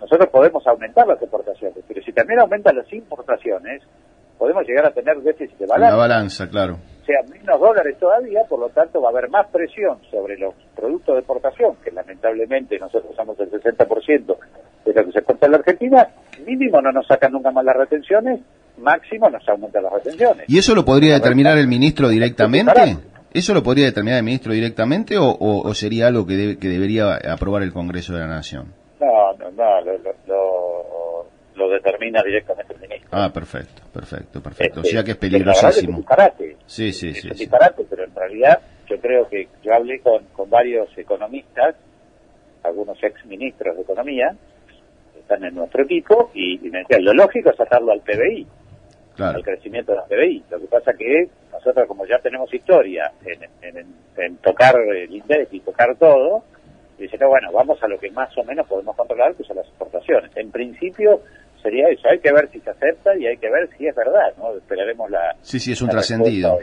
nosotros 0.00 0.28
podemos 0.30 0.66
aumentar 0.66 1.06
las 1.06 1.20
exportaciones, 1.20 1.78
pero 1.86 2.02
si 2.02 2.12
también 2.12 2.40
aumentan 2.40 2.76
las 2.76 2.92
importaciones, 2.92 3.82
podemos 4.38 4.66
llegar 4.66 4.86
a 4.86 4.90
tener 4.90 5.20
déficit 5.20 5.58
de 5.58 5.66
balanza. 5.66 5.90
La 5.90 5.96
balanza, 5.96 6.48
claro. 6.48 6.78
O 7.02 7.04
sea, 7.04 7.22
menos 7.28 7.60
dólares 7.60 7.96
todavía, 7.98 8.42
por 8.48 8.60
lo 8.60 8.68
tanto 8.70 9.02
va 9.02 9.08
a 9.08 9.12
haber 9.12 9.28
más 9.28 9.46
presión 9.48 9.98
sobre 10.10 10.38
los 10.38 10.54
productos 10.74 11.14
de 11.14 11.20
exportación, 11.20 11.76
que 11.84 11.90
lamentablemente 11.90 12.78
nosotros 12.78 13.12
usamos 13.12 13.38
el 13.40 13.50
60% 13.50 14.36
de 14.84 14.94
lo 14.94 15.04
que 15.04 15.12
se 15.12 15.18
exporta 15.18 15.46
en 15.46 15.52
la 15.52 15.58
Argentina, 15.58 16.08
mínimo 16.46 16.80
no 16.80 16.92
nos 16.92 17.06
sacan 17.06 17.32
nunca 17.32 17.50
más 17.50 17.64
las 17.64 17.76
retenciones, 17.76 18.40
máximo 18.78 19.28
nos 19.28 19.46
aumentan 19.48 19.82
las 19.82 19.92
retenciones. 19.92 20.48
¿Y 20.48 20.58
eso 20.58 20.74
lo 20.74 20.84
podría 20.84 21.14
determinar 21.14 21.58
el 21.58 21.66
ministro 21.66 22.08
directamente? 22.08 22.96
¿Eso 23.32 23.54
lo 23.54 23.62
podría 23.62 23.86
determinar 23.86 24.18
el 24.18 24.24
ministro 24.24 24.52
directamente 24.52 25.14
o, 25.18 25.74
sería 25.74 26.08
algo 26.08 26.26
que, 26.26 26.58
que 26.58 26.68
debería 26.68 27.14
aprobar 27.32 27.62
el 27.62 27.72
Congreso 27.72 28.12
de 28.12 28.20
la 28.20 28.26
Nación? 28.26 28.72
No, 29.00 29.32
no, 29.34 29.50
no, 29.52 29.80
lo, 31.54 31.68
determina 31.70 32.22
directamente 32.22 32.74
el 32.74 32.80
ministro. 32.80 33.08
Ah, 33.12 33.30
perfecto, 33.32 33.82
perfecto, 33.92 34.42
perfecto. 34.42 34.80
o 34.80 34.84
sea 34.84 35.04
que 35.04 35.12
es 35.12 35.16
peligrosísimo. 35.16 35.92
Es 35.92 35.96
disparate. 35.98 36.56
Sí, 36.66 36.92
sí, 36.92 37.14
sí. 37.14 37.28
Es 37.30 37.38
disparate, 37.38 37.84
pero 37.88 38.04
en 38.04 38.14
realidad 38.14 38.60
yo 38.88 38.98
creo 39.00 39.28
que 39.28 39.48
yo 39.62 39.74
hablé 39.74 40.00
con, 40.00 40.24
con 40.32 40.50
varios 40.50 40.88
economistas, 40.98 41.76
algunos 42.64 42.98
ex 43.02 43.24
ministros 43.26 43.76
de 43.76 43.82
Economía, 43.82 44.34
que 45.12 45.20
están 45.20 45.44
en 45.44 45.54
nuestro 45.54 45.84
equipo, 45.84 46.30
y, 46.34 46.66
y 46.66 46.70
me 46.70 46.80
decían, 46.80 47.04
lo 47.04 47.14
lógico 47.14 47.50
es 47.50 47.56
sacarlo 47.56 47.92
al 47.92 48.00
PBI 48.00 48.46
al 49.18 49.42
crecimiento 49.42 49.92
de 49.92 49.98
la 49.98 50.04
PBI. 50.04 50.44
Lo 50.50 50.60
que 50.60 50.66
pasa 50.66 50.92
que 50.94 51.28
nosotros 51.52 51.86
como 51.86 52.06
ya 52.06 52.18
tenemos 52.18 52.52
historia 52.52 53.12
en, 53.24 54.36
tocar 54.38 54.76
el 54.80 55.14
índice 55.14 55.48
y 55.50 55.60
tocar 55.60 55.96
todo, 55.96 56.44
dicen, 56.98 57.20
no, 57.20 57.28
bueno, 57.28 57.50
vamos 57.52 57.82
a 57.82 57.88
lo 57.88 57.98
que 57.98 58.10
más 58.10 58.36
o 58.36 58.44
menos 58.44 58.66
podemos 58.66 58.96
controlar, 58.96 59.34
que 59.34 59.44
son 59.44 59.56
las 59.56 59.66
exportaciones. 59.66 60.30
En 60.36 60.50
principio 60.50 61.20
sería 61.62 61.88
eso, 61.88 62.08
hay 62.08 62.18
que 62.18 62.32
ver 62.32 62.48
si 62.50 62.60
se 62.60 62.70
acepta 62.70 63.16
y 63.16 63.26
hay 63.26 63.36
que 63.36 63.50
ver 63.50 63.68
si 63.76 63.86
es 63.86 63.94
verdad, 63.94 64.32
¿no? 64.38 64.56
Esperaremos 64.56 65.10
la... 65.10 65.36
Sí, 65.42 65.60
sí, 65.60 65.72
es 65.72 65.82
un 65.82 65.88
trascendido. 65.88 66.58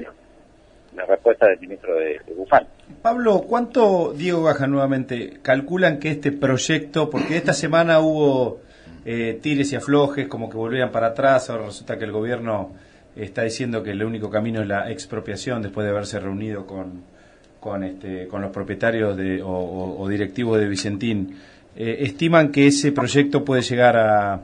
La 0.96 1.06
respuesta 1.06 1.48
del 1.48 1.60
ministro 1.60 1.96
de, 1.96 2.20
de 2.26 2.34
Bufán. 2.36 2.66
Pablo, 3.04 3.44
¿cuánto, 3.48 4.14
Diego 4.14 4.42
Baja 4.42 4.66
nuevamente, 4.66 5.40
calculan 5.44 6.00
que 6.00 6.10
este 6.10 6.32
proyecto, 6.32 7.10
porque 7.10 7.38
esta 7.38 7.54
semana 7.54 8.00
hubo 8.00 8.62
eh, 9.10 9.40
tires 9.42 9.72
y 9.72 9.78
aflojes, 9.78 10.28
como 10.28 10.50
que 10.50 10.58
volvían 10.58 10.92
para 10.92 11.08
atrás. 11.08 11.50
Ahora 11.50 11.68
resulta 11.68 11.98
que 11.98 12.04
el 12.04 12.12
gobierno 12.12 12.74
está 13.16 13.44
diciendo 13.44 13.82
que 13.82 13.92
el 13.92 14.04
único 14.04 14.30
camino 14.30 14.60
es 14.60 14.68
la 14.68 14.92
expropiación 14.92 15.62
después 15.62 15.86
de 15.86 15.92
haberse 15.92 16.20
reunido 16.20 16.68
con, 16.68 17.04
con, 17.62 17.86
este, 17.86 18.28
con 18.28 18.42
los 18.42 18.52
propietarios 18.52 19.16
de, 19.16 19.42
o, 19.42 20.06
directivos 20.10 20.60
de 20.60 20.68
Vicentín. 20.68 21.40
Eh, 21.74 22.00
¿Estiman 22.02 22.52
que 22.52 22.68
ese 22.68 22.92
proyecto 22.92 23.46
puede 23.46 23.62
llegar 23.62 23.96
a, 23.96 24.42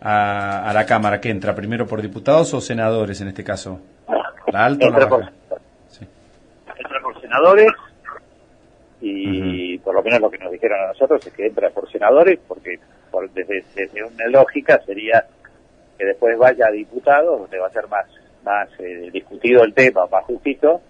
a, 0.00 0.72
la 0.72 0.86
Cámara? 0.86 1.20
que 1.20 1.30
entra? 1.30 1.56
¿Primero 1.56 1.84
por 1.84 2.00
diputados 2.00 2.54
o 2.54 2.60
senadores 2.60 3.20
en 3.20 3.26
este 3.26 3.42
caso? 3.42 3.80
¿La 4.52 4.64
alta 4.64 4.86
o 4.86 4.90
la 4.90 5.06
baja? 5.06 5.32
Entra 6.76 7.02
por 7.02 7.20
senadores 7.20 7.66
y 9.00 9.76
por 9.78 9.92
lo 9.92 10.04
menos 10.04 10.20
lo 10.20 10.30
que 10.30 10.38
nos 10.38 10.52
dijeron 10.52 10.78
a 10.84 10.86
nosotros 10.88 11.26
es 11.26 11.32
que 11.32 11.46
entra 11.46 11.70
por 11.70 11.90
senadores 11.90 12.38
porque 12.46 12.78
desde, 13.34 14.02
una 14.02 14.26
lógica 14.28 14.80
sería 14.84 15.24
que 15.96 16.04
después 16.04 16.38
vaya 16.38 16.66
a 16.66 16.70
diputados 16.70 17.40
donde 17.40 17.58
va 17.58 17.66
a 17.66 17.70
ser 17.70 17.88
más 17.88 18.06
más 18.44 18.68
eh, 18.78 19.10
discutido 19.12 19.64
el 19.64 19.74
tema 19.74 20.06
más 20.06 20.24
justito 20.24 20.80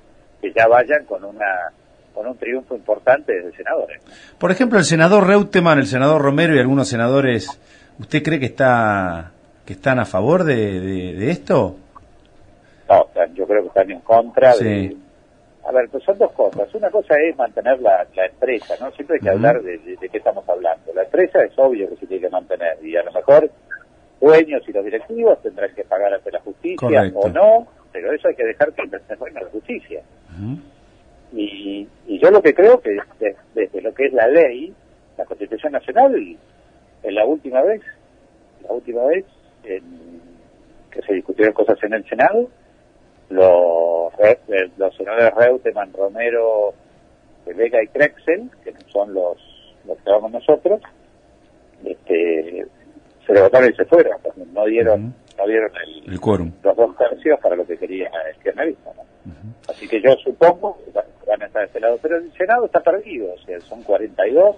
que 0.40 0.52
ya 0.52 0.66
vayan 0.68 1.04
con 1.04 1.24
una 1.24 1.72
con 2.14 2.26
un 2.26 2.36
triunfo 2.36 2.74
importante 2.74 3.32
de 3.32 3.52
senadores. 3.52 4.02
Por 4.38 4.50
ejemplo 4.50 4.78
el 4.78 4.84
senador 4.84 5.26
Reutemann 5.26 5.78
el 5.78 5.86
senador 5.86 6.20
Romero 6.22 6.54
y 6.54 6.58
algunos 6.58 6.88
senadores 6.88 7.48
usted 7.98 8.22
cree 8.22 8.38
que 8.38 8.46
está 8.46 9.32
que 9.64 9.74
están 9.74 9.98
a 9.98 10.04
favor 10.04 10.44
de, 10.44 10.80
de, 11.14 11.30
esto 11.30 11.76
no 12.88 13.06
yo 13.34 13.46
creo 13.46 13.62
que 13.62 13.68
están 13.68 13.90
en 13.90 14.00
contra 14.00 14.56
de 14.56 14.96
a 15.68 15.72
ver, 15.72 15.86
pues 15.90 16.02
son 16.02 16.16
dos 16.16 16.32
cosas. 16.32 16.74
Una 16.74 16.90
cosa 16.90 17.14
es 17.20 17.36
mantener 17.36 17.78
la, 17.82 18.06
empresa, 18.14 18.74
¿no? 18.80 18.90
Siempre 18.92 19.16
hay 19.16 19.20
que 19.20 19.28
hablar 19.28 19.60
de, 19.60 19.78
qué 20.00 20.16
estamos 20.16 20.48
hablando. 20.48 20.94
La 20.94 21.02
empresa 21.02 21.44
es 21.44 21.52
obvio 21.58 21.90
que 21.90 21.96
se 21.96 22.06
tiene 22.06 22.22
que 22.22 22.30
mantener 22.30 22.78
y 22.82 22.96
a 22.96 23.02
lo 23.02 23.12
mejor 23.12 23.50
dueños 24.18 24.62
y 24.66 24.72
los 24.72 24.82
directivos 24.82 25.42
tendrán 25.42 25.74
que 25.74 25.84
pagar 25.84 26.14
ante 26.14 26.32
la 26.32 26.40
justicia 26.40 27.12
o 27.14 27.28
no, 27.28 27.68
pero 27.92 28.10
eso 28.14 28.28
hay 28.28 28.34
que 28.34 28.46
dejar 28.46 28.72
que 28.72 28.82
intervenga 28.82 29.42
la 29.42 29.50
justicia. 29.50 30.02
y, 31.34 31.86
y 32.06 32.18
yo 32.18 32.30
lo 32.30 32.40
que 32.40 32.54
creo 32.54 32.80
que 32.80 32.96
desde, 33.54 33.82
lo 33.82 33.92
que 33.92 34.06
es 34.06 34.14
la 34.14 34.26
ley, 34.26 34.72
la 35.18 35.26
Constitución 35.26 35.72
Nacional, 35.72 36.14
en 37.02 37.14
la 37.14 37.26
última 37.26 37.60
vez, 37.60 37.82
la 38.62 38.72
última 38.72 39.04
vez 39.04 39.26
en, 39.64 39.82
que 40.90 41.02
se 41.02 41.12
discutieron 41.12 41.52
cosas 41.52 41.76
en 41.82 41.92
el 41.92 42.08
Senado, 42.08 42.48
los, 43.30 44.12
los 44.76 44.96
senadores 44.96 45.34
Reutemann, 45.34 45.92
Romero, 45.92 46.74
Vega 47.46 47.82
y 47.82 47.88
Krexel, 47.88 48.50
que 48.64 48.72
son 48.92 49.14
los, 49.14 49.36
los 49.86 49.96
que 49.98 50.10
vamos 50.10 50.32
nosotros, 50.32 50.80
este, 51.84 52.66
se 53.26 53.32
levantaron 53.32 53.70
y 53.70 53.74
se 53.76 53.84
fueron, 53.84 54.16
no 54.52 54.64
dieron, 54.66 55.14
no 55.36 55.46
dieron 55.46 55.70
el, 55.84 56.12
El 56.12 56.20
quórum. 56.20 56.52
los 56.62 56.76
dos 56.76 56.96
tercios 56.96 57.38
para 57.40 57.56
lo 57.56 57.66
que 57.66 57.76
quería 57.76 58.10
el 58.30 58.42
kirchnerismo. 58.42 58.94
¿no? 58.96 59.02
Así 59.68 59.86
que 59.88 60.00
yo 60.00 60.14
supongo 60.24 60.78
que 60.84 60.90
van- 60.92 61.42
a 61.42 61.46
estar 61.46 61.60
de 61.62 61.66
este 61.66 61.80
lado, 61.80 61.98
pero 62.02 62.16
el 62.16 62.32
Senado 62.32 62.64
está 62.66 62.80
perdido, 62.80 63.32
o 63.34 63.38
sea, 63.44 63.60
son 63.60 63.82
42, 63.82 64.56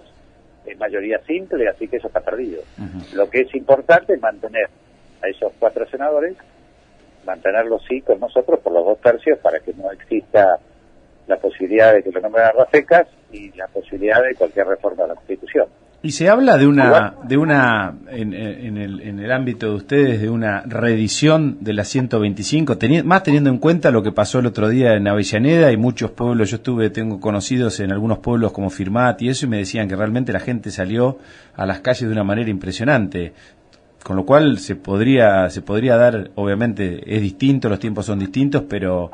es 0.65 0.79
mayoría 0.79 1.19
simple, 1.25 1.67
así 1.67 1.87
que 1.87 1.97
eso 1.97 2.07
está 2.07 2.21
perdido. 2.21 2.61
Lo 3.13 3.29
que 3.29 3.41
es 3.41 3.53
importante 3.55 4.13
es 4.13 4.21
mantener 4.21 4.67
a 5.21 5.27
esos 5.27 5.51
cuatro 5.59 5.85
senadores, 5.89 6.35
mantenerlos 7.25 7.81
sí 7.87 8.01
con 8.01 8.19
nosotros 8.19 8.59
por 8.63 8.73
los 8.73 8.85
dos 8.85 8.99
tercios 9.01 9.39
para 9.39 9.59
que 9.59 9.73
no 9.73 9.91
exista 9.91 10.57
la 11.27 11.37
posibilidad 11.37 11.93
de 11.93 12.03
que 12.03 12.11
lo 12.11 12.19
nombren 12.21 12.45
a 12.45 12.51
Rafecas 12.51 13.07
y 13.31 13.51
la 13.57 13.67
posibilidad 13.67 14.21
de 14.21 14.35
cualquier 14.35 14.67
reforma 14.67 15.03
de 15.03 15.09
la 15.09 15.15
Constitución. 15.15 15.67
Y 16.03 16.13
se 16.13 16.27
habla 16.29 16.57
de 16.57 16.65
una, 16.65 17.13
de 17.23 17.37
una 17.37 17.93
en, 18.09 18.33
en 18.33 18.77
el, 18.77 19.01
en 19.01 19.19
el 19.19 19.31
ámbito 19.31 19.67
de 19.67 19.75
ustedes, 19.75 20.19
de 20.19 20.31
una 20.31 20.63
reedición 20.65 21.57
de 21.61 21.73
la 21.73 21.83
125, 21.83 22.79
teni- 22.79 23.03
más 23.03 23.21
teniendo 23.21 23.51
en 23.51 23.59
cuenta 23.59 23.91
lo 23.91 24.01
que 24.01 24.11
pasó 24.11 24.39
el 24.39 24.47
otro 24.47 24.67
día 24.67 24.95
en 24.95 25.07
Avellaneda 25.07 25.71
y 25.71 25.77
muchos 25.77 26.09
pueblos, 26.09 26.49
yo 26.49 26.55
estuve, 26.55 26.89
tengo 26.89 27.19
conocidos 27.19 27.79
en 27.81 27.91
algunos 27.91 28.17
pueblos 28.17 28.51
como 28.51 28.71
Firmat 28.71 29.21
y 29.21 29.29
eso, 29.29 29.45
y 29.45 29.49
me 29.49 29.57
decían 29.57 29.87
que 29.87 29.95
realmente 29.95 30.33
la 30.33 30.39
gente 30.39 30.71
salió 30.71 31.19
a 31.55 31.67
las 31.67 31.81
calles 31.81 32.01
de 32.07 32.11
una 32.11 32.23
manera 32.23 32.49
impresionante. 32.49 33.33
Con 34.03 34.15
lo 34.15 34.25
cual 34.25 34.57
se 34.57 34.75
podría, 34.75 35.49
se 35.49 35.61
podría 35.61 35.95
dar, 35.95 36.31
obviamente 36.35 37.03
es 37.05 37.21
distinto, 37.21 37.69
los 37.69 37.79
tiempos 37.79 38.05
son 38.07 38.19
distintos, 38.19 38.63
pero 38.67 39.11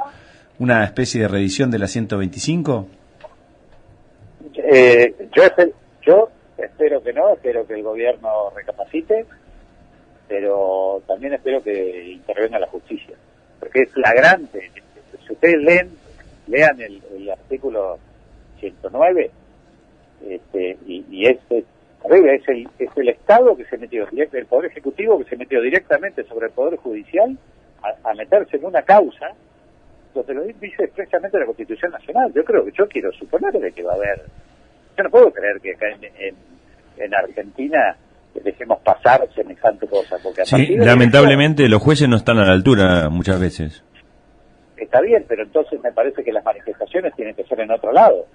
una 0.59 0.83
especie 0.85 1.21
de 1.21 1.27
reedición 1.27 1.69
de 1.69 1.79
la 1.79 1.87
125. 1.87 2.87
Eh, 4.55 5.13
yo, 5.35 5.43
yo 6.01 6.29
espero 6.57 7.03
que 7.03 7.13
no, 7.13 7.33
espero 7.33 7.67
que 7.67 7.73
el 7.73 7.83
gobierno 7.83 8.49
recapacite, 8.55 9.25
pero 10.27 11.01
también 11.05 11.33
espero 11.33 11.61
que 11.61 12.11
intervenga 12.11 12.57
la 12.57 12.67
justicia, 12.67 13.15
porque 13.59 13.83
es 13.83 13.91
flagrante. 13.91 14.71
Si 15.25 15.33
ustedes 15.33 15.61
leen, 15.61 15.89
lean 16.47 16.79
el, 16.81 17.01
el 17.13 17.29
artículo 17.29 17.99
109, 18.61 19.31
este, 20.27 20.77
y, 20.87 21.05
y 21.11 21.25
es, 21.27 21.37
es 21.49 21.65
terrible, 22.07 22.35
es 22.35 22.47
el, 22.47 22.67
es 22.79 22.89
el 22.95 23.09
Estado 23.09 23.55
que 23.55 23.65
se 23.65 23.77
metió, 23.77 24.07
el 24.11 24.45
Poder 24.45 24.71
Ejecutivo 24.71 25.17
que 25.19 25.29
se 25.29 25.35
metió 25.37 25.61
directamente 25.61 26.23
sobre 26.25 26.47
el 26.47 26.53
Poder 26.53 26.77
Judicial 26.77 27.37
a, 27.83 28.09
a 28.09 28.13
meterse 28.13 28.57
en 28.57 28.65
una 28.65 28.81
causa 28.81 29.27
donde 30.13 30.33
lo 30.33 30.43
dice 30.43 30.83
expresamente 30.83 31.37
la 31.39 31.45
Constitución 31.45 31.91
Nacional. 31.91 32.31
Yo 32.33 32.43
creo 32.43 32.65
que 32.65 32.71
yo 32.71 32.87
quiero 32.87 33.11
suponer 33.13 33.53
de 33.53 33.71
que 33.71 33.83
va 33.83 33.93
a 33.93 33.95
haber. 33.95 34.21
Yo 34.97 35.03
no 35.03 35.09
puedo 35.11 35.31
creer 35.31 35.59
que 35.61 35.73
acá 35.73 35.89
en, 35.89 36.03
en, 36.05 36.35
en 36.97 37.13
Argentina 37.13 37.95
dejemos 38.43 38.79
pasar 38.81 39.27
semejante 39.35 39.87
cosa, 39.87 40.17
porque 40.23 40.41
a 40.41 40.45
Sí, 40.45 40.75
lamentablemente 40.77 41.67
los 41.69 41.81
jueces 41.81 42.07
no 42.09 42.17
están 42.17 42.37
a 42.39 42.45
la 42.45 42.53
altura 42.53 43.09
muchas 43.09 43.39
veces. 43.39 43.83
está 44.75 45.01
bien, 45.01 45.25
pero 45.27 45.43
entonces 45.43 45.79
me 45.81 45.91
parece 45.91 46.23
que 46.23 46.31
las 46.31 46.43
manifestaciones 46.43 47.13
tienen 47.15 47.35
que 47.35 47.43
ser 47.43 47.59
en 47.61 47.71
otro 47.71 47.91
lado. 47.91 48.25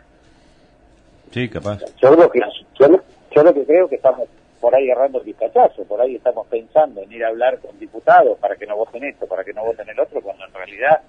Sí, 1.33 1.49
capaz. 1.49 1.81
Yo 2.01 2.15
lo 2.15 2.31
que 2.31 2.41
yo, 2.79 2.89
lo- 2.89 3.03
yo 3.35 3.43
lo 3.43 3.55
que 3.55 3.65
creo 3.65 3.89
que 3.89 3.97
estamos 3.97 4.29
por 4.61 4.75
ahí 4.75 4.91
agarrando 4.91 5.19
el 5.19 5.25
vistachazo, 5.25 5.85
por 5.85 6.01
ahí 6.01 6.17
estamos 6.17 6.47
pensando 6.47 7.03
en 7.03 7.13
ir 7.13 7.25
a 7.25 7.29
hablar 7.29 7.59
con 7.59 7.77
diputados 7.79 8.39
para 8.39 8.55
que 8.57 8.67
no 8.67 8.77
voten 8.77 9.03
esto, 9.05 9.27
para 9.27 9.43
que 9.43 9.53
no 9.53 9.65
voten 9.65 9.89
el 9.89 9.99
otro, 9.99 10.21
cuando 10.21 10.45
en 10.47 10.55
realidad 10.55 11.01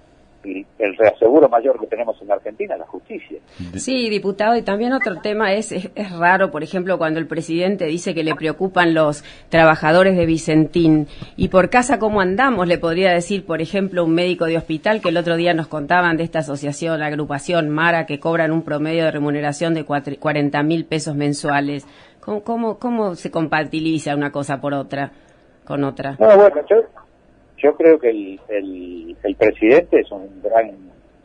el, 0.78 0.96
reaseguro 0.96 1.48
mayor 1.48 1.80
que 1.80 1.86
tenemos 1.86 2.20
en 2.20 2.30
Argentina 2.30 2.74
es 2.74 2.80
la 2.80 2.86
justicia. 2.86 3.38
Sí, 3.76 4.08
diputado, 4.10 4.56
y 4.56 4.62
también 4.62 4.92
otro 4.92 5.20
tema 5.20 5.52
es, 5.52 5.72
es, 5.72 5.90
es 5.94 6.12
raro, 6.12 6.50
por 6.50 6.62
ejemplo, 6.62 6.98
cuando 6.98 7.18
el 7.18 7.26
presidente 7.26 7.86
dice 7.86 8.14
que 8.14 8.24
le 8.24 8.34
preocupan 8.34 8.94
los 8.94 9.24
trabajadores 9.48 10.16
de 10.16 10.26
Vicentín. 10.26 11.08
Y 11.36 11.48
por 11.48 11.70
casa, 11.70 11.98
¿cómo 11.98 12.20
andamos? 12.20 12.66
Le 12.66 12.78
podría 12.78 13.12
decir, 13.12 13.46
por 13.46 13.60
ejemplo, 13.60 14.04
un 14.04 14.14
médico 14.14 14.44
de 14.46 14.56
hospital 14.56 15.00
que 15.00 15.08
el 15.08 15.16
otro 15.16 15.36
día 15.36 15.54
nos 15.54 15.68
contaban 15.68 16.16
de 16.16 16.24
esta 16.24 16.40
asociación, 16.40 17.00
la 17.00 17.06
agrupación 17.06 17.70
Mara, 17.70 18.06
que 18.06 18.20
cobran 18.20 18.52
un 18.52 18.62
promedio 18.62 19.04
de 19.04 19.10
remuneración 19.10 19.74
de 19.74 19.84
cuatro- 19.84 20.14
40 20.18 20.62
mil 20.62 20.84
pesos 20.84 21.14
mensuales. 21.16 21.86
¿Cómo, 22.24 22.42
cómo, 22.42 22.78
¿Cómo 22.78 23.14
se 23.16 23.30
compatibiliza 23.30 24.14
una 24.14 24.32
cosa 24.32 24.58
por 24.58 24.72
otra, 24.72 25.12
con 25.64 25.84
otra? 25.84 26.16
No, 26.18 26.36
bueno, 26.36 26.62
yo, 27.58 27.76
creo 27.76 27.98
que 27.98 28.08
el, 28.08 28.40
el, 28.48 29.36
presidente 29.36 30.00
es 30.00 30.10
un 30.10 30.40
gran, 30.42 30.72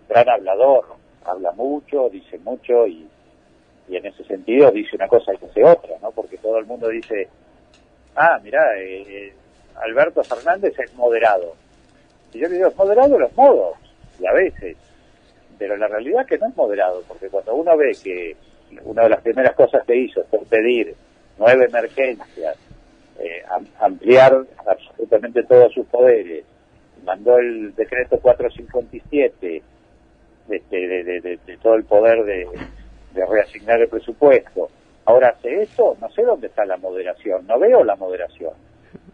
gran 0.10 0.30
hablador, 0.30 0.86
habla 1.24 1.54
mucho, 1.54 2.10
dice 2.10 2.38
mucho 2.40 2.86
y, 2.86 3.08
y 3.88 3.96
en 3.96 4.08
ese 4.08 4.26
sentido 4.26 4.72
dice 4.72 4.98
una 4.98 5.08
cosa 5.08 5.32
y 5.34 5.46
hace 5.46 5.64
otra, 5.64 5.96
¿no? 6.02 6.12
Porque 6.12 6.38
todo 6.38 6.58
el 6.58 6.66
mundo 6.66 6.90
dice, 6.90 7.30
ah, 8.18 8.38
mira, 8.44 8.60
eh, 8.78 9.34
Alberto 9.76 10.22
Fernández 10.24 10.78
es 10.80 10.94
moderado. 10.96 11.56
Y 12.34 12.40
yo 12.40 12.50
le 12.50 12.56
digo, 12.56 12.68
es 12.68 12.76
moderado 12.76 13.18
los 13.18 13.36
modos, 13.38 13.78
y 14.20 14.28
a 14.28 14.34
veces, 14.34 14.76
pero 15.58 15.78
la 15.78 15.88
realidad 15.88 16.24
es 16.24 16.28
que 16.28 16.38
no 16.38 16.48
es 16.48 16.58
moderado, 16.58 17.04
porque 17.08 17.30
cuando 17.30 17.56
uno 17.56 17.78
ve 17.78 17.96
que 18.04 18.36
una 18.84 19.04
de 19.04 19.10
las 19.10 19.22
primeras 19.22 19.56
cosas 19.56 19.84
que 19.86 19.96
hizo 19.96 20.24
fue 20.26 20.40
pedir 20.50 20.96
nueve 21.38 21.66
emergencias, 21.66 22.58
eh, 23.20 23.44
am- 23.50 23.68
ampliar 23.80 24.44
absolutamente 24.66 25.44
todos 25.44 25.74
sus 25.74 25.86
poderes, 25.88 26.44
mandó 27.04 27.38
el 27.38 27.74
decreto 27.76 28.20
457 28.20 29.62
este, 30.50 30.78
de, 30.88 31.04
de- 31.04 31.22
de- 31.22 31.40
de 31.46 31.58
todo 31.58 31.76
el 31.76 31.84
poder 31.86 32.24
de, 32.24 32.48
de 33.14 33.26
reasignar 33.26 33.80
el 33.82 33.88
presupuesto. 33.88 34.70
Ahora 35.06 35.30
hace 35.30 35.64
eso, 35.64 35.98
no 36.02 36.10
sé 36.12 36.24
dónde 36.24 36.48
está 36.48 36.66
la 36.66 36.78
moderación, 36.78 37.46
no 37.48 37.58
veo 37.60 37.84
la 37.84 37.96
moderación. 37.96 38.54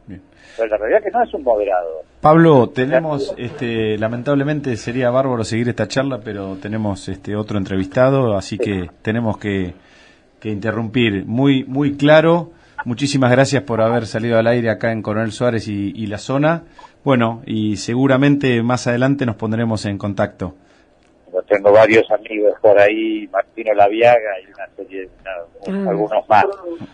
Pero 0.08 0.70
la 0.70 0.78
realidad 0.78 1.00
es 1.00 1.06
que 1.06 1.12
no 1.12 1.24
es 1.24 1.34
un 1.34 1.44
moderado. 1.44 2.04
Pablo, 2.22 2.70
tenemos, 2.70 3.34
este, 3.38 3.98
lamentablemente 3.98 4.78
sería 4.78 5.10
bárbaro 5.10 5.44
seguir 5.44 5.70
esta 5.70 5.88
charla, 5.88 6.20
pero 6.24 6.56
tenemos 6.62 7.08
este 7.10 7.36
otro 7.36 7.58
entrevistado, 7.58 8.36
así 8.36 8.58
que 8.58 8.90
tenemos 9.02 9.38
que, 9.38 9.74
que 10.40 10.50
interrumpir. 10.50 11.26
Muy, 11.26 11.64
muy 11.66 11.98
claro. 11.98 12.52
Muchísimas 12.86 13.32
gracias 13.32 13.64
por 13.64 13.82
haber 13.82 14.06
salido 14.06 14.38
al 14.38 14.48
aire 14.48 14.70
acá 14.70 14.92
en 14.92 15.02
Coronel 15.02 15.32
Suárez 15.32 15.68
y, 15.68 15.92
y 15.96 16.08
la 16.08 16.18
zona. 16.18 16.64
Bueno, 17.04 17.42
y 17.46 17.78
seguramente 17.78 18.62
más 18.64 18.88
adelante 18.88 19.26
nos 19.26 19.36
pondremos 19.36 19.86
en 19.86 19.98
contacto. 19.98 20.56
Tengo 21.44 21.72
varios 21.72 22.10
amigos 22.12 22.54
por 22.62 22.78
ahí, 22.80 23.28
Martino 23.32 23.74
Laviaga 23.74 24.40
y 24.42 24.52
una 24.54 24.68
serie, 24.76 25.10
una- 25.22 25.86
Ah. 25.88 25.90
algunos 25.90 26.30
más. 26.30 26.46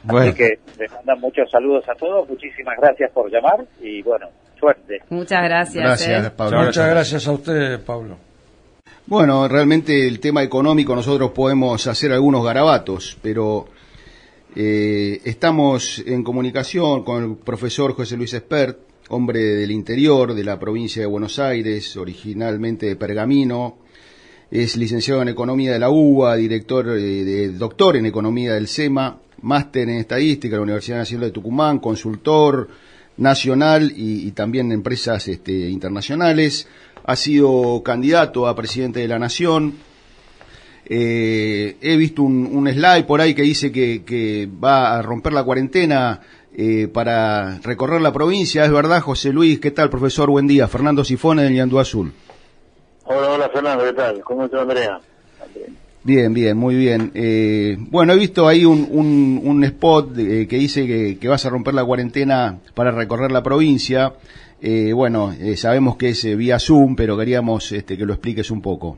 Bueno. 0.04 0.28
Así 0.30 0.38
que 0.38 0.60
les 0.80 0.92
mandan 0.92 1.20
muchos 1.20 1.50
saludos 1.52 1.84
a 1.90 1.96
todos, 1.96 2.28
muchísimas 2.30 2.76
gracias 2.80 3.12
por 3.12 3.30
llamar 3.32 3.66
y 3.82 4.02
bueno, 4.02 4.28
suerte. 4.60 5.00
Muchas 5.10 5.44
gracias. 5.44 5.84
Gracias, 5.84 6.28
¿eh? 6.28 6.32
Pablo. 6.36 6.64
Muchas 6.64 6.90
gracias 6.90 7.28
a 7.28 7.32
usted, 7.32 7.80
Pablo. 7.84 8.18
Bueno, 9.08 9.48
realmente 9.48 10.08
el 10.08 10.20
tema 10.20 10.42
económico 10.44 10.96
nosotros 10.96 11.32
podemos 11.32 11.86
hacer 11.88 12.12
algunos 12.14 12.46
garabatos, 12.46 13.18
pero 13.22 13.66
eh, 14.56 15.20
estamos 15.26 16.00
en 16.06 16.24
comunicación 16.24 17.04
con 17.04 17.24
el 17.24 17.36
profesor 17.38 17.94
José 17.94 18.16
Luis 18.18 18.34
Espert, 18.34 18.78
hombre 19.10 19.40
del 19.40 19.72
interior 19.72 20.34
de 20.34 20.44
la 20.44 20.58
provincia 20.60 21.02
de 21.02 21.06
Buenos 21.08 21.40
Aires, 21.40 21.96
originalmente 21.98 22.86
de 22.86 22.96
Pergamino, 22.96 23.80
es 24.52 24.76
licenciado 24.76 25.22
en 25.22 25.30
Economía 25.30 25.72
de 25.72 25.80
la 25.80 25.90
UBA, 25.90 26.36
director, 26.36 26.90
eh, 26.90 27.24
de, 27.24 27.50
doctor 27.54 27.96
en 27.96 28.06
Economía 28.06 28.54
del 28.54 28.68
SEMA, 28.68 29.18
máster 29.42 29.88
en 29.88 30.00
Estadística 30.00 30.56
de 30.56 30.58
la 30.58 30.64
Universidad 30.64 30.98
Nacional 30.98 31.30
de 31.30 31.34
Tucumán, 31.34 31.80
consultor 31.80 32.68
nacional 33.18 33.94
y, 33.96 34.30
también 34.32 34.68
en 34.68 34.74
empresas 34.74 35.28
este, 35.30 35.70
internacionales. 35.70 36.68
Ha 37.06 37.16
sido 37.16 37.82
candidato 37.84 38.48
a 38.48 38.56
presidente 38.56 39.00
de 39.00 39.08
la 39.08 39.20
Nación. 39.20 39.76
Eh, 40.86 41.78
he 41.82 41.96
visto 41.96 42.24
un, 42.24 42.68
slide 42.70 43.06
por 43.06 43.22
ahí 43.22 43.34
que 43.34 43.44
dice 43.44 43.72
que, 43.72 44.50
va 44.62 44.98
a 44.98 45.02
romper 45.02 45.32
la 45.32 45.44
cuarentena 45.44 46.20
eh, 46.54 46.90
para 46.92 47.60
recorrer 47.60 48.02
la 48.02 48.12
provincia. 48.12 48.66
¿Es 48.66 48.72
verdad, 48.72 49.02
José 49.02 49.32
Luis? 49.32 49.60
¿Qué 49.60 49.72
tal, 49.72 49.90
profesor? 49.90 50.30
Buen 50.30 50.48
día. 50.48 50.68
Fernando 50.68 51.06
Sifone 51.06 51.44
del 51.44 51.54
Ñandú 51.54 51.80
Azul. 51.80 52.12
Hola, 53.14 53.32
hola 53.32 53.50
Fernando, 53.50 53.84
¿qué 53.84 53.92
tal? 53.92 54.22
¿Cómo 54.22 54.46
estás, 54.46 54.62
Andrea? 54.62 55.02
Bien, 56.04 56.34
bien, 56.34 56.56
muy 56.56 56.76
bien. 56.76 57.12
Eh, 57.14 57.76
bueno, 57.78 58.14
he 58.14 58.16
visto 58.16 58.48
ahí 58.48 58.64
un, 58.64 58.88
un, 58.90 59.42
un 59.44 59.64
spot 59.66 60.18
eh, 60.18 60.48
que 60.48 60.56
dice 60.56 60.88
que, 60.88 61.20
que 61.20 61.28
vas 61.28 61.46
a 61.46 61.50
romper 61.50 61.74
la 61.74 61.84
cuarentena 61.84 62.60
para 62.74 62.92
recorrer 62.92 63.34
la 63.34 63.44
provincia. 63.44 64.14
Eh, 64.62 64.94
bueno, 64.94 65.34
eh, 65.34 65.58
sabemos 65.58 65.98
que 65.98 66.10
es 66.10 66.24
eh, 66.24 66.38
vía 66.38 66.58
Zoom, 66.58 66.96
pero 66.96 67.18
queríamos 67.18 67.70
este, 67.74 67.98
que 67.98 68.06
lo 68.06 68.14
expliques 68.14 68.50
un 68.50 68.62
poco. 68.62 68.98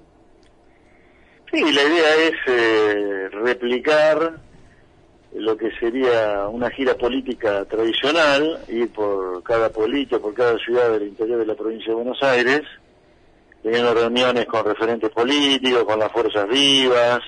Sí, 1.51 1.59
la 1.59 1.81
idea 1.81 2.15
es 2.27 2.33
eh, 2.45 3.29
replicar 3.31 4.33
lo 5.35 5.57
que 5.57 5.71
sería 5.79 6.47
una 6.49 6.69
gira 6.69 6.93
política 6.93 7.65
tradicional, 7.65 8.59
ir 8.67 8.89
por 8.89 9.41
cada 9.41 9.69
pueblito, 9.69 10.21
por 10.21 10.35
cada 10.35 10.55
ciudad 10.59 10.91
del 10.91 11.07
interior 11.07 11.39
de 11.39 11.47
la 11.47 11.55
provincia 11.55 11.87
de 11.87 11.95
Buenos 11.95 12.21
Aires, 12.21 12.61
teniendo 13.63 13.93
reuniones 13.93 14.45
con 14.45 14.65
referentes 14.65 15.09
políticos, 15.09 15.85
con 15.85 15.97
las 15.97 16.11
fuerzas 16.11 16.47
vivas, 16.49 17.21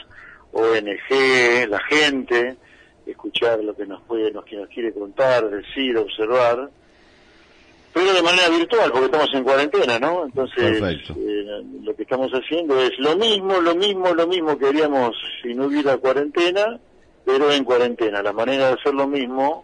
ONG, 0.51 1.69
la 1.69 1.79
gente, 1.89 2.57
escuchar 3.05 3.63
lo 3.63 3.75
que 3.75 3.85
nos 3.85 4.01
puede, 4.03 4.31
nos, 4.31 4.45
que 4.45 4.57
nos 4.57 4.67
quiere 4.67 4.93
contar, 4.93 5.49
decir, 5.49 5.97
observar, 5.97 6.69
pero 7.93 8.13
de 8.13 8.21
manera 8.21 8.49
virtual, 8.49 8.91
porque 8.91 9.05
estamos 9.05 9.33
en 9.33 9.43
cuarentena, 9.45 9.97
¿no? 9.97 10.25
Entonces, 10.25 10.81
eh, 11.15 11.63
lo 11.81 11.95
que 11.95 12.03
estamos 12.03 12.29
haciendo 12.33 12.77
es 12.81 12.91
lo 12.99 13.15
mismo, 13.15 13.61
lo 13.61 13.73
mismo, 13.73 14.13
lo 14.13 14.27
mismo 14.27 14.57
que 14.57 14.67
haríamos 14.67 15.15
si 15.41 15.53
no 15.53 15.67
hubiera 15.67 15.95
cuarentena, 15.95 16.77
pero 17.23 17.49
en 17.53 17.63
cuarentena. 17.63 18.21
La 18.21 18.33
manera 18.33 18.67
de 18.67 18.73
hacer 18.73 18.93
lo 18.93 19.07
mismo 19.07 19.63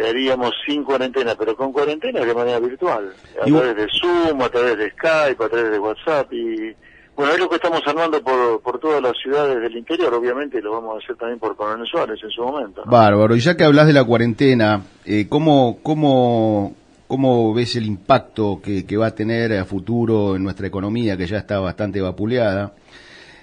que 0.00 0.08
haríamos 0.08 0.52
sin 0.66 0.82
cuarentena, 0.82 1.34
pero 1.38 1.54
con 1.54 1.72
cuarentena 1.72 2.20
de 2.20 2.34
manera 2.34 2.58
virtual, 2.58 3.12
a 3.40 3.44
través 3.44 3.76
de 3.76 3.86
Zoom, 4.00 4.40
a 4.40 4.48
través 4.48 4.78
de 4.78 4.90
Skype, 4.92 5.44
a 5.44 5.48
través 5.48 5.70
de 5.70 5.78
WhatsApp 5.78 6.32
y 6.32 6.74
bueno, 7.16 7.34
es 7.34 7.38
lo 7.38 7.50
que 7.50 7.56
estamos 7.56 7.82
armando 7.86 8.22
por, 8.22 8.62
por 8.62 8.78
todas 8.78 9.02
las 9.02 9.12
ciudades 9.22 9.60
del 9.60 9.76
interior, 9.76 10.14
obviamente 10.14 10.62
lo 10.62 10.72
vamos 10.72 10.94
a 10.94 11.04
hacer 11.04 11.16
también 11.16 11.38
por 11.38 11.54
Coronel 11.54 11.86
Suárez 11.86 12.18
en 12.22 12.30
su 12.30 12.42
momento. 12.42 12.82
Bárbaro, 12.86 13.36
y 13.36 13.40
ya 13.40 13.56
que 13.56 13.64
hablas 13.64 13.88
de 13.88 13.92
la 13.92 14.04
cuarentena, 14.04 14.82
eh, 15.04 15.26
¿cómo, 15.28 15.80
cómo, 15.82 16.74
¿cómo 17.06 17.52
ves 17.52 17.76
el 17.76 17.84
impacto 17.84 18.60
que, 18.62 18.86
que 18.86 18.96
va 18.96 19.08
a 19.08 19.14
tener 19.14 19.52
a 19.52 19.66
futuro 19.66 20.34
en 20.34 20.42
nuestra 20.42 20.66
economía, 20.66 21.18
que 21.18 21.26
ya 21.26 21.36
está 21.36 21.58
bastante 21.58 22.00
vapuleada? 22.00 22.72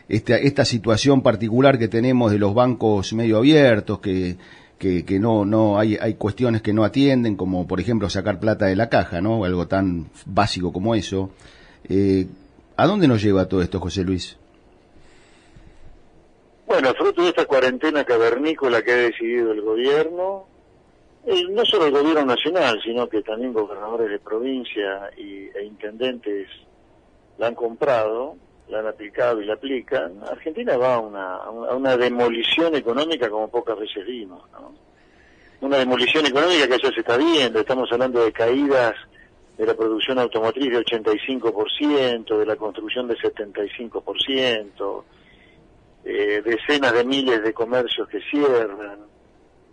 Esta, 0.10 0.38
esta 0.38 0.66
situación 0.66 1.22
particular 1.22 1.78
que 1.78 1.90
tenemos 1.90 2.32
de 2.32 2.40
los 2.40 2.56
bancos 2.56 3.14
medio 3.14 3.38
abiertos, 3.38 4.00
que 4.00 4.38
que, 4.78 5.06
que 5.06 5.20
no, 5.20 5.45
no 5.45 5.80
hay, 5.80 5.98
hay 5.99 6.16
cuestiones 6.16 6.62
que 6.62 6.74
no 6.74 6.84
atienden, 6.84 7.36
como 7.36 7.68
por 7.68 7.80
ejemplo 7.80 8.10
sacar 8.10 8.40
plata 8.40 8.66
de 8.66 8.76
la 8.76 8.90
caja, 8.90 9.22
¿no? 9.22 9.44
Algo 9.44 9.68
tan 9.68 10.10
básico 10.26 10.72
como 10.72 10.95
eso. 10.95 11.32
Eh, 11.90 12.28
¿A 12.76 12.86
dónde 12.86 13.08
nos 13.08 13.22
lleva 13.22 13.48
todo 13.48 13.62
esto, 13.62 13.80
José 13.80 14.04
Luis? 14.04 14.38
Bueno, 16.68 16.94
fruto 16.94 17.24
de 17.24 17.30
esta 17.30 17.45
cuarentena 17.45 18.04
cavernícola 18.04 18.84
que 18.84 18.91
ha 18.91 18.98
decidido 18.98 19.52
el 19.54 19.62
gobierno, 19.62 20.45
no 21.49 21.66
solo 21.66 21.86
el 21.86 21.91
gobierno 21.91 22.26
nacional, 22.26 22.80
sino 22.84 23.08
que 23.08 23.22
también 23.22 23.54
gobernadores 23.54 24.10
de 24.10 24.20
provincia 24.20 25.10
y, 25.18 25.48
e 25.58 25.64
intendentes 25.64 26.49
la 27.38 27.48
han 27.48 27.56
comprado, 27.56 28.36
la 28.69 28.80
han 28.80 28.88
aplicado 28.88 29.41
y 29.41 29.45
la 29.45 29.53
aplican, 29.53 30.22
Argentina 30.30 30.77
va 30.77 30.95
a 30.95 30.99
una, 30.99 31.35
a 31.35 31.76
una 31.76 31.95
demolición 31.95 32.76
económica 32.76 33.30
como 33.30 33.49
pocas 33.49 33.80
veces 33.80 34.06
vimos. 34.06 34.44
¿no? 34.52 34.73
Una 35.61 35.77
demolición 35.77 36.26
económica 36.26 36.68
que 36.68 36.84
ya 36.84 36.91
se 36.91 36.99
está 36.99 37.18
viendo, 37.18 37.60
estamos 37.60 37.91
hablando 37.91 38.23
de 38.23 38.31
caídas 38.31 38.95
de 39.57 39.65
la 39.65 39.73
producción 39.73 40.19
automotriz 40.19 40.72
de 40.72 40.85
85%, 40.85 42.38
de 42.38 42.45
la 42.45 42.56
construcción 42.56 43.07
de 43.07 43.15
75%, 43.15 45.03
eh, 46.06 46.41
decenas 46.45 46.94
de 46.94 47.03
miles 47.03 47.44
de 47.44 47.53
comercios 47.53 48.07
que 48.07 48.22
cierran. 48.30 48.99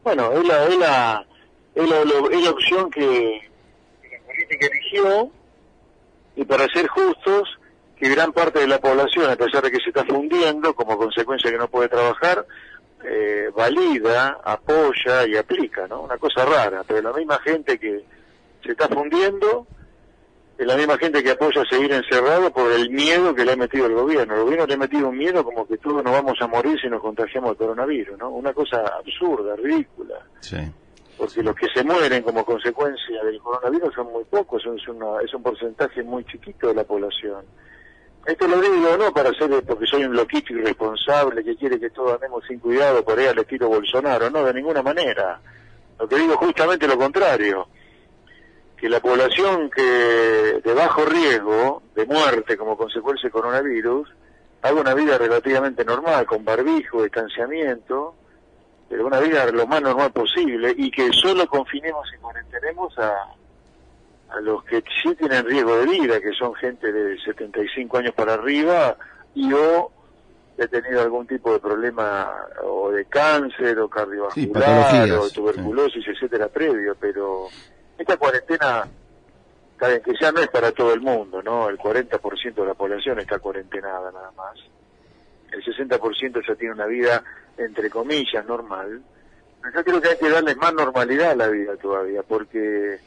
Bueno, 0.02 0.32
es 0.32 0.46
la, 0.46 0.64
es 0.64 0.78
la, 0.78 1.26
es 1.74 1.88
la, 1.88 2.00
es 2.00 2.44
la 2.44 2.50
opción 2.50 2.90
que 2.90 3.40
la 4.10 4.26
política 4.26 4.66
eligió 4.72 5.30
y 6.36 6.44
para 6.44 6.66
ser 6.68 6.86
justos, 6.88 7.48
que 7.96 8.08
gran 8.08 8.32
parte 8.32 8.60
de 8.60 8.66
la 8.66 8.78
población, 8.78 9.30
a 9.30 9.36
pesar 9.36 9.62
de 9.62 9.70
que 9.70 9.78
se 9.78 9.90
está 9.90 10.04
fundiendo 10.04 10.74
como 10.74 10.98
consecuencia 10.98 11.50
de 11.50 11.56
que 11.56 11.60
no 11.60 11.68
puede 11.68 11.88
trabajar, 11.88 12.46
eh, 13.04 13.50
valida, 13.54 14.40
apoya 14.42 15.26
y 15.26 15.36
aplica, 15.36 15.86
¿no? 15.86 16.02
Una 16.02 16.16
cosa 16.16 16.44
rara, 16.44 16.82
pero 16.86 17.02
la 17.02 17.12
misma 17.12 17.38
gente 17.40 17.78
que 17.78 18.04
se 18.64 18.72
está 18.72 18.88
fundiendo 18.88 19.66
es 20.56 20.66
la 20.66 20.76
misma 20.76 20.96
gente 20.98 21.22
que 21.22 21.32
apoya 21.32 21.64
seguir 21.68 21.92
encerrado 21.92 22.52
por 22.52 22.70
el 22.72 22.88
miedo 22.90 23.34
que 23.34 23.44
le 23.44 23.52
ha 23.52 23.56
metido 23.56 23.86
el 23.86 23.94
gobierno. 23.94 24.34
El 24.34 24.42
gobierno 24.42 24.66
le 24.66 24.74
ha 24.74 24.78
metido 24.78 25.08
un 25.08 25.18
miedo 25.18 25.44
como 25.44 25.66
que 25.66 25.76
todos 25.78 26.02
nos 26.02 26.12
vamos 26.12 26.38
a 26.40 26.46
morir 26.46 26.80
si 26.80 26.88
nos 26.88 27.02
contagiamos 27.02 27.50
el 27.50 27.56
coronavirus, 27.56 28.18
¿no? 28.18 28.30
Una 28.30 28.52
cosa 28.52 28.78
absurda, 28.98 29.56
ridícula. 29.56 30.20
Sí. 30.40 30.58
Porque 31.18 31.42
los 31.42 31.54
que 31.56 31.68
se 31.74 31.84
mueren 31.84 32.22
como 32.22 32.44
consecuencia 32.44 33.22
del 33.24 33.40
coronavirus 33.40 33.94
son 33.94 34.12
muy 34.12 34.24
pocos, 34.24 34.62
son, 34.62 34.76
es 35.24 35.34
un 35.34 35.42
porcentaje 35.42 36.02
muy 36.02 36.24
chiquito 36.24 36.68
de 36.68 36.74
la 36.74 36.84
población. 36.84 37.44
Esto 38.26 38.48
lo 38.48 38.58
digo 38.58 38.96
no 38.96 39.12
para 39.12 39.32
ser 39.34 39.62
porque 39.64 39.86
soy 39.86 40.04
un 40.04 40.16
loquito 40.16 40.54
irresponsable 40.54 41.44
que 41.44 41.56
quiere 41.56 41.78
que 41.78 41.90
todos 41.90 42.14
andemos 42.14 42.42
sin 42.46 42.58
cuidado 42.58 43.04
por 43.04 43.18
ahí 43.18 43.26
al 43.26 43.38
estilo 43.38 43.68
Bolsonaro, 43.68 44.30
no, 44.30 44.44
de 44.44 44.54
ninguna 44.54 44.82
manera. 44.82 45.40
Lo 45.98 46.08
que 46.08 46.16
digo 46.16 46.36
justamente 46.36 46.88
lo 46.88 46.96
contrario, 46.96 47.68
que 48.76 48.88
la 48.88 49.00
población 49.00 49.70
que 49.70 49.82
de 49.82 50.74
bajo 50.74 51.04
riesgo 51.04 51.82
de 51.94 52.06
muerte 52.06 52.56
como 52.56 52.76
consecuencia 52.76 53.24
del 53.24 53.32
coronavirus 53.32 54.08
haga 54.62 54.80
una 54.80 54.94
vida 54.94 55.18
relativamente 55.18 55.84
normal, 55.84 56.24
con 56.24 56.44
barbijo, 56.44 57.02
distanciamiento, 57.02 58.14
pero 58.88 59.06
una 59.06 59.20
vida 59.20 59.50
lo 59.50 59.66
más 59.66 59.82
normal 59.82 60.12
posible 60.12 60.74
y 60.76 60.90
que 60.90 61.12
solo 61.12 61.46
confinemos 61.46 62.08
y 62.14 62.18
cuarentenemos 62.18 62.98
a 62.98 63.34
a 64.34 64.40
los 64.40 64.64
que 64.64 64.82
sí 65.02 65.14
tienen 65.14 65.44
riesgo 65.44 65.76
de 65.78 65.86
vida, 65.86 66.20
que 66.20 66.32
son 66.32 66.54
gente 66.54 66.92
de 66.92 67.18
75 67.20 67.98
años 67.98 68.14
para 68.14 68.34
arriba, 68.34 68.96
y 69.34 69.52
o 69.52 69.90
he 70.56 70.68
tenido 70.68 71.02
algún 71.02 71.26
tipo 71.26 71.52
de 71.52 71.58
problema 71.58 72.32
o 72.62 72.90
de 72.90 73.04
cáncer 73.06 73.78
o 73.78 73.88
cardiovascular 73.88 75.10
o 75.12 75.30
tuberculosis, 75.30 76.06
etcétera, 76.06 76.48
previo, 76.48 76.96
pero 76.98 77.48
esta 77.98 78.16
cuarentena, 78.16 78.86
saben 79.78 80.02
que 80.02 80.12
ya 80.20 80.32
no 80.32 80.40
es 80.40 80.48
para 80.48 80.72
todo 80.72 80.92
el 80.92 81.00
mundo, 81.00 81.42
¿no? 81.42 81.68
El 81.68 81.78
40% 81.78 82.54
de 82.54 82.66
la 82.66 82.74
población 82.74 83.18
está 83.20 83.38
cuarentenada 83.38 84.10
nada 84.12 84.30
más. 84.36 84.54
El 85.50 85.62
60% 85.62 86.46
ya 86.46 86.54
tiene 86.56 86.74
una 86.74 86.86
vida, 86.86 87.22
entre 87.56 87.90
comillas, 87.90 88.44
normal. 88.46 89.02
Yo 89.74 89.84
creo 89.84 90.00
que 90.00 90.08
hay 90.08 90.18
que 90.18 90.30
darles 90.30 90.56
más 90.56 90.74
normalidad 90.74 91.30
a 91.32 91.36
la 91.36 91.48
vida 91.48 91.76
todavía, 91.76 92.22
porque 92.22 92.98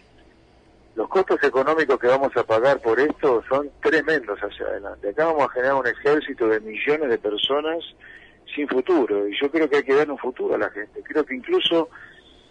los 0.98 1.08
costos 1.10 1.38
económicos 1.44 2.00
que 2.00 2.08
vamos 2.08 2.36
a 2.36 2.44
pagar 2.44 2.82
por 2.82 3.00
esto 3.00 3.44
son 3.48 3.70
tremendos 3.84 4.40
hacia 4.40 4.66
adelante. 4.66 5.10
Acá 5.10 5.26
vamos 5.26 5.44
a 5.44 5.50
generar 5.50 5.76
un 5.76 5.86
ejército 5.86 6.48
de 6.48 6.60
millones 6.60 7.08
de 7.08 7.20
personas 7.20 7.78
sin 8.56 8.68
futuro 8.68 9.28
y 9.28 9.40
yo 9.40 9.52
creo 9.52 9.70
que 9.70 9.78
hay 9.78 9.84
que 9.84 9.94
dar 9.94 10.10
un 10.10 10.18
futuro 10.18 10.56
a 10.56 10.58
la 10.58 10.72
gente. 10.72 11.04
Creo 11.04 11.24
que 11.24 11.36
incluso 11.36 11.90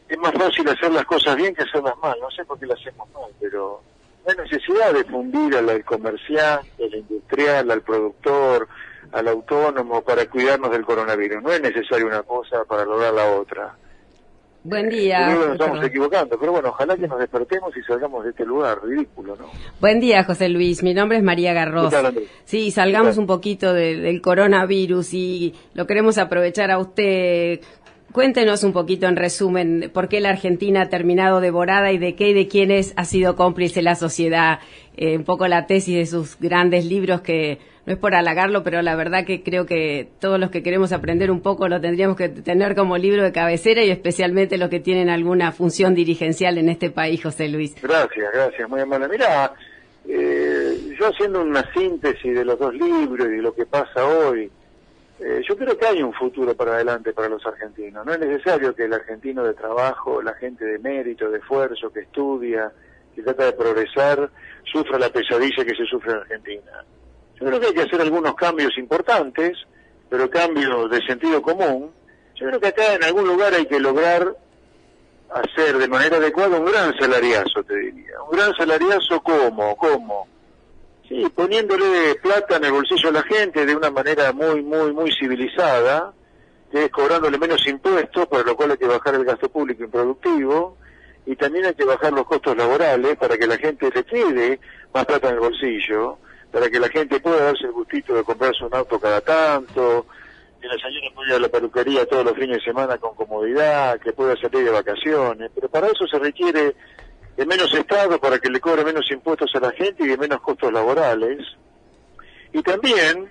es 0.09 0.17
más 0.19 0.33
fácil 0.33 0.69
hacer 0.69 0.93
las 0.93 1.05
cosas 1.07 1.35
bien 1.35 1.57
que 1.57 1.65
hacerlas 1.65 1.99
mal. 2.01 2.17
No 2.21 2.31
sé 2.31 2.45
por 2.45 2.57
qué 2.61 2.67
las 2.67 2.79
hacemos 2.79 3.09
mal, 3.13 3.33
pero 3.41 3.83
no 4.25 4.31
hay 4.31 4.37
necesidad 4.37 4.93
de 4.93 5.03
fundir 5.03 5.57
al 5.57 5.85
comerciante, 5.85 6.85
al 6.85 6.95
industrial, 6.95 7.69
al 7.69 7.83
productor, 7.83 8.69
al 9.11 9.27
autónomo 9.27 10.03
para 10.03 10.25
cuidarnos 10.31 10.71
del 10.71 10.85
coronavirus. 10.85 11.43
No 11.43 11.51
es 11.51 11.61
necesario 11.61 12.07
una 12.07 12.23
cosa 12.23 12.65
para 12.65 12.85
lograr 12.85 13.13
la 13.13 13.29
otra. 13.33 13.75
Buen 14.69 14.89
día. 14.89 15.29
nos 15.29 15.53
estamos 15.53 15.85
equivocando, 15.85 16.37
pero 16.41 16.51
bueno, 16.51 16.71
ojalá 16.71 16.97
que 16.97 17.07
nos 17.07 17.21
despertemos 17.21 17.77
y 17.77 17.83
salgamos 17.83 18.25
de 18.25 18.31
este 18.31 18.45
lugar 18.45 18.83
ridículo, 18.83 19.37
¿no? 19.37 19.45
Buen 19.81 20.01
día, 20.01 20.25
José 20.25 20.49
Luis. 20.49 20.83
Mi 20.83 20.93
nombre 20.93 21.19
es 21.19 21.23
María 21.23 21.53
Garros. 21.53 21.95
Sí, 22.45 22.73
salgamos 22.73 23.17
un 23.17 23.29
poquito 23.29 23.73
del 23.73 24.21
coronavirus 24.21 25.15
y 25.15 25.55
lo 25.75 25.87
queremos 25.87 26.19
aprovechar 26.19 26.73
a 26.73 26.79
usted. 26.79 27.61
Cuéntenos 28.11 28.65
un 28.65 28.73
poquito 28.73 29.07
en 29.07 29.15
resumen 29.15 29.91
por 29.95 30.09
qué 30.09 30.21
la 30.21 30.31
Argentina 30.31 30.83
ha 30.83 30.89
terminado 30.89 31.41
devorada 31.41 31.93
y 31.93 31.99
de 31.99 32.17
qué 32.17 32.31
y 32.31 32.35
de 32.35 32.49
quiénes 32.49 32.93
ha 32.97 33.05
sido 33.05 33.37
cómplice 33.37 33.83
la 33.83 33.95
sociedad. 33.95 34.59
Eh, 34.97 35.17
un 35.17 35.25
poco 35.25 35.47
la 35.47 35.67
tesis 35.67 35.95
de 35.95 36.07
sus 36.07 36.41
grandes 36.41 36.87
libros 36.87 37.21
que 37.21 37.61
no 37.87 37.93
es 37.93 37.99
por 37.99 38.15
halagarlo, 38.15 38.65
pero 38.65 38.83
la 38.83 38.97
verdad 38.97 39.25
que 39.25 39.45
creo 39.45 39.65
que 39.65 40.09
todos 40.21 40.41
los 40.41 40.51
que 40.51 40.63
queremos 40.63 40.93
aprender 40.93 41.31
un 41.31 41.41
poco 41.41 41.69
lo 41.69 41.81
tendríamos 41.81 42.17
que 42.17 42.29
tener 42.29 42.75
como 42.75 42.99
libro 42.99 43.23
de 43.23 43.31
cabecera 43.31 43.85
y 43.85 43.91
especialmente 43.91 44.59
los 44.59 44.69
que 44.71 44.81
tienen 44.81 45.09
alguna 45.09 45.53
función 45.53 45.95
dirigencial 45.95 46.59
en 46.59 46.69
este 46.69 46.91
país, 46.91 47.23
José 47.23 47.49
Luis. 47.49 47.81
Gracias, 47.81 48.33
gracias, 48.33 48.69
muy 48.69 48.81
amable. 48.81 49.09
Mira, 49.09 49.55
eh, 50.09 50.95
yo 50.99 51.07
haciendo 51.07 51.43
una 51.43 51.63
síntesis 51.73 52.35
de 52.35 52.45
los 52.45 52.59
dos 52.59 52.75
libros 52.75 53.29
y 53.29 53.37
de 53.37 53.43
lo 53.43 53.55
que 53.55 53.67
pasa 53.67 54.05
hoy, 54.05 54.51
eh, 55.21 55.41
yo 55.49 55.57
creo 55.57 55.79
que 55.79 55.87
hay 55.87 56.03
un 56.03 56.13
futuro 56.13 56.57
para 56.57 56.75
adelante 56.75 57.13
para 57.13 57.29
los 57.29 57.47
argentinos. 57.47 58.05
No 58.05 58.13
es 58.13 58.19
necesario 58.19 58.75
que 58.75 58.87
el 58.87 58.95
argentino 58.95 59.45
de 59.45 59.55
trabajo, 59.55 60.21
la 60.23 60.35
gente 60.35 60.65
de 60.65 60.81
mérito, 60.81 61.31
de 61.31 61.39
esfuerzo, 61.39 61.93
que 61.93 62.01
estudia, 62.01 62.73
que 63.15 63.23
trata 63.23 63.47
de 63.47 63.53
progresar, 63.53 64.29
sufra 64.65 64.99
la 64.99 65.09
pesadilla 65.09 65.65
que 65.65 65.77
se 65.77 65.87
sufre 65.87 66.11
en 66.11 66.19
Argentina. 66.19 66.85
Yo 67.39 67.47
creo 67.47 67.61
que 67.61 67.67
hay 67.67 67.75
que 67.75 67.83
hacer 67.83 68.01
algunos 68.01 68.35
cambios 68.35 68.77
importantes, 68.79 69.59
pero 70.09 70.31
cambios 70.31 70.91
de 70.91 71.03
sentido 71.07 71.43
común. 71.43 71.91
Yo 72.35 72.47
creo 72.47 72.61
que 72.61 72.69
acá 72.69 72.95
en 72.95 73.05
algún 73.05 73.27
lugar 73.27 73.55
hay 73.55 73.67
que 73.67 73.81
lograr 73.81 74.37
hacer 75.31 75.79
de 75.79 75.89
manera 75.89 76.17
adecuada 76.17 76.59
un 76.59 76.67
gran 76.67 76.97
salariazo, 76.99 77.63
te 77.65 77.77
diría. 77.77 78.23
Un 78.23 78.37
gran 78.37 78.55
salariazo, 78.55 79.21
¿cómo? 79.23 79.77
¿Cómo? 79.77 80.29
Sí, 81.09 81.27
poniéndole 81.35 82.17
plata 82.17 82.57
en 82.57 82.65
el 82.65 82.73
bolsillo 82.73 83.11
a 83.11 83.13
la 83.13 83.23
gente 83.23 83.65
de 83.65 83.77
una 83.77 83.91
manera 83.91 84.33
muy, 84.33 84.63
muy, 84.63 84.93
muy 84.93 85.13
civilizada, 85.13 86.13
es 86.73 86.91
cobrándole 86.91 87.39
menos 87.39 87.67
impuestos, 87.67 88.27
por 88.27 88.45
lo 88.45 88.57
cual 88.57 88.73
hay 88.73 88.77
que 88.77 88.87
bajar 88.87 89.15
el 89.15 89.25
gasto 89.25 89.49
público 89.49 89.85
improductivo, 89.85 90.77
y 91.25 91.37
también 91.37 91.67
hay 91.67 91.75
que 91.75 91.85
bajar 91.85 92.13
los 92.13 92.27
costos 92.27 92.57
laborales 92.57 93.17
para 93.17 93.37
que 93.37 93.47
la 93.47 93.57
gente 93.57 93.91
le 93.95 94.05
quede 94.05 94.61
más 94.93 95.07
plata 95.07 95.29
en 95.29 95.35
el 95.35 95.41
bolsillo, 95.41 96.19
para 96.57 96.71
que 96.71 96.81
la 96.81 96.89
gente 96.89 97.21
pueda 97.21 97.45
darse 97.45 97.67
el 97.67 97.73
gustito 97.73 98.15
de 98.15 98.25
comprarse 98.25 98.65
un 98.65 98.75
auto 98.75 98.99
cada 98.99 99.21
tanto, 99.21 100.07
que 100.59 100.67
la 100.67 100.79
señora 100.79 101.15
pueda 101.15 101.29
ir 101.29 101.35
a 101.35 101.39
la 101.41 101.49
peluquería 101.51 102.07
todos 102.07 102.25
los 102.25 102.35
fines 102.35 102.57
de 102.57 102.65
semana 102.65 102.97
con 102.97 103.15
comodidad, 103.15 104.01
que 104.01 104.15
pueda 104.15 104.35
salir 104.37 104.65
de 104.65 104.71
vacaciones, 104.71 105.51
pero 105.55 105.69
para 105.69 105.89
eso 105.89 106.07
se 106.07 106.19
requiere 106.19 106.75
de 107.37 107.45
menos 107.45 107.75
Estado 107.75 108.19
para 108.19 108.39
que 108.39 108.49
le 108.49 108.59
cobre 108.59 108.85
menos 108.85 109.05
impuestos 109.11 109.51
a 109.55 109.61
la 109.61 109.71
gente 109.73 110.05
y 110.05 110.07
de 110.07 110.17
menos 110.17 110.41
costos 110.41 110.73
laborales. 110.73 111.47
Y 112.55 112.63
también, 112.63 113.29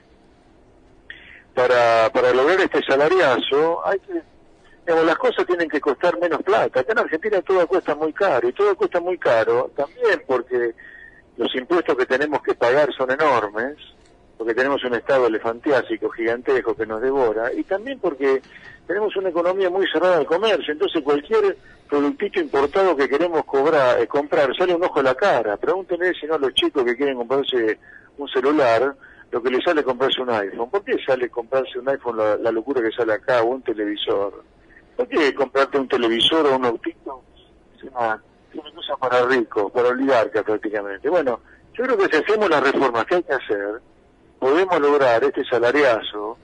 para, 1.56 2.12
para 2.14 2.32
lograr 2.32 2.62
este 2.62 2.84
salariazo, 2.84 3.88
hay 3.88 3.98
que, 4.02 4.22
digamos, 4.86 5.04
las 5.08 5.18
cosas 5.18 5.48
tienen 5.48 5.68
que 5.68 5.82
costar 5.82 6.20
menos 6.20 6.44
plata. 6.44 6.82
Acá 6.82 6.92
en 6.92 7.00
Argentina 7.00 7.42
todo 7.42 7.66
cuesta 7.66 7.96
muy 7.96 8.14
caro, 8.14 8.48
y 8.48 8.54
todo 8.54 8.76
cuesta 8.76 9.00
muy 9.00 9.18
caro 9.18 9.72
también 9.76 10.22
porque 10.28 10.76
los 11.38 11.54
impuestos 11.56 11.96
que 11.98 12.06
tenemos 12.06 12.42
que 12.42 12.56
pagar 12.56 12.94
son 12.94 13.12
enormes, 13.12 13.76
porque 14.38 14.54
tenemos 14.54 14.84
un 14.84 14.96
estado 14.96 15.28
elefantiásico 15.28 16.10
gigantesco 16.10 16.76
que 16.76 16.86
nos 16.86 17.02
devora, 17.02 17.54
y 17.54 17.64
también 17.64 18.00
porque 18.00 18.42
tenemos 18.88 19.16
una 19.16 19.30
economía 19.30 19.70
muy 19.70 19.88
cerrada 19.92 20.18
al 20.18 20.26
comercio, 20.26 20.74
entonces 20.74 21.02
cualquier 21.04 21.58
productito 21.90 22.40
importado 22.40 22.96
que 22.96 23.08
queremos 23.08 23.46
cobrar, 23.46 24.02
eh, 24.02 24.08
comprar 24.08 24.56
sale 24.56 24.76
un 24.76 24.84
ojo 24.84 25.00
a 25.00 25.04
la 25.04 25.16
cara. 25.16 25.58
Pregúntenle 25.58 26.14
si 26.20 26.26
no 26.26 26.36
a 26.36 26.40
los 26.40 26.54
chicos 26.54 26.84
que 26.84 26.96
quieren 26.96 27.18
comprarse 27.18 27.80
un 28.18 28.28
celular, 28.30 28.96
lo 29.32 29.42
que 29.42 29.50
les 29.50 29.64
sale 29.64 29.84
comprarse 29.84 30.22
un 30.22 30.30
iPhone. 30.30 30.70
¿Por 30.70 30.84
qué 30.84 30.98
sale 31.06 31.30
comprarse 31.30 31.80
un 31.80 31.90
iPhone 31.90 32.18
la, 32.18 32.52
locura 32.52 32.82
que 32.82 32.92
sale 32.92 33.14
acá 33.14 33.42
o 33.44 33.48
un 33.48 33.62
televisor? 33.62 34.44
¿Por 34.96 35.08
qué 35.08 35.34
comprarte 35.34 35.78
un 35.78 35.88
televisor 35.88 36.48
o 36.48 36.56
un 36.56 36.66
autito? 36.66 37.22
Es 37.76 37.84
una, 37.84 38.22
para 39.00 39.26
ricos, 39.26 39.72
para 39.72 39.90
oligarcas 39.90 40.44
prácticamente. 40.44 41.10
Bueno, 41.10 41.40
yo 41.74 41.84
creo 41.84 41.98
que 41.98 42.06
si 42.06 42.24
hacemos 42.24 42.50
las 42.50 42.64
reformas 42.64 43.06
que 43.06 43.16
hay 43.16 43.24
que 43.24 43.34
hacer, 43.34 43.82
podemos 44.40 44.80
lograr 44.80 45.24
este 45.24 45.44
salariazo, 45.46 46.38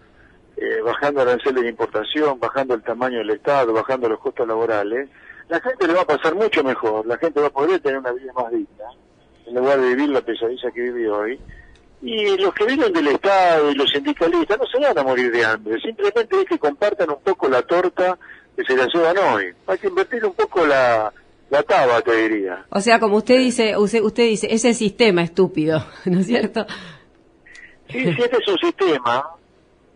eh, 0.58 0.82
bajando 0.84 1.22
aranceles 1.22 1.64
de 1.64 1.70
importación, 1.70 2.40
bajando 2.40 2.74
el 2.74 2.84
tamaño 2.84 3.20
del 3.20 3.32
Estado, 3.32 3.74
bajando 3.74 4.10
los 4.10 4.20
costos 4.20 4.48
laborales, 4.48 5.10
la 5.50 5.60
gente 5.60 5.88
le 5.88 5.94
va 5.94 6.02
a 6.02 6.06
pasar 6.06 6.36
mucho 6.36 6.64
mejor, 6.64 7.06
la 7.06 7.18
gente 7.18 7.42
va 7.42 7.48
a 7.48 7.52
poder 7.52 7.80
tener 7.80 8.00
una 8.00 8.12
vida 8.12 8.32
más 8.34 8.52
digna, 8.52 8.86
en 9.46 9.56
lugar 9.56 9.80
de 9.80 9.88
vivir 9.90 10.10
la 10.10 10.22
pesadilla 10.22 10.72
que 10.72 10.82
vive 10.82 11.10
hoy. 11.10 11.40
Y 12.04 12.36
los 12.38 12.54
que 12.56 12.66
viven 12.66 12.92
del 12.94 13.08
Estado 13.10 13.70
y 13.70 13.76
los 13.76 13.92
sindicalistas 13.92 14.58
no 14.58 14.66
se 14.66 14.80
van 14.80 14.98
a 14.98 15.04
morir 15.04 15.32
de 15.32 15.46
hambre, 15.46 15.80
simplemente 15.80 16.42
es 16.42 16.46
que 16.46 16.58
compartan 16.58 17.10
un 17.12 17.22
poco 17.22 17.48
la 17.48 17.62
torta 17.62 18.18
que 18.56 18.64
se 18.64 18.76
la 18.76 18.88
llevan 18.88 19.18
hoy. 19.18 19.54
Hay 19.68 19.78
que 19.78 19.88
invertir 19.88 20.26
un 20.26 20.34
poco 20.34 20.66
la, 20.66 21.14
la 21.52 21.64
taba, 21.64 22.02
te 22.02 22.16
diría. 22.16 22.66
O 22.70 22.80
sea, 22.80 23.00
como 23.00 23.18
usted 23.18 23.38
dice, 23.38 23.78
usted, 23.78 24.02
usted 24.02 24.24
dice, 24.24 24.48
ese 24.50 24.74
sistema 24.74 25.22
estúpido, 25.22 25.86
¿no 26.06 26.22
es 26.22 26.28
cierto? 26.28 26.66
Sí, 27.90 28.04
si 28.04 28.22
este 28.22 28.38
es 28.38 28.48
un 28.48 28.58
sistema 28.58 29.26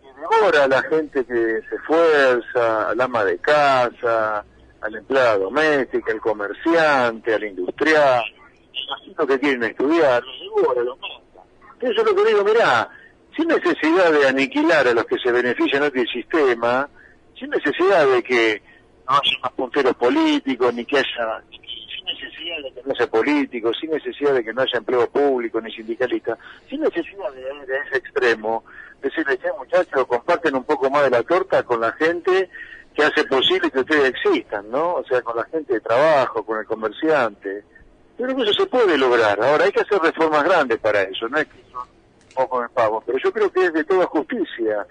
que 0.02 0.20
devora 0.20 0.64
a 0.64 0.68
la 0.68 0.82
gente 0.82 1.24
que 1.24 1.34
se 1.34 1.76
esfuerza, 1.76 2.90
al 2.90 3.00
ama 3.00 3.24
de 3.24 3.38
casa, 3.38 4.44
a 4.82 4.90
la 4.90 4.98
empleada 4.98 5.38
doméstica, 5.38 6.12
al 6.12 6.20
comerciante, 6.20 7.34
al 7.34 7.44
industrial, 7.44 8.22
a 8.22 9.12
los 9.16 9.26
que 9.26 9.40
quieren 9.40 9.64
estudiar, 9.64 10.22
devora, 10.22 10.82
los 10.82 10.98
mata. 10.98 11.48
Eso 11.80 12.02
es 12.02 12.06
lo 12.06 12.14
que 12.14 12.24
digo, 12.30 12.44
mirá, 12.44 12.90
sin 13.34 13.48
necesidad 13.48 14.12
de 14.12 14.28
aniquilar 14.28 14.88
a 14.88 14.92
los 14.92 15.06
que 15.06 15.16
se 15.18 15.32
benefician 15.32 15.80
de 15.80 15.88
este 15.88 16.04
sistema, 16.06 16.86
sin 17.38 17.48
necesidad 17.48 18.06
de 18.06 18.22
que 18.22 18.62
no 19.08 19.14
haya 19.14 19.38
más 19.42 19.52
punteros 19.52 19.94
políticos, 19.96 20.74
ni 20.74 20.84
que 20.84 20.98
haya, 20.98 21.42
sin 21.50 22.04
necesidad 22.04 22.62
de 22.62 22.72
que 22.72 22.82
no 22.84 22.92
haya 22.92 23.06
políticos, 23.06 23.76
sin 23.80 23.90
necesidad 23.90 24.34
de 24.34 24.44
que 24.44 24.52
no 24.52 24.62
haya 24.62 24.78
empleo 24.78 25.08
público 25.08 25.60
ni 25.60 25.72
sindicalista, 25.72 26.36
sin 26.68 26.80
necesidad 26.80 27.32
de 27.32 27.76
a 27.76 27.82
ese 27.84 27.98
extremo, 27.98 28.64
decirle, 29.02 29.38
che 29.38 29.48
muchachos, 29.58 30.06
comparten 30.06 30.56
un 30.56 30.64
poco 30.64 30.90
más 30.90 31.04
de 31.04 31.10
la 31.10 31.22
torta 31.22 31.62
con 31.62 31.80
la 31.80 31.92
gente 31.92 32.50
que 32.94 33.04
hace 33.04 33.24
posible 33.24 33.70
que 33.70 33.80
ustedes 33.80 34.08
existan, 34.08 34.70
¿no? 34.70 34.94
O 34.94 35.04
sea, 35.04 35.20
con 35.22 35.36
la 35.36 35.44
gente 35.44 35.74
de 35.74 35.80
trabajo, 35.80 36.44
con 36.44 36.58
el 36.58 36.66
comerciante. 36.66 37.62
Yo 38.18 38.24
creo 38.24 38.36
que 38.36 38.42
eso 38.42 38.52
se 38.54 38.66
puede 38.66 38.96
lograr. 38.96 39.38
Ahora, 39.42 39.66
hay 39.66 39.72
que 39.72 39.82
hacer 39.82 39.98
reformas 39.98 40.44
grandes 40.44 40.78
para 40.78 41.02
eso, 41.02 41.28
no 41.28 41.38
es 41.38 41.46
que 41.46 41.62
son 41.70 41.86
pocos 42.34 42.62
de 42.62 42.68
pavos, 42.70 43.04
pero 43.04 43.18
yo 43.18 43.32
creo 43.32 43.52
que 43.52 43.66
es 43.66 43.72
de 43.72 43.84
toda 43.84 44.06
justicia 44.06 44.86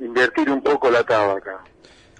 invertir 0.00 0.50
un 0.50 0.62
poco 0.62 0.90
la 0.90 1.02
tabaca. 1.02 1.60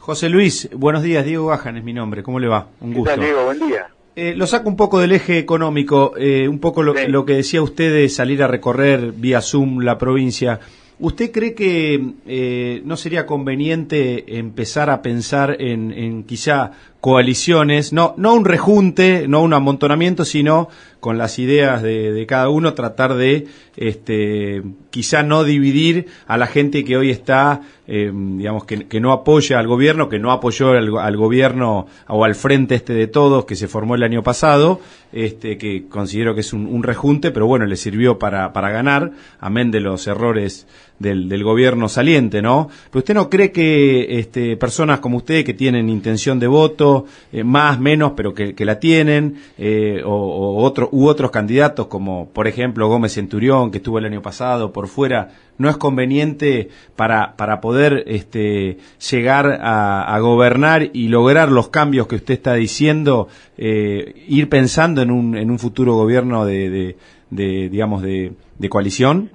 José 0.04 0.28
Luis, 0.28 0.68
buenos 0.76 1.02
días. 1.02 1.24
Diego 1.24 1.46
Gajan 1.46 1.78
es 1.78 1.82
mi 1.82 1.94
nombre. 1.94 2.22
¿Cómo 2.22 2.38
le 2.38 2.46
va? 2.46 2.68
Un 2.82 2.90
¿Qué 2.90 2.98
gusto. 2.98 3.14
tal, 3.14 3.24
Diego? 3.24 3.44
Buen 3.46 3.58
día. 3.58 3.86
Eh, 4.14 4.34
lo 4.36 4.46
saco 4.46 4.68
un 4.68 4.76
poco 4.76 5.00
del 5.00 5.12
eje 5.12 5.38
económico, 5.38 6.12
eh, 6.18 6.46
un 6.46 6.58
poco 6.58 6.82
lo, 6.82 6.92
lo 7.08 7.24
que 7.24 7.32
decía 7.32 7.62
usted 7.62 7.90
de 7.90 8.10
salir 8.10 8.42
a 8.42 8.46
recorrer 8.46 9.12
vía 9.12 9.40
Zoom 9.40 9.78
la 9.80 9.96
provincia. 9.96 10.60
¿Usted 10.98 11.32
cree 11.32 11.54
que 11.54 12.04
eh, 12.26 12.82
no 12.84 12.98
sería 12.98 13.24
conveniente 13.24 14.36
empezar 14.38 14.90
a 14.90 15.00
pensar 15.00 15.56
en, 15.58 15.90
en 15.90 16.24
quizá 16.24 16.72
coaliciones, 17.04 17.92
no, 17.92 18.14
no 18.16 18.32
un 18.32 18.46
rejunte, 18.46 19.28
no 19.28 19.42
un 19.42 19.52
amontonamiento, 19.52 20.24
sino 20.24 20.70
con 21.00 21.18
las 21.18 21.38
ideas 21.38 21.82
de, 21.82 22.12
de 22.12 22.24
cada 22.24 22.48
uno 22.48 22.72
tratar 22.72 23.12
de 23.12 23.46
este, 23.76 24.62
quizá 24.88 25.22
no 25.22 25.44
dividir 25.44 26.06
a 26.26 26.38
la 26.38 26.46
gente 26.46 26.82
que 26.82 26.96
hoy 26.96 27.10
está, 27.10 27.60
eh, 27.86 28.10
digamos, 28.10 28.64
que, 28.64 29.00
no 29.00 29.12
apoya 29.12 29.58
al 29.58 29.66
gobierno, 29.66 30.08
que 30.08 30.18
no 30.18 30.32
apoyó 30.32 30.70
al, 30.70 30.96
al 30.96 31.16
gobierno 31.18 31.88
o 32.08 32.24
al 32.24 32.34
frente 32.34 32.74
este 32.74 32.94
de 32.94 33.06
todos 33.06 33.44
que 33.44 33.54
se 33.54 33.68
formó 33.68 33.96
el 33.96 34.02
año 34.02 34.22
pasado, 34.22 34.80
este, 35.12 35.58
que 35.58 35.86
considero 35.88 36.34
que 36.34 36.40
es 36.40 36.54
un, 36.54 36.64
un 36.64 36.82
rejunte, 36.82 37.32
pero 37.32 37.46
bueno, 37.46 37.66
le 37.66 37.76
sirvió 37.76 38.18
para, 38.18 38.54
para 38.54 38.70
ganar, 38.70 39.12
amén 39.40 39.70
de 39.70 39.80
los 39.80 40.06
errores 40.06 40.66
del, 40.98 41.28
del 41.28 41.42
gobierno 41.42 41.88
saliente, 41.88 42.40
¿no? 42.40 42.68
Pero 42.90 43.00
usted 43.00 43.14
no 43.14 43.28
cree 43.28 43.50
que 43.50 44.18
este, 44.18 44.56
personas 44.56 45.00
como 45.00 45.18
usted 45.18 45.44
que 45.44 45.54
tienen 45.54 45.88
intención 45.88 46.38
de 46.38 46.46
voto, 46.46 47.06
eh, 47.32 47.44
más, 47.44 47.80
menos, 47.80 48.12
pero 48.16 48.32
que, 48.34 48.54
la 48.64 48.78
tienen, 48.78 49.36
eh, 49.58 50.02
o, 50.04 50.10
o 50.10 50.62
otro, 50.62 50.88
u 50.92 51.06
otros 51.06 51.30
candidatos 51.30 51.88
como, 51.88 52.28
por 52.30 52.46
ejemplo, 52.46 52.88
Gómez 52.88 53.14
Centurión, 53.14 53.70
que 53.70 53.78
estuvo 53.78 53.98
el 53.98 54.06
año 54.06 54.22
pasado 54.22 54.72
por 54.72 54.88
fuera, 54.88 55.32
no 55.58 55.68
es 55.68 55.76
conveniente 55.76 56.68
para, 56.96 57.36
para 57.36 57.60
poder 57.60 58.04
este, 58.06 58.78
llegar 59.10 59.60
a, 59.60 60.14
a 60.14 60.18
gobernar 60.20 60.90
y 60.92 61.08
lograr 61.08 61.50
los 61.50 61.68
cambios 61.68 62.06
que 62.06 62.16
usted 62.16 62.34
está 62.34 62.54
diciendo, 62.54 63.28
eh, 63.56 64.24
ir 64.28 64.48
pensando 64.48 65.02
en 65.02 65.10
un, 65.10 65.36
en 65.36 65.50
un 65.50 65.58
futuro 65.58 65.94
gobierno 65.94 66.44
de, 66.44 66.70
de, 66.70 66.96
de 67.30 67.68
digamos, 67.68 68.02
de, 68.02 68.32
de 68.58 68.68
coalición? 68.68 69.30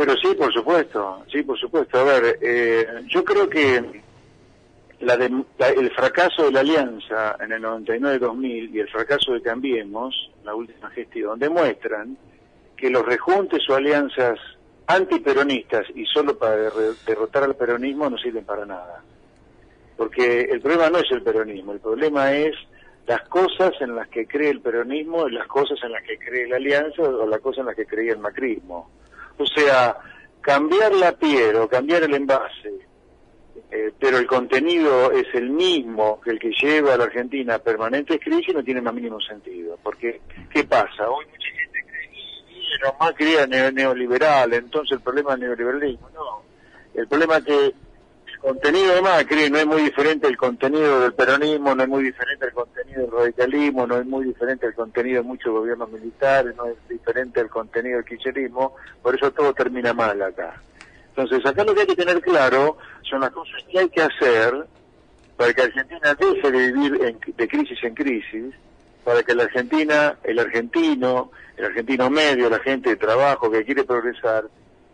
Pero 0.00 0.14
sí, 0.16 0.34
por 0.34 0.50
supuesto, 0.50 1.24
sí, 1.30 1.42
por 1.42 1.58
supuesto. 1.58 1.98
A 1.98 2.04
ver, 2.04 2.38
eh, 2.40 2.86
yo 3.08 3.22
creo 3.22 3.46
que 3.50 4.00
la 5.00 5.14
de- 5.18 5.44
la- 5.58 5.68
el 5.68 5.90
fracaso 5.90 6.44
de 6.44 6.52
la 6.52 6.60
alianza 6.60 7.36
en 7.38 7.52
el 7.52 7.60
99-2000 7.60 8.74
y 8.74 8.80
el 8.80 8.88
fracaso 8.88 9.34
de 9.34 9.42
Cambiemos, 9.42 10.30
la 10.42 10.54
última 10.54 10.88
gestión, 10.88 11.38
demuestran 11.38 12.16
que 12.78 12.88
los 12.88 13.04
rejuntes 13.04 13.60
o 13.68 13.74
alianzas 13.74 14.38
antiperonistas 14.86 15.84
y 15.94 16.06
solo 16.06 16.38
para 16.38 16.56
derrotar 17.06 17.42
al 17.42 17.56
peronismo 17.56 18.08
no 18.08 18.16
sirven 18.16 18.46
para 18.46 18.64
nada. 18.64 19.04
Porque 19.98 20.48
el 20.50 20.62
problema 20.62 20.88
no 20.88 20.96
es 21.00 21.10
el 21.10 21.22
peronismo, 21.22 21.72
el 21.72 21.80
problema 21.80 22.32
es 22.32 22.54
las 23.06 23.20
cosas 23.28 23.72
en 23.82 23.94
las 23.96 24.08
que 24.08 24.26
cree 24.26 24.48
el 24.48 24.62
peronismo 24.62 25.28
las 25.28 25.46
cosas 25.46 25.78
en 25.82 25.92
las 25.92 26.02
que 26.04 26.16
cree 26.18 26.48
la 26.48 26.56
alianza 26.56 27.02
o 27.02 27.26
las 27.26 27.40
cosas 27.40 27.58
en 27.58 27.66
las 27.66 27.76
que 27.76 27.84
creía 27.84 28.12
el 28.12 28.18
macrismo. 28.18 28.88
O 29.40 29.46
sea, 29.46 29.96
cambiar 30.42 30.92
la 30.94 31.12
piel 31.12 31.56
o 31.56 31.68
cambiar 31.68 32.02
el 32.02 32.14
envase, 32.14 32.72
eh, 33.70 33.90
pero 33.98 34.18
el 34.18 34.26
contenido 34.26 35.10
es 35.12 35.26
el 35.34 35.48
mismo 35.50 36.20
que 36.20 36.30
el 36.30 36.38
que 36.38 36.50
lleva 36.60 36.92
a 36.94 36.96
la 36.98 37.04
Argentina 37.04 37.54
a 37.54 37.58
permanentes 37.58 38.20
crisis, 38.20 38.54
no 38.54 38.62
tiene 38.62 38.82
más 38.82 38.92
mínimo 38.92 39.18
sentido. 39.20 39.78
Porque, 39.82 40.20
¿qué 40.52 40.64
pasa? 40.64 41.08
Hoy 41.08 41.24
mucha 41.26 41.48
gente 41.48 41.78
cree 41.86 43.16
que 43.16 43.32
era 43.32 43.46
neo- 43.46 43.72
neoliberal, 43.72 44.52
entonces 44.52 44.98
el 44.98 45.00
problema 45.02 45.32
es 45.34 45.40
neoliberalismo. 45.40 46.10
No, 46.10 46.42
el 46.94 47.08
problema 47.08 47.38
es 47.38 47.44
que 47.44 47.74
contenido 48.40 48.94
de 48.94 49.02
Macri 49.02 49.50
no 49.50 49.58
es 49.58 49.66
muy 49.66 49.82
diferente 49.82 50.26
al 50.26 50.36
contenido 50.36 51.00
del 51.00 51.12
peronismo, 51.14 51.74
no 51.74 51.82
es 51.82 51.88
muy 51.88 52.02
diferente 52.04 52.46
al 52.46 52.52
contenido 52.52 53.02
del 53.02 53.10
radicalismo, 53.10 53.86
no 53.86 53.98
es 53.98 54.06
muy 54.06 54.24
diferente 54.24 54.66
al 54.66 54.74
contenido 54.74 55.22
de 55.22 55.28
muchos 55.28 55.52
gobiernos 55.52 55.90
militares, 55.90 56.54
no 56.56 56.66
es 56.66 56.76
diferente 56.88 57.40
al 57.40 57.48
contenido 57.50 57.96
del 57.96 58.04
kirchnerismo, 58.06 58.74
por 59.02 59.14
eso 59.14 59.30
todo 59.32 59.52
termina 59.52 59.92
mal 59.92 60.20
acá. 60.22 60.60
Entonces, 61.14 61.44
acá 61.44 61.64
lo 61.64 61.74
que 61.74 61.82
hay 61.82 61.86
que 61.86 61.96
tener 61.96 62.20
claro 62.22 62.78
son 63.02 63.20
las 63.20 63.30
cosas 63.30 63.62
que 63.70 63.78
hay 63.78 63.88
que 63.88 64.02
hacer 64.02 64.66
para 65.36 65.52
que 65.52 65.62
Argentina 65.62 66.14
deje 66.14 66.50
de 66.50 66.72
vivir 66.72 67.02
en- 67.04 67.34
de 67.36 67.48
crisis 67.48 67.78
en 67.82 67.94
crisis, 67.94 68.54
para 69.04 69.22
que 69.22 69.34
la 69.34 69.44
Argentina, 69.44 70.16
el 70.24 70.38
argentino, 70.38 71.30
el 71.56 71.64
argentino 71.66 72.08
medio, 72.10 72.48
la 72.48 72.58
gente 72.60 72.90
de 72.90 72.96
trabajo 72.96 73.50
que 73.50 73.64
quiere 73.64 73.84
progresar, 73.84 74.44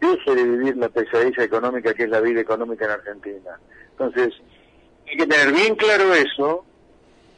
deje 0.00 0.34
de 0.34 0.44
vivir 0.44 0.76
la 0.76 0.88
pesadilla 0.88 1.42
económica 1.42 1.94
que 1.94 2.04
es 2.04 2.10
la 2.10 2.20
vida 2.20 2.40
económica 2.40 2.84
en 2.84 2.90
Argentina. 2.92 3.58
Entonces, 3.92 4.34
hay 5.08 5.16
que 5.16 5.26
tener 5.26 5.52
bien 5.52 5.74
claro 5.76 6.12
eso, 6.14 6.64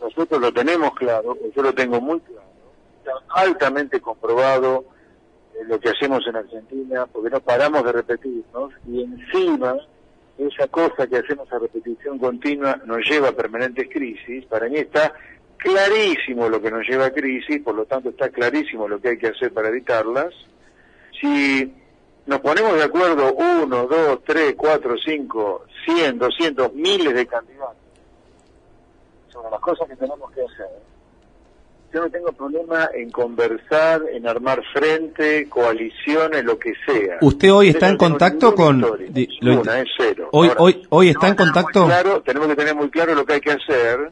nosotros 0.01 0.41
lo 0.41 0.53
tenemos 0.53 0.95
claro, 0.95 1.37
yo 1.55 1.63
lo 1.63 1.73
tengo 1.73 2.01
muy 2.01 2.21
claro, 2.21 2.49
está 2.99 3.13
altamente 3.35 4.01
comprobado 4.01 4.85
eh, 5.55 5.65
lo 5.67 5.79
que 5.79 5.91
hacemos 5.91 6.27
en 6.27 6.37
Argentina, 6.37 7.07
porque 7.07 7.31
no 7.31 7.41
paramos 7.41 7.85
de 7.85 7.93
repetirnos, 7.93 8.73
y 8.87 9.03
encima 9.03 9.77
esa 10.39 10.69
cosa 10.69 11.07
que 11.07 11.17
hacemos 11.17 11.53
a 11.53 11.59
repetición 11.59 12.19
continua 12.19 12.81
nos 12.87 13.05
lleva 13.09 13.31
a 13.31 13.33
permanentes 13.33 13.89
crisis, 13.91 14.45
para 14.47 14.69
mí 14.69 14.77
está 14.77 15.13
clarísimo 15.59 16.49
lo 16.49 16.63
que 16.63 16.71
nos 16.71 16.89
lleva 16.89 17.07
a 17.07 17.13
crisis, 17.13 17.61
por 17.63 17.75
lo 17.75 17.85
tanto 17.85 18.11
está 18.11 18.31
clarísimo 18.31 18.89
lo 18.89 19.01
que 19.01 19.09
hay 19.11 19.19
que 19.19 19.29
hacer 19.29 19.53
para 19.53 19.69
evitarlas. 19.69 20.33
Si 21.21 21.75
nos 22.29 22.41
ponemos 22.41 22.75
de 22.75 22.83
acuerdo 22.85 23.33
uno, 23.35 23.87
dos, 23.87 24.21
tres, 24.25 24.55
cuatro, 24.57 24.95
cinco, 25.05 25.65
cien, 25.85 26.19
doscientos, 26.19 26.73
miles 26.75 27.15
de 27.15 27.27
candidatos 27.27 27.77
sobre 29.33 29.51
las 29.51 29.61
cosas 29.61 29.89
que 29.89 29.97
tenemos 29.97 30.31
que 30.33 30.43
hacer, 30.43 30.67
yo 31.93 32.01
no 32.03 32.11
tengo 32.11 32.33
problema 32.33 32.91
en 32.95 33.11
conversar, 33.11 34.03
en 34.13 34.27
armar 34.29 34.63
frente, 34.75 35.49
coaliciones, 35.49 36.45
lo 36.45 36.59
que 36.59 36.75
sea. 36.85 37.17
¿Usted 37.23 37.51
hoy 37.53 37.69
está 37.71 37.87
en 37.87 37.93
no 37.95 37.99
contacto 37.99 38.55
con... 38.55 38.81
historia. 38.81 39.07
di- 39.11 39.39
lo 39.41 39.61
Una, 39.63 39.81
es 39.81 39.89
cero. 39.97 40.29
Hoy, 40.33 40.49
Ahora, 40.49 40.61
hoy, 40.61 40.83
hoy 40.91 41.09
está 41.09 41.29
en 41.29 41.35
contacto... 41.37 41.87
claro, 41.87 42.21
tenemos 42.23 42.49
que 42.49 42.57
tener 42.57 42.75
muy 42.75 42.91
claro 42.91 43.15
lo 43.15 43.25
que 43.25 43.35
hay 43.35 43.41
que 43.41 43.53
hacer 43.53 44.11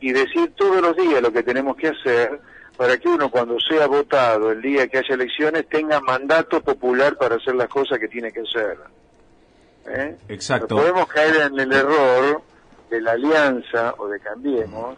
y 0.00 0.12
decir 0.12 0.52
todos 0.54 0.80
los 0.80 0.96
días 0.96 1.20
lo 1.20 1.32
que 1.32 1.42
tenemos 1.42 1.76
que 1.76 1.88
hacer 1.88 2.38
para 2.78 2.96
que 2.96 3.08
uno 3.08 3.28
cuando 3.28 3.58
sea 3.58 3.88
votado 3.88 4.52
el 4.52 4.62
día 4.62 4.86
que 4.86 4.98
haya 4.98 5.16
elecciones 5.16 5.68
tenga 5.68 6.00
mandato 6.00 6.62
popular 6.62 7.18
para 7.18 7.34
hacer 7.34 7.56
las 7.56 7.68
cosas 7.68 7.98
que 7.98 8.06
tiene 8.06 8.30
que 8.30 8.42
hacer. 8.42 8.78
¿Eh? 9.88 10.16
Exacto. 10.28 10.76
No 10.76 10.82
podemos 10.82 11.08
caer 11.08 11.50
en 11.50 11.58
el 11.58 11.72
error 11.72 12.40
de 12.88 13.00
la 13.00 13.12
alianza 13.12 13.96
o 13.98 14.06
de 14.06 14.20
Cambiemos, 14.20 14.96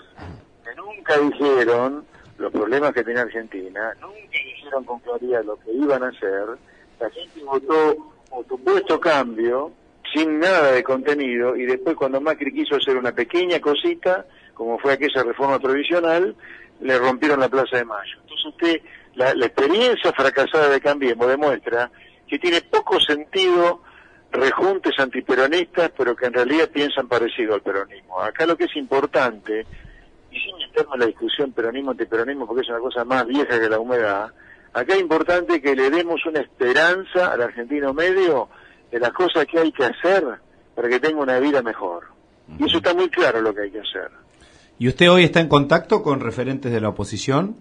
que 0.62 0.74
nunca 0.76 1.16
dijeron 1.16 2.04
los 2.36 2.52
problemas 2.52 2.92
que 2.92 3.02
tiene 3.02 3.20
Argentina, 3.20 3.94
nunca 3.98 4.38
dijeron 4.44 4.84
con 4.84 5.00
claridad 5.00 5.42
lo 5.42 5.58
que 5.60 5.72
iban 5.72 6.02
a 6.02 6.08
hacer, 6.08 6.48
la 7.00 7.08
gente 7.08 7.42
votó 7.42 7.96
un 8.30 8.46
supuesto 8.46 9.00
cambio 9.00 9.72
sin 10.12 10.38
nada 10.38 10.72
de 10.72 10.82
contenido 10.82 11.56
y 11.56 11.64
después 11.64 11.96
cuando 11.96 12.20
Macri 12.20 12.52
quiso 12.52 12.76
hacer 12.76 12.98
una 12.98 13.12
pequeña 13.12 13.58
cosita, 13.58 14.26
como 14.52 14.78
fue 14.78 14.92
aquella 14.92 15.22
reforma 15.22 15.58
provisional, 15.58 16.36
le 16.80 16.98
rompieron 16.98 17.40
la 17.40 17.48
Plaza 17.48 17.76
de 17.76 17.84
Mayo. 17.84 18.18
Entonces 18.22 18.46
usted, 18.46 18.80
la, 19.14 19.34
la 19.34 19.46
experiencia 19.46 20.12
fracasada 20.12 20.68
de 20.68 20.80
Cambiemos 20.80 21.28
demuestra 21.28 21.90
que 22.26 22.38
tiene 22.38 22.60
poco 22.62 23.00
sentido 23.00 23.82
rejuntes 24.32 24.98
antiperonistas, 24.98 25.90
pero 25.96 26.14
que 26.14 26.26
en 26.26 26.32
realidad 26.32 26.68
piensan 26.70 27.08
parecido 27.08 27.54
al 27.54 27.62
peronismo. 27.62 28.20
Acá 28.20 28.46
lo 28.46 28.56
que 28.56 28.64
es 28.64 28.76
importante, 28.76 29.66
y 30.30 30.38
sin 30.38 30.56
meterme 30.58 30.94
en 30.94 31.00
la 31.00 31.06
discusión 31.06 31.52
peronismo-antiperonismo, 31.52 32.46
porque 32.46 32.62
es 32.62 32.68
una 32.68 32.78
cosa 32.78 33.04
más 33.04 33.26
vieja 33.26 33.58
que 33.58 33.68
la 33.68 33.80
humedad, 33.80 34.32
acá 34.72 34.94
es 34.94 35.00
importante 35.00 35.60
que 35.60 35.74
le 35.74 35.90
demos 35.90 36.24
una 36.26 36.40
esperanza 36.40 37.32
al 37.32 37.42
argentino 37.42 37.92
medio 37.92 38.48
de 38.90 39.00
las 39.00 39.10
cosas 39.12 39.46
que 39.46 39.58
hay 39.58 39.72
que 39.72 39.84
hacer 39.84 40.24
para 40.74 40.88
que 40.88 41.00
tenga 41.00 41.20
una 41.20 41.38
vida 41.40 41.62
mejor. 41.62 42.04
Y 42.58 42.66
eso 42.66 42.78
está 42.78 42.94
muy 42.94 43.08
claro 43.08 43.40
lo 43.40 43.54
que 43.54 43.62
hay 43.62 43.70
que 43.70 43.80
hacer. 43.80 44.10
¿Y 44.80 44.88
usted 44.88 45.10
hoy 45.10 45.24
está 45.24 45.40
en 45.40 45.48
contacto 45.48 46.02
con 46.02 46.20
referentes 46.20 46.72
de 46.72 46.80
la 46.80 46.88
oposición? 46.88 47.54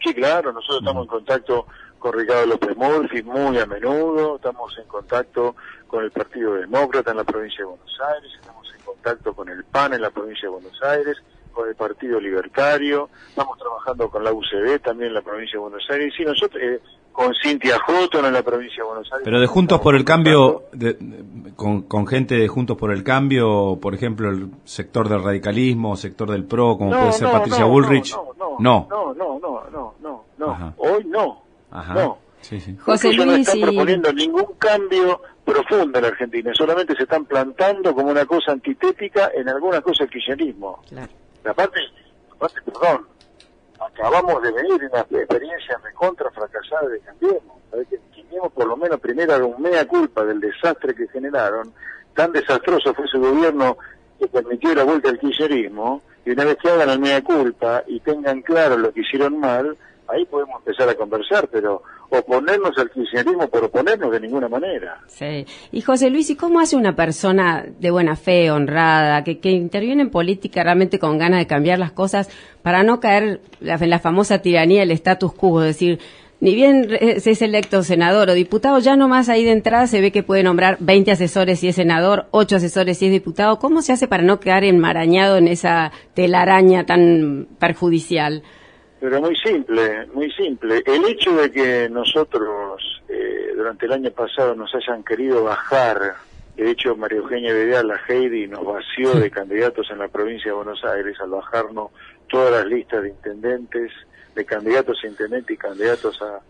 Sí, 0.00 0.14
claro, 0.14 0.52
nosotros 0.52 0.78
estamos 0.78 1.02
en 1.02 1.08
contacto 1.08 1.66
con 1.98 2.12
Ricardo 2.12 2.46
López 2.46 2.76
Murphy 2.76 3.24
muy 3.24 3.58
a 3.58 3.66
menudo, 3.66 4.36
estamos 4.36 4.72
en 4.78 4.86
contacto 4.86 5.56
con 5.88 6.04
el 6.04 6.12
Partido 6.12 6.54
Demócrata 6.54 7.10
en 7.10 7.16
la 7.16 7.24
provincia 7.24 7.58
de 7.58 7.64
Buenos 7.64 7.98
Aires, 8.14 8.30
estamos 8.40 8.72
en 8.72 8.80
contacto 8.84 9.34
con 9.34 9.48
el 9.48 9.64
PAN 9.64 9.94
en 9.94 10.02
la 10.02 10.10
provincia 10.10 10.42
de 10.42 10.54
Buenos 10.54 10.80
Aires, 10.84 11.16
con 11.50 11.68
el 11.68 11.74
Partido 11.74 12.20
Libertario, 12.20 13.10
estamos 13.28 13.58
trabajando 13.58 14.08
con 14.08 14.22
la 14.22 14.32
UCD 14.32 14.78
también 14.84 15.08
en 15.08 15.14
la 15.14 15.22
provincia 15.22 15.54
de 15.54 15.62
Buenos 15.62 15.90
Aires, 15.90 16.14
y 16.16 16.24
nosotros 16.24 16.62
eh, 16.62 16.80
con 17.12 17.34
Cintia 17.42 17.78
Houghton 17.78 18.24
en 18.24 18.32
la 18.32 18.42
provincia 18.42 18.82
de 18.82 18.88
Buenos 18.88 19.10
Aires. 19.12 19.24
Pero 19.24 19.40
de 19.40 19.46
Juntos 19.46 19.80
por 19.80 19.94
el 19.94 20.04
Cambio, 20.04 20.64
de- 20.72 20.94
de- 20.94 21.52
con, 21.54 21.82
con 21.82 22.06
gente 22.06 22.34
de 22.36 22.48
Juntos 22.48 22.76
por 22.76 22.92
el 22.92 23.02
Cambio, 23.04 23.78
por 23.80 23.94
ejemplo, 23.94 24.30
el 24.30 24.48
sector 24.64 25.08
del 25.08 25.22
radicalismo, 25.22 25.96
sector 25.96 26.30
del 26.30 26.44
PRO, 26.44 26.78
como 26.78 26.90
puede 26.92 27.12
ser 27.12 27.30
Patricia 27.30 27.64
Bullrich. 27.64 28.14
No, 28.14 28.32
no, 28.38 28.56
No. 28.58 28.86
no, 28.88 29.14
no, 29.14 29.38
no, 29.40 29.62
no, 29.70 29.94
no, 30.00 30.24
no, 30.38 30.50
Ajá. 30.50 30.74
hoy 30.78 31.04
no. 31.04 31.42
Ajá. 31.70 31.94
No. 31.94 32.18
Sí, 32.40 32.58
sí. 32.58 32.74
José 32.80 33.08
ellos 33.10 33.26
no 33.26 33.32
Luis 33.32 33.46
están 33.46 33.58
y- 33.58 33.62
proponiendo 33.64 34.12
ningún 34.14 34.46
cambio 34.58 35.20
profundo 35.44 35.98
en 35.98 36.02
la 36.02 36.08
Argentina, 36.08 36.52
solamente 36.54 36.94
se 36.96 37.02
están 37.02 37.26
plantando 37.26 37.94
como 37.94 38.08
una 38.10 38.24
cosa 38.24 38.52
antitética 38.52 39.30
en 39.34 39.48
algunas 39.48 39.80
cosas 39.82 40.02
el 40.06 40.10
kirchnerismo. 40.10 40.80
Aparte, 41.44 41.80
aparte, 42.32 42.60
perdón, 42.64 43.06
acabamos 43.80 44.42
de 44.42 44.52
venir 44.52 44.90
una 44.90 45.00
experiencia 45.00 45.78
recontra 45.82 46.30
fracasada 46.30 46.88
de 46.88 47.00
Cambiemos. 47.00 47.56
Que 47.88 47.98
Cambiemos 48.14 48.52
por 48.52 48.66
lo 48.66 48.76
menos 48.76 49.00
primero 49.00 49.34
haga 49.34 49.44
un 49.44 49.60
mea 49.60 49.86
culpa 49.86 50.24
del 50.24 50.40
desastre 50.40 50.94
que 50.94 51.08
generaron. 51.08 51.72
Tan 52.14 52.32
desastroso 52.32 52.94
fue 52.94 53.06
su 53.08 53.20
gobierno 53.20 53.76
que 54.18 54.28
permitió 54.28 54.74
la 54.74 54.84
vuelta 54.84 55.08
al 55.08 55.18
kirchnerismo. 55.18 56.02
Y 56.24 56.30
una 56.30 56.44
vez 56.44 56.58
que 56.58 56.68
hagan 56.68 56.90
el 56.90 57.00
mea 57.00 57.22
culpa 57.22 57.82
y 57.86 58.00
tengan 58.00 58.42
claro 58.42 58.76
lo 58.76 58.92
que 58.92 59.00
hicieron 59.00 59.40
mal, 59.40 59.76
ahí 60.10 60.24
podemos 60.24 60.58
empezar 60.58 60.88
a 60.88 60.94
conversar, 60.94 61.48
pero 61.48 61.82
oponernos 62.10 62.76
al 62.78 62.90
kirchnerismo 62.90 63.48
por 63.48 63.64
oponernos 63.64 64.10
de 64.10 64.20
ninguna 64.20 64.48
manera. 64.48 65.00
Sí. 65.06 65.46
Y 65.72 65.80
José 65.80 66.10
Luis, 66.10 66.30
¿y 66.30 66.36
cómo 66.36 66.60
hace 66.60 66.76
una 66.76 66.96
persona 66.96 67.64
de 67.78 67.90
buena 67.90 68.16
fe, 68.16 68.50
honrada, 68.50 69.24
que, 69.24 69.38
que 69.38 69.50
interviene 69.50 70.02
en 70.02 70.10
política 70.10 70.62
realmente 70.62 70.98
con 70.98 71.18
ganas 71.18 71.40
de 71.40 71.46
cambiar 71.46 71.78
las 71.78 71.92
cosas 71.92 72.28
para 72.62 72.82
no 72.82 73.00
caer 73.00 73.40
en 73.60 73.90
la 73.90 73.98
famosa 73.98 74.40
tiranía 74.40 74.80
del 74.80 74.90
status 74.92 75.32
quo? 75.32 75.62
Es 75.62 75.68
decir, 75.68 76.00
ni 76.40 76.54
bien 76.54 76.88
se 77.18 77.30
es 77.30 77.42
electo 77.42 77.82
senador 77.82 78.30
o 78.30 78.34
diputado, 78.34 78.78
ya 78.78 78.96
nomás 78.96 79.28
ahí 79.28 79.44
de 79.44 79.52
entrada 79.52 79.86
se 79.86 80.00
ve 80.00 80.10
que 80.10 80.22
puede 80.22 80.42
nombrar 80.42 80.78
20 80.80 81.10
asesores 81.10 81.60
si 81.60 81.68
es 81.68 81.76
senador, 81.76 82.26
8 82.30 82.56
asesores 82.56 82.98
si 82.98 83.06
es 83.06 83.12
diputado. 83.12 83.58
¿Cómo 83.58 83.82
se 83.82 83.92
hace 83.92 84.08
para 84.08 84.22
no 84.22 84.40
quedar 84.40 84.64
enmarañado 84.64 85.36
en 85.36 85.48
esa 85.48 85.92
telaraña 86.14 86.86
tan 86.86 87.46
perjudicial? 87.58 88.42
Pero 89.00 89.20
muy 89.20 89.34
simple, 89.36 90.06
muy 90.12 90.30
simple. 90.32 90.82
El 90.84 91.06
hecho 91.06 91.34
de 91.34 91.50
que 91.50 91.88
nosotros 91.88 93.02
eh, 93.08 93.52
durante 93.56 93.86
el 93.86 93.92
año 93.92 94.10
pasado 94.10 94.54
nos 94.54 94.74
hayan 94.74 95.02
querido 95.02 95.42
bajar, 95.44 96.16
de 96.54 96.70
hecho 96.70 96.94
María 96.96 97.18
Eugenia 97.18 97.54
Vidal, 97.54 97.88
la 97.88 98.00
Heidi, 98.06 98.46
nos 98.46 98.64
vació 98.64 99.14
de 99.14 99.30
candidatos 99.30 99.90
en 99.90 99.98
la 99.98 100.08
provincia 100.08 100.50
de 100.50 100.56
Buenos 100.56 100.84
Aires 100.84 101.18
al 101.20 101.30
bajarnos 101.30 101.90
todas 102.28 102.52
las 102.52 102.66
listas 102.66 103.02
de 103.02 103.08
intendentes, 103.08 103.90
de 104.34 104.44
candidatos 104.44 104.98
a 105.02 105.06
intendente 105.06 105.54
y 105.54 105.56
candidatos 105.56 106.20
a, 106.20 106.40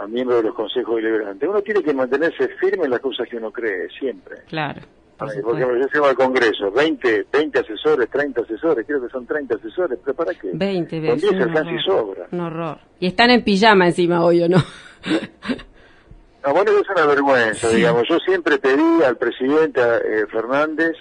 a 0.00 0.06
miembros 0.06 0.42
de 0.42 0.48
los 0.48 0.54
consejos 0.54 0.96
deliberantes. 0.96 1.48
Uno 1.48 1.60
tiene 1.60 1.82
que 1.82 1.92
mantenerse 1.92 2.48
firme 2.60 2.84
en 2.84 2.90
las 2.92 3.00
cosas 3.00 3.28
que 3.28 3.36
uno 3.36 3.50
cree, 3.50 3.88
siempre. 3.90 4.36
Claro. 4.46 4.80
Ay, 5.20 5.42
Porque 5.42 5.60
yo 5.60 5.86
llevo 5.92 6.06
al 6.06 6.14
Congreso 6.16 6.70
20, 6.70 7.26
20 7.32 7.58
asesores, 7.58 8.08
30 8.10 8.40
asesores, 8.42 8.86
creo 8.86 9.02
que 9.02 9.08
son 9.08 9.26
30 9.26 9.54
asesores, 9.56 9.98
pero 10.04 10.14
¿para 10.16 10.32
qué? 10.34 10.50
20 10.52 10.96
Con 10.96 11.02
veces. 11.02 11.20
10 11.22 11.32
un 11.34 11.42
alcanza 11.42 11.70
y 11.70 11.74
horror. 11.74 12.06
sobra. 12.06 12.26
Un 12.30 12.40
horror. 12.40 12.78
Y 13.00 13.06
están 13.08 13.30
en 13.30 13.44
pijama 13.44 13.86
encima 13.86 14.24
hoy, 14.24 14.42
¿o 14.42 14.48
no? 14.48 14.58
No, 16.46 16.54
bueno, 16.54 16.70
es 16.72 16.88
una 16.88 17.04
vergüenza, 17.06 17.68
digamos. 17.68 18.04
Yo 18.08 18.18
siempre 18.20 18.58
pedí 18.58 19.02
al 19.04 19.16
presidente 19.18 19.80
eh, 19.82 20.26
Fernández 20.32 20.96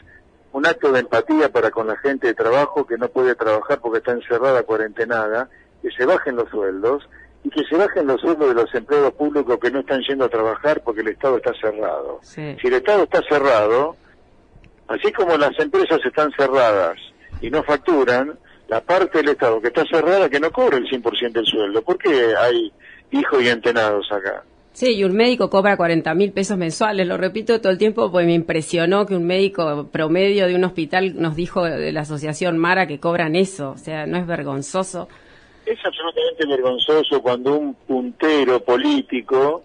un 0.51 0.65
acto 0.65 0.91
de 0.91 0.99
empatía 0.99 1.49
para 1.49 1.71
con 1.71 1.87
la 1.87 1.95
gente 1.97 2.27
de 2.27 2.33
trabajo 2.33 2.85
que 2.85 2.97
no 2.97 3.07
puede 3.07 3.35
trabajar 3.35 3.79
porque 3.79 3.99
está 3.99 4.11
encerrada, 4.11 4.63
cuarentenada, 4.63 5.47
que 5.81 5.91
se 5.91 6.05
bajen 6.05 6.35
los 6.35 6.49
sueldos 6.49 7.07
y 7.43 7.49
que 7.51 7.63
se 7.69 7.77
bajen 7.77 8.05
los 8.07 8.19
sueldos 8.19 8.49
de 8.49 8.53
los 8.55 8.75
empleados 8.75 9.13
públicos 9.13 9.57
que 9.61 9.71
no 9.71 9.79
están 9.79 10.01
yendo 10.01 10.25
a 10.25 10.29
trabajar 10.29 10.81
porque 10.83 11.01
el 11.01 11.07
Estado 11.07 11.37
está 11.37 11.53
cerrado. 11.53 12.19
Sí. 12.21 12.57
Si 12.59 12.67
el 12.67 12.73
Estado 12.73 13.03
está 13.03 13.21
cerrado, 13.29 13.95
así 14.89 15.11
como 15.13 15.37
las 15.37 15.57
empresas 15.59 15.99
están 16.03 16.31
cerradas 16.37 16.97
y 17.41 17.49
no 17.49 17.63
facturan, 17.63 18.37
la 18.67 18.81
parte 18.81 19.19
del 19.19 19.29
Estado 19.29 19.61
que 19.61 19.69
está 19.69 19.85
cerrada 19.85 20.29
que 20.29 20.39
no 20.39 20.51
cobre 20.51 20.77
el 20.77 20.85
100% 20.85 21.31
del 21.31 21.45
sueldo. 21.45 21.81
¿Por 21.81 21.97
qué 21.97 22.33
hay 22.37 22.71
hijos 23.11 23.41
y 23.41 23.47
entenados 23.47 24.11
acá? 24.11 24.43
Sí, 24.73 24.95
y 24.95 25.03
un 25.03 25.15
médico 25.15 25.49
cobra 25.49 25.75
40 25.75 26.13
mil 26.13 26.31
pesos 26.31 26.57
mensuales, 26.57 27.07
lo 27.07 27.17
repito 27.17 27.59
todo 27.59 27.71
el 27.71 27.77
tiempo, 27.77 28.11
pues 28.11 28.25
me 28.25 28.33
impresionó 28.33 29.05
que 29.05 29.15
un 29.15 29.25
médico 29.25 29.89
promedio 29.91 30.47
de 30.47 30.55
un 30.55 30.63
hospital 30.63 31.19
nos 31.19 31.35
dijo 31.35 31.65
de 31.65 31.91
la 31.91 32.01
asociación 32.01 32.57
Mara 32.57 32.87
que 32.87 32.99
cobran 32.99 33.35
eso, 33.35 33.71
o 33.71 33.77
sea, 33.77 34.05
no 34.05 34.17
es 34.17 34.27
vergonzoso. 34.27 35.09
Es 35.65 35.79
absolutamente 35.83 36.47
vergonzoso 36.47 37.21
cuando 37.21 37.55
un 37.55 37.73
puntero 37.73 38.63
político 38.63 39.63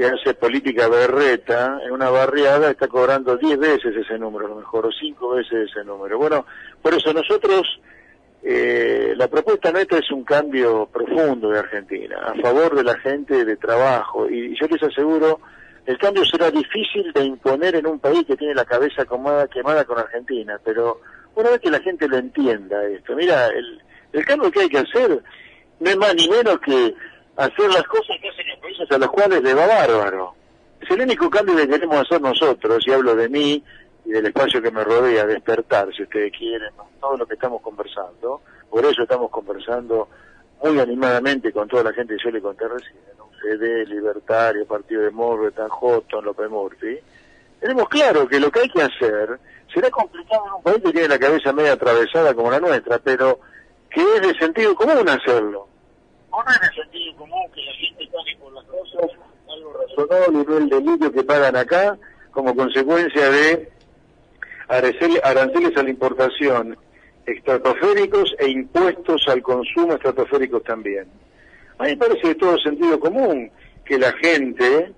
que 0.00 0.06
hace 0.06 0.32
política 0.32 0.88
berreta 0.88 1.78
en 1.84 1.92
una 1.92 2.08
barriada 2.08 2.70
está 2.70 2.88
cobrando 2.88 3.36
10 3.36 3.58
veces 3.58 3.94
ese 3.94 4.18
número, 4.18 4.46
a 4.46 4.48
lo 4.48 4.56
mejor, 4.56 4.86
o 4.86 4.90
5 4.90 5.34
veces 5.34 5.68
ese 5.70 5.84
número. 5.84 6.16
Bueno, 6.16 6.46
por 6.80 6.94
eso 6.94 7.12
nosotros, 7.12 7.78
eh, 8.42 9.12
la 9.14 9.28
propuesta 9.28 9.70
nuestra 9.70 9.98
es 9.98 10.10
un 10.10 10.24
cambio 10.24 10.88
profundo 10.90 11.50
de 11.50 11.58
Argentina, 11.58 12.16
a 12.16 12.34
favor 12.40 12.76
de 12.76 12.82
la 12.82 12.98
gente 13.00 13.44
de 13.44 13.58
trabajo. 13.58 14.26
Y 14.26 14.58
yo 14.58 14.66
les 14.68 14.82
aseguro, 14.82 15.40
el 15.84 15.98
cambio 15.98 16.24
será 16.24 16.50
difícil 16.50 17.12
de 17.12 17.22
imponer 17.22 17.74
en 17.76 17.86
un 17.86 17.98
país 17.98 18.24
que 18.26 18.38
tiene 18.38 18.54
la 18.54 18.64
cabeza 18.64 19.04
quemada, 19.04 19.48
quemada 19.48 19.84
con 19.84 19.98
Argentina, 19.98 20.58
pero 20.64 21.02
una 21.34 21.50
vez 21.50 21.60
que 21.60 21.70
la 21.70 21.80
gente 21.80 22.08
lo 22.08 22.16
entienda 22.16 22.82
esto, 22.86 23.14
mira, 23.14 23.48
el, 23.48 23.82
el 24.14 24.24
cambio 24.24 24.50
que 24.50 24.60
hay 24.60 24.68
que 24.70 24.78
hacer 24.78 25.22
no 25.78 25.90
es 25.90 25.96
más 25.98 26.14
ni 26.14 26.26
menos 26.26 26.58
que 26.60 26.94
hacer 27.36 27.68
las 27.68 27.82
cosas 27.84 28.16
que 28.20 28.28
hacen 28.28 28.48
los 28.48 28.58
países 28.58 28.90
a 28.90 28.98
los 28.98 29.10
cuales 29.10 29.42
le 29.42 29.54
va 29.54 29.66
bárbaro. 29.66 30.34
Es 30.80 30.90
el 30.90 31.02
único 31.02 31.28
cambio 31.30 31.56
que 31.56 31.68
queremos 31.68 31.98
hacer 31.98 32.20
nosotros, 32.20 32.86
y 32.86 32.92
hablo 32.92 33.14
de 33.14 33.28
mí 33.28 33.62
y 34.04 34.10
del 34.10 34.26
espacio 34.26 34.62
que 34.62 34.70
me 34.70 34.82
rodea, 34.82 35.26
despertar, 35.26 35.92
si 35.94 36.02
ustedes 36.02 36.32
quieren, 36.36 36.70
todo 37.00 37.16
lo 37.16 37.26
que 37.26 37.34
estamos 37.34 37.60
conversando. 37.60 38.40
Por 38.70 38.84
eso 38.84 39.02
estamos 39.02 39.30
conversando 39.30 40.08
muy 40.62 40.78
animadamente 40.78 41.52
con 41.52 41.68
toda 41.68 41.84
la 41.84 41.92
gente 41.92 42.16
que 42.16 42.24
yo 42.24 42.30
le 42.30 42.40
conté 42.40 42.68
recién, 42.68 42.96
CD, 43.40 43.86
Libertario, 43.86 44.66
Partido 44.66 45.02
de 45.02 45.10
Morbetan, 45.10 45.68
Houghton, 45.68 46.24
López 46.24 46.50
Murphy. 46.50 46.98
Tenemos 47.58 47.88
claro 47.88 48.28
que 48.28 48.40
lo 48.40 48.50
que 48.50 48.60
hay 48.60 48.68
que 48.68 48.82
hacer 48.82 49.38
será 49.72 49.90
complicado 49.90 50.44
en 50.46 50.52
un 50.54 50.62
país 50.62 50.82
que 50.84 50.92
tiene 50.92 51.08
la 51.08 51.18
cabeza 51.18 51.52
media 51.52 51.72
atravesada 51.72 52.34
como 52.34 52.50
la 52.50 52.60
nuestra, 52.60 52.98
pero 52.98 53.40
que 53.90 54.02
es 54.02 54.22
de 54.22 54.34
sentido 54.38 54.74
común 54.74 55.08
hacerlo. 55.08 55.68
No 56.30 56.44
es 56.52 56.60
de 56.60 56.82
sentido 56.82 57.16
común 57.16 57.42
que 57.54 57.62
la 57.62 57.72
gente 57.74 58.06
pague 58.12 58.36
por 58.38 58.52
las 58.52 58.64
cosas 58.64 59.10
algo 59.52 59.72
razonable 59.74 60.40
y 60.40 60.46
no 60.46 60.56
el 60.58 60.68
delirio 60.68 61.12
que 61.12 61.22
pagan 61.24 61.56
acá 61.56 61.98
como 62.30 62.54
consecuencia 62.54 63.30
de 63.30 63.68
arancel- 64.68 65.20
aranceles 65.24 65.76
a 65.76 65.82
la 65.82 65.90
importación 65.90 66.76
estratosféricos 67.26 68.34
e 68.38 68.48
impuestos 68.48 69.22
al 69.28 69.42
consumo 69.42 69.94
estratosféricos 69.94 70.62
también. 70.64 71.06
A 71.78 71.84
mí 71.84 71.90
me 71.90 71.96
parece 71.96 72.28
de 72.28 72.34
todo 72.36 72.58
sentido 72.58 72.98
común 73.00 73.50
que 73.84 73.98
la 73.98 74.12
gente, 74.12 74.92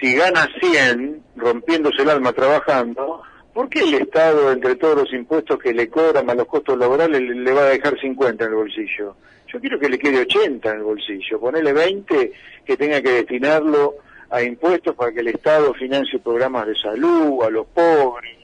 si 0.00 0.14
gana 0.14 0.48
100 0.60 1.22
rompiéndose 1.36 2.02
el 2.02 2.10
alma 2.10 2.32
trabajando, 2.32 3.22
¿por 3.52 3.68
qué 3.68 3.80
el 3.80 3.94
Estado, 3.94 4.52
entre 4.52 4.76
todos 4.76 4.96
los 4.96 5.12
impuestos 5.12 5.58
que 5.58 5.72
le 5.72 5.88
cobran 5.88 6.28
a 6.28 6.34
los 6.34 6.46
costos 6.46 6.76
laborales, 6.78 7.20
le, 7.20 7.34
le 7.34 7.52
va 7.52 7.62
a 7.62 7.66
dejar 7.70 7.98
50 7.98 8.44
en 8.44 8.50
el 8.50 8.56
bolsillo? 8.56 9.16
Yo 9.54 9.60
quiero 9.60 9.78
que 9.78 9.88
le 9.88 10.00
quede 10.00 10.22
80 10.22 10.68
en 10.68 10.78
el 10.78 10.82
bolsillo, 10.82 11.38
ponerle 11.38 11.72
20 11.72 12.32
que 12.66 12.76
tenga 12.76 13.00
que 13.00 13.12
destinarlo 13.12 13.94
a 14.28 14.42
impuestos 14.42 14.96
para 14.96 15.12
que 15.12 15.20
el 15.20 15.28
Estado 15.28 15.72
financie 15.74 16.18
programas 16.18 16.66
de 16.66 16.74
salud, 16.74 17.40
a 17.44 17.50
los 17.50 17.64
pobres, 17.68 18.36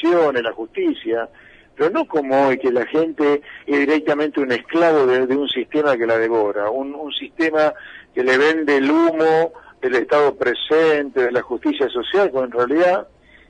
jubilaciones, 0.00 0.42
la 0.42 0.52
justicia, 0.52 1.28
pero 1.74 1.90
no 1.90 2.06
como 2.06 2.46
hoy 2.46 2.56
que 2.56 2.72
la 2.72 2.86
gente 2.86 3.42
es 3.66 3.78
directamente 3.80 4.40
un 4.40 4.50
esclavo 4.50 5.04
de, 5.04 5.26
de 5.26 5.36
un 5.36 5.46
sistema 5.46 5.94
que 5.94 6.06
la 6.06 6.16
devora, 6.16 6.70
un, 6.70 6.94
un 6.94 7.12
sistema 7.12 7.74
que 8.14 8.24
le 8.24 8.38
vende 8.38 8.78
el 8.78 8.90
humo 8.90 9.52
del 9.82 9.96
Estado 9.96 10.34
presente, 10.36 11.20
de 11.20 11.32
la 11.32 11.42
justicia 11.42 11.86
social, 11.90 12.30
cuando 12.30 12.62
en 12.62 12.68
realidad 12.70 13.08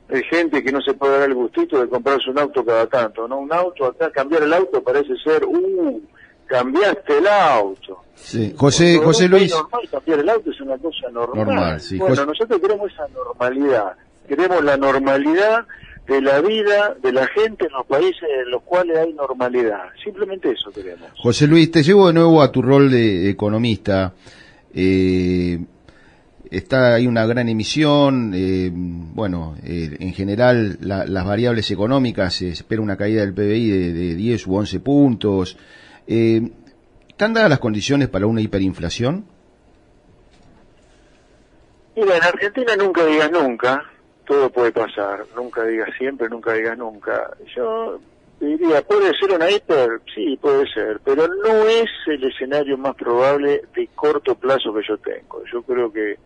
hay 0.09 0.23
gente 0.23 0.61
que 0.61 0.73
no 0.73 0.81
se 0.81 0.93
puede 0.93 1.19
dar 1.19 1.29
el 1.29 1.35
gustito 1.35 1.79
de 1.79 1.87
comprarse 1.87 2.29
un 2.29 2.39
auto 2.39 2.65
cada 2.65 2.85
tanto, 2.87 3.29
¿no? 3.29 3.37
Un 3.39 3.53
auto 3.53 3.85
acá, 3.85 4.11
cambiar 4.11 4.43
el 4.43 4.51
auto 4.51 4.83
parece 4.83 5.15
ser, 5.23 5.45
uh, 5.45 6.01
cambiaste 6.47 7.17
el 7.17 7.27
auto. 7.27 8.03
Sí. 8.15 8.53
José, 8.57 8.97
José 8.97 9.25
es 9.25 9.29
Luis. 9.31 9.51
normal, 9.51 9.81
cambiar 9.91 10.19
el 10.19 10.29
auto 10.29 10.51
es 10.51 10.59
una 10.61 10.77
cosa 10.77 11.09
normal. 11.11 11.45
Normal, 11.45 11.79
sí. 11.81 11.97
Bueno, 11.97 12.15
José- 12.15 12.25
nosotros 12.27 12.59
queremos 12.61 12.91
esa 12.91 13.07
normalidad. 13.09 13.93
Queremos 14.27 14.63
la 14.63 14.75
normalidad 14.77 15.65
de 16.07 16.21
la 16.21 16.41
vida 16.41 16.95
de 17.01 17.11
la 17.13 17.27
gente 17.27 17.65
en 17.65 17.71
los 17.73 17.85
países 17.85 18.23
en 18.43 18.49
los 18.51 18.63
cuales 18.63 18.97
hay 18.97 19.13
normalidad. 19.13 19.83
Simplemente 20.03 20.51
eso 20.51 20.71
queremos. 20.71 21.09
José 21.21 21.47
Luis, 21.47 21.69
te 21.69 21.83
llevo 21.83 22.07
de 22.07 22.13
nuevo 22.13 22.41
a 22.41 22.51
tu 22.51 22.61
rol 22.61 22.89
de 22.89 23.29
economista. 23.29 24.13
Eh, 24.73 25.59
está 26.49 26.95
hay 26.95 27.07
una 27.07 27.25
gran 27.25 27.49
emisión, 27.49 28.31
eh, 28.35 28.69
bueno, 28.73 29.55
eh, 29.63 29.97
en 29.99 30.13
general 30.13 30.77
la- 30.81 31.05
las 31.05 31.25
variables 31.25 31.69
económicas, 31.71 32.35
se 32.35 32.49
espera 32.49 32.81
una 32.81 32.95
caída 32.97 33.21
del 33.21 33.33
PBI 33.33 33.67
de, 33.69 33.93
de 33.93 34.15
10 34.15 34.47
u 34.47 34.55
11 34.55 34.79
puntos. 34.79 35.57
Eh, 36.07 36.41
¿Están 37.09 37.33
dadas 37.33 37.49
las 37.49 37.59
condiciones 37.59 38.07
para 38.09 38.27
una 38.27 38.41
hiperinflación? 38.41 39.25
Mira, 41.95 42.17
en 42.17 42.23
Argentina 42.23 42.75
nunca 42.75 43.03
digas 43.05 43.31
nunca, 43.31 43.83
todo 44.25 44.51
puede 44.51 44.71
pasar, 44.71 45.25
nunca 45.35 45.63
digas 45.63 45.89
siempre, 45.97 46.29
nunca 46.29 46.53
digas 46.53 46.77
nunca. 46.77 47.35
Yo 47.55 47.99
diría, 48.39 48.83
¿puede 48.83 49.17
ser 49.17 49.31
una 49.31 49.49
hiper? 49.49 50.01
Sí, 50.13 50.37
puede 50.39 50.71
ser, 50.71 50.99
pero 51.03 51.27
no 51.27 51.63
es 51.67 51.89
el 52.05 52.23
escenario 52.23 52.77
más 52.77 52.95
probable 52.95 53.63
de 53.75 53.89
corto 53.95 54.35
plazo 54.35 54.71
que 54.75 54.81
yo 54.87 54.97
tengo. 54.99 55.43
Yo 55.51 55.63
creo 55.63 55.91
que, 55.91 56.17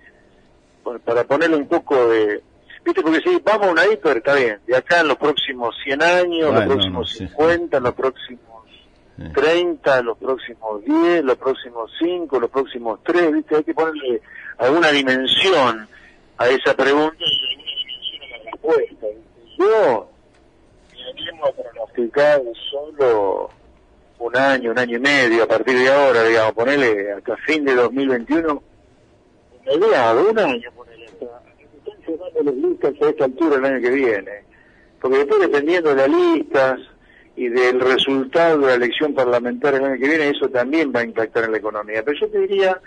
para 1.06 1.24
ponerle 1.24 1.56
un 1.56 1.68
poco 1.68 2.10
de... 2.10 2.41
Viste, 2.84 3.02
porque 3.02 3.22
si 3.22 3.40
vamos 3.45 3.68
a 3.68 3.72
una 3.72 3.86
hiper, 3.86 4.18
está 4.18 4.36
bien, 4.36 4.60
de 4.68 4.76
acá 4.76 5.02
en 5.02 5.08
los 5.08 5.18
próximos 5.18 5.74
100 5.86 6.02
años, 6.02 6.52
Bueno, 6.52 6.60
los 6.60 6.66
próximos 6.66 7.12
no, 7.12 7.28
sí. 7.28 7.28
50, 7.28 7.80
los 7.80 7.94
próximos 7.94 8.51
30, 9.34 10.02
los 10.02 10.18
próximos 10.18 10.84
10, 10.84 11.24
los 11.24 11.38
próximos 11.38 11.92
5, 12.00 12.40
los 12.40 12.50
próximos 12.50 13.00
3, 13.04 13.32
¿viste? 13.34 13.56
Hay 13.56 13.64
que 13.64 13.74
ponerle 13.74 14.22
alguna 14.58 14.92
dimensión 14.92 15.88
a 16.38 16.48
esa 16.48 16.76
pregunta 16.76 17.18
y 17.20 17.54
alguna 17.54 17.72
dimensión 17.78 18.24
a 18.24 18.38
la 18.38 18.52
respuesta. 18.52 19.08
Yo 19.58 20.12
me 21.14 21.48
a 21.48 21.52
pronosticar 21.52 22.42
solo 22.70 23.50
un 24.20 24.38
año, 24.38 24.72
un 24.72 24.80
año 24.80 24.98
y 24.98 25.00
medio 25.00 25.44
a 25.44 25.48
partir 25.48 25.78
de 25.78 25.92
ahora, 25.92 26.24
digamos, 26.24 26.54
ponerle 26.54 27.12
hasta 27.14 27.36
fin 27.38 27.66
de 27.66 27.76
2021, 27.76 28.64
mediado, 29.66 30.30
un 30.30 30.40
año, 30.40 30.72
ponerle 30.72 31.06
hasta, 31.06 31.26
están 31.26 32.06
cerrando 32.06 32.44
las 32.44 32.56
listas 32.56 32.94
a 33.02 33.10
esta 33.10 33.26
altura 33.26 33.56
el 33.56 33.66
año 33.66 33.82
que 33.82 33.90
viene. 33.90 34.32
Porque 35.00 35.18
después 35.18 35.42
dependiendo 35.42 35.90
de 35.90 35.96
las 35.96 36.10
listas 36.10 36.80
y 37.36 37.48
del 37.48 37.80
resultado 37.80 38.60
de 38.60 38.68
la 38.68 38.74
elección 38.74 39.14
parlamentaria 39.14 39.80
el 39.80 39.86
año 39.86 39.99
que 39.99 40.08
viene, 40.08 40.30
eso 40.30 40.49
también 40.49 40.91
va 40.94 41.02
a 41.02 41.06
impactar 41.06 41.45
en 41.45 41.53
la 41.53 41.58
economía. 41.58 42.03
Pero 42.03 42.20
yo 42.20 42.30
te 42.30 42.40
diría, 42.40 42.80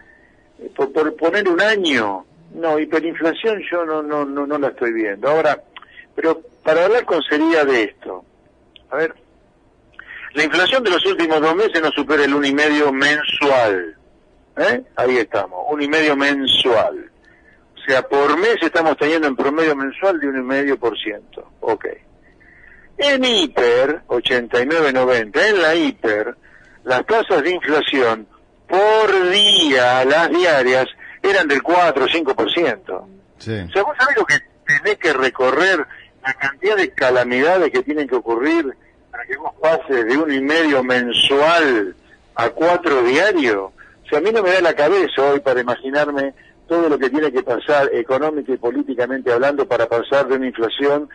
eh, 0.58 0.70
por, 0.74 1.16
poner 1.16 1.48
un 1.48 1.60
año, 1.60 2.24
no, 2.54 2.78
hiperinflación 2.78 3.62
yo 3.70 3.84
no, 3.84 4.02
no, 4.02 4.24
no, 4.24 4.46
no 4.46 4.58
la 4.58 4.68
estoy 4.68 4.92
viendo. 4.92 5.28
Ahora, 5.28 5.60
pero 6.14 6.40
para 6.62 6.84
hablar 6.84 7.04
con 7.04 7.22
seriedad 7.22 7.66
de 7.66 7.84
esto, 7.84 8.24
a 8.90 8.96
ver, 8.96 9.14
la 10.34 10.44
inflación 10.44 10.82
de 10.82 10.90
los 10.90 11.04
últimos 11.06 11.40
dos 11.40 11.54
meses 11.54 11.80
no 11.80 11.90
supera 11.90 12.24
el 12.24 12.34
uno 12.34 12.46
y 12.46 12.54
medio 12.54 12.92
mensual. 12.92 13.96
¿Eh? 14.56 14.82
Ahí 14.96 15.16
estamos, 15.16 15.64
un 15.68 15.82
y 15.82 15.88
medio 15.88 16.16
mensual. 16.16 17.10
O 17.76 17.80
sea, 17.86 18.02
por 18.02 18.38
mes 18.38 18.56
estamos 18.62 18.96
teniendo 18.96 19.26
en 19.26 19.36
promedio 19.36 19.74
mensual 19.76 20.18
de 20.20 20.28
un 20.28 20.38
y 20.38 20.42
medio 20.42 20.78
por 20.78 20.98
ciento. 20.98 21.50
Ok. 21.60 21.86
En 22.96 23.24
hiper, 23.24 24.02
89.90, 24.06 25.48
en 25.48 25.62
la 25.62 25.74
hiper, 25.74 26.36
las 26.84 27.04
tasas 27.06 27.42
de 27.42 27.50
inflación 27.50 28.26
por 28.68 29.30
día, 29.30 30.04
las 30.04 30.30
diarias, 30.30 30.86
eran 31.22 31.48
del 31.48 31.62
4 31.62 32.04
o 32.04 32.08
5%. 32.08 33.06
Sí. 33.38 33.50
O 33.50 33.72
sea, 33.72 33.82
vos 33.82 33.96
sabés 33.98 34.16
lo 34.16 34.24
que 34.24 34.38
tenés 34.66 34.98
que 34.98 35.12
recorrer, 35.12 35.86
la 36.22 36.34
cantidad 36.34 36.76
de 36.76 36.90
calamidades 36.92 37.70
que 37.70 37.82
tienen 37.82 38.08
que 38.08 38.16
ocurrir 38.16 38.74
para 39.10 39.24
que 39.26 39.36
vos 39.36 39.52
pases 39.60 40.06
de 40.06 40.16
uno 40.16 40.32
y 40.32 40.40
medio 40.40 40.82
mensual 40.82 41.94
a 42.34 42.48
cuatro 42.50 43.02
diario. 43.02 43.72
O 44.04 44.08
sea, 44.08 44.18
a 44.18 44.22
mí 44.22 44.30
no 44.32 44.42
me 44.42 44.50
da 44.50 44.60
la 44.60 44.74
cabeza 44.74 45.22
hoy 45.22 45.40
para 45.40 45.60
imaginarme 45.60 46.34
todo 46.66 46.88
lo 46.88 46.98
que 46.98 47.10
tiene 47.10 47.30
que 47.30 47.42
pasar 47.42 47.90
económica 47.92 48.52
y 48.52 48.56
políticamente 48.56 49.32
hablando 49.32 49.66
para 49.66 49.86
pasar 49.86 50.26
de 50.28 50.36
una 50.36 50.46
inflación 50.46 51.08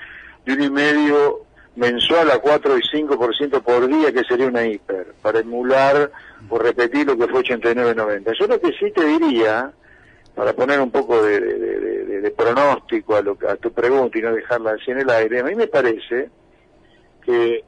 de 0.46 0.54
un 0.54 0.62
y 0.62 0.70
medio 0.70 1.46
mensual 1.80 2.30
a 2.30 2.40
4 2.40 2.78
y 2.78 2.82
5% 2.82 3.62
por 3.62 3.88
día, 3.88 4.12
que 4.12 4.26
sería 4.26 4.48
una 4.48 4.66
hiper, 4.66 5.14
para 5.22 5.40
emular 5.40 6.12
o 6.50 6.60
repetir 6.60 7.08
lo 7.08 7.18
que 7.18 7.28
fue 7.28 7.42
89.90. 7.42 8.38
Yo 8.38 8.48
lo 8.48 8.60
que 8.60 8.74
sí 8.74 8.92
te 8.92 9.06
diría, 9.06 9.72
para 10.36 10.54
poner 10.54 10.82
un 10.82 10.92
poco 10.92 11.24
de, 11.24 12.34
pronóstico 12.36 13.16
a, 13.16 13.22
lo, 13.22 13.38
a 13.48 13.56
tu 13.56 13.72
pregunta 13.72 14.18
y 14.18 14.22
no 14.22 14.34
dejarla 14.34 14.72
así 14.72 14.92
en 14.92 15.00
el 15.00 15.10
aire, 15.10 15.40
a 15.40 15.44
mí 15.44 15.56
me 15.56 15.68
parece 15.68 16.30
que 17.26 17.64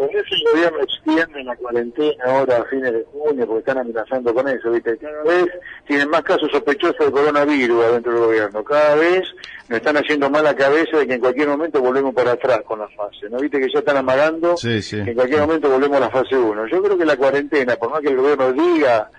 por 0.00 0.16
eso 0.16 0.24
el 0.34 0.52
gobierno 0.52 0.78
extiende 0.80 1.44
la 1.44 1.54
cuarentena 1.56 2.24
ahora 2.24 2.56
a 2.56 2.64
fines 2.64 2.90
de 2.90 3.04
junio, 3.12 3.46
porque 3.46 3.58
están 3.58 3.76
amenazando 3.78 4.32
con 4.32 4.48
eso, 4.48 4.70
¿viste? 4.70 4.96
Cada 4.96 5.22
vez 5.24 5.44
tienen 5.86 6.08
más 6.08 6.22
casos 6.22 6.50
sospechosos 6.50 7.04
de 7.04 7.12
coronavirus 7.12 7.84
adentro 7.84 8.12
del 8.14 8.22
gobierno. 8.22 8.64
Cada 8.64 8.94
vez 8.94 9.22
nos 9.68 9.76
están 9.76 9.98
haciendo 9.98 10.30
mal 10.30 10.42
la 10.44 10.56
cabeza 10.56 10.96
de 10.96 11.06
que 11.06 11.12
en 11.12 11.20
cualquier 11.20 11.48
momento 11.48 11.82
volvemos 11.82 12.14
para 12.14 12.32
atrás 12.32 12.62
con 12.64 12.78
la 12.78 12.88
fase, 12.88 13.28
¿no? 13.30 13.36
¿Viste 13.40 13.60
que 13.60 13.70
ya 13.70 13.80
están 13.80 13.98
amagando 13.98 14.56
Sí, 14.56 14.80
sí. 14.80 15.04
que 15.04 15.10
en 15.10 15.16
cualquier 15.16 15.40
momento 15.42 15.68
volvemos 15.68 15.98
a 15.98 16.00
la 16.00 16.10
fase 16.10 16.34
1? 16.34 16.66
Yo 16.68 16.82
creo 16.82 16.96
que 16.96 17.04
la 17.04 17.16
cuarentena, 17.18 17.76
por 17.76 17.90
más 17.90 18.00
que 18.00 18.08
el 18.08 18.16
gobierno 18.16 18.52
diga 18.54 19.10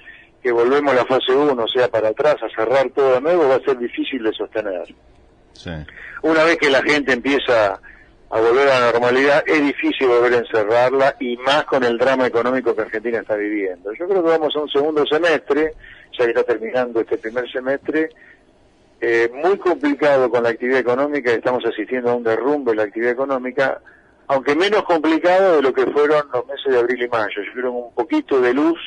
que 0.42 0.52
volvemos 0.52 0.94
a 0.94 0.96
la 0.96 1.06
fase 1.06 1.32
1, 1.32 1.64
o 1.64 1.68
sea, 1.68 1.90
para 1.90 2.08
atrás, 2.08 2.38
a 2.42 2.50
cerrar 2.56 2.90
todo 2.96 3.14
de 3.14 3.22
nuevo, 3.22 3.48
va 3.48 3.58
a 3.58 3.60
ser 3.60 3.78
difícil 3.78 4.24
de 4.24 4.34
sostener. 4.34 4.88
Sí. 5.54 5.70
Una 6.24 6.44
vez 6.44 6.58
que 6.58 6.72
la 6.72 6.82
gente 6.82 7.14
empieza 7.14 7.80
a 8.32 8.40
volver 8.40 8.70
a 8.70 8.80
la 8.80 8.92
normalidad, 8.94 9.44
es 9.46 9.62
difícil 9.62 10.08
volver 10.08 10.34
a 10.34 10.38
encerrarla 10.38 11.18
y 11.20 11.36
más 11.38 11.66
con 11.66 11.84
el 11.84 11.98
drama 11.98 12.28
económico 12.28 12.74
que 12.74 12.84
Argentina 12.84 13.20
está 13.20 13.36
viviendo. 13.36 13.92
Yo 13.94 14.08
creo 14.08 14.24
que 14.24 14.30
vamos 14.30 14.56
a 14.56 14.60
un 14.62 14.70
segundo 14.70 15.06
semestre, 15.06 15.74
ya 16.18 16.24
que 16.24 16.32
está 16.32 16.44
terminando 16.44 17.02
este 17.02 17.18
primer 17.18 17.52
semestre, 17.52 18.10
eh, 19.02 19.30
muy 19.34 19.58
complicado 19.58 20.30
con 20.30 20.44
la 20.44 20.50
actividad 20.50 20.80
económica, 20.80 21.30
estamos 21.30 21.66
asistiendo 21.66 22.10
a 22.10 22.16
un 22.16 22.24
derrumbe 22.24 22.72
en 22.72 22.78
la 22.78 22.84
actividad 22.84 23.12
económica, 23.12 23.82
aunque 24.28 24.56
menos 24.56 24.84
complicado 24.84 25.58
de 25.58 25.62
lo 25.64 25.74
que 25.74 25.88
fueron 25.88 26.24
los 26.32 26.48
meses 26.48 26.72
de 26.72 26.80
abril 26.80 27.04
y 27.04 27.10
mayo. 27.10 27.42
Yo 27.46 27.52
creo 27.52 27.64
que 27.64 27.78
un 27.78 27.94
poquito 27.94 28.40
de 28.40 28.54
luz, 28.54 28.80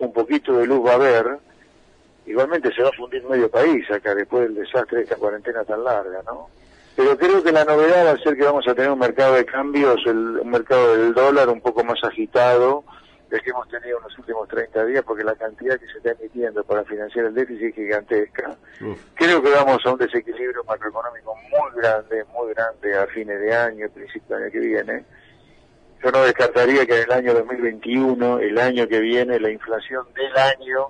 un 0.00 0.12
poquito 0.12 0.58
de 0.58 0.66
luz 0.66 0.84
va 0.84 0.92
a 0.92 0.94
haber, 0.96 1.38
igualmente 2.26 2.74
se 2.74 2.82
va 2.82 2.88
a 2.88 2.92
fundir 2.92 3.22
medio 3.26 3.48
país 3.48 3.88
acá 3.92 4.12
después 4.12 4.42
del 4.42 4.56
desastre 4.56 4.98
de 4.98 5.04
esta 5.04 5.16
cuarentena 5.16 5.62
tan 5.62 5.84
larga, 5.84 6.20
¿no? 6.26 6.48
Pero 6.96 7.16
creo 7.16 7.42
que 7.42 7.52
la 7.52 7.64
novedad 7.64 8.06
va 8.06 8.10
a 8.12 8.18
ser 8.18 8.36
que 8.36 8.44
vamos 8.44 8.66
a 8.68 8.74
tener 8.74 8.90
un 8.90 8.98
mercado 8.98 9.34
de 9.34 9.46
cambios, 9.46 10.00
el, 10.06 10.38
un 10.40 10.50
mercado 10.50 10.96
del 10.96 11.14
dólar 11.14 11.48
un 11.48 11.60
poco 11.60 11.82
más 11.84 12.02
agitado 12.04 12.84
del 13.30 13.42
que 13.42 13.50
hemos 13.50 13.66
tenido 13.68 13.96
en 13.96 14.04
los 14.04 14.18
últimos 14.18 14.46
30 14.46 14.84
días, 14.84 15.02
porque 15.04 15.24
la 15.24 15.34
cantidad 15.34 15.80
que 15.80 15.86
se 15.86 15.96
está 15.96 16.10
emitiendo 16.10 16.62
para 16.64 16.84
financiar 16.84 17.24
el 17.24 17.34
déficit 17.34 17.68
es 17.68 17.74
gigantesca. 17.74 18.56
Creo 19.14 19.42
que 19.42 19.50
vamos 19.50 19.78
a 19.86 19.90
un 19.90 19.98
desequilibrio 19.98 20.62
macroeconómico 20.64 21.34
muy 21.34 21.80
grande, 21.80 22.24
muy 22.24 22.52
grande 22.52 22.94
a 22.94 23.06
fines 23.06 23.40
de 23.40 23.54
año, 23.54 23.88
principio 23.88 24.36
del 24.36 24.44
año 24.44 24.52
que 24.52 24.60
viene. 24.60 25.04
Yo 26.04 26.10
no 26.10 26.24
descartaría 26.24 26.84
que 26.84 26.98
en 27.00 27.04
el 27.04 27.12
año 27.12 27.32
2021, 27.32 28.40
el 28.40 28.58
año 28.58 28.86
que 28.86 29.00
viene, 29.00 29.40
la 29.40 29.50
inflación 29.50 30.04
del 30.14 30.36
año 30.36 30.88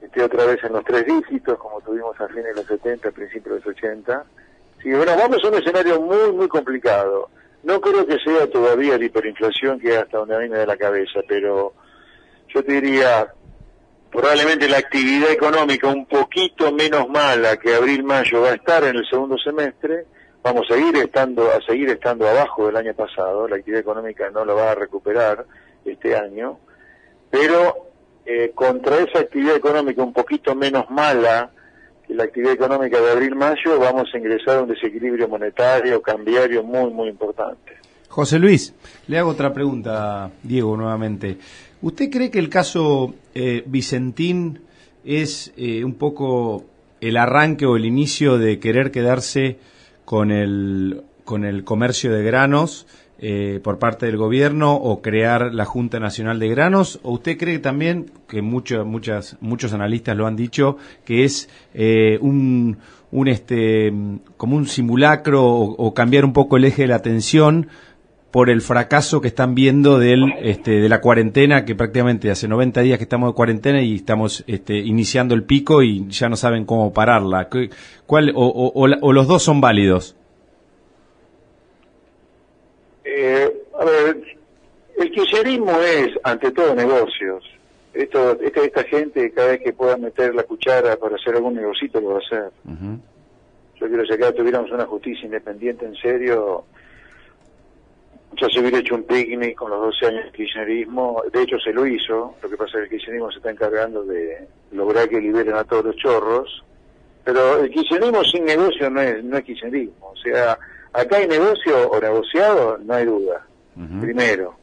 esté 0.00 0.22
otra 0.22 0.44
vez 0.44 0.62
en 0.62 0.74
los 0.74 0.84
tres 0.84 1.04
dígitos, 1.06 1.58
como 1.58 1.80
tuvimos 1.80 2.20
a 2.20 2.28
fines 2.28 2.44
de 2.44 2.54
los 2.54 2.66
70, 2.66 3.10
principios 3.10 3.54
de 3.54 3.70
los 3.70 3.76
80. 3.76 4.24
Sí, 4.84 4.92
bueno, 4.92 5.16
vamos 5.16 5.42
a 5.42 5.48
un 5.48 5.54
escenario 5.54 5.98
muy, 5.98 6.30
muy 6.32 6.46
complicado. 6.46 7.30
No 7.62 7.80
creo 7.80 8.06
que 8.06 8.18
sea 8.18 8.50
todavía 8.50 8.98
la 8.98 9.06
hiperinflación 9.06 9.80
que 9.80 9.96
hasta 9.96 10.18
donde 10.18 10.46
me 10.46 10.58
da 10.58 10.66
la 10.66 10.76
cabeza, 10.76 11.20
pero 11.26 11.72
yo 12.54 12.62
te 12.62 12.72
diría, 12.72 13.32
probablemente 14.12 14.68
la 14.68 14.76
actividad 14.76 15.30
económica 15.30 15.88
un 15.88 16.04
poquito 16.04 16.70
menos 16.70 17.08
mala 17.08 17.56
que 17.56 17.74
abril-mayo 17.74 18.42
va 18.42 18.50
a 18.50 18.56
estar 18.56 18.84
en 18.84 18.96
el 18.96 19.06
segundo 19.08 19.38
semestre, 19.38 20.04
vamos 20.42 20.66
a 20.70 20.74
seguir 20.74 20.98
estando, 20.98 21.50
a 21.50 21.62
seguir 21.62 21.88
estando 21.88 22.28
abajo 22.28 22.66
del 22.66 22.76
año 22.76 22.92
pasado, 22.92 23.48
la 23.48 23.56
actividad 23.56 23.80
económica 23.80 24.28
no 24.28 24.44
lo 24.44 24.54
va 24.54 24.72
a 24.72 24.74
recuperar 24.74 25.46
este 25.86 26.14
año, 26.14 26.58
pero 27.30 27.88
eh, 28.26 28.52
contra 28.54 28.98
esa 28.98 29.20
actividad 29.20 29.56
económica 29.56 30.02
un 30.02 30.12
poquito 30.12 30.54
menos 30.54 30.90
mala 30.90 31.50
la 32.08 32.24
actividad 32.24 32.52
económica 32.52 33.00
de 33.00 33.10
abril-mayo, 33.10 33.78
vamos 33.78 34.08
a 34.12 34.18
ingresar 34.18 34.58
a 34.58 34.62
un 34.62 34.68
desequilibrio 34.68 35.28
monetario, 35.28 36.00
cambiario 36.00 36.62
muy, 36.62 36.90
muy 36.92 37.08
importante. 37.08 37.72
José 38.08 38.38
Luis, 38.38 38.74
le 39.08 39.18
hago 39.18 39.30
otra 39.30 39.52
pregunta, 39.52 40.30
Diego, 40.42 40.76
nuevamente. 40.76 41.38
¿Usted 41.82 42.10
cree 42.10 42.30
que 42.30 42.38
el 42.38 42.48
caso 42.48 43.14
eh, 43.34 43.64
Vicentín 43.66 44.60
es 45.04 45.52
eh, 45.56 45.84
un 45.84 45.94
poco 45.94 46.64
el 47.00 47.16
arranque 47.16 47.66
o 47.66 47.76
el 47.76 47.84
inicio 47.84 48.38
de 48.38 48.58
querer 48.60 48.90
quedarse 48.90 49.58
con 50.04 50.30
el, 50.30 51.02
con 51.24 51.44
el 51.44 51.64
comercio 51.64 52.12
de 52.12 52.22
granos 52.22 52.86
eh, 53.26 53.58
por 53.64 53.78
parte 53.78 54.04
del 54.04 54.18
gobierno 54.18 54.74
o 54.74 55.00
crear 55.00 55.54
la 55.54 55.64
Junta 55.64 55.98
Nacional 55.98 56.38
de 56.38 56.48
Granos? 56.50 57.00
¿O 57.02 57.12
usted 57.12 57.38
cree 57.38 57.58
también, 57.58 58.10
que 58.28 58.42
muchos 58.42 58.84
muchas, 58.86 59.38
muchos 59.40 59.72
analistas 59.72 60.14
lo 60.14 60.26
han 60.26 60.36
dicho, 60.36 60.76
que 61.06 61.24
es 61.24 61.48
eh, 61.72 62.18
un, 62.20 62.76
un 63.10 63.28
este, 63.28 63.90
como 64.36 64.56
un 64.56 64.66
simulacro 64.66 65.42
o, 65.46 65.94
cambiar 65.94 66.26
un 66.26 66.34
poco 66.34 66.58
el 66.58 66.64
eje 66.66 66.82
de 66.82 66.88
la 66.88 66.96
atención 66.96 67.68
por 68.30 68.50
el 68.50 68.60
fracaso 68.62 69.20
que 69.20 69.28
están 69.28 69.54
viendo 69.54 69.98
del, 70.00 70.24
este, 70.42 70.72
de 70.80 70.88
la 70.88 71.00
cuarentena, 71.00 71.64
que 71.64 71.76
prácticamente 71.76 72.30
hace 72.32 72.48
90 72.48 72.80
días 72.82 72.98
que 72.98 73.04
estamos 73.04 73.30
de 73.30 73.34
cuarentena 73.36 73.80
y 73.80 73.94
estamos 73.94 74.42
este, 74.48 74.76
iniciando 74.78 75.34
el 75.36 75.44
pico 75.44 75.82
y 75.84 76.06
ya 76.08 76.28
no 76.28 76.34
saben 76.36 76.64
cómo 76.66 76.92
pararla. 76.92 77.48
¿Qué- 77.48 77.70
¿Cuál, 78.06 78.32
o, 78.34 78.44
o- 78.46 78.88
o 79.00 79.12
los 79.12 79.28
dos 79.28 79.42
son 79.44 79.60
válidos? 79.60 80.16
Eh, 83.16 83.48
a 83.78 83.84
ver, 83.84 84.24
el 84.96 85.10
kirchnerismo 85.12 85.70
es, 85.80 86.08
ante 86.24 86.50
todo, 86.50 86.74
negocios. 86.74 87.44
Esto, 87.92 88.40
esta, 88.40 88.60
esta 88.60 88.82
gente, 88.84 89.30
cada 89.30 89.52
vez 89.52 89.60
que 89.60 89.72
pueda 89.72 89.96
meter 89.96 90.34
la 90.34 90.42
cuchara 90.42 90.96
para 90.96 91.14
hacer 91.14 91.36
algún 91.36 91.54
negocito, 91.54 92.00
lo 92.00 92.08
va 92.08 92.16
a 92.16 92.18
hacer. 92.18 92.50
Yo 93.76 93.86
quiero 93.86 94.04
que 94.04 94.14
acá 94.14 94.32
tuviéramos 94.32 94.70
una 94.72 94.84
justicia 94.84 95.26
independiente 95.26 95.86
en 95.86 95.94
serio. 95.94 96.64
Ya 98.36 98.48
se 98.48 98.58
hubiera 98.58 98.78
hecho 98.78 98.96
un 98.96 99.04
picnic 99.04 99.54
con 99.54 99.70
los 99.70 99.80
12 99.80 100.06
años 100.06 100.24
de 100.24 100.32
kirchnerismo. 100.32 101.22
De 101.32 101.42
hecho, 101.42 101.56
se 101.60 101.72
lo 101.72 101.86
hizo. 101.86 102.34
Lo 102.42 102.50
que 102.50 102.56
pasa 102.56 102.78
es 102.82 102.88
que 102.88 102.96
el 102.96 103.00
kirchnerismo 103.00 103.30
se 103.30 103.38
está 103.38 103.52
encargando 103.52 104.02
de 104.02 104.48
lograr 104.72 105.08
que 105.08 105.20
liberen 105.20 105.54
a 105.54 105.62
todos 105.62 105.84
los 105.84 105.96
chorros. 105.96 106.64
Pero 107.22 107.60
el 107.60 107.70
kirchnerismo 107.70 108.24
sin 108.24 108.44
negocio 108.44 108.90
no 108.90 109.00
es, 109.00 109.22
no 109.22 109.36
es 109.36 109.44
kirchnerismo. 109.44 110.10
O 110.10 110.16
sea, 110.16 110.58
acá 110.94 111.16
hay 111.18 111.26
negocio 111.28 111.90
o 111.90 112.00
negociado, 112.00 112.78
no 112.78 112.94
hay 112.94 113.04
duda. 113.04 113.46
Primero. 114.00 114.54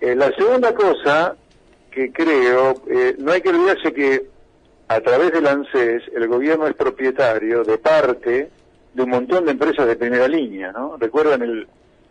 Eh, 0.00 0.14
la 0.14 0.30
segunda 0.32 0.72
cosa 0.74 1.34
que 1.90 2.12
creo, 2.12 2.74
eh, 2.88 3.16
no 3.18 3.32
hay 3.32 3.40
que 3.42 3.48
olvidarse 3.50 3.92
que 3.92 4.22
a 4.88 5.00
través 5.00 5.32
del 5.32 5.46
ANSES 5.46 6.04
el 6.14 6.28
gobierno 6.28 6.66
es 6.66 6.74
propietario 6.74 7.64
de 7.64 7.76
parte 7.78 8.50
de 8.94 9.02
un 9.02 9.10
montón 9.10 9.44
de 9.44 9.50
empresas 9.52 9.86
de 9.86 9.96
primera 9.96 10.26
línea, 10.28 10.72
¿no? 10.72 10.96
Recuerdan 10.96 11.42
el 11.42 11.66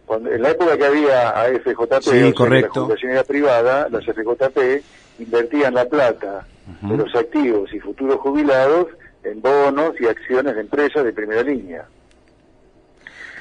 cuando, 0.06 0.31
en 0.31 0.41
la 0.41 0.49
época 0.52 0.76
que 0.77 0.86
había 0.86 1.30
AFJP, 1.30 2.02
Sí, 2.02 2.10
o 2.10 2.11
sea, 2.11 2.23
que 2.27 2.34
correcto. 2.34 2.80
la 2.80 2.86
Fundación 2.86 3.11
era 3.11 3.23
privada, 3.23 3.88
las 3.90 4.03
FJP 4.06 4.84
invertían 5.19 5.73
la 5.76 5.86
plata 5.86 6.48
de 6.81 6.98
los 6.98 7.15
activos 7.15 7.72
y 7.73 7.80
futuros 7.80 8.19
jubilados 8.19 8.88
en 9.23 9.41
bonos 9.41 9.94
y 9.99 10.06
acciones 10.07 10.56
de 10.56 10.61
empresas 10.61 11.03
de 11.03 11.14
primera 11.14 11.44
línea. 11.44 11.86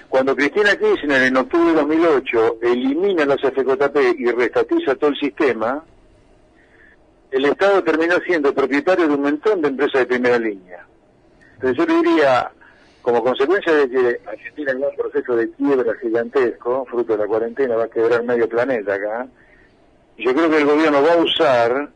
Cuando 0.08 0.34
Cristina 0.34 0.74
Kirchner 0.76 1.22
en 1.22 1.36
octubre 1.36 1.70
de 1.70 1.74
2008 1.74 2.58
elimina 2.62 3.26
las 3.26 3.40
FJP 3.40 4.18
y 4.18 4.30
restatiza 4.30 4.94
todo 4.94 5.10
el 5.10 5.18
sistema, 5.18 5.84
el 7.30 7.44
Estado 7.44 7.84
terminó 7.84 8.16
siendo 8.26 8.54
propietario 8.54 9.06
de 9.06 9.14
un 9.14 9.22
montón 9.22 9.60
de 9.60 9.68
empresas 9.68 10.00
de 10.00 10.06
primera 10.06 10.38
línea. 10.38 10.86
Entonces 11.54 11.76
yo 11.76 11.86
le 11.86 12.02
diría, 12.02 12.50
como 13.02 13.22
consecuencia 13.22 13.72
de 13.74 13.90
que 13.90 14.20
Argentina 14.26 14.72
en 14.72 14.84
un 14.84 14.96
proceso 14.96 15.36
de 15.36 15.50
quiebra 15.50 15.94
gigantesco, 16.00 16.86
fruto 16.86 17.12
de 17.12 17.18
la 17.18 17.26
cuarentena, 17.26 17.76
va 17.76 17.84
a 17.84 17.90
quebrar 17.90 18.22
medio 18.22 18.48
planeta 18.48 18.94
acá, 18.94 19.28
yo 20.16 20.34
creo 20.34 20.48
que 20.48 20.58
el 20.58 20.66
gobierno 20.66 21.02
va 21.02 21.12
a 21.12 21.16
usar 21.18 21.90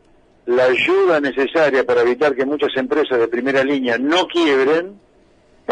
la 0.47 0.65
ayuda 0.65 1.21
necesaria 1.21 1.85
para 1.85 2.03
evitar 2.03 2.35
que 2.35 2.45
muchas 2.45 2.77
empresas 2.77 3.19
de 3.19 3.29
primera 3.29 3.65
línea 3.65 3.97
no 3.97 4.27
quiebren 4.27 5.01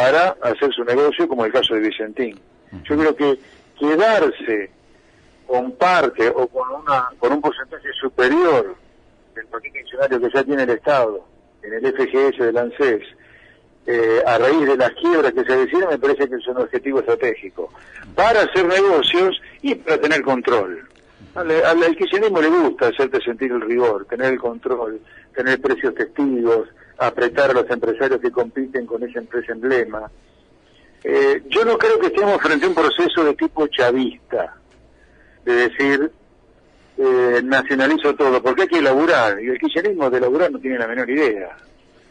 para 0.01 0.37
hacer 0.41 0.73
su 0.73 0.83
negocio, 0.83 1.29
como 1.29 1.45
el 1.45 1.53
caso 1.53 1.75
de 1.75 1.81
Vicentín. 1.81 2.41
Yo 2.85 2.97
creo 2.97 3.15
que 3.15 3.39
quedarse 3.79 4.71
con 5.47 5.73
parte 5.73 6.29
o 6.29 6.47
con, 6.47 6.71
una, 6.71 7.11
con 7.19 7.33
un 7.33 7.41
porcentaje 7.43 7.89
superior 8.01 8.77
del 9.35 9.47
paquete 9.47 9.81
accionario 9.81 10.21
que 10.21 10.31
ya 10.33 10.45
tiene 10.45 10.63
el 10.63 10.71
Estado 10.71 11.25
en 11.63 11.75
el 11.75 11.93
FGS 11.93 12.39
del 12.39 12.57
ANSES, 12.57 13.03
eh, 13.87 14.23
a 14.27 14.39
raíz 14.39 14.67
de 14.67 14.77
las 14.77 14.93
quiebras 14.93 15.33
que 15.33 15.45
se 15.45 15.57
deciden, 15.57 15.89
me 15.91 15.99
parece 15.99 16.29
que 16.29 16.37
es 16.37 16.47
un 16.47 16.59
objetivo 16.59 17.01
estratégico 17.01 17.71
para 18.15 18.43
hacer 18.43 18.67
negocios 18.67 19.41
y 19.61 19.75
para 19.75 20.01
tener 20.01 20.23
control. 20.23 20.89
Al, 21.35 21.51
al, 21.51 21.81
le 21.81 22.49
gusta 22.49 22.89
hacerte 22.89 23.21
sentir 23.21 23.53
el 23.53 23.61
rigor, 23.61 24.07
tener 24.07 24.33
el 24.33 24.39
control, 24.39 25.01
tener 25.35 25.61
precios 25.61 25.95
testigos, 25.95 26.69
apretar 27.01 27.51
a 27.51 27.55
los 27.55 27.71
empresarios 27.71 28.21
que 28.21 28.31
compiten 28.31 28.85
con 28.87 29.03
esa 29.03 29.19
empresa 29.19 29.53
emblema. 29.53 30.11
Eh, 31.03 31.43
yo 31.49 31.65
no 31.65 31.79
creo 31.79 31.99
que 31.99 32.09
estemos 32.09 32.41
frente 32.43 32.67
a 32.67 32.69
un 32.69 32.75
proceso 32.75 33.25
de 33.25 33.35
tipo 33.35 33.67
chavista, 33.69 34.55
de 35.45 35.53
decir, 35.69 36.13
eh, 36.99 37.41
nacionalizo 37.43 38.15
todo, 38.15 38.43
porque 38.43 38.63
hay 38.63 38.69
que 38.69 38.79
elaborar, 38.79 39.43
y 39.43 39.49
el 39.49 39.59
kirchnerismo 39.59 40.11
de 40.11 40.21
laburar 40.21 40.53
no 40.53 40.59
tiene 40.59 40.79
la 40.79 40.87
menor 40.87 41.09
idea. 41.09 41.57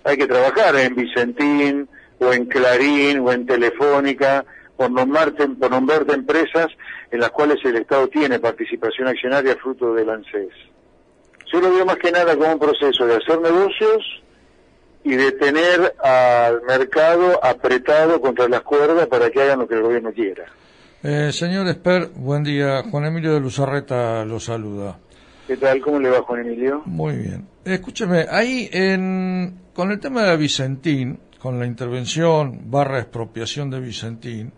Hay 0.03 0.17
que 0.17 0.25
trabajar 0.25 0.75
en 0.77 0.95
Vicentín, 0.95 1.87
o 2.17 2.33
en 2.33 2.47
Clarín, 2.47 3.19
o 3.19 3.31
en 3.31 3.45
Telefónica, 3.45 4.43
por 4.75 4.89
nombrarte, 4.89 5.47
por 5.49 5.69
nombrarte 5.69 6.13
empresas 6.13 6.67
en 7.11 7.19
las 7.19 7.29
cuales 7.29 7.63
el 7.63 7.75
Estado 7.75 8.07
tiene 8.07 8.39
participación 8.39 9.07
accionaria 9.07 9.55
fruto 9.57 9.93
del 9.93 10.09
ANSES. 10.09 10.49
Yo 11.51 11.61
lo 11.61 11.71
veo 11.71 11.85
más 11.85 11.97
que 11.97 12.11
nada 12.11 12.35
como 12.35 12.53
un 12.53 12.59
proceso 12.59 13.05
de 13.05 13.15
hacer 13.15 13.39
negocios 13.39 14.23
y 15.03 15.15
de 15.15 15.31
tener 15.33 15.95
al 16.03 16.61
mercado 16.63 17.43
apretado 17.43 18.19
contra 18.21 18.47
las 18.47 18.61
cuerdas 18.61 19.07
para 19.07 19.29
que 19.29 19.41
hagan 19.41 19.59
lo 19.59 19.67
que 19.67 19.75
el 19.75 19.81
gobierno 19.81 20.11
quiera. 20.11 20.45
Eh, 21.01 21.31
señor 21.31 21.67
Esper, 21.67 22.09
buen 22.15 22.43
día. 22.43 22.83
Juan 22.83 23.05
Emilio 23.05 23.33
de 23.33 23.39
Luzarreta 23.39 24.25
lo 24.25 24.39
saluda. 24.39 24.97
¿Qué 25.47 25.57
tal? 25.57 25.81
¿Cómo 25.81 25.99
le 25.99 26.09
va, 26.09 26.21
Juan 26.21 26.41
Emilio? 26.41 26.81
Muy 26.85 27.15
bien. 27.15 27.47
Escúcheme, 27.63 28.25
ahí 28.29 28.69
en, 28.71 29.61
con 29.73 29.91
el 29.91 29.99
tema 29.99 30.23
de 30.23 30.37
Vicentín, 30.37 31.19
con 31.39 31.57
la 31.57 31.65
intervención 31.65 32.69
barra 32.69 32.99
expropiación 32.99 33.69
de 33.69 33.79
Vicentín, 33.79 34.51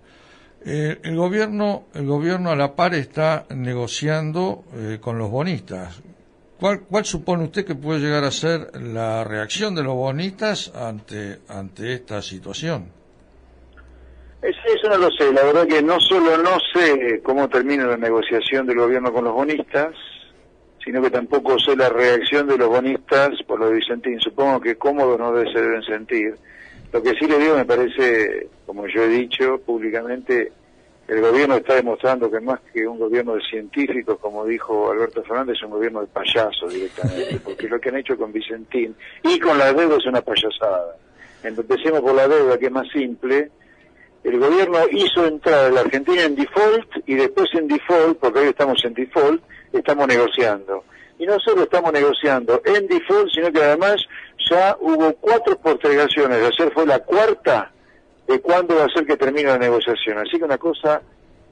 eh, 0.66 1.00
el 1.04 1.16
gobierno, 1.16 1.86
el 1.94 2.06
gobierno 2.06 2.52
a 2.52 2.56
la 2.56 2.76
par 2.76 2.94
está 2.94 3.46
negociando 3.50 4.64
eh, 4.76 4.98
con 5.00 5.18
los 5.18 5.30
bonistas. 5.30 6.02
¿Cuál, 6.62 6.82
¿Cuál 6.82 7.06
supone 7.06 7.44
usted 7.46 7.66
que 7.66 7.74
puede 7.74 8.00
llegar 8.00 8.24
a 8.24 8.30
ser 8.30 8.80
la 8.80 9.24
reacción 9.24 9.74
de 9.74 9.82
los 9.82 9.96
bonistas 9.96 10.72
ante, 10.76 11.40
ante 11.50 11.92
esta 11.94 12.22
situación? 12.22 12.86
Es- 14.44 14.56
Eso 14.76 14.88
no 14.90 14.98
lo 14.98 15.10
sé, 15.10 15.34
la 15.34 15.44
verdad 15.44 15.66
que 15.68 15.82
no 15.82 16.00
solo 16.00 16.38
no 16.38 16.58
sé 16.72 17.20
cómo 17.24 17.50
termina 17.50 17.86
la 17.88 17.98
negociación 17.98 18.68
del 18.68 18.78
gobierno 18.78 19.12
con 19.12 19.24
los 19.24 19.34
bonistas, 19.34 19.96
sino 20.86 21.02
que 21.02 21.10
tampoco 21.10 21.58
sé 21.58 21.76
la 21.76 21.90
reacción 21.90 22.46
de 22.48 22.60
los 22.60 22.68
bonistas 22.70 23.32
por 23.48 23.60
lo 23.60 23.68
de 23.70 23.78
Vicentín. 23.78 24.20
Supongo 24.20 24.62
que 24.62 24.76
cómodos 24.76 25.18
no 25.20 25.34
se 25.52 25.60
deben 25.62 25.82
sentir. 25.82 26.36
Lo 26.94 27.02
que 27.02 27.14
sí 27.20 27.26
le 27.28 27.40
digo 27.40 27.56
me 27.56 27.66
parece, 27.66 28.50
como 28.68 28.86
yo 28.88 29.02
he 29.02 29.08
dicho 29.08 29.60
públicamente, 29.66 30.52
el 31.12 31.20
gobierno 31.20 31.58
está 31.58 31.76
demostrando 31.76 32.32
que 32.32 32.40
más 32.40 32.62
que 32.74 32.88
un 32.88 32.98
gobierno 32.98 33.36
de 33.36 33.42
científicos, 33.42 34.18
como 34.22 34.46
dijo 34.46 34.92
Alberto 34.92 35.22
Fernández, 35.24 35.58
es 35.58 35.64
un 35.64 35.72
gobierno 35.72 36.00
de 36.00 36.08
payasos 36.08 36.74
directamente, 36.74 37.38
porque 37.44 37.68
lo 37.68 37.82
que 37.82 37.90
han 37.90 37.98
hecho 37.98 38.16
con 38.16 38.32
Vicentín 38.32 38.96
y 39.22 39.38
con 39.38 39.58
la 39.58 39.74
deuda 39.74 39.98
es 39.98 40.06
una 40.06 40.22
payasada. 40.22 40.96
Empecemos 41.44 42.00
por 42.00 42.16
la 42.16 42.30
deuda, 42.30 42.58
que 42.58 42.68
es 42.68 42.72
más 42.72 42.88
simple. 42.94 43.52
El 44.24 44.40
gobierno 44.40 44.78
hizo 44.90 45.26
entrar 45.26 45.66
a 45.66 45.70
la 45.70 45.82
Argentina 45.82 46.24
en 46.24 46.34
default 46.34 46.88
y 47.06 47.16
después 47.16 47.50
en 47.56 47.68
default, 47.68 48.18
porque 48.18 48.40
hoy 48.40 48.48
estamos 48.48 48.82
en 48.86 48.94
default, 48.94 49.44
estamos 49.74 50.08
negociando. 50.08 50.86
Y 51.20 51.26
no 51.26 51.38
solo 51.42 51.64
estamos 51.64 51.92
negociando 51.92 52.62
en 52.64 52.88
default, 52.88 53.30
sino 53.34 53.52
que 53.52 53.62
además 53.62 53.98
ya 54.50 54.78
hubo 54.80 55.12
cuatro 55.16 55.58
postergaciones. 55.58 56.38
Ayer 56.42 56.72
fue 56.74 56.86
la 56.86 57.00
cuarta 57.00 57.70
de 58.32 58.42
cuándo 58.42 58.76
va 58.76 58.86
a 58.86 58.90
ser 58.90 59.06
que 59.06 59.18
termine 59.18 59.50
la 59.50 59.58
negociación. 59.58 60.18
Así 60.18 60.38
que 60.38 60.44
una 60.44 60.58
cosa 60.58 61.02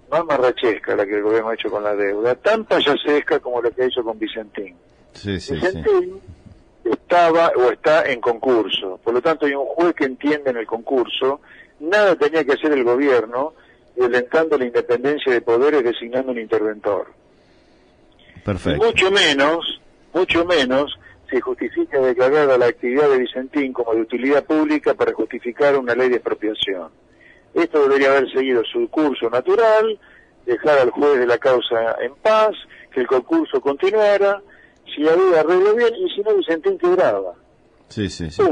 más 0.09 0.25
marrachesca 0.25 0.95
la 0.95 1.05
que 1.05 1.15
el 1.15 1.23
gobierno 1.23 1.49
ha 1.49 1.53
hecho 1.53 1.69
con 1.69 1.83
la 1.83 1.95
deuda, 1.95 2.35
tan 2.35 2.65
payasesca 2.65 3.39
como 3.39 3.61
lo 3.61 3.71
que 3.71 3.83
ha 3.83 3.85
hecho 3.85 4.03
con 4.03 4.17
Vicentín. 4.17 4.75
Vicentín 5.13 6.19
estaba 6.83 7.51
o 7.55 7.71
está 7.71 8.09
en 8.09 8.19
concurso, 8.19 8.99
por 9.03 9.13
lo 9.13 9.21
tanto 9.21 9.45
hay 9.45 9.53
un 9.53 9.65
juez 9.65 9.93
que 9.93 10.05
entiende 10.05 10.49
en 10.49 10.57
el 10.57 10.65
concurso, 10.65 11.41
nada 11.79 12.15
tenía 12.15 12.43
que 12.43 12.53
hacer 12.53 12.71
el 12.71 12.83
gobierno 12.83 13.53
violentando 13.95 14.57
la 14.57 14.65
independencia 14.65 15.31
de 15.31 15.41
poderes 15.41 15.83
designando 15.83 16.31
un 16.31 16.39
interventor. 16.39 17.07
Perfecto. 18.43 18.83
mucho 18.83 19.11
menos, 19.11 19.81
mucho 20.13 20.45
menos 20.45 20.97
se 21.29 21.41
justifica 21.41 21.99
declarar 21.99 22.49
a 22.49 22.57
la 22.57 22.67
actividad 22.67 23.09
de 23.09 23.19
Vicentín 23.19 23.73
como 23.73 23.93
de 23.93 24.01
utilidad 24.01 24.43
pública 24.43 24.93
para 24.93 25.13
justificar 25.13 25.77
una 25.77 25.95
ley 25.95 26.09
de 26.09 26.15
expropiación. 26.15 26.89
Esto 27.53 27.83
debería 27.83 28.11
haber 28.11 28.31
seguido 28.31 28.63
su 28.65 28.87
curso 28.89 29.29
natural, 29.29 29.99
dejar 30.45 30.79
al 30.79 30.91
juez 30.91 31.19
de 31.19 31.27
la 31.27 31.37
causa 31.37 31.95
en 32.01 32.15
paz, 32.15 32.51
que 32.91 33.01
el 33.01 33.07
concurso 33.07 33.61
continuara, 33.61 34.41
si 34.95 35.07
había 35.07 35.41
arreglo 35.41 35.75
bien 35.75 35.93
y 35.95 36.09
si 36.13 36.21
no 36.21 36.35
Vicentín 36.35 36.77
quebraba. 36.77 37.33
Sí, 37.89 38.09
sí, 38.09 38.29
sí. 38.29 38.43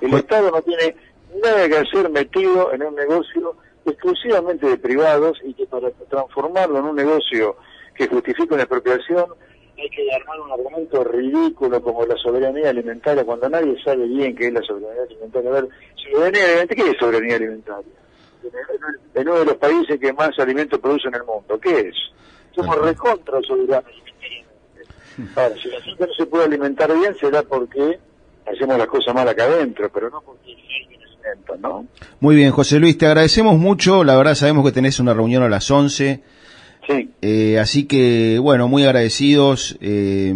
El 0.00 0.14
Estado 0.14 0.50
no 0.50 0.62
tiene 0.62 0.96
nada 1.42 1.68
que 1.68 1.76
hacer 1.78 2.10
metido 2.10 2.72
en 2.72 2.82
un 2.82 2.94
negocio 2.94 3.56
exclusivamente 3.86 4.66
de 4.66 4.78
privados 4.78 5.38
y 5.44 5.54
que 5.54 5.66
para 5.66 5.90
transformarlo 6.08 6.78
en 6.78 6.84
un 6.86 6.96
negocio 6.96 7.56
que 7.94 8.08
justifique 8.08 8.52
una 8.52 8.62
expropiación 8.62 9.26
hay 9.82 9.90
que 9.90 10.12
armar 10.14 10.40
un 10.40 10.52
argumento 10.52 11.04
ridículo 11.04 11.82
como 11.82 12.06
la 12.06 12.16
soberanía 12.16 12.70
alimentaria 12.70 13.24
cuando 13.24 13.48
nadie 13.48 13.76
sabe 13.82 14.06
bien 14.06 14.34
qué 14.36 14.48
es 14.48 14.52
la 14.52 14.62
soberanía 14.62 15.02
alimentaria. 15.02 15.50
A 15.50 15.52
ver, 15.52 15.68
soberanía 15.96 16.44
alimentaria, 16.44 16.84
¿qué 16.84 16.90
es 16.90 16.96
soberanía 16.98 17.36
alimentaria? 17.36 17.92
En 19.14 19.28
uno 19.28 19.38
de 19.38 19.44
los 19.46 19.56
países 19.56 19.98
que 19.98 20.12
más 20.12 20.38
alimentos 20.38 20.78
produce 20.78 21.08
en 21.08 21.14
el 21.14 21.24
mundo, 21.24 21.58
¿qué 21.60 21.80
es? 21.88 21.96
Somos 22.54 22.78
recontra 22.80 23.40
soberanos 23.42 23.90
Ahora, 25.36 25.54
si 25.60 25.68
la 25.68 25.80
gente 25.80 26.06
no 26.06 26.12
se 26.12 26.26
puede 26.26 26.44
alimentar 26.44 26.92
bien 26.92 27.14
será 27.18 27.42
porque 27.42 27.98
hacemos 28.46 28.76
las 28.76 28.86
cosas 28.88 29.14
mal 29.14 29.28
acá 29.28 29.44
adentro, 29.44 29.88
pero 29.92 30.10
no 30.10 30.20
porque 30.20 30.56
¿no? 31.58 31.86
Muy 32.20 32.36
bien, 32.36 32.50
José 32.50 32.78
Luis, 32.78 32.98
te 32.98 33.06
agradecemos 33.06 33.56
mucho. 33.58 34.04
La 34.04 34.16
verdad 34.16 34.34
sabemos 34.34 34.64
que 34.64 34.72
tenés 34.72 35.00
una 35.00 35.14
reunión 35.14 35.42
a 35.42 35.48
las 35.48 35.70
11 35.70 36.22
Sí. 36.88 37.10
Eh, 37.22 37.58
así 37.58 37.86
que, 37.86 38.38
bueno, 38.40 38.68
muy 38.68 38.84
agradecidos. 38.84 39.76
Eh, 39.80 40.32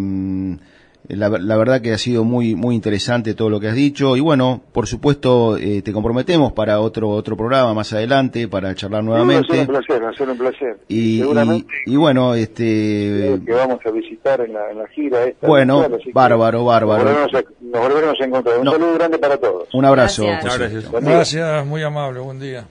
la, 1.09 1.57
verdad 1.57 1.81
que 1.81 1.93
ha 1.93 1.99
sido 1.99 2.25
muy 2.25 2.55
muy 2.55 2.75
interesante 2.75 3.33
todo 3.33 3.49
lo 3.49 3.61
que 3.61 3.69
has 3.69 3.75
dicho 3.75 4.17
y 4.17 4.21
bueno, 4.21 4.61
por 4.73 4.87
supuesto 4.87 5.57
eh, 5.57 5.81
te 5.81 5.93
comprometemos 5.93 6.53
para 6.53 6.81
otro 6.81 7.09
otro 7.09 7.35
programa 7.37 7.73
más 7.73 7.93
adelante 7.95 8.47
para 8.47 8.75
charlar 8.75 9.03
nuevamente. 9.03 9.55
Sí, 9.55 9.61
un 9.61 9.67
placer, 9.67 10.05
va 10.05 10.11
a 10.11 10.13
ser 10.13 10.29
un 10.29 10.39
placer. 10.39 10.77
Y, 10.89 11.23
y, 11.87 11.97
bueno, 11.97 12.35
este 12.35 13.41
que 13.45 13.53
vamos 13.53 13.79
a 13.85 13.91
visitar 13.91 14.41
en 14.43 14.53
la, 14.53 14.71
en 14.71 14.79
la 14.79 14.87
gira 14.89 15.25
esta. 15.25 15.47
Bueno, 15.47 15.87
bárbaro, 16.13 16.65
bárbaro. 16.65 17.05
Nos 17.05 17.83
volveremos, 17.83 18.21
a, 18.21 18.25
encontrar. 18.25 18.59
Un 18.59 18.71
saludo 18.71 18.95
grande 18.95 19.19
para 19.19 19.37
todos. 19.39 19.69
Un 19.73 19.85
abrazo. 19.85 20.25
Gracias. 20.25 20.91
gracias, 20.91 21.67
muy 21.67 21.83
amable, 21.83 22.21
buen 22.21 22.39
día. 22.39 22.67